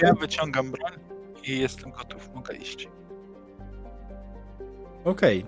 [0.02, 0.92] Ja wyciągam broń
[1.44, 2.88] i jestem gotów, mogę iść.
[5.06, 5.46] Okej.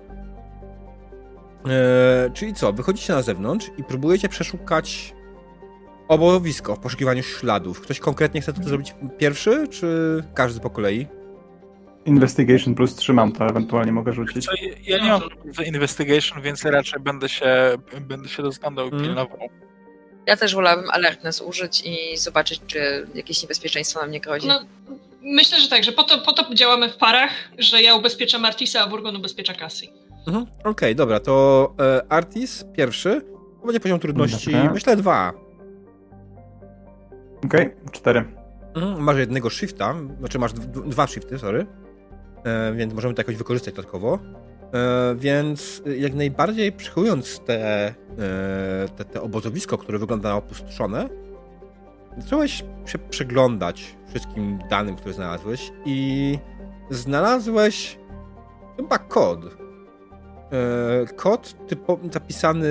[1.70, 5.14] E, czyli co, wychodzicie na zewnątrz i próbujecie przeszukać
[6.08, 7.82] obozowisko w poszukiwaniu śladów.
[7.82, 11.08] Ktoś konkretnie chce to zrobić pierwszy, czy każdy po kolei?
[12.06, 14.46] Investigation plus trzymam, to ewentualnie mogę rzucić.
[14.46, 14.52] Co,
[14.88, 15.22] ja nie mam
[15.66, 19.04] investigation, więc raczej będę się, będę się rozglądał i Mm.
[19.04, 19.40] pilnował.
[20.26, 24.48] Ja też wolałabym alertness użyć i zobaczyć, czy jakieś niebezpieczeństwo nam nie grozi.
[24.48, 24.62] No,
[25.22, 28.82] myślę, że tak, że po to, po to działamy w parach, że ja ubezpieczam Artisa,
[28.82, 29.90] a Wurgon ubezpiecza Cassie.
[30.28, 30.46] Mhm.
[30.64, 33.22] Okej, dobra, to e, Artis pierwszy.
[33.60, 34.74] To będzie poziom trudności, Dobra.
[34.74, 35.34] myślę, dwa.
[37.46, 38.26] Okej, cztery.
[38.76, 39.04] Mhm.
[39.04, 40.54] Masz jednego shifta, znaczy masz
[40.86, 41.66] dwa shifty, sorry.
[42.44, 44.20] E, więc możemy to jakoś wykorzystać dodatkowo.
[44.74, 47.94] E, więc e, jak najbardziej przyjmując te, e,
[48.98, 51.10] te, te obozowisko, które wygląda na opustoszone,
[52.18, 56.38] zacząłeś się przyglądać wszystkim danym, które znalazłeś i
[56.90, 58.00] znalazłeś
[58.78, 59.62] chyba kod.
[61.16, 62.68] Kod typo, zapisany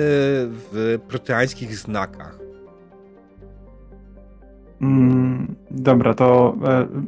[0.71, 2.39] w proteańskich znakach.
[4.81, 6.55] Mm, dobra, to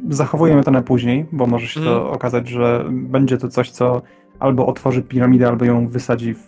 [0.08, 2.14] zachowujemy to na później, bo może się to Mhm.
[2.14, 4.02] okazać, że będzie to coś, co
[4.38, 6.40] albo otworzy piramidę, albo ją wysadzi w...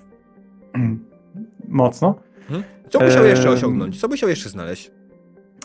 [1.69, 2.15] mocno.
[2.91, 4.01] Co byś chciał jeszcze osiągnąć?
[4.01, 4.91] Co byś chciał jeszcze znaleźć?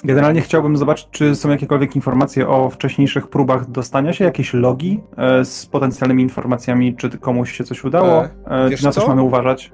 [0.03, 5.45] Generalnie chciałbym zobaczyć, czy są jakiekolwiek informacje o wcześniejszych próbach dostania się, jakieś logi e,
[5.45, 9.09] z potencjalnymi informacjami, czy komuś się coś udało, e, wiesz na coś co?
[9.09, 9.72] mamy uważać.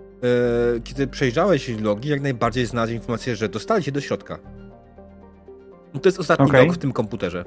[0.76, 4.40] E, kiedy przejrzałeś logi, jak najbardziej znalazłeś informację, że dostali się do środka.
[5.94, 6.68] I To jest ostatni Okej.
[6.68, 7.46] log w tym komputerze.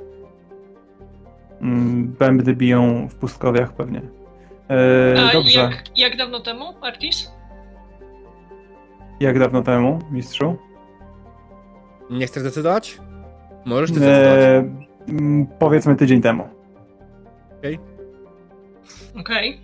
[1.61, 4.03] Mm, Bębny biją w pustkowiach pewnie.
[4.71, 5.61] E, A dobrze.
[5.61, 7.31] jak, jak dawno temu, Artis?
[9.21, 10.57] Jak dawno temu, mistrzu?
[12.11, 12.99] Nie chcesz decydować?
[13.65, 14.39] Możesz ty zdecydować.
[14.41, 14.65] E,
[15.09, 16.49] mm, powiedzmy tydzień temu.
[19.21, 19.61] Okej.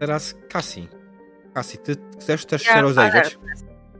[0.00, 0.88] Teraz Cassie.
[1.54, 3.38] Cassie, ty chcesz też Ja się rozejrzeć?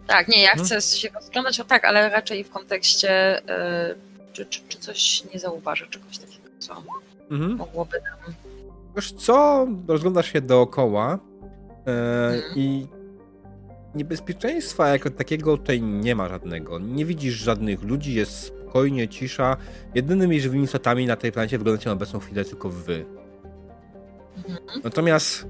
[0.06, 0.66] Tak, nie, ja Mhm.
[0.66, 3.10] chcę się rozglądać, o tak, ale raczej w kontekście,
[3.48, 3.94] e,
[4.32, 6.82] czy, czy, czy coś nie zauważę, czegoś takiego, co
[7.30, 7.56] Mhm.
[7.56, 8.34] mogłoby nam...
[8.96, 9.66] Wiesz co?
[9.88, 11.18] Rozglądasz się dookoła
[11.86, 11.90] e,
[12.34, 12.42] Mhm.
[12.56, 12.86] i
[13.94, 16.78] niebezpieczeństwa jako takiego tutaj nie ma żadnego.
[16.78, 19.56] Nie widzisz żadnych ludzi, jest spokojnie, cisza.
[19.94, 23.04] Jedynymi żywymi istotami na tej planecie wyglądacie na obecną chwilę tylko wy.
[24.36, 24.58] Mhm.
[24.84, 25.46] Natomiast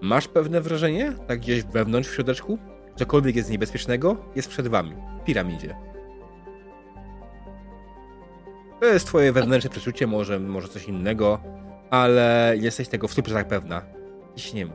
[0.00, 2.58] masz pewne wrażenie, tak gdzieś wewnątrz w środeczku,
[2.96, 5.76] cokolwiek jest niebezpiecznego, jest przed wami, w piramidzie.
[8.80, 11.40] To jest twoje wewnętrzne przeczucie, może, może coś innego,
[11.90, 13.82] ale jesteś tego w 100% pewna.
[14.28, 14.74] Jakiś, nie wiem,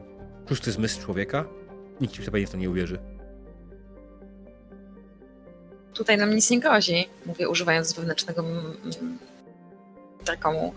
[0.49, 1.45] szósty zmysł człowieka?
[2.01, 2.99] Nikt ci pewnie w to nie uwierzy.
[5.93, 8.43] Tutaj nam nic nie grozi, mówię używając wewnętrznego
[10.25, 10.73] takomu.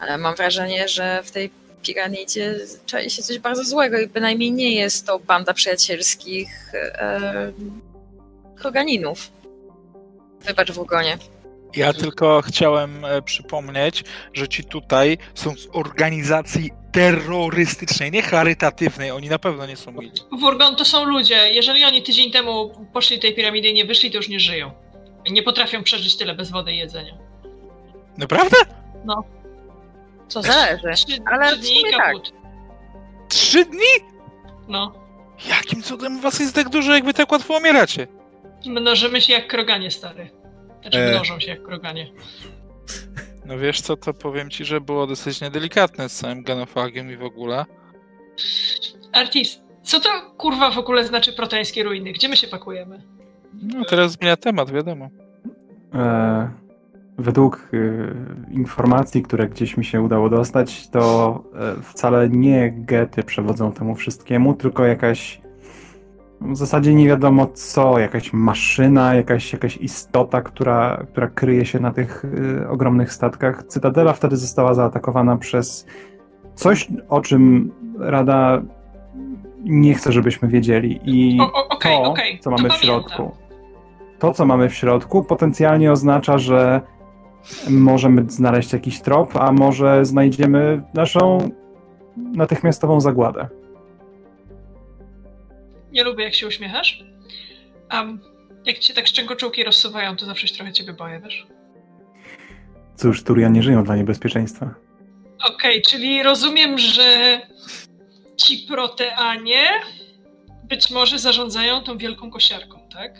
[0.00, 1.50] Ale mam wrażenie, że w tej
[1.82, 7.52] piramidzie czai się coś bardzo złego i bynajmniej nie jest to banda przyjacielskich e,
[8.56, 9.30] kroganinów.
[10.40, 11.18] Wybacz w ugonie.
[11.76, 19.10] Ja tylko chciałem e, przypomnieć, że ci tutaj są z organizacji terrorystycznej, nie charytatywnej.
[19.10, 20.12] Oni na pewno nie są mili.
[20.40, 21.50] Wurgon to są ludzie.
[21.52, 24.70] Jeżeli oni tydzień temu poszli do tej piramidy i nie wyszli, to już nie żyją.
[25.30, 27.14] Nie potrafią przeżyć tyle bez wody i jedzenia.
[28.18, 28.56] Naprawdę?
[30.28, 30.92] Co zależy.
[30.94, 32.06] Trzy, Ale trzy dni tak.
[32.06, 32.32] kaput.
[33.28, 34.08] Trzy dni?
[34.68, 34.92] No.
[35.48, 38.06] Jakim cudem u was jest tak dużo, jak wy tak łatwo umieracie?
[38.66, 40.30] Mnożymy się jak kroganie, stary.
[40.84, 41.14] Znaczy E.
[41.14, 42.06] mnożą się jak kroganie.
[43.46, 47.22] No wiesz co, to powiem ci, że było dosyć niedelikatne z całym genofagiem i w
[47.22, 47.64] ogóle.
[49.12, 52.12] Artis, co to kurwa w ogóle znaczy proteańskie ruiny?
[52.12, 53.02] Gdzie my się pakujemy?
[53.62, 55.08] No teraz zmienia temat, wiadomo.
[55.94, 56.50] E,
[57.18, 61.44] według e, informacji, które gdzieś mi się udało dostać, to
[61.78, 65.40] e, wcale nie gety przewodzą temu wszystkiemu, tylko jakaś
[66.40, 71.92] w zasadzie nie wiadomo co, jakaś maszyna, jakaś, jakaś istota, która, która kryje się na
[71.92, 72.24] tych
[72.62, 73.62] e, ogromnych statkach.
[73.68, 75.86] Cytadela wtedy została zaatakowana przez
[76.54, 78.62] coś, o czym Rada
[79.64, 81.00] nie chce, żebyśmy wiedzieli.
[81.04, 82.38] I O- o- Okej, to, okej.
[82.38, 82.86] co to mamy w pamiętam.
[83.10, 83.30] środku.
[84.18, 86.80] To, co mamy w środku, potencjalnie oznacza, że
[87.70, 91.38] możemy znaleźć jakiś trop, a może znajdziemy naszą
[92.16, 93.48] natychmiastową zagładę.
[95.94, 97.04] Nie lubię, jak się uśmiechasz.
[97.92, 98.20] Um,
[98.64, 101.46] jak ci tak szczękoczułki rozsuwają, to zawsze się trochę ciebie boję, wiesz?
[102.96, 104.74] Cóż, Turian nie żyją dla niebezpieczeństwa.
[105.54, 107.40] Okej, czyli rozumiem, że
[108.36, 109.64] ci proteanie
[110.64, 113.12] być może zarządzają tą wielką kosiarką, tak?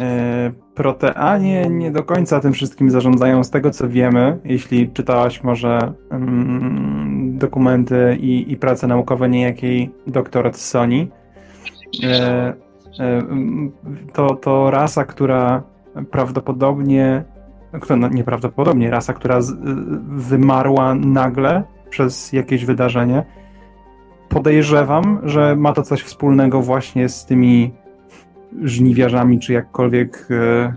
[0.00, 4.38] E, proteanie nie do końca tym wszystkim zarządzają z tego, co wiemy.
[4.44, 11.08] Jeśli czytałaś może mm, dokumenty i, i prace naukowe niejakiej doktor Sony.
[12.02, 12.54] E,
[12.98, 13.22] e,
[14.12, 15.62] to, to rasa, która
[16.10, 17.24] prawdopodobnie,
[17.80, 19.38] która, no nieprawdopodobnie, rasa, która
[20.08, 23.24] wymarła nagle przez jakieś wydarzenie.
[24.28, 27.72] Podejrzewam, że ma to coś wspólnego właśnie z tymi
[28.62, 30.74] żniwiarzami, czy jakkolwiek e,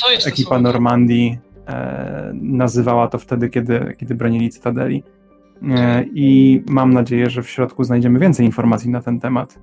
[0.00, 0.58] to ekipa.
[0.58, 1.38] Normandii
[2.32, 5.02] nazywała to wtedy, kiedy, kiedy bronili Cytadeli.
[6.14, 9.58] I mam nadzieję, że w środku znajdziemy więcej informacji na ten temat.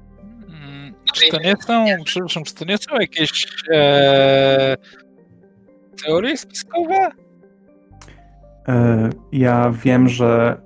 [1.14, 4.76] Czy to nie są, przepraszam, czy to nie są jakieś e,
[6.06, 7.08] teorie spiskowe?
[8.68, 10.62] E, Ja wiem, że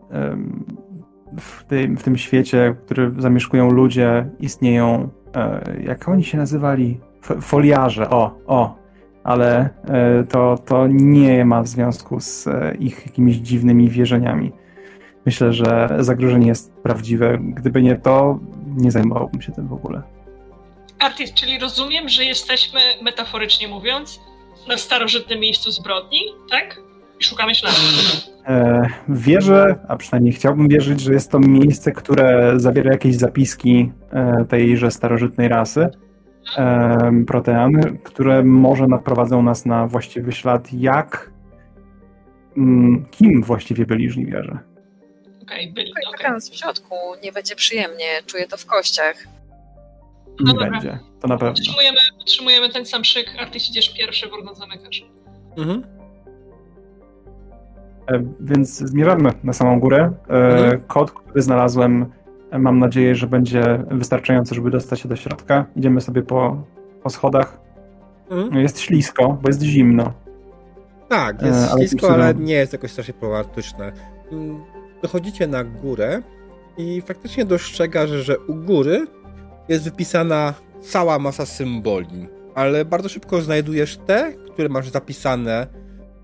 [1.39, 6.99] w tym, w tym świecie, w którym zamieszkują ludzie, istnieją, e, jak oni się nazywali?
[7.23, 8.75] F- Foliarze, o, o.
[9.23, 14.51] Ale e, to, to nie ma związku z e, ich jakimiś dziwnymi wierzeniami.
[15.25, 17.37] Myślę, że zagrożenie jest prawdziwe.
[17.41, 18.39] Gdyby nie to,
[18.77, 20.01] nie zajmowałbym się tym w ogóle.
[21.01, 24.19] Artist, czyli rozumiem, że jesteśmy, metaforycznie mówiąc,
[24.67, 26.79] na starożytnym miejscu zbrodni, tak?
[27.19, 27.81] I szukamy śladów.
[28.47, 34.45] E, Wierzę, a przynajmniej chciałbym wierzyć, że jest to miejsce, które zawiera jakieś zapiski e,
[34.45, 35.89] tejże starożytnej rasy,
[36.57, 41.31] e, protean, które może naprowadzą nas na właściwy ślad, jak
[42.57, 44.59] mm, kim właściwie byli żniwiarze.
[45.41, 46.17] Okej, byli, Okej, okej.
[46.17, 49.15] Czekając w środku, nie będzie przyjemnie, czuję to w kościach.
[50.43, 50.71] No Nie dobra.
[50.71, 51.51] będzie, to na pewno.
[51.53, 55.05] Utrzymujemy, utrzymujemy ten sam szyk, Artist idziesz pierwszy, Wurgon zamykasz.
[55.57, 55.83] Mhm.
[58.07, 60.11] E, Więc zmierzamy na samą górę.
[60.29, 60.81] E, Mhm.
[60.87, 62.05] Kod, który znalazłem,
[62.51, 65.65] e, mam nadzieję, że będzie wystarczający, żeby dostać się do środka.
[65.75, 66.63] Idziemy sobie po,
[67.03, 67.59] po schodach.
[68.29, 68.61] Mhm.
[68.63, 70.13] Jest ślisko, bo jest zimno.
[71.09, 73.91] Tak, E, jest ale ślisko, ale nie jest jakoś strasznie problematyczne.
[74.31, 74.63] Mm,
[75.01, 76.21] Dochodzicie na górę
[76.77, 79.07] i faktycznie dostrzegasz, że u góry
[79.69, 85.67] jest wypisana cała masa symboli, ale bardzo szybko znajdujesz te, które masz zapisane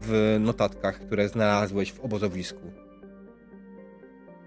[0.01, 2.61] w notatkach, które znalazłeś w obozowisku.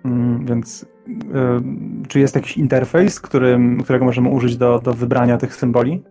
[0.05, 5.55] Mm, Więc y, czy jest jakiś interfejs, którym, którego możemy użyć do, do wybrania tych
[5.55, 6.03] symboli?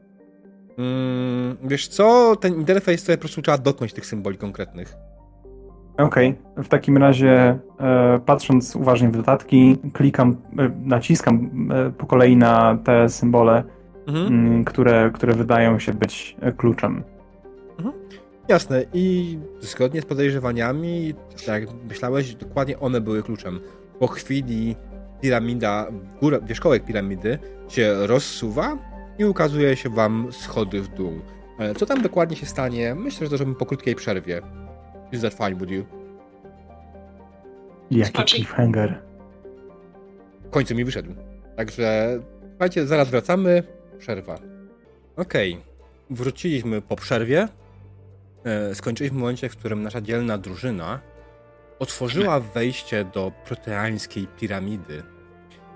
[0.78, 4.96] Mm, wiesz co, ten interfejs to po prostu trzeba dotknąć tych symboli konkretnych.
[6.00, 12.38] Okej, w takim razie e, patrząc uważnie w dodatki, klikam, e, naciskam e, po kolei
[12.38, 13.64] na te symbole,
[14.08, 14.28] Mhm.
[14.28, 17.04] mm, które, które wydają się być e, kluczem.
[18.48, 21.14] Jasne, i zgodnie z podejrzewaniami,
[21.46, 23.60] tak jak myślałeś, dokładnie one były kluczem.
[24.00, 24.76] Po chwili
[25.22, 25.88] piramida,
[26.22, 28.78] góra, wierzchołek piramidy się rozsuwa
[29.20, 31.12] i ukazuje się wam schody w dół.
[31.60, 32.96] E, Co tam dokładnie się stanie?
[32.96, 34.42] Myślę, że to zrobimy po krótkiej przerwie.
[35.12, 35.86] Is that fine with you?
[37.92, 39.02] Jaki cliffhanger.
[40.44, 41.10] W końcu mi wyszedł.
[41.58, 43.64] Także słuchajcie, zaraz wracamy.
[44.00, 44.40] Przerwa.
[45.18, 45.58] Okej.
[46.10, 47.48] Wróciliśmy po przerwie.
[48.44, 51.00] E, skończyliśmy w momencie, w którym nasza dzielna drużyna
[51.80, 55.04] otworzyła wejście do proteańskiej piramidy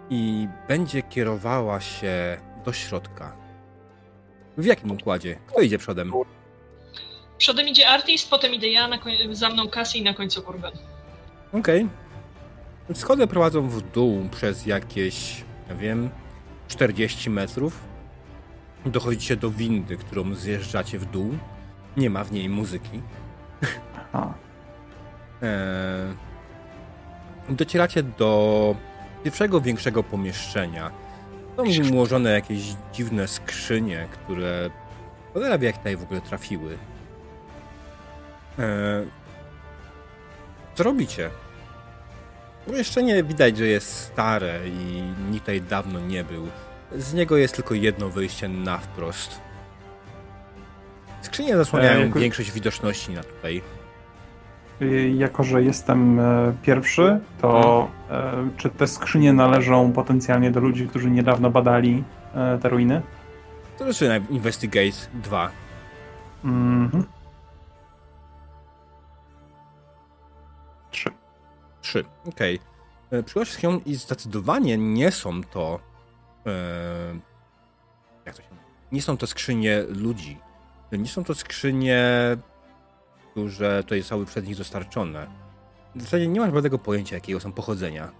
[0.09, 3.37] i będzie kierowała się do środka.
[4.57, 5.35] W jakim układzie?
[5.47, 6.11] Kto idzie przodem?
[7.43, 10.71] Przodem idzie Artist, potem idę ja, na koń- za mną Cassie i na końcu Wurgon.
[11.53, 11.87] Okej.
[12.93, 16.09] Schody prowadzą w dół przez jakieś, nie wiem,
[16.67, 17.79] 40 metrów.
[18.85, 21.37] Dochodzicie do windy, którą zjeżdżacie w dół.
[21.97, 23.01] Nie ma w niej muzyki.
[24.13, 24.33] A,
[25.41, 26.13] Eee,
[27.49, 28.75] docieracie do
[29.23, 30.91] pierwszego większego pomieszczenia.
[31.57, 31.63] Są
[31.93, 32.61] ułożone jakieś
[32.93, 34.69] dziwne skrzynie, które
[35.33, 36.77] cholera wie jak tutaj w ogóle trafiły.
[38.59, 38.65] Eee,
[40.75, 41.29] co robicie?
[42.65, 46.47] Pomieszczenie widać, że jest stare i nikt tutaj dawno nie był.
[46.97, 49.39] Z niego jest tylko jedno wyjście na wprost.
[51.21, 53.61] Skrzynie zasłaniają Eee, jako- większość widoczności na tutaj.
[54.81, 60.87] y, jako, że jestem e, pierwszy, to e, czy te skrzynie należą potencjalnie do ludzi,
[60.87, 62.03] którzy niedawno badali
[62.35, 63.01] e, te ruiny?
[63.77, 65.49] To zaczyna Investigate 2.
[66.43, 67.03] Mhm.
[71.83, 72.03] 3.
[72.25, 72.59] Okej.
[73.07, 73.23] Okay.
[73.23, 75.79] Przyjąłeś się i zdecydowanie nie są to.
[76.45, 76.51] E,
[78.25, 78.63] jak to się mówi?
[78.91, 80.37] Nie są to skrzynie ludzi.
[80.91, 82.01] Nie są to skrzynie,
[83.31, 85.27] które tutaj zostały przez nich dostarczone.
[85.95, 88.11] W zasadzie nie masz żadnego pojęcia, jakiego są pochodzenia.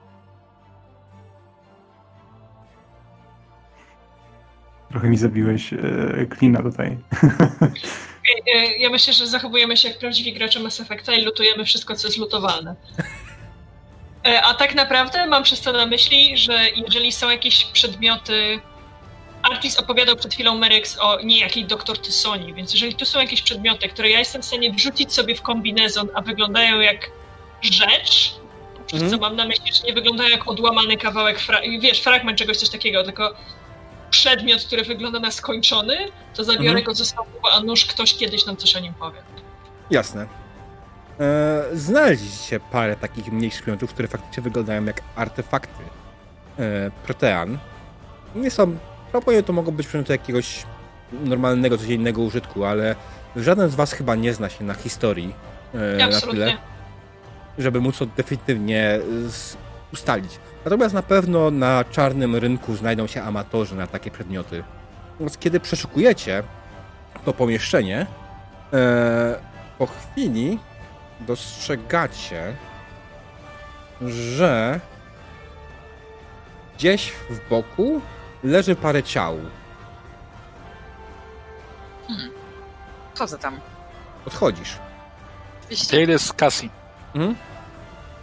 [4.90, 5.80] Trochę mi zabiłeś e,
[6.30, 6.98] klina tutaj.
[8.56, 12.08] E, Ja myślę, że zachowujemy się jak prawdziwi gracze Mass Effecta i lutujemy wszystko, co
[12.08, 12.75] jest lutowalne.
[14.27, 18.59] E, a tak naprawdę mam przez to na myśli, że jeżeli są jakieś przedmioty.
[19.51, 23.89] Artis opowiadał przed chwilą Merex o niejakiej doktor Tysoni, więc jeżeli tu są jakieś przedmioty,
[23.89, 27.11] które ja jestem w stanie wrzucić sobie w kombinezon, a wyglądają jak
[27.61, 28.35] rzecz,
[28.87, 29.09] przez Mhm.
[29.11, 32.69] co mam na myśli, że nie wyglądają jak odłamany kawałek, fra- wiesz, fragment czegoś, coś
[32.69, 33.33] takiego, tylko
[34.11, 35.97] przedmiot, który wygląda na skończony,
[36.35, 36.83] to zabiorę Mhm.
[36.85, 39.21] go ze stołu, a nóż ktoś kiedyś nam coś o nim powie.
[39.89, 40.27] Jasne.
[41.19, 45.83] E, znaleźliście parę takich mniejszych przedmiotów, które faktycznie wyglądają jak artefakty
[46.59, 47.58] e, protean.
[48.35, 48.77] Nie są,
[49.11, 50.66] proponuję, to mogą być przedmioty jakiegoś
[51.11, 52.95] normalnego, codziennego użytku, ale
[53.35, 55.35] żaden z was chyba nie zna się na historii
[55.74, 56.58] e, na tyle,
[57.58, 59.58] żeby móc to definitywnie z,
[59.93, 60.40] ustalić.
[60.66, 64.64] Natomiast na pewno na czarnym rynku znajdą się amatorzy na takie przedmioty.
[65.19, 66.43] Więc kiedy przeszukujecie
[67.25, 68.06] to pomieszczenie,
[68.74, 69.35] e,
[69.77, 70.59] po chwili
[71.27, 72.55] dostrzegacie,
[74.01, 74.79] że
[76.77, 78.01] gdzieś w boku
[78.43, 79.37] leży parę ciał.
[83.17, 83.59] Chodzę tam.
[84.27, 84.77] Odchodzisz.
[85.61, 86.19] Oczywiście.
[86.19, 86.69] Z Cassie.
[87.15, 87.35] Mhm.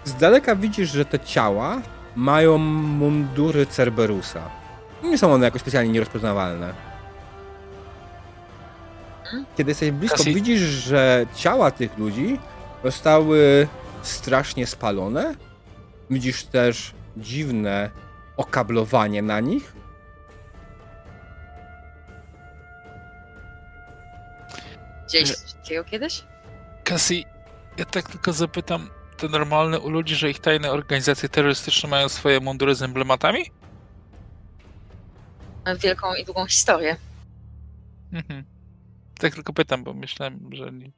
[0.04, 1.80] Z daleka widzisz, że te ciała
[2.16, 4.40] mają mundury Cerberusa.
[5.02, 6.74] Nie są one jakoś specjalnie nierozpoznawalne.
[9.56, 12.38] Kiedy jesteś blisko, Kasi- widzisz, że ciała tych ludzi
[12.84, 13.68] zostały
[14.02, 15.34] strasznie spalone.
[16.10, 17.90] Widzisz też dziwne
[18.36, 19.72] okablowanie na nich.
[25.06, 26.24] Coś takiego kiedyś?
[26.84, 27.24] Cassie,
[27.76, 32.40] ja tak tylko zapytam, to normalne u ludzi, że ich tajne organizacje terrorystyczne mają swoje
[32.40, 33.50] mundury z emblematami?
[35.78, 36.96] Wielką i długą historię.
[38.12, 38.44] Mhm.
[39.18, 40.92] Tak tylko pytam, bo myślałem, że nie,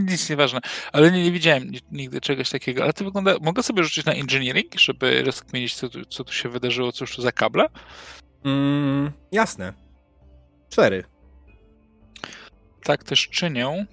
[0.00, 0.60] nic nieważne,
[0.92, 2.82] ale nie, nie widziałem ni- nigdy czegoś takiego.
[2.82, 6.48] Ale to wygląda, mogę sobie rzucić na engineering, żeby rozkminić, co tu, co tu się
[6.48, 7.66] wydarzyło, cóż to za kable?
[8.44, 9.72] Mm, jasne.
[10.70, 11.04] Cztery.
[12.82, 13.84] Tak też czynią.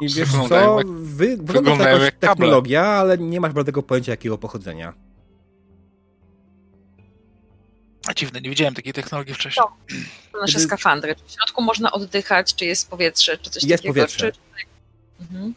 [0.00, 4.94] I wiesz co, wygląda to wyglądają jakaś technologia, ale nie masz żadnego pojęcia jakiego pochodzenia.
[8.14, 9.66] Dziwne, nie widziałem takiej technologii wcześniej.
[10.32, 11.14] To nasze Kiedy- skafandry.
[11.16, 13.94] Czy w środku można oddychać, czy jest powietrze, czy coś Jest takiego?
[13.94, 14.32] powietrze.
[14.32, 14.38] Czy...
[15.20, 15.54] Mhm.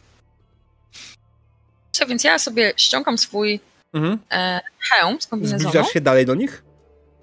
[1.92, 3.60] Co, więc ja sobie ściągam swój
[3.94, 4.18] Mhm.
[4.32, 5.70] e, hełm z kombinezonu.
[5.70, 6.62] Zbliżasz się dalej do nich?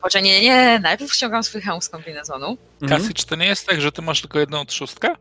[0.02, 3.02] Poczekaj, nie, nie, najpierw ściągam swój hełm z kombinezonu, Mhm.
[3.02, 5.16] Cassie, czy to nie jest tak, że ty masz tylko jedną trzustkę?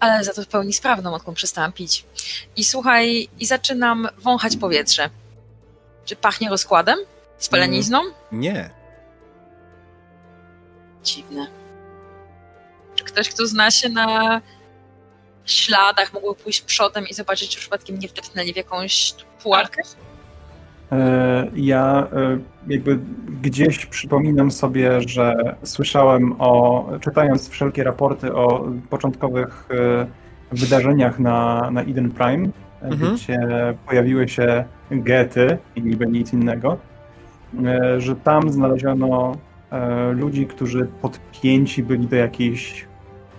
[0.00, 2.04] ale za to w pełni sprawną, odkąd przestałam pić.
[2.56, 5.10] I słuchaj, i zaczynam wąchać powietrze.
[6.04, 6.98] Czy pachnie rozkładem?
[7.40, 7.98] Spalenizną?
[8.32, 8.70] Nie.
[11.04, 11.46] Dziwne.
[12.94, 14.40] Czy ktoś, kto zna się na
[15.44, 19.82] śladach, mógłby pójść przodem i zobaczyć, czy przypadkiem nie wdepnęli w jakąś pułapkę?
[20.92, 22.38] E, Ja e,
[22.68, 22.98] jakby
[23.42, 30.06] gdzieś przypominam sobie, że słyszałem o, czytając wszelkie raporty o początkowych e,
[30.52, 32.48] wydarzeniach na, na Eden Prime,
[32.82, 33.14] Mhm.
[33.14, 33.38] gdzie
[33.86, 36.78] pojawiły się gety i niby nic innego,
[37.98, 39.36] że tam znaleziono
[39.70, 42.86] e, ludzi, którzy podpięci byli do jakichś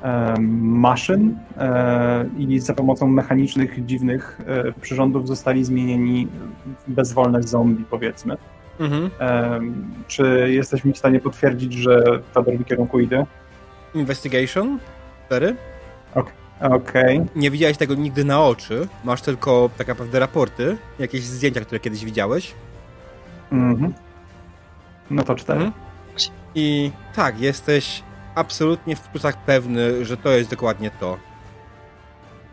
[0.04, 6.28] e, maszyn e, i za pomocą mechanicznych, dziwnych e, przyrządów zostali zmienieni
[6.88, 8.38] w bezwolne zombie, powiedzmy.
[8.80, 9.10] Mhm.
[9.20, 9.60] E,
[10.08, 13.26] Czy jesteś mi w stanie potwierdzić, że w dobrym kierunku idę?
[13.96, 14.80] Investigation?
[15.26, 15.56] Cztery?
[16.70, 17.22] Okej.
[17.36, 18.88] Nie widziałeś tego nigdy na oczy.
[19.04, 22.54] Masz tylko tak naprawdę raporty, jakieś zdjęcia, które kiedyś widziałeś.
[23.52, 23.94] Mhm.
[25.10, 25.60] No to cztery.
[25.60, 25.82] Mhm.
[26.56, 28.04] I tak, jesteś
[28.36, 31.18] absolutnie w plusach pewny, że to jest dokładnie to.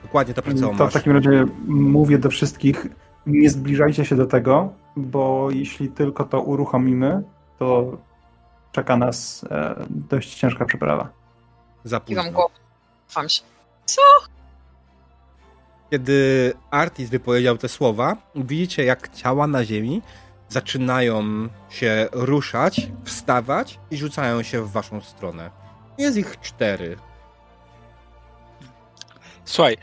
[0.02, 2.86] Dokładnie to, przed co To w takim razie mówię do wszystkich,
[3.26, 7.22] nie zbliżajcie się do tego, bo jeśli tylko to uruchomimy,
[7.58, 7.96] to
[8.72, 11.08] czeka nas e, dość ciężka przeprawa.
[11.84, 12.54] Za Kiwam głową.
[13.08, 13.42] Ufam się.
[15.90, 20.02] Kiedy Artis wypowiedział te słowa, widzicie jak ciała na ziemi
[20.48, 25.50] zaczynają się ruszać, wstawać i rzucają się w waszą stronę.
[25.98, 26.96] Jest ich cztery.
[29.44, 29.76] Słuchaj,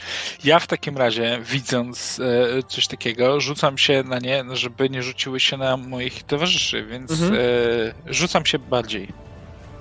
[0.44, 2.19] ja w takim razie, widząc
[2.60, 7.11] e, coś takiego, rzucam się na nie, żeby nie rzuciły się na moich towarzyszy, więc
[7.11, 7.34] Mhm.
[7.34, 7.38] e,
[8.14, 9.08] rzucam się bardziej.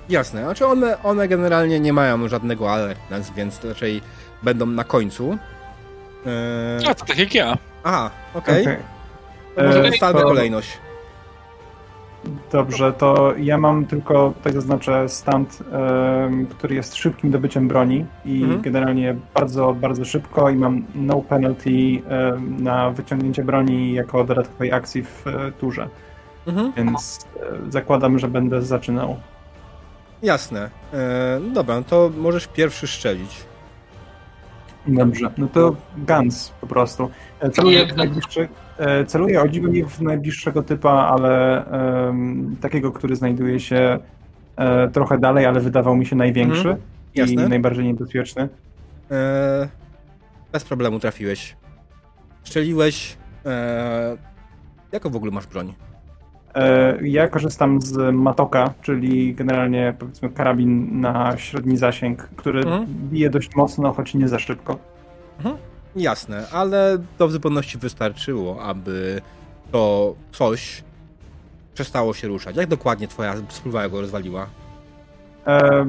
[0.09, 4.01] Jasne, znaczy one, one generalnie nie mają żadnego alertness, więc raczej
[4.43, 5.37] będą na końcu.
[6.25, 7.57] Eee, A, to tak jak ja.
[7.83, 8.61] aha, okej.
[8.61, 8.77] Okej.
[8.77, 8.83] To
[9.57, 10.77] Może E, ustalmy to- kolejność.
[12.51, 18.41] Dobrze, to ja mam tylko, tutaj zaznaczę, stand, em, który jest szybkim dobyciem broni i
[18.43, 18.61] Mhm.
[18.61, 25.03] generalnie bardzo, bardzo szybko i mam no penalty em, na wyciągnięcie broni jako dodatkowej akcji
[25.03, 25.89] w e, turze,
[26.47, 26.73] Mhm.
[26.77, 27.25] więc
[27.67, 29.15] e, zakładam, że będę zaczynał.
[30.23, 30.69] Jasne.
[30.93, 33.43] E, no dobra, no to możesz pierwszy strzelić.
[34.87, 37.09] Dobrze, no to guns po prostu.
[37.53, 38.47] Celuję Jak najbliższy,
[39.07, 41.65] celuję o dziwo nie w najbliższego typa, ale
[42.07, 43.99] em, takiego, który znajduje się
[44.57, 46.77] e, trochę dalej, ale wydawał mi się największy Mhm,
[47.15, 47.49] i jasne.
[47.49, 48.49] najbardziej niebezpieczny.
[49.11, 49.67] E,
[50.51, 51.55] bez problemu trafiłeś.
[52.43, 53.17] Strzeliłeś.
[53.45, 54.17] E,
[54.91, 55.73] jaką w ogóle masz broń?
[56.55, 62.85] E, Ja korzystam z Matoka, czyli generalnie powiedzmy karabin na średni zasięg, który Mhm.
[62.87, 64.77] bije dość mocno, choć nie za szybko.
[65.95, 69.21] Jasne, ale to w zupełności wystarczyło, aby
[69.71, 70.83] to coś
[71.73, 72.55] przestało się ruszać.
[72.55, 74.47] Jak dokładnie twoja spluwa go rozwaliła?
[75.47, 75.85] E,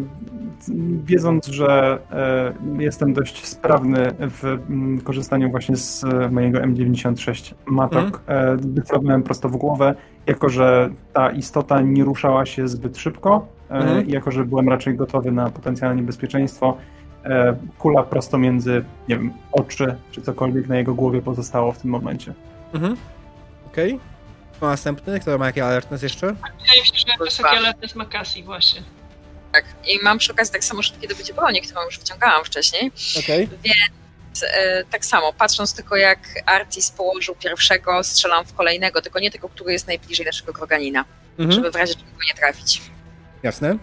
[1.05, 8.21] Wiedząc, że e, jestem dość sprawny w mm, korzystaniu właśnie z e, mojego M96 Matok,
[8.27, 9.95] e, wycelowałem prosto w głowę,
[10.27, 14.07] jako że ta istota nie ruszała się zbyt szybko, e, Mhm.
[14.07, 16.77] i jako że byłem raczej gotowy na potencjalne niebezpieczeństwo,
[17.79, 22.35] kula prosto między, nie wiem, oczy, czy cokolwiek na jego głowie pozostało w tym momencie.
[22.75, 22.97] Mhm.
[23.67, 23.95] Okej.
[23.95, 24.69] Okay.
[24.71, 26.27] Następny, kto ma jakiś alertness jeszcze?
[26.27, 28.83] Wydaje mi się, że wysoki alertness ma Cassie właśnie.
[29.53, 29.65] Tak.
[29.89, 32.93] I mam przy okazji tak samo szybkie dobycie broni, którą już wyciągałam wcześniej.
[33.19, 33.49] Okej.
[34.43, 39.49] E, tak samo, patrząc tylko jak Artis położył pierwszego, strzelam w kolejnego, tylko nie tego,
[39.49, 41.05] który jest najbliżej naszego kroganina,
[41.39, 41.53] Mhm.
[41.53, 42.83] żeby w razie czego nie trafić.
[43.43, 43.79] Jasne.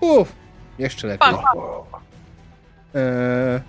[0.00, 0.32] Uff,
[0.78, 1.28] jeszcze lepiej.
[2.94, 3.60] Eee,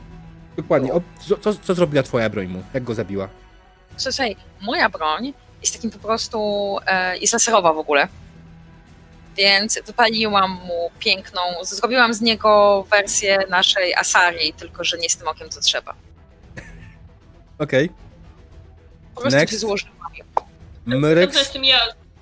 [0.58, 0.94] dokładnie.
[0.94, 1.02] O,
[1.42, 2.64] co, co, zrobiła twoja broń mu?
[2.74, 3.30] Jak go zabiła?
[3.98, 6.40] Słuchaj, moja broń jest takim po prostu,
[6.86, 8.08] e, jest laserowa w ogóle.
[9.36, 15.28] Więc wypaliłam mu piękną, zrobiłam z niego wersję naszej Asari, tylko że nie z tym
[15.28, 15.94] okiem, co trzeba.
[17.60, 17.90] Okej.
[19.16, 19.54] Po prostu Next.
[19.54, 19.96] się złożyłam.
[20.36, 20.46] To
[20.86, 21.38] Myrex.
[21.38, 21.78] jestem ja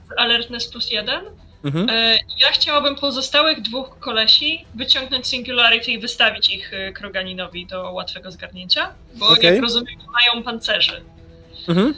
[0.09, 1.25] z alertness plus jeden.
[1.63, 1.89] Mhm.
[1.89, 8.31] E, Ja chciałabym pozostałych dwóch kolesi wyciągnąć Singularity i wystawić ich e, Kroganinowi do łatwego
[8.31, 9.45] zgarnięcia, bo Okej.
[9.53, 11.03] jak rozumiem mają pancerzy.
[11.67, 11.93] Mhm.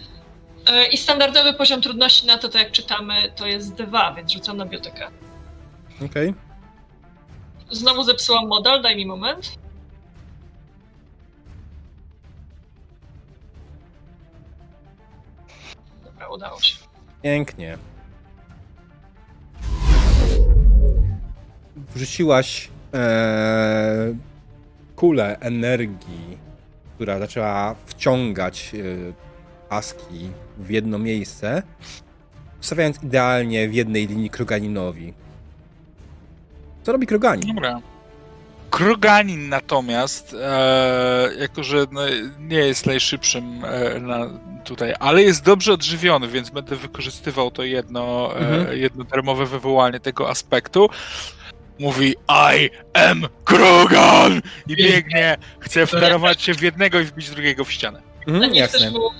[0.67, 4.57] E, I standardowy poziom trudności na to, to jak czytamy, to jest dwa, więc rzucam
[4.57, 5.07] na biotykę.
[6.05, 6.33] Okej.
[7.71, 9.51] Znowu zepsułam model, daj mi moment.
[16.05, 16.75] Dobra, udało się.
[17.23, 17.77] Pięknie.
[21.95, 24.15] Wrzuciłaś e,
[24.95, 26.37] kulę energii,
[26.95, 28.79] która zaczęła wciągać e,
[29.69, 31.63] paski w jedno miejsce,
[32.61, 35.13] stawiając idealnie w jednej linii Kroganinowi.
[36.83, 37.55] Co robi Kroganin?
[37.55, 37.81] Dobra.
[38.69, 42.01] Kroganin natomiast, e, jako że no,
[42.39, 44.19] nie jest najszybszym e, na,
[44.63, 48.67] tutaj, ale jest dobrze odżywiony, więc będę wykorzystywał to jedno, Mhm.
[48.67, 50.89] e, jedno darmowe wywołanie tego aspektu.
[51.79, 54.41] Mówi I am Krogan!
[54.67, 58.01] I biegnie, chce wtarować się w jednego i wbić drugiego w ścianę.
[58.27, 58.79] A Mhm, nie jasne.
[58.79, 59.13] chcesz mu e,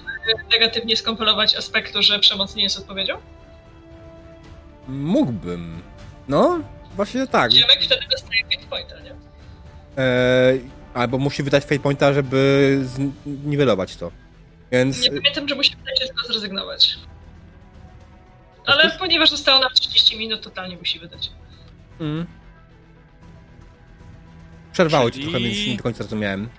[0.52, 3.18] negatywnie skompilować aspektu, że przemoc nie jest odpowiedzią?
[4.88, 5.82] Mógłbym.
[6.28, 6.60] No,
[6.96, 7.52] właśnie tak.
[7.52, 9.12] Ziemek wtedy dostaje hit pointa, nie?
[10.04, 10.54] E,
[10.94, 12.80] albo musi wydać fate pointa, żeby
[13.26, 14.12] zniwelować to.
[14.72, 16.96] Więc Nie pamiętam, że musi z tego zrezygnować.
[18.66, 21.32] Ale ponieważ zostało nam 30 minut, totalnie musi wydać.
[22.00, 22.26] Mm.
[24.74, 26.50] Przerwało ci Czyli- trochę, więc nie do końca zrozumiałem.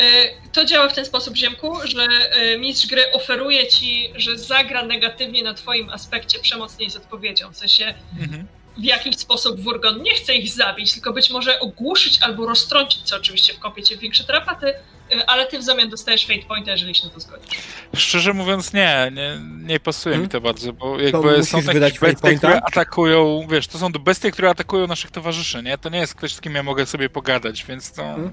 [0.00, 0.04] E,
[0.52, 5.42] To działa w ten sposób, Ziemku, że e, mistrz gry oferuje ci, że zagra negatywnie
[5.42, 7.52] na twoim aspekcie przemoc nie jest odpowiedzią.
[7.52, 8.46] W sensie Mhm.
[8.78, 13.16] W jakiś sposób Wurgon nie chce ich zabić, tylko być może ogłuszyć albo roztrącić, co
[13.16, 13.58] oczywiście w
[14.00, 14.66] większe tarapaty,
[15.12, 17.58] e, ale ty w zamian dostajesz fate pointa, jeżeli się na to zgodzisz.
[17.96, 20.22] Szczerze mówiąc, nie, nie, nie pasuje Hmm?
[20.22, 22.38] mi to bardzo, bo jakby są wydać takie bestie, pointa?
[22.48, 25.78] które atakują, wiesz, to są bestie, które atakują naszych towarzyszy, nie?
[25.78, 28.32] To nie jest ktoś, z kim ja mogę sobie pogadać, więc to Hmm?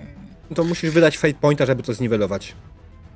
[0.49, 2.53] No to musisz wydać fate pointa, żeby to zniwelować.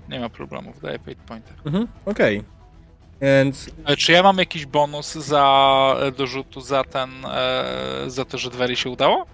[0.10, 1.54] nie ma problemu, wydaję fate pointer.
[1.66, 2.44] Mhm, okej.
[3.22, 8.26] Więc E, Czy ja mam jakiś bonus za e, do rzutu za ten, e, za
[8.26, 9.26] to, że Dwery się udało?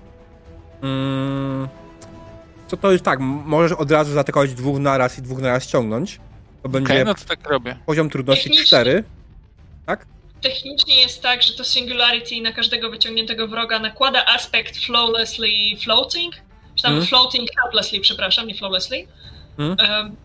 [0.84, 1.68] mm,
[2.68, 6.20] co to jest tak, możesz od razu zaatakować dwóch naraz i dwóch naraz ściągnąć.
[6.64, 7.78] To będzie Okej, no to tak robię.
[7.86, 9.04] poziom trudności Technicznie- 4.
[10.42, 15.48] Technicznie jest tak, że to Singularity na każdego wyciągniętego wroga nakłada aspekt flawlessly
[15.84, 16.36] floating,
[16.76, 17.08] czy tam Mhm.
[17.08, 19.08] floating helplessly, przepraszam, nie flawlessly.
[19.60, 19.92] Mhm.
[20.06, 20.16] Um,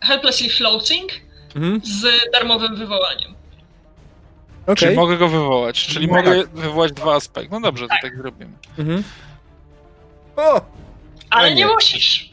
[0.00, 1.10] helplessly floating
[1.56, 1.80] Mhm.
[1.84, 3.34] z darmowym wywołaniem.
[4.62, 4.76] Okej.
[4.76, 6.50] Czyli mogę go wywołać, czyli No mogę tak.
[6.50, 7.48] wywołać dwa aspekty.
[7.52, 8.52] No dobrze, to tak zrobimy.
[8.78, 9.02] Mhm.
[10.36, 10.60] O!
[11.30, 12.30] Ale nie musisz.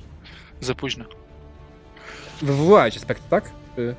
[0.61, 1.05] Za późno.
[2.41, 3.51] Wywołałeś aspekt, tak?
[3.75, 3.95] Czy-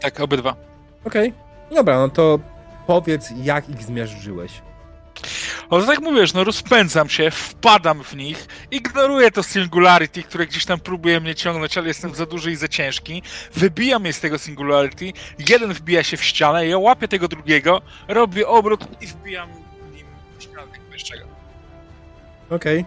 [0.00, 0.56] Tak, obydwa.
[1.04, 1.32] Okej.
[1.74, 2.38] Dobra, no to
[2.86, 4.52] powiedz, jak ich zmierzyłeś.
[5.70, 10.80] Ale tak mówisz, no rozpędzam się, wpadam w nich, ignoruję to singularity, które gdzieś tam
[10.80, 13.22] próbuje mnie ciągnąć, ale jestem za duży i za ciężki.
[13.54, 15.12] Wybijam je z tego singularity,
[15.48, 19.48] jeden wbija się w ścianę, ja łapię tego drugiego, robię obrót i wbijam
[19.94, 20.06] nim
[20.38, 21.24] w ścianę tego pierwszego.
[22.50, 22.84] Okej.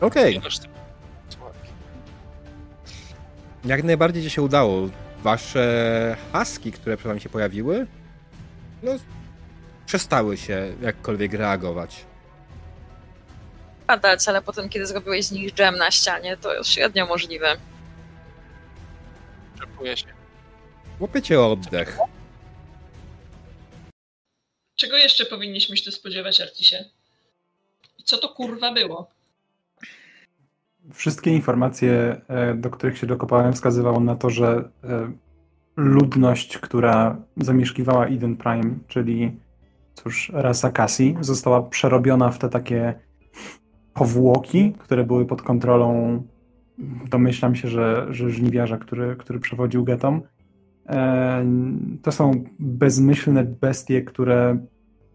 [0.00, 0.34] Okej.
[0.34, 0.68] Ponieważ ty-
[1.28, 1.52] Słuchaj.
[3.64, 4.88] Jak najbardziej ci się udało.
[5.22, 7.86] Wasze haski, które przed wami się pojawiły,
[8.82, 8.92] no,
[9.86, 12.04] przestały się jakkolwiek reagować.
[13.86, 17.56] Padać, ale potem, kiedy zrobiłeś z nich dżem na ścianie, to już średnio możliwe.
[19.60, 20.06] Czepuję się.
[21.00, 21.98] Łapiecie oddech.
[24.76, 26.76] Czego jeszcze powinniśmy się tu spodziewać, Artisie?
[27.98, 29.10] I co to kurwa było?
[30.92, 35.12] Wszystkie informacje, e, do których się dokopałem, wskazywały na to, że e,
[35.76, 39.36] ludność, która zamieszkiwała Eden Prime, czyli
[39.94, 42.94] cóż, rasa Cassie, została przerobiona w te takie
[43.94, 46.22] powłoki, które były pod kontrolą,
[47.08, 50.22] domyślam się, że, że żniwiarza, który, który przewodził getom.
[50.88, 51.46] E,
[52.02, 54.66] To są bezmyślne bestie, które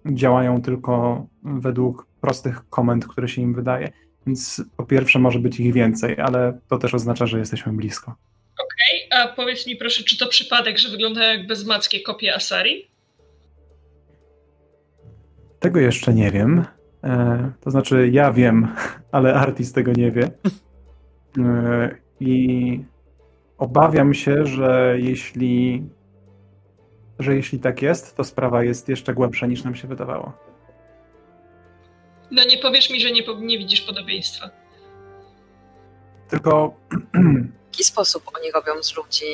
[0.06, 3.90] działają tylko według prostych komend, które się im wydaje.
[4.28, 8.16] Więc po pierwsze może być ich więcej, ale to też oznacza, że jesteśmy blisko.
[8.94, 12.88] Ej, a powiedz mi proszę, czy to przypadek, że wyglądają jak bezmackie kopie Asari?
[15.60, 16.66] Tego jeszcze nie wiem.
[17.04, 18.68] E, to znaczy, ja wiem,
[19.12, 20.30] ale Artis tego nie wie.
[21.38, 22.84] E, I
[23.58, 25.84] obawiam się, że jeśli,
[27.20, 30.34] że jeśli tak jest, to sprawa jest jeszcze głębsza niż nam się wydawało.
[32.32, 34.50] No nie powiesz mi, że nie, nie widzisz podobieństwa.
[36.30, 36.76] Tylko
[37.68, 39.26] W jaki sposób oni robią z ludzi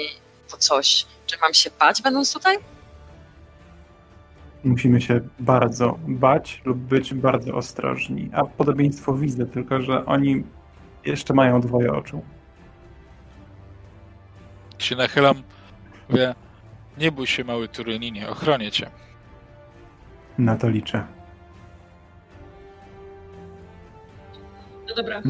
[0.52, 1.06] to coś?
[1.26, 2.58] Czy mam się bać, będąc tutaj?
[4.64, 8.30] Musimy się bardzo bać lub być bardzo ostrożni.
[8.34, 10.44] A podobieństwo widzę, tylko że oni
[11.06, 12.22] jeszcze mają dwoje oczu.
[14.80, 15.44] Się nachylam,
[16.10, 16.36] mówię,
[16.98, 18.90] nie bój się mały Turyninie, ochronię cię.
[20.38, 21.04] Na to liczę.
[24.90, 25.22] No dobra.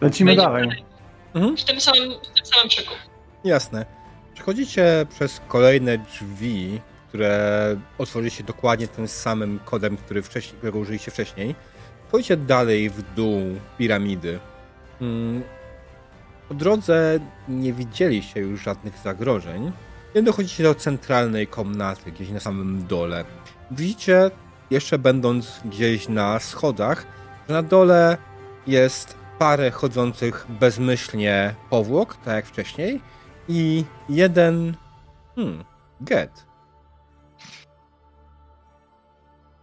[0.00, 0.84] Lecimy Będzie dalej.
[1.34, 1.56] Mhm.
[1.56, 2.94] W tym samym, w tym samym szyku.
[3.44, 3.86] Jasne.
[4.34, 11.54] Przechodzicie przez kolejne drzwi, które otworzyliście dokładnie tym samym kodem, który wcześniej, którego użyliście wcześniej.
[12.10, 13.40] Pójdźcie dalej w dół
[13.78, 14.38] piramidy.
[15.00, 15.42] Mm.
[16.48, 19.72] Po drodze nie widzieliście już żadnych zagrożeń.
[20.14, 23.24] Nie dochodzicie do centralnej komnaty, gdzieś na samym dole.
[23.70, 24.30] Widzicie,
[24.70, 27.06] jeszcze będąc gdzieś na schodach,
[27.48, 28.16] że na dole
[28.66, 33.00] jest parę chodzących bezmyślnie powłok, tak jak wcześniej,
[33.48, 34.74] i jeden.
[35.34, 35.64] Hmm,
[36.00, 36.49] get.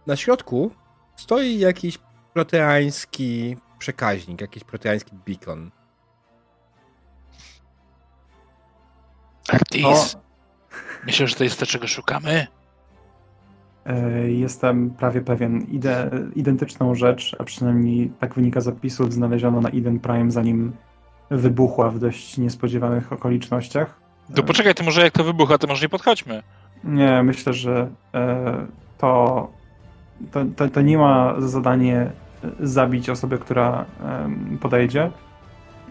[0.08, 0.70] Na środku
[1.16, 1.98] stoi jakiś
[2.34, 5.70] proteański przekaźnik, jakiś proteański beacon.
[9.48, 10.20] Artis, O,
[11.06, 12.46] myślę, że to jest to, czego szukamy?
[13.86, 15.60] e, jestem prawie pewien.
[15.60, 20.72] Ide, identyczną rzecz, a przynajmniej tak wynika z opisów, znaleziono na Eden Prime, zanim
[21.30, 24.00] wybuchła w dość niespodziewanych okolicznościach.
[24.34, 26.42] To poczekaj, to może jak to wybucha, to może nie podchodźmy.
[26.84, 28.66] Nie, myślę, że e,
[28.98, 29.57] to,
[30.32, 32.10] to, to, to nie ma za zadanie
[32.60, 33.84] zabić osobę, która
[34.60, 35.10] podejdzie.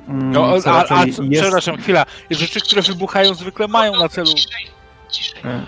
[0.08, 2.06] Mm, No, a, a, co, jest- przepraszam, chwila.
[2.30, 4.28] Rzeczy, które wybuchają, zwykle mają na celu.
[4.28, 4.68] Ciszej,
[5.12, 5.42] ciszej.
[5.46, 5.66] E,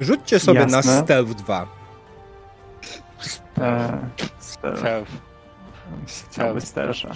[0.00, 1.02] Rzućcie sobie na Jasne.
[1.02, 1.66] Stealth 2.
[3.58, 3.98] e,
[4.38, 4.78] stealth.
[4.80, 5.10] Stealth.
[6.30, 7.08] Cały stersza.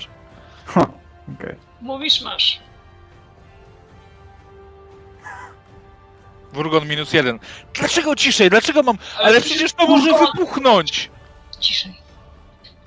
[0.67, 0.87] Ha,
[1.39, 1.55] Okej.
[1.81, 2.61] Mówisz, masz.
[6.53, 7.39] Wurgon minus jeden.
[7.75, 8.51] Dlaczego ciszej?
[8.51, 8.99] Dlaczego mam...
[9.19, 11.11] Ale przecież to może wybuchnąć!
[11.61, 11.95] Ciszej.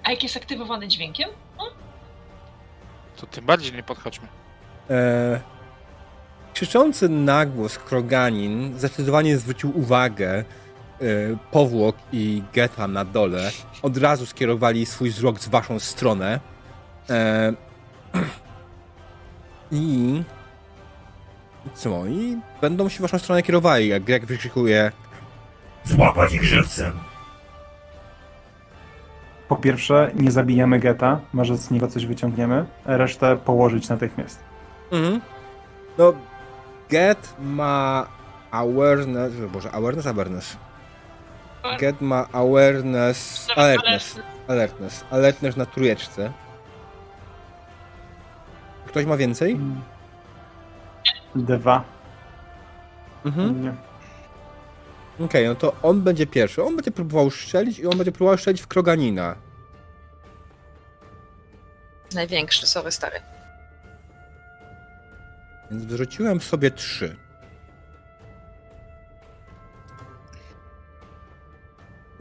[0.04, 1.30] A jak jest aktywowany dźwiękiem?
[3.18, 4.28] To tym bardziej nie podchodźmy.
[4.90, 5.42] E,
[6.54, 10.44] krzyczący na głos Kroganin zdecydowanie zwrócił uwagę e,
[11.52, 13.52] powłok i geta na dole.
[13.82, 16.40] Od razu skierowali swój wzrok w waszą stronę.
[17.10, 17.54] E,
[19.72, 20.24] I
[21.74, 22.06] co?
[22.06, 24.92] I będą się w waszą stronę kierowali, jak Greg wykrzykuje
[25.84, 26.92] Złapać ich żywcem.
[29.48, 34.40] Po pierwsze, nie zabijamy geta, może z niego coś wyciągniemy, resztę położyć natychmiast.
[34.92, 35.22] Mhm.
[35.98, 36.14] No,
[36.90, 38.08] Get ma
[38.52, 40.58] awareness, boże, awareness, awareness.
[41.80, 46.32] Get ma awareness, alertness, alertness, alertness na trójeczce.
[48.86, 49.60] Ktoś ma więcej?
[51.36, 51.84] Dwa.
[53.26, 53.64] Mhm.
[53.64, 53.74] Nie.
[55.26, 56.64] Okej, no to on będzie pierwszy.
[56.64, 59.36] On będzie próbował strzelić i on będzie próbował strzelić w Kroganina.
[62.16, 63.20] Największy, sorry stary.
[65.72, 67.16] Więc wyrzuciłem sobie trzy.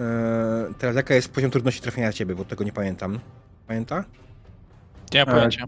[0.00, 3.20] Eee, teraz jaka jest poziom trudności trafienia ciebie, bo tego nie pamiętam.
[3.66, 4.04] Pamięta?
[5.14, 5.64] Nie mam E, pojęcia.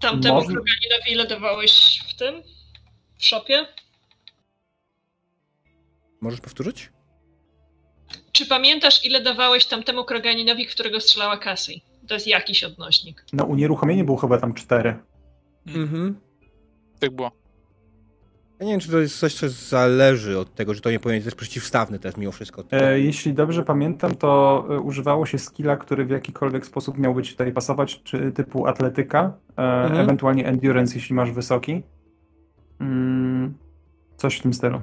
[0.00, 2.42] Tamtemu Może- Kroganinowi ile dawałeś w tym?
[3.18, 3.66] W shopie?
[6.20, 6.92] Możesz powtórzyć?
[8.32, 11.82] Czy pamiętasz, ile dawałeś tamtemu Kroganinowi, którego strzelała Cassie?
[12.08, 13.24] To jest jakiś odnośnik.
[13.32, 14.96] No unieruchomienie było chyba tam cztery.
[15.66, 16.20] Mhm.
[17.00, 17.30] Tak było.
[18.60, 21.24] Ja nie wiem, czy to jest coś, co zależy od tego, że to nie powinien
[21.24, 22.64] być przeciwstawny też mimo wszystko.
[22.70, 27.30] E, jeśli dobrze pamiętam, to e, używało się skilla, który w jakikolwiek sposób miał być
[27.30, 30.00] tutaj pasować, czy typu atletyka, e, Mhm.
[30.00, 31.82] ewentualnie endurance, jeśli masz wysoki.
[32.80, 33.58] Mm,
[34.16, 34.80] coś w tym stylu.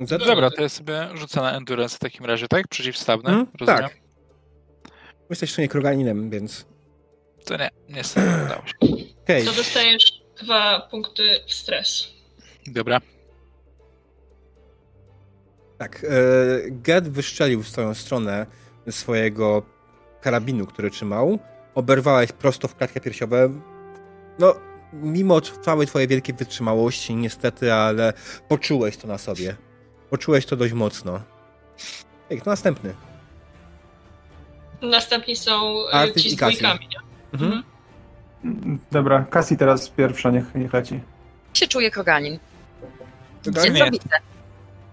[0.00, 2.68] Za- Dobra, to ja sobie rzucę na endurance w takim razie, tak?
[2.68, 3.82] Przeciwstawny, Mhm, rozumiem?
[3.82, 3.96] tak.
[5.30, 6.66] Jesteś jeszcze nie Kroganinem, więc...
[7.44, 8.74] To nie, niestety nie udało się.
[9.24, 12.08] Okej, To dostajesz dwa punkty w stres.
[12.66, 13.00] Dobra.
[15.78, 16.04] tak.
[16.04, 16.08] E,
[16.70, 18.46] Ged wystrzelił w swoją stronę
[18.90, 19.62] swojego
[20.20, 21.38] karabinu, który trzymał.
[21.74, 23.60] Oberwałeś prosto w klatkę piersiową.
[24.38, 24.54] No,
[24.92, 28.12] mimo całej twojej wielkiej wytrzymałości, niestety, ale
[28.48, 29.56] poczułeś to na sobie.
[30.10, 31.20] Poczułeś to dość mocno.
[32.30, 32.94] Ej, kto następny?
[34.82, 36.88] Następni są e, Artyś ci z dwójkami.
[36.88, 36.96] nie?
[37.32, 37.62] Mhm.
[38.44, 38.78] Mhm.
[38.92, 41.00] Dobra, Cassie teraz pierwsza, niech, niech leci.
[41.54, 42.38] się czuje kroganin.
[43.42, 43.98] Kroganin?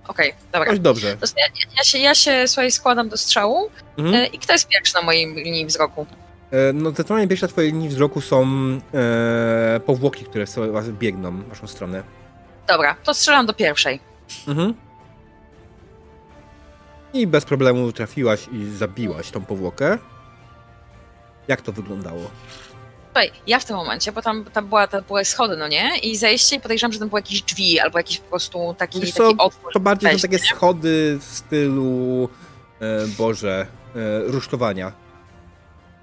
[0.08, 0.70] Okej, dobra.
[0.70, 1.18] Dość dobrze.
[1.18, 1.46] To ja,
[1.78, 4.16] ja, się, ja się słuchaj, składam do strzału Mhm.
[4.16, 6.06] e, i kto jest pierwszy na mojej linii wzroku?
[6.52, 8.48] E, No, zdecydowanie pierwsze twojej linii wzroku są
[8.94, 10.46] e, powłoki, które
[10.92, 12.04] biegną w waszą stronę.
[12.68, 14.00] Dobra, to strzelam do pierwszej.
[14.48, 14.74] Mhm.
[17.14, 19.98] I bez problemu trafiłaś i zabiłaś tą powłokę.
[21.48, 22.22] Jak to wyglądało?
[23.06, 25.98] Słuchaj, ja w tym momencie, bo tam, tam była, tam były schody, no nie?
[25.98, 29.14] I zejście i podejrzewam, że tam były jakieś drzwi albo jakiś po prostu taki, Wiesz
[29.14, 29.74] taki otwór.
[29.74, 32.30] To bardziej są takie schody w stylu,
[32.80, 34.92] e, Boże, e, rusztowania.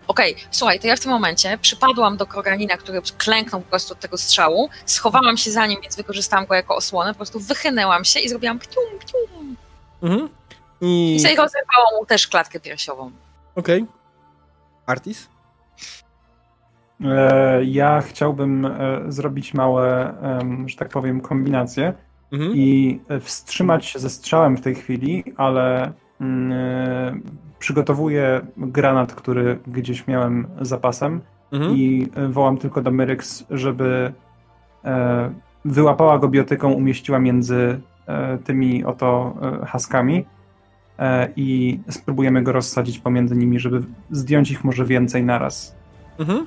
[0.08, 4.00] Okej, słuchaj, to ja w tym momencie przypadłam do kroganina, który klęknął po prostu od
[4.00, 8.20] tego strzału, schowałam się za nim, więc wykorzystałam go jako osłonę, po prostu wychynęłam się
[8.20, 9.56] i zrobiłam ptium, ptium.
[10.02, 10.28] Mhm.
[10.80, 11.14] I...
[11.14, 13.10] I sobie rozerwałam mu też klatkę piersiową.
[13.56, 13.86] Okej.
[14.86, 15.28] Artis?
[17.04, 20.14] E, Ja chciałbym e, zrobić małe,
[20.66, 21.92] że tak powiem, kombinacje
[22.32, 22.52] Mhm.
[22.54, 27.14] i wstrzymać się ze strzałem w tej chwili, ale mm, e,
[27.62, 31.20] przygotowuję granat, który gdzieś miałem zapasem
[31.52, 31.76] Mhm.
[31.76, 34.12] i e, wołam tylko do Myryx, żeby
[34.84, 35.32] e,
[35.64, 40.24] wyłapała go biotyką, umieściła między e, tymi oto e, haskami
[40.98, 45.76] e, i spróbujemy go rozsadzić pomiędzy nimi, żeby zdjąć ich może więcej naraz.
[46.18, 46.46] Mhm.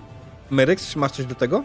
[0.51, 1.63] Meryx, czy masz coś do tego?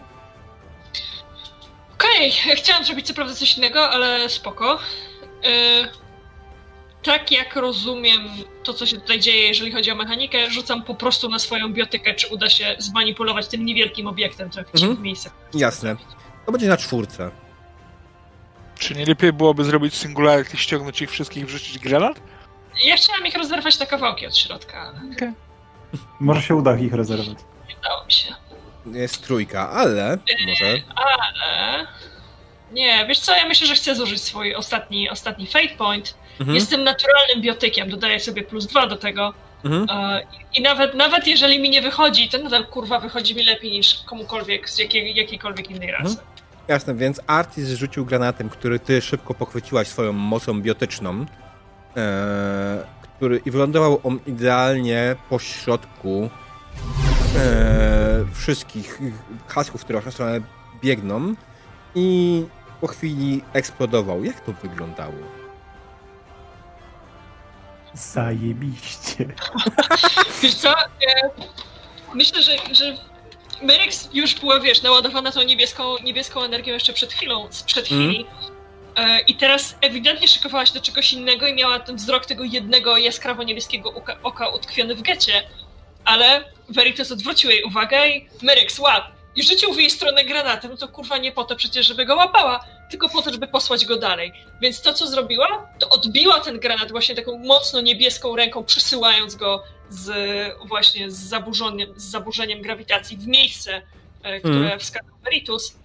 [1.93, 4.79] Okej, chciałam zrobić co prawda coś innego, ale spoko.
[5.43, 5.47] E,
[7.03, 8.21] tak jak rozumiem
[8.63, 12.13] to, co się tutaj dzieje, jeżeli chodzi o mechanikę, rzucam po prostu na swoją biotykę,
[12.13, 14.95] czy uda się zmanipulować tym niewielkim obiektem, trafić Mhm.
[14.95, 15.29] w miejsce.
[15.53, 15.95] Jasne.
[16.45, 17.31] To będzie na czwórce.
[18.79, 22.19] Czy nie lepiej byłoby zrobić singularity, ściągnąć ich wszystkich i wrzucić granat?
[22.83, 25.31] Ja chciałam ich rozerwać na kawałki od środka, ale
[26.19, 27.37] Może się uda ich rezerwować.
[27.69, 28.35] nie udało mi się.
[28.85, 30.81] Jest trójka, ale może.
[30.95, 31.87] Ale...
[32.71, 36.15] Nie, wiesz co, ja myślę, że chcę zużyć swój ostatni, ostatni fate point.
[36.41, 36.55] Mhm.
[36.55, 39.33] Jestem naturalnym biotykiem, dodaję sobie plus dwa do tego.
[39.65, 39.85] Mhm.
[39.89, 40.21] E,
[40.53, 44.69] I nawet, nawet jeżeli mi nie wychodzi, to nadal kurwa wychodzi mi lepiej niż komukolwiek
[44.69, 46.17] z jakiej, jakiejkolwiek innej rasy.
[46.67, 51.25] Jasne, więc Artis rzucił granatem, który ty szybko pochwyciłaś swoją mocą biotyczną.
[51.97, 56.29] E, który i wylądował on idealnie po środku
[57.37, 58.99] e, wszystkich
[59.47, 60.41] hasków, które w waszą stronę
[60.81, 61.33] biegną
[61.95, 62.43] i
[62.81, 64.23] po chwili eksplodował.
[64.23, 65.40] Jak to wyglądało?
[67.93, 69.25] Zajebiście.
[70.41, 70.85] Wiesz co, e,
[72.13, 72.97] myślę, że, że
[73.61, 78.25] Myrex już była, wiesz, naładowana tą niebieską, niebieską energią jeszcze przed chwilą, sprzed chwili.
[78.95, 82.97] E, I teraz ewidentnie szykowała się do czegoś innego i miała ten wzrok tego jednego
[82.97, 85.43] jaskrawo-niebieskiego oka, oka utkwiony w gecie.
[86.05, 89.20] Ale Veritas odwrócił jej uwagę i Myrex, łap!
[89.35, 92.15] I rzucił w jej stronę granatem, no to kurwa nie po to przecież, żeby go
[92.15, 94.33] łapała, tylko po to, żeby posłać go dalej.
[94.61, 99.63] Więc to, co zrobiła, to odbiła ten granat właśnie taką mocno niebieską ręką, przesyłając go
[99.89, 100.11] z
[100.65, 103.81] właśnie z zaburzeniem, z zaburzeniem grawitacji w miejsce,
[104.23, 104.79] e, które mm.
[104.79, 105.75] wskazał Veritus,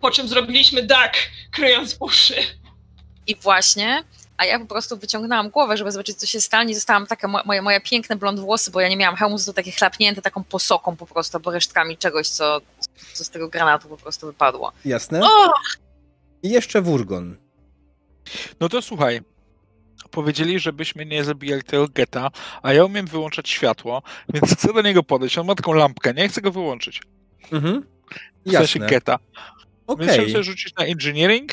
[0.00, 1.16] po czym zrobiliśmy dak,
[1.52, 2.34] kryjąc uszy.
[3.26, 4.04] I właśnie
[4.36, 6.74] a ja po prostu wyciągnęłam głowę, żeby zobaczyć, co się stanie.
[6.74, 10.22] Zostałam taka, moje, moje piękne blond włosy, bo ja nie miałam hełmu, to takie chlapnięte
[10.22, 12.60] taką posoką po prostu, albo resztkami czegoś, co,
[13.12, 14.72] co z tego granatu po prostu wypadło.
[14.84, 15.20] Jasne.
[15.22, 15.52] O!
[16.42, 17.36] I jeszcze Wurgon.
[18.60, 19.20] No to słuchaj,
[20.10, 22.30] powiedzieli, żebyśmy nie zabijali tego geta,
[22.62, 24.02] a ja umiem wyłączać światło,
[24.34, 25.38] więc chcę do niego podejść.
[25.38, 27.02] On ma taką lampkę, nie chcę go wyłączyć.
[27.52, 27.86] Mhm.
[28.46, 29.18] W sensie geta.
[29.86, 30.06] Okay.
[30.06, 31.52] Więc chcę rzucić na engineering.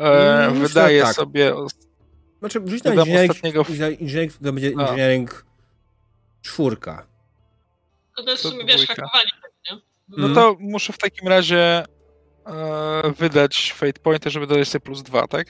[0.00, 1.14] E, wydaje tak.
[1.14, 1.54] sobie.
[2.38, 3.64] Znaczy, rzuć na engineering, ostatniego...
[4.00, 5.46] engineering, to będzie engineering
[6.42, 7.06] czwórka.
[8.16, 9.45] To jest w sumie, wiesz, hakowanie, nie?
[10.08, 11.84] No to muszę w takim razie
[12.46, 15.46] e, wydać Fate Pointer, żeby dodać sobie plus dwa, tak?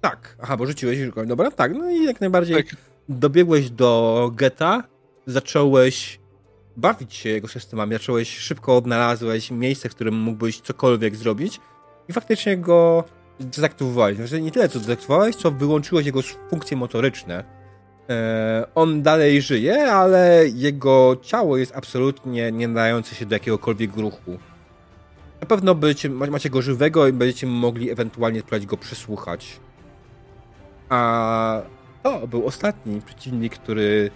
[0.00, 0.36] Tak.
[0.42, 1.74] Aha, bo rzuciłeś Dobra, tak.
[1.74, 2.76] No i jak najbardziej tak.
[3.08, 4.82] dobiegłeś do geta,
[5.26, 6.20] zacząłeś
[6.76, 11.60] bawić się jego systemami, zacząłeś szybko odnalazłeś miejsce, w którym mógłbyś cokolwiek zrobić
[12.08, 13.04] i faktycznie go
[13.40, 14.16] dezaktywowałeś.
[14.16, 17.63] Znaczy nie tyle co dezaktywowałeś, co wyłączyłeś jego funkcje motoryczne.
[18.10, 24.38] E, on dalej żyje, ale jego ciało jest absolutnie nie nadające się do jakiegokolwiek ruchu.
[25.40, 29.60] Na pewno będziecie, macie go żywego i będziecie mogli ewentualnie spróbować go przesłuchać.
[30.88, 31.62] A
[32.02, 34.10] to był ostatni przeciwnik, który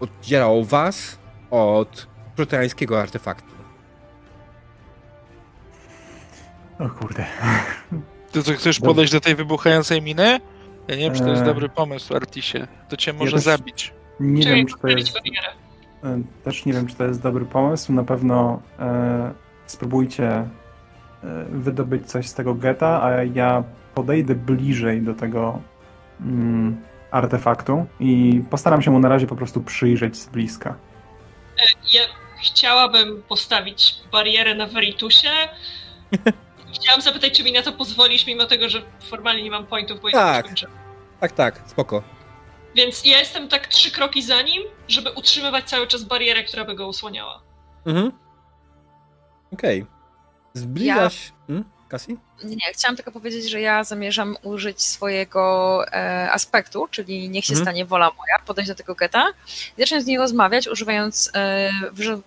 [0.00, 1.18] oddzierał was
[1.50, 3.54] od proteańskiego artefaktu.
[6.78, 7.26] O kurde.
[8.32, 10.40] Ty co, chcesz podejść do tej wybuchającej miny?
[10.88, 11.46] Ja nie wiem, czy to jest eee.
[11.46, 12.66] dobry pomysł, Artisie.
[12.88, 13.92] To cię może ja zabić.
[14.20, 15.16] Nie wiem, czy to jest...
[16.04, 17.92] E, też nie wiem, czy to jest dobry pomysł.
[17.92, 19.32] Na pewno e,
[19.66, 20.48] spróbujcie e,
[21.50, 25.60] wydobyć coś z tego geta, a ja podejdę bliżej do tego
[26.20, 30.70] mm, artefaktu i postaram się mu na razie po prostu przyjrzeć z bliska.
[30.70, 31.62] E,
[31.94, 32.02] ja
[32.42, 35.30] chciałabym postawić barierę na Veritusie.
[36.72, 40.10] Chciałam zapytać, czy mi na to pozwolisz, mimo tego, że formalnie nie mam pointów, bo
[40.10, 40.60] tak.
[40.62, 40.68] ja
[41.20, 42.02] Tak, tak, spoko.
[42.74, 46.74] Więc ja jestem tak trzy kroki za nim, żeby utrzymywać cały czas barierę, która by
[46.74, 47.42] go usłaniała.
[47.86, 48.12] Mhm.
[49.52, 49.82] Okej.
[49.82, 49.94] Okay.
[50.54, 51.28] Zbliżasz...
[51.28, 51.46] Ja...
[51.46, 51.77] Hmm?
[51.88, 52.16] Cassie?
[52.44, 57.64] Nie, chciałam tylko powiedzieć, że ja zamierzam użyć swojego e, aspektu, czyli niech się mhm.
[57.64, 59.26] stanie wola moja, podejść do tego geta,
[59.78, 61.70] zacząć z niej rozmawiać, używając, e,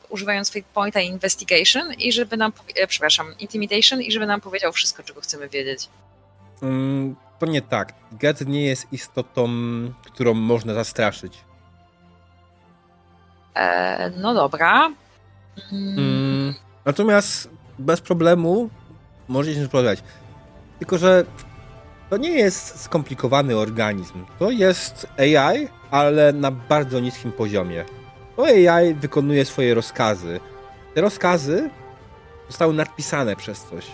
[0.10, 5.04] używając Fate Pointa Investigation i żeby nam, e, przepraszam, Intimidation i żeby nam powiedział wszystko,
[5.04, 5.90] czego chcemy wiedzieć.
[6.62, 7.94] Mm, to nie tak.
[8.12, 9.50] Get nie jest istotą,
[10.06, 11.38] którą można zastraszyć.
[13.56, 14.92] E, no dobra.
[15.72, 16.00] Mm.
[16.00, 16.54] Mm,
[16.86, 17.50] natomiast
[17.80, 18.70] bez problemu
[19.32, 20.04] możecie się rozmawiać.
[20.80, 21.26] Tylko, że
[22.10, 24.26] to nie jest skomplikowany organizm.
[24.40, 27.86] To jest AI, ale na bardzo niskim poziomie.
[28.36, 30.40] To AI wykonuje swoje rozkazy.
[30.94, 31.70] Te rozkazy
[32.48, 33.88] zostały nadpisane przez coś.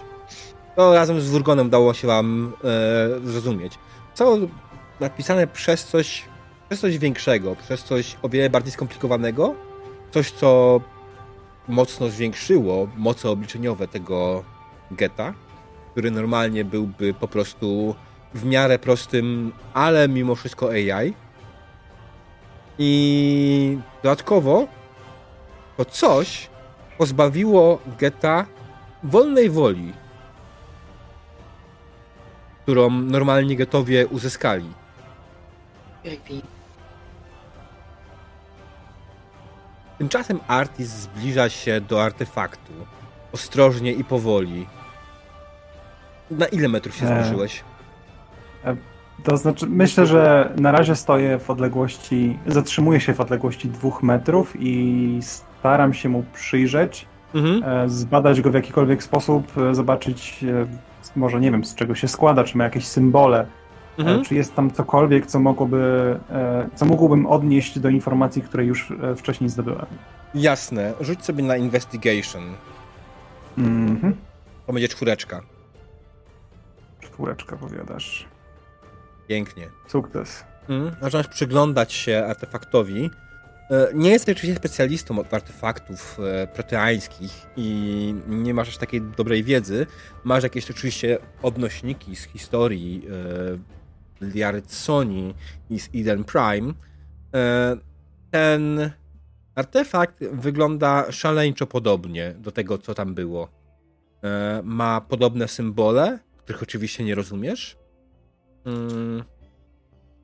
[0.75, 3.73] To razem z Wurgonem dało się wam e, zrozumieć.
[4.13, 4.37] Co
[4.99, 6.25] napisane przez coś,
[6.69, 9.55] przez coś większego, przez coś o wiele bardziej skomplikowanego,
[10.11, 10.81] coś, co
[11.67, 14.43] mocno zwiększyło moce obliczeniowe tego
[14.91, 15.33] geta,
[15.91, 17.95] który normalnie byłby po prostu
[18.33, 21.13] w miarę prostym, ale mimo wszystko AI.
[22.77, 24.67] I dodatkowo
[25.77, 26.49] to coś
[26.97, 28.45] pozbawiło geta
[29.03, 29.93] wolnej woli,
[32.63, 34.73] którą normalnie getowie uzyskali.
[39.97, 42.73] Tymczasem Artis zbliża się do artefaktu.
[43.37, 44.65] Ostrożnie i powoli.
[46.31, 47.63] Na ile metrów się e, zbliżyłeś?
[48.65, 48.75] E,
[49.23, 54.53] to znaczy, myślę, że na razie stoję w odległości, zatrzymuję się w odległości dwóch metrów
[54.59, 57.63] i staram się mu przyjrzeć, mhm.
[57.63, 60.45] E, zbadać go w jakikolwiek sposób, zobaczyć,
[61.15, 63.47] może nie wiem, z czego się składa, czy ma jakieś symbole,
[63.97, 64.23] mhm.
[64.23, 66.19] czy jest tam cokolwiek, co mogłoby,
[66.75, 69.85] co mógłbym odnieść do informacji, które już wcześniej zdobyłem.
[70.35, 70.93] Jasne.
[71.01, 72.43] Rzuć sobie na investigation.
[73.57, 74.15] Mhm.
[74.67, 75.41] To będzie czwóreczka.
[76.99, 78.27] Czwóreczka, powiadasz.
[79.27, 79.69] Pięknie.
[79.87, 80.43] Sukces.
[80.69, 80.95] Mhm.
[81.01, 83.09] Zaczynasz przyglądać się artefaktowi.
[83.69, 89.43] E, nie jesteś oczywiście specjalistą od artefaktów e, proteańskich i nie masz aż takiej dobrej
[89.43, 89.85] wiedzy.
[90.23, 93.07] Masz jakieś oczywiście odnośniki z historii
[94.21, 95.33] e, Liary Sony
[95.69, 96.73] i z Eden Prime.
[98.31, 98.91] Ten
[99.57, 103.49] Artefakt wygląda szaleńczo podobnie do tego, co tam było.
[104.23, 107.77] E, ma podobne symbole, których oczywiście nie rozumiesz.
[108.65, 109.23] Mm.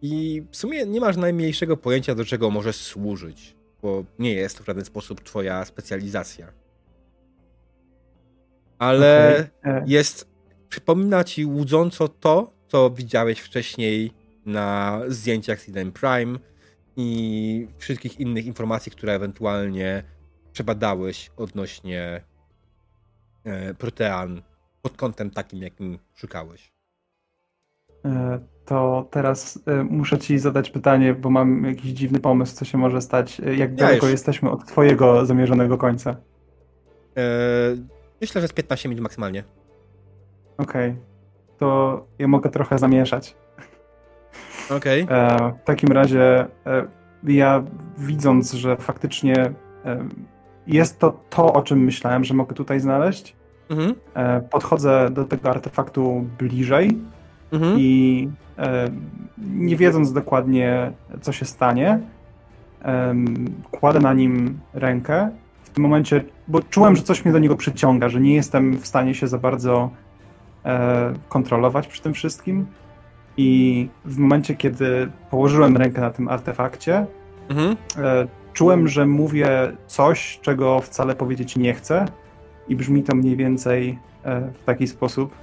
[0.02, 4.64] I w sumie nie masz najmniejszego pojęcia, do czego może służyć, bo nie jest to
[4.64, 6.54] w żaden sposób twoja specjalizacja.
[8.80, 9.84] Ale okay.
[9.88, 10.28] jest,
[10.70, 14.12] przypomina ci łudząco to, co widziałeś wcześniej
[14.46, 16.40] na zdjęciach z Prime
[16.96, 20.04] i wszystkich innych informacji, które ewentualnie
[20.52, 22.22] przebadałeś odnośnie
[23.44, 24.42] e, protean
[24.82, 26.74] pod kątem takim, jakim szukałeś.
[28.06, 32.78] E, to teraz e, muszę ci zadać pytanie, bo mam jakiś dziwny pomysł, co się
[32.78, 33.40] może stać.
[33.40, 36.16] Jak ja daleko jesteśmy od twojego zamierzonego końca?
[38.22, 39.44] myślę, że z 15 minut maksymalnie.
[40.58, 40.92] Okej.
[40.92, 41.02] Okay.
[41.58, 43.36] To ja mogę trochę zamieszać.
[44.70, 45.04] Okej.
[45.04, 45.18] Okay.
[45.18, 46.86] E, w takim razie e,
[47.24, 47.64] ja
[47.98, 49.36] widząc, że faktycznie
[49.86, 50.06] e,
[50.68, 53.36] jest to to, o czym myślałem, że mogę tutaj znaleźć,
[53.70, 53.96] mhm.
[54.50, 56.98] podchodzę do tego artefaktu bliżej
[57.52, 57.76] mhm.
[57.80, 58.30] i
[59.38, 62.00] nie wiedząc dokładnie, co się stanie,
[63.72, 65.30] kładę na nim rękę.
[65.64, 68.88] W tym momencie, bo czułem, że coś mnie do niego przyciąga, że nie jestem w
[68.88, 69.90] stanie się za bardzo
[71.30, 72.66] kontrolować przy tym wszystkim.
[73.38, 77.06] I w momencie, kiedy położyłem rękę na tym artefakcie,
[77.50, 77.78] mhm.
[77.98, 82.06] e, czułem, że mówię coś, czego wcale powiedzieć nie chcę.
[82.68, 85.36] I brzmi to mniej więcej e, w taki sposób.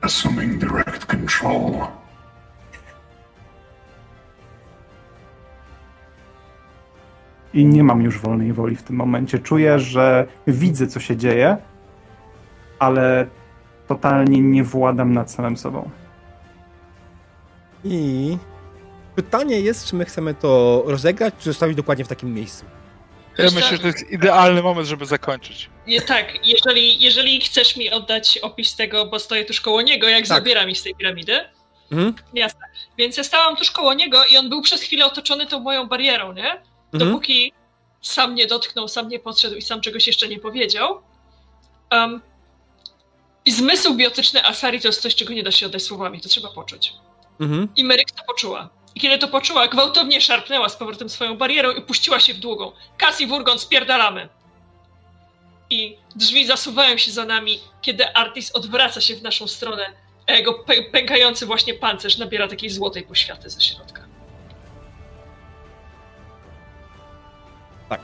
[0.00, 1.72] Assuming direct control.
[7.54, 9.38] I nie mam już wolnej woli w tym momencie.
[9.38, 11.56] Czuję, że widzę, co się dzieje,
[12.78, 13.26] ale
[13.88, 15.90] totalnie nie władam nad samym sobą.
[17.84, 18.36] I
[19.16, 22.64] pytanie jest, czy my chcemy to rozegrać, czy zostawić dokładnie w takim miejscu.
[23.38, 25.70] Ja myślę, że to jest idealny moment, żeby zakończyć.
[25.86, 30.20] Nie, tak, jeżeli, jeżeli chcesz mi oddać opis tego, bo stoję tuż koło niego, jak
[30.20, 30.26] tak.
[30.26, 31.40] zabiera mi z tej piramidy.
[31.92, 32.14] Mhm.
[32.34, 32.60] Jasne.
[32.98, 36.32] Więc ja stałam tuż koło niego i on był przez chwilę otoczony tą moją barierą,
[36.32, 36.52] nie?
[36.52, 36.62] Mhm.
[36.92, 37.52] Dopóki
[38.02, 41.00] sam nie dotknął, sam nie podszedł i sam czegoś jeszcze nie powiedział.
[41.92, 42.20] Um,
[43.44, 46.48] i zmysł biotyczny Asari to jest coś, czego nie da się oddać słowami, to trzeba
[46.48, 46.92] poczuć.
[47.40, 47.68] Mhm.
[47.76, 48.68] I Meryk to poczuła.
[48.94, 52.72] I kiedy to poczuła, gwałtownie szarpnęła z powrotem swoją barierą i puściła się w długą.
[52.96, 54.28] Cassie Wurgon, spierdalamy!
[55.70, 59.82] I drzwi zasuwają się za nami, kiedy Artis odwraca się w naszą stronę,
[60.26, 64.02] a jego pękający właśnie pancerz nabiera takiej złotej poświaty ze środka.
[67.88, 68.00] Tak.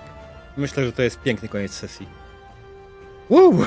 [0.56, 2.06] Myślę, że to jest piękny koniec sesji.
[3.30, 3.66] Woo!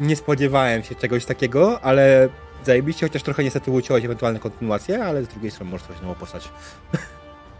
[0.00, 2.28] Nie spodziewałem się czegoś takiego, ale
[2.64, 6.48] zajebiście, chociaż trochę niestety uciąłeś ewentualne kontynuacje, ale z drugiej strony może coś nowo postać.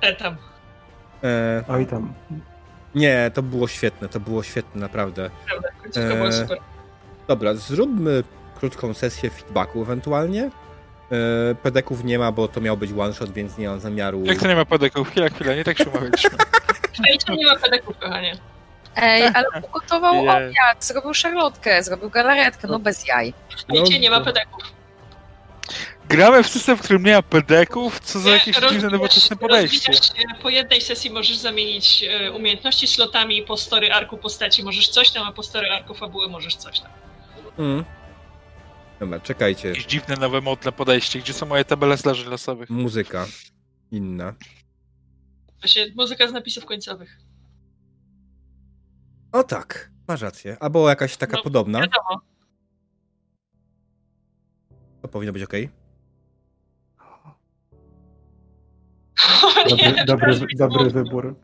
[0.01, 0.37] E tam.
[1.25, 1.65] E...
[1.69, 2.15] Oj tam.
[2.95, 5.31] Nie, to było świetne, to było świetne, naprawdę.
[5.47, 5.69] Prawda,
[6.27, 6.33] e...
[6.33, 6.59] super.
[7.29, 8.25] Dobra, zróbmy
[8.59, 10.51] krótką sesję feedbacku ewentualnie.
[11.13, 14.25] E, pedeków nie ma, bo to miał być one shot, więc nie mam zamiaru.
[14.25, 15.11] Jak to nie ma pedeków?
[15.11, 16.31] Chwila, chwila, nie tak się umawialiśmy.
[17.39, 18.37] nie ma pedeków, kochanie.
[18.97, 23.35] Ej, ale ugotował obiad, zrobił szarlotkę, zrobił galaretkę, no bez jaj.
[23.69, 24.63] Wiecie, no, nie ma pedeków.
[26.09, 28.01] Gramy w system, w którym nie ma pedeków?
[28.01, 29.93] Co za jakieś dziwne, nowoczesne podejście.
[30.43, 34.65] Po jednej sesji możesz zamienić e, umiejętności slotami po story arku postaci.
[34.65, 36.91] Możesz coś tam, a po story arku fabuły możesz coś tam.
[37.59, 37.85] Mm.
[39.01, 39.69] Dobra, czekajcie.
[39.69, 41.19] Jakieś dziwne, nowe, modne podejście.
[41.19, 42.71] Gdzie są moje tabele zdarzeń losowych?
[42.71, 43.27] Muzyka.
[43.91, 44.35] Inna.
[45.61, 47.19] Właśnie muzyka z napisów końcowych.
[49.35, 50.57] O tak, masz rację.
[50.61, 51.81] Albo jakaś taka no, podobna.
[51.81, 52.21] Wiadomo.
[55.03, 55.53] To powinno być ok.
[59.69, 61.35] Dobry, dobry, dobry wybór.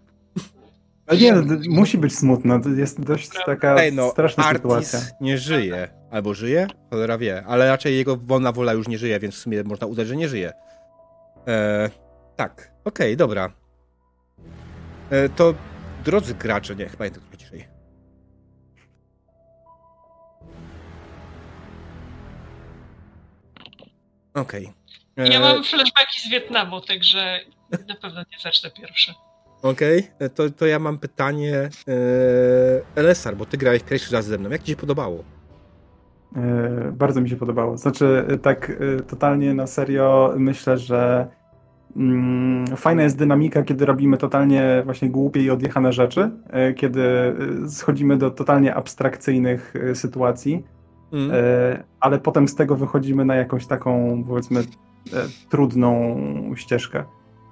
[1.07, 2.60] Ale nie, no, musi być smutno.
[2.60, 5.01] To jest dość taka Ej, no, straszna Artis sytuacja.
[5.20, 5.89] nie żyje.
[6.10, 6.67] Albo żyje?
[6.91, 7.44] Cholera wie.
[7.47, 10.28] Ale raczej jego wolna wola już nie żyje, więc w sumie można uznać, że nie
[10.28, 10.52] żyje.
[11.49, 11.91] E,
[12.36, 13.52] tak, okej, okay, dobra.
[15.10, 15.55] E, to
[16.05, 17.80] drodzy gracze, nie, chyba nie tak ciszej.
[24.34, 24.73] Okej.
[25.17, 25.28] Okay.
[25.28, 27.41] Ja e, mam flashbacki z Wietnamu, także
[27.89, 29.15] na pewno nie zacznę pierwszy.
[29.62, 30.26] Okej, okay.
[30.26, 31.68] E, to, to ja mam pytanie.
[32.97, 34.50] E, LSR, bo ty grałeś pierwszy raz ze mną.
[34.50, 35.25] Jak ci się podobało?
[36.92, 37.78] Bardzo mi się podobało.
[37.78, 38.73] Znaczy, tak
[39.09, 41.28] totalnie na serio myślę, że
[41.97, 46.31] mm, fajna jest dynamika, kiedy robimy totalnie właśnie głupie i odjechane rzeczy,
[46.76, 47.34] kiedy
[47.68, 50.65] schodzimy do totalnie abstrakcyjnych sytuacji
[51.13, 51.31] Mm.
[51.35, 54.65] E, ale potem z tego wychodzimy na jakąś taką, powiedzmy, e,
[55.49, 56.17] trudną
[56.57, 57.05] ścieżkę.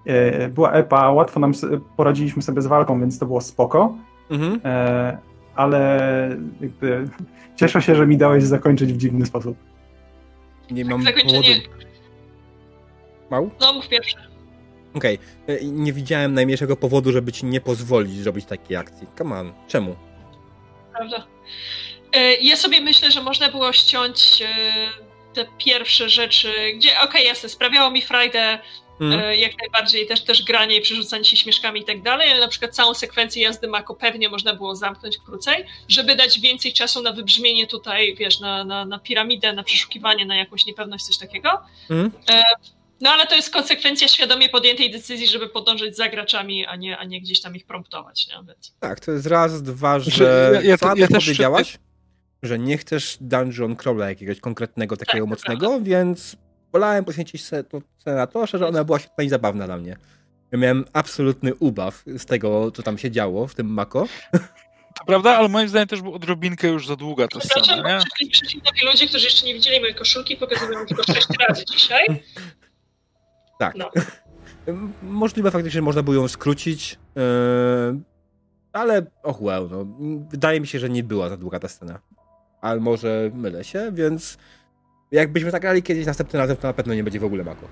[0.07, 1.53] e, była epa, łatwo nam
[1.97, 3.95] poradziliśmy sobie z walką, więc to było spoko.
[4.31, 4.61] Mhm.
[4.65, 5.19] E,
[5.55, 7.09] ale jakby
[7.57, 9.57] cieszę się, że mi dałeś zakończyć w dziwny sposób.
[10.71, 11.55] Nie mam Zakończenie...
[11.55, 11.79] powodu.
[13.31, 13.51] Mał?
[13.61, 14.17] No, mów pierwszy.
[14.95, 15.19] Okej.
[15.45, 15.61] Okay.
[15.73, 19.07] Nie widziałem najmniejszego powodu, żeby ci nie pozwolić zrobić takiej akcji.
[19.19, 19.53] Come on.
[19.67, 19.97] Czemu?
[20.93, 21.27] Prawda.
[22.41, 24.43] Ja sobie myślę, że można było ściąć
[25.35, 28.59] te pierwsze rzeczy, gdzie okej, okay, jasne, sprawiało mi frajdę
[29.01, 29.39] mm.
[29.39, 32.75] jak najbardziej też, też granie i przerzucanie się śmieszkami i tak dalej, ale na przykład
[32.75, 37.67] całą sekwencję jazdy Mako pewnie można było zamknąć krócej, żeby dać więcej czasu na wybrzmienie
[37.67, 41.51] tutaj, wiesz, na, na, na piramidę, na przeszukiwanie, na jakąś niepewność, coś takiego.
[41.91, 42.11] Mm.
[43.01, 47.05] No ale to jest konsekwencja świadomie podjętej decyzji, żeby podążyć za graczami, a nie, a
[47.05, 48.27] nie gdzieś tam ich promptować.
[48.29, 48.35] Nie?
[48.35, 48.75] Więc...
[48.81, 51.79] Tak, to jest raz, dwa, że ja, ja, sam ja powiedziałaś,
[52.43, 56.37] że nie chcesz dungeon crawla jakiegoś konkretnego, takiego tak, mocnego, więc
[56.73, 59.97] wolałem poświęcić to na to, że ona była świetna i zabawna dla mnie.
[60.53, 64.09] Ja miałem absolutny ubaw z tego, co tam się działo w tym Mako.
[64.99, 68.29] To prawda, ale moim zdaniem też był odrobinkę już za długa ta scena, nie?
[68.31, 72.23] Przyszli, nowi ludzie, którzy jeszcze nie widzieli mojej koszulki, pokazują tylko sześć razy dzisiaj.
[73.59, 73.75] Tak.
[73.77, 73.91] No.
[75.03, 77.23] Możliwe faktycznie, że można było ją skrócić, yy,
[78.73, 79.87] ale och well, no.
[80.31, 82.01] Wydaje mi się, że nie była za długa ta scena.
[82.61, 84.39] Ale może mylę się, więc
[85.11, 87.69] jakbyśmy zagrali kiedyś następnym razem, to na pewno nie będzie w ogóle Mako.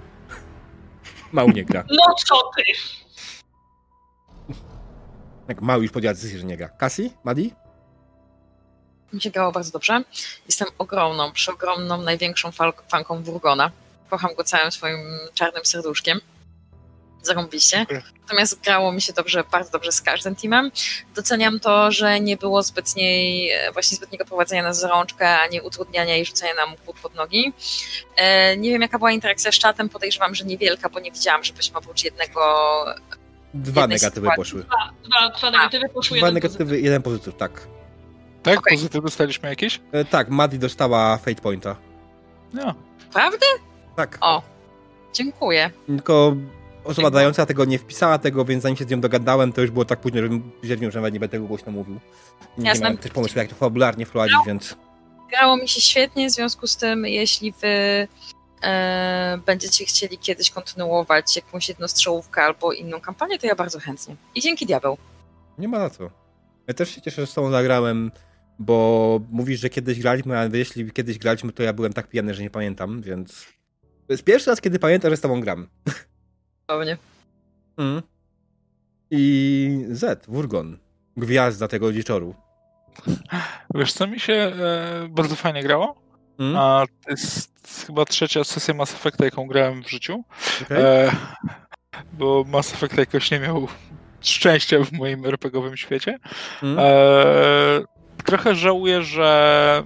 [1.33, 1.85] Mał nie gra.
[1.91, 2.63] No co ty?
[5.49, 6.69] Jak Mał już decyzję, że nie gra.
[6.69, 7.13] Kasi?
[7.25, 7.53] Madi?
[9.13, 10.03] Mi się grało bardzo dobrze.
[10.47, 12.51] Jestem ogromną, przeogromną, największą
[12.89, 13.71] fanką Wurgona.
[14.11, 14.99] Kocham go całym swoim
[15.35, 16.21] czarnym serduszkiem.
[17.27, 17.87] Zarąbiście.
[18.23, 20.71] Natomiast grało mi się dobrze, bardzo dobrze z każdym teamem.
[21.15, 26.55] Doceniam to, że nie było zbytniej, właśnie zbytniego prowadzenia na zarączkę, ani utrudniania i rzucania
[26.55, 27.53] nam kłód pod nogi.
[28.17, 31.79] E, nie wiem, jaka była interakcja z czatem, podejrzewam, że niewielka, bo nie widziałam, żebyśmy
[31.79, 32.41] oprócz jednego
[33.55, 34.37] Dwa negatywy sytuacji.
[34.37, 34.65] poszły.
[34.65, 36.19] Dwa, dwa, dwa negatywy poszły.
[36.19, 36.85] Dwa negatywy, pozytyw.
[36.85, 37.67] jeden pozytyw, tak.
[38.43, 38.59] Tak?
[38.59, 38.77] Okay.
[38.77, 39.81] Pozytyw dostaliśmy jakieś?
[39.93, 41.77] E, tak, Maddie dostała Fate Pointa.
[42.53, 42.75] No.
[43.13, 43.47] Prawda?
[43.97, 44.19] Tak.
[44.21, 44.43] O,
[45.13, 45.71] dziękuję.
[45.87, 46.37] Tylko
[46.87, 49.85] osoba dająca tego nie wpisała tego, więc zanim się z nią dogadałem, to już było
[49.85, 52.01] tak późno, żebym stwierdził, że nawet nie będę tego głośno mówił.
[52.59, 52.83] Nie Jasne.
[52.83, 54.77] miałem też pomysłu, jak to fabularnie wprowadzić, więc...
[55.31, 58.09] Grało mi się świetnie, w związku z tym, jeśli wy
[58.63, 64.17] e, będziecie chcieli kiedyś kontynuować jakąś jednostrzałówkę albo inną kampanię, to ja bardzo chętnie.
[64.35, 64.99] I dzięki diabeł.
[65.59, 66.11] Nie ma na co.
[66.67, 68.11] Ja też się cieszę, że z tobą zagrałem,
[68.59, 72.43] bo mówisz, że kiedyś graliśmy, a jeśli kiedyś graliśmy, to ja byłem tak pijany, że
[72.43, 73.47] nie pamiętam, więc...
[74.07, 75.69] To jest pierwszy raz, kiedy pamiętam, że z tobą gram.
[76.67, 76.97] Pewnie.
[77.77, 78.03] Mm.
[79.11, 80.79] I Z, Wurgon.
[81.17, 82.35] Gwiazda tego dziczoru.
[83.75, 85.97] Wiesz co, mi się e, bardzo fajnie grało.
[86.39, 86.57] Mm.
[86.57, 90.25] A to jest chyba trzecia sesja Mass Effecta, jaką grałem w życiu.
[90.63, 90.79] Okay.
[90.79, 91.13] E,
[92.13, 93.69] bo Mass Effect jakoś nie miał
[94.21, 96.19] szczęścia w moim RPGowym świecie.
[96.63, 96.79] Mm.
[96.79, 96.85] E,
[98.25, 99.83] trochę żałuję, że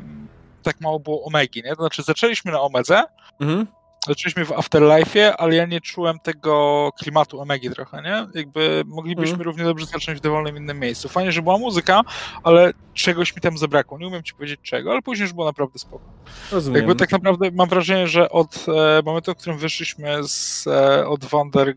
[0.63, 1.77] tak mało było Omegi, nie?
[1.77, 3.03] To znaczy zaczęliśmy na Omedze,
[3.41, 3.67] mm
[4.07, 8.41] zaczęliśmy w Afterlife'ie, ale ja nie czułem tego klimatu Omegi trochę, nie?
[8.41, 9.45] Jakby moglibyśmy mm.
[9.45, 11.09] równie dobrze zacząć w dowolnym innym miejscu.
[11.09, 12.01] Fajnie, że była muzyka,
[12.43, 13.99] ale czegoś mi tam zabrakło.
[13.99, 16.05] Nie umiem ci powiedzieć czego, ale później już było naprawdę spoko.
[16.53, 16.77] Rozumiem.
[16.77, 21.25] Jakby tak naprawdę mam wrażenie, że od e, momentu, w którym wyszliśmy z, e, od
[21.25, 21.75] Wander, e,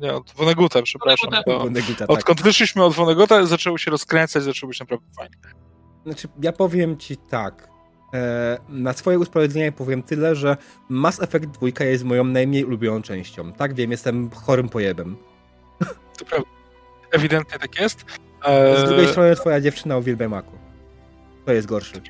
[0.00, 1.30] nie, od Woneguta, przepraszam.
[1.46, 2.10] To, Woneguta, tak.
[2.10, 5.36] Odkąd wyszliśmy od Woneguta, zaczęło się rozkręcać, zaczęło być naprawdę fajnie.
[6.04, 7.77] Znaczy, ja powiem ci tak
[8.68, 10.56] na swoje usprawiedliwienie powiem tyle, że
[10.88, 13.52] Mass Effect 2 jest moją najmniej ulubioną częścią.
[13.52, 15.16] Tak wiem, jestem chorym pojebem.
[16.18, 16.48] To prawda.
[17.10, 18.04] Ewidentnie tak jest.
[18.76, 20.58] Z drugiej e, strony twoja dziewczyna uwielbia Maku.
[21.46, 22.00] To jest gorszy.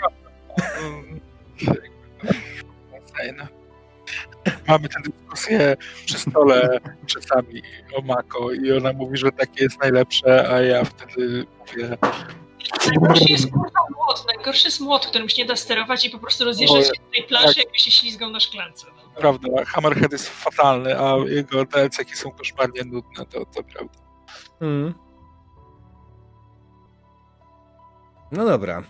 [4.69, 7.63] Mamy tę dyskusję przy stole czasami
[7.95, 11.97] o Mako i ona mówi, że takie jest najlepsze, a ja wtedy mówię,
[12.87, 16.45] Najgorszy jest kurwa młot, najgorszy jest młot, którym się nie da sterować i po prostu
[16.45, 17.57] rozjeżdżać się tej plaży, tak.
[17.57, 18.87] jakby się ślizgał na szklance.
[18.97, 19.21] No.
[19.21, 23.99] Prawda, Hammerhead jest fatalny, a jego DLC są koszmarnie nudne, to, to prawda.
[24.59, 24.95] Hmm.
[28.33, 28.83] No dobra.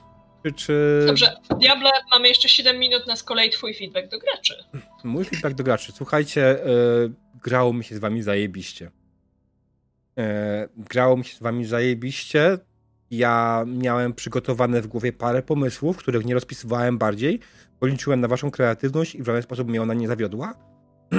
[0.44, 1.04] Czy, czy...
[1.06, 4.64] Dobrze, Diable, mamy jeszcze 7 minut na z kolei twój feedback do graczy.
[5.04, 5.92] Mój feedback do graczy.
[5.92, 8.90] Słuchajcie, yy, grało mi się z wami zajebiście.
[10.16, 10.24] Yy,
[10.76, 12.58] grało mi się z wami zajebiście
[13.10, 17.40] ja miałem przygotowane w głowie parę pomysłów, których nie rozpisywałem bardziej,
[17.80, 20.54] bo liczyłem na waszą kreatywność i w żaden sposób mnie ona nie zawiodła.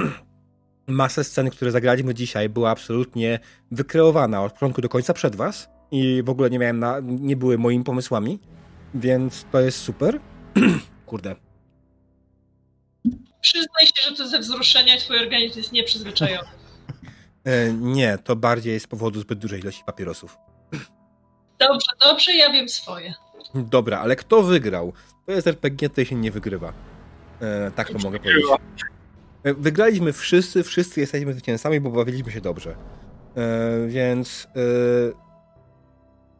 [0.86, 3.38] Masę scen, które zagraliśmy dzisiaj, była absolutnie
[3.70, 7.58] wykreowana od początku do końca przed was i w ogóle nie miałem na, nie były
[7.58, 8.38] moimi pomysłami,
[8.94, 10.20] więc to jest super.
[11.06, 11.36] Kurde.
[13.40, 16.48] Przyznaj się, że to ze wzruszenia twój organizm jest nieprzyzwyczajony.
[17.44, 20.36] E, nie, to bardziej z powodu zbyt dużej ilości papierosów.
[21.60, 23.14] Dobrze, dobrze, ja wiem swoje.
[23.54, 24.92] Dobra, ale kto wygrał?
[25.26, 26.72] To jest RPG, tutaj się nie wygrywa.
[27.40, 28.44] E, tak to mogę powiedzieć.
[29.44, 32.74] E, wygraliśmy wszyscy, wszyscy jesteśmy zwycięzcami, bo bawiliśmy się dobrze.
[33.36, 34.48] E, więc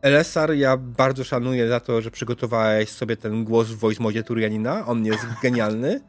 [0.03, 4.23] e, LSR ja bardzo szanuję za to, że przygotowałeś sobie ten głos w voice modzie
[4.23, 4.87] Turianina.
[4.87, 6.01] On jest genialny.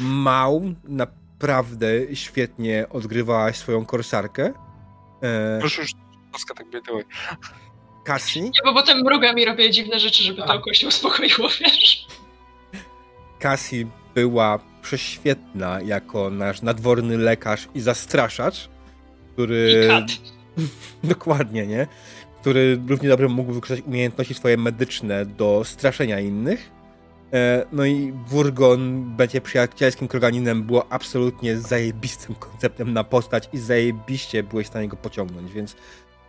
[0.00, 4.52] Mał naprawdę świetnie odgrywałaś swoją korsarkę.
[5.22, 5.90] E, Proszę już,
[6.56, 6.80] tak by
[8.06, 8.42] Cassie?
[8.42, 12.06] Nie, bo potem mrugam i robię dziwne rzeczy, żeby to oko się uspokoiło, wiesz?
[13.38, 18.68] Cassie była prześwietna jako nasz nadworny lekarz i zastraszacz,
[19.32, 19.84] który...
[19.84, 20.04] I kat.
[21.14, 21.86] Dokładnie, nie?
[22.40, 26.70] Który równie dobrze mógł wykorzystać umiejętności swoje medyczne do straszenia innych.
[27.32, 34.42] E, no i Wurgon będzie przyjacielskim kroganinem było absolutnie zajebistym konceptem na postać i zajebiście
[34.42, 35.76] byłeś w stanie go pociągnąć, więc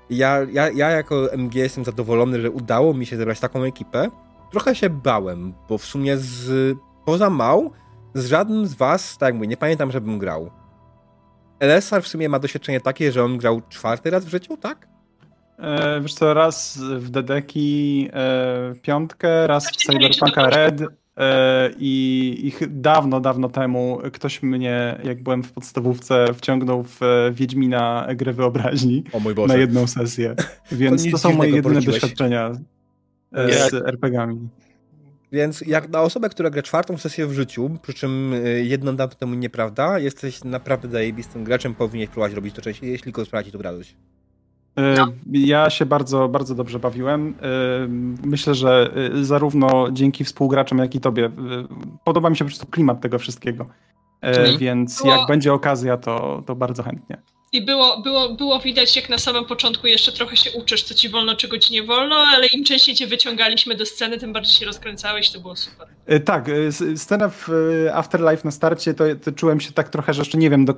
[0.09, 4.09] ja, ja, ja jako MG jestem zadowolony, że udało mi się zebrać taką ekipę.
[4.51, 7.71] Trochę się bałem, bo w sumie z, poza Mał
[8.13, 10.51] z żadnym z was, tak jak mówię, nie pamiętam, żebym grał.
[11.59, 14.87] LSR w sumie ma doświadczenie takie, że on grał czwarty raz w życiu, tak?
[15.59, 20.81] E, wiesz co, raz w Dedeki e, piątkę, raz w Cyberpunka Red
[21.79, 28.07] i, i dawno, dawno temu ktoś mnie, jak byłem w podstawówce, wciągnął w e, Wiedźmina
[28.15, 29.03] grę wyobraźni
[29.47, 30.35] na jedną sesję.
[30.71, 32.51] Więc to, to są moje jedyne doświadczenia
[33.33, 34.47] e, z RPG-ami.
[35.31, 39.15] Więc jak na osobę, która gra czwartą sesję w życiu, przy czym e, jedną dawno
[39.15, 43.61] temu nieprawda, jesteś naprawdę zajebistym graczem, powinieneś próbować robić to częściej, jeśli go sprawi to
[43.61, 43.95] radość.
[44.77, 45.07] E, no.
[45.31, 47.35] Ja się bardzo, bardzo dobrze bawiłem.
[47.41, 47.87] E,
[48.23, 51.31] myślę, że zarówno dzięki współgraczom, jak i tobie
[52.03, 53.65] podoba mi się po prostu klimat tego wszystkiego.
[54.21, 54.57] Mhm.
[54.57, 57.17] Więc jak będzie okazja, to, to bardzo chętnie.
[57.51, 61.09] I było, było, było widać, jak na samym początku jeszcze trochę się uczysz, co ci
[61.09, 64.65] wolno, czego ci nie wolno, ale im częściej cię wyciągaliśmy do sceny, tym bardziej się
[64.65, 65.87] rozkręcałeś, to było super.
[66.05, 70.13] E, tak, e, scena w e, Afterlife na starcie, to, to czułem się tak trochę,
[70.13, 70.75] że jeszcze nie wiem, do,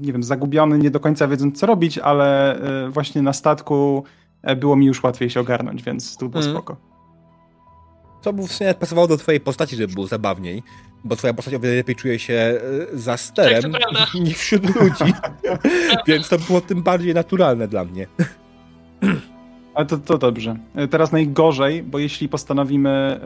[0.00, 4.04] nie wiem, zagubiony, nie do końca wiedząc, co robić, ale właśnie na statku
[4.56, 6.54] było mi już łatwiej się ogarnąć, więc tu było mm.
[6.54, 6.91] spoko.
[8.22, 10.62] Co w sumie pasowało do twojej postaci, żeby było zabawniej
[11.04, 12.60] bo twoja postać o wiele lepiej czuje się e,
[12.92, 15.12] za sterem tak, niż wśród ludzi.
[16.06, 18.06] Więc to było tym bardziej naturalne dla mnie.
[19.74, 20.56] Ale to, to dobrze.
[20.74, 23.20] E, teraz najgorzej, bo jeśli postanowimy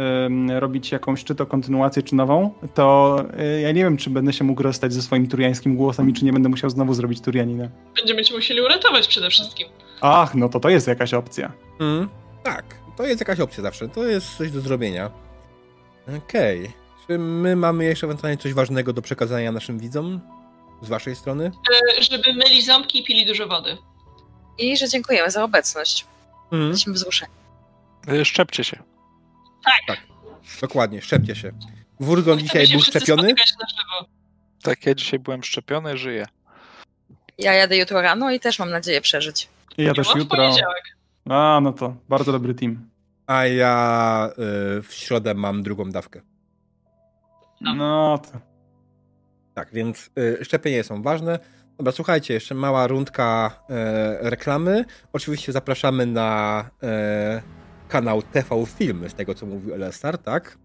[0.59, 4.45] robić jakąś czy to kontynuację, czy nową, to y, ja nie wiem, czy będę się
[4.45, 7.69] mógł rozstać ze swoim turiańskim głosem i czy nie będę musiał znowu zrobić turianina.
[7.97, 9.67] Będziemy cię musieli uratować przede wszystkim.
[10.01, 11.53] Ach, no to to jest jakaś opcja.
[11.81, 12.09] Mm,
[12.43, 13.89] tak, to jest jakaś opcja zawsze.
[13.89, 15.11] To jest coś do zrobienia.
[16.09, 16.61] Okej.
[16.61, 16.73] Okay.
[17.07, 20.21] Czy my mamy jeszcze ewentualnie coś ważnego do przekazania naszym widzom
[20.83, 21.51] z waszej strony?
[21.99, 23.77] E, żeby myli ząbki i pili dużo wody.
[24.59, 26.07] I że dziękujemy za obecność.
[26.45, 26.71] Mhm.
[26.71, 27.33] Jesteśmy wzruszeni.
[28.09, 28.83] E, szczepcie się.
[29.65, 29.97] Tak.
[29.97, 30.07] tak.
[30.61, 31.53] Dokładnie, szczepcie się.
[32.01, 33.35] Wurgon dzisiaj był szczepiony?
[34.63, 36.27] Tak, ja dzisiaj byłem szczepiony, żyję.
[37.39, 39.49] Ja jadę jutro rano i też mam nadzieję przeżyć.
[39.79, 40.55] I ja też jutro.
[41.29, 42.89] A, no to bardzo dobry team.
[43.27, 44.31] A ja
[44.79, 46.21] y, w środę mam drugą dawkę.
[47.61, 48.39] No, no to.
[49.55, 51.39] Tak, więc y, szczepienia są ważne.
[51.79, 53.51] Dobra, słuchajcie, jeszcze mała rundka
[54.25, 54.85] y, reklamy.
[55.13, 56.65] Oczywiście zapraszamy na
[57.39, 60.59] y, kanał TV Filmy, z tego co mówił LSR, tak?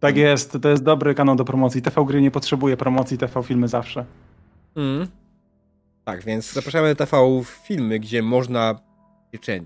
[0.00, 1.82] Tak jest, to jest dobry kanał do promocji.
[1.82, 4.04] TV Gry nie potrzebuje promocji, TV Filmy zawsze.
[4.76, 5.08] Mm.
[6.04, 8.80] Tak, więc zapraszamy na TV Filmy, gdzie można,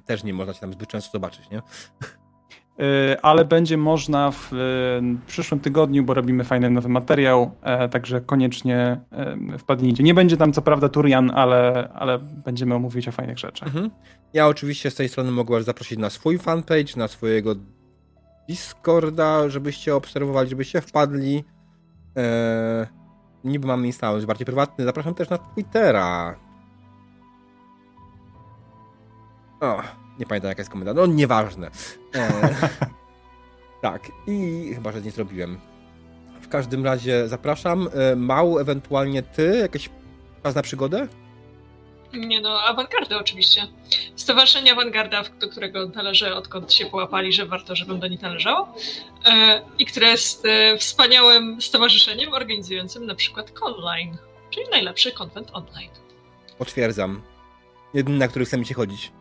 [0.06, 1.58] też nie można się tam zbyt często zobaczyć, nie?
[2.80, 4.50] Y, ale będzie można w
[5.26, 9.00] przyszłym tygodniu, bo robimy fajny nowy materiał, e, także koniecznie
[9.58, 10.02] wpadnijcie.
[10.02, 13.68] Nie będzie tam co prawda Turian, ale, ale będziemy mówić o fajnych rzeczach.
[13.68, 13.90] Mhm.
[14.32, 17.54] Ja oczywiście z tej strony mogę was zaprosić na swój fanpage, na swojego
[18.48, 21.44] Discorda, żebyście obserwowali, żebyście wpadli.
[22.16, 22.86] Eee,
[23.44, 24.84] niby mamy Instagram, bardziej prywatny.
[24.84, 26.36] Zapraszam też na Twittera.
[29.64, 29.82] O,
[30.18, 30.94] nie pamiętam jaka jest komenda.
[30.94, 31.70] No nieważne.
[32.14, 32.30] E,
[33.82, 35.60] tak, i chyba, że nie zrobiłem.
[36.40, 37.88] W każdym razie zapraszam.
[37.94, 39.90] E, Mał, ewentualnie ty, jakieś
[40.42, 41.08] czas na przygodę?
[42.12, 43.62] Nie no, awangardę oczywiście.
[44.16, 48.66] Stowarzyszenie Awangarda, do którego należę, odkąd się połapali, że warto, żebym do nich należał.
[49.26, 54.16] E, I które jest e, wspaniałym stowarzyszeniem organizującym na przykład Conline,
[54.50, 55.90] czyli najlepszy konwent online.
[56.58, 57.22] Potwierdzam.
[57.94, 59.12] Jedyny, na który chce mi się chodzić.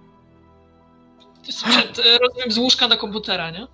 [1.51, 3.67] Sprzed, e, rozumiem, z łóżka do komputera, nie?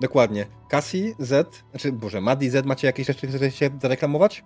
[0.00, 0.46] Dokładnie.
[0.68, 4.44] Cassie, Z, znaczy, Boże, Madi, Z, macie jakieś rzeczy, które chcecie zareklamować?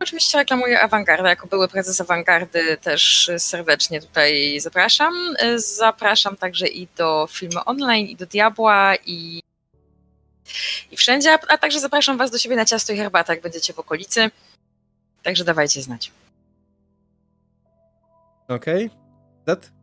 [0.00, 1.28] Oczywiście reklamuję Awangardę.
[1.28, 5.14] Jako były prezes Awangardy też serdecznie tutaj zapraszam.
[5.56, 9.42] Zapraszam także i do filmu online, i do Diabła, i,
[10.90, 13.78] i wszędzie, a także zapraszam Was do siebie na ciasto i herbatę, jak będziecie w
[13.78, 14.30] okolicy.
[15.22, 16.12] Także dawajcie znać.
[18.48, 18.86] Okej.
[19.46, 19.75] Okay.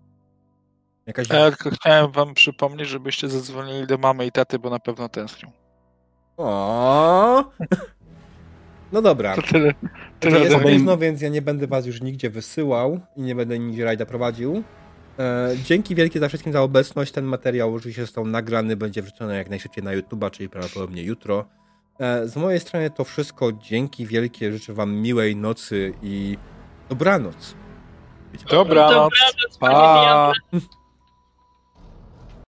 [1.07, 1.29] Jakaś...
[1.29, 5.51] Ja tylko chciałem wam przypomnieć, żebyście zadzwonili do mamy i taty, bo na pewno tęsknią.
[6.37, 7.43] O.
[8.91, 9.35] No dobra.
[9.35, 9.73] To tyle.
[10.19, 13.85] tyle jest późno, więc ja nie będę was już nigdzie wysyłał i nie będę nigdzie
[13.85, 14.63] rajda prowadził.
[15.19, 17.11] E, dzięki wielkie za wszystkim za obecność.
[17.11, 21.45] Ten materiał oczywiście został nagrany, będzie wrzucony jak najszybciej na YouTube'a, czyli prawdopodobnie jutro.
[21.99, 23.51] E, z mojej strony to wszystko.
[23.51, 24.51] Dzięki wielkie.
[24.51, 26.37] Życzę wam miłej nocy i
[26.89, 27.55] dobranoc.
[28.49, 28.91] Dobranoc.
[28.91, 30.69] Dobranoc, panie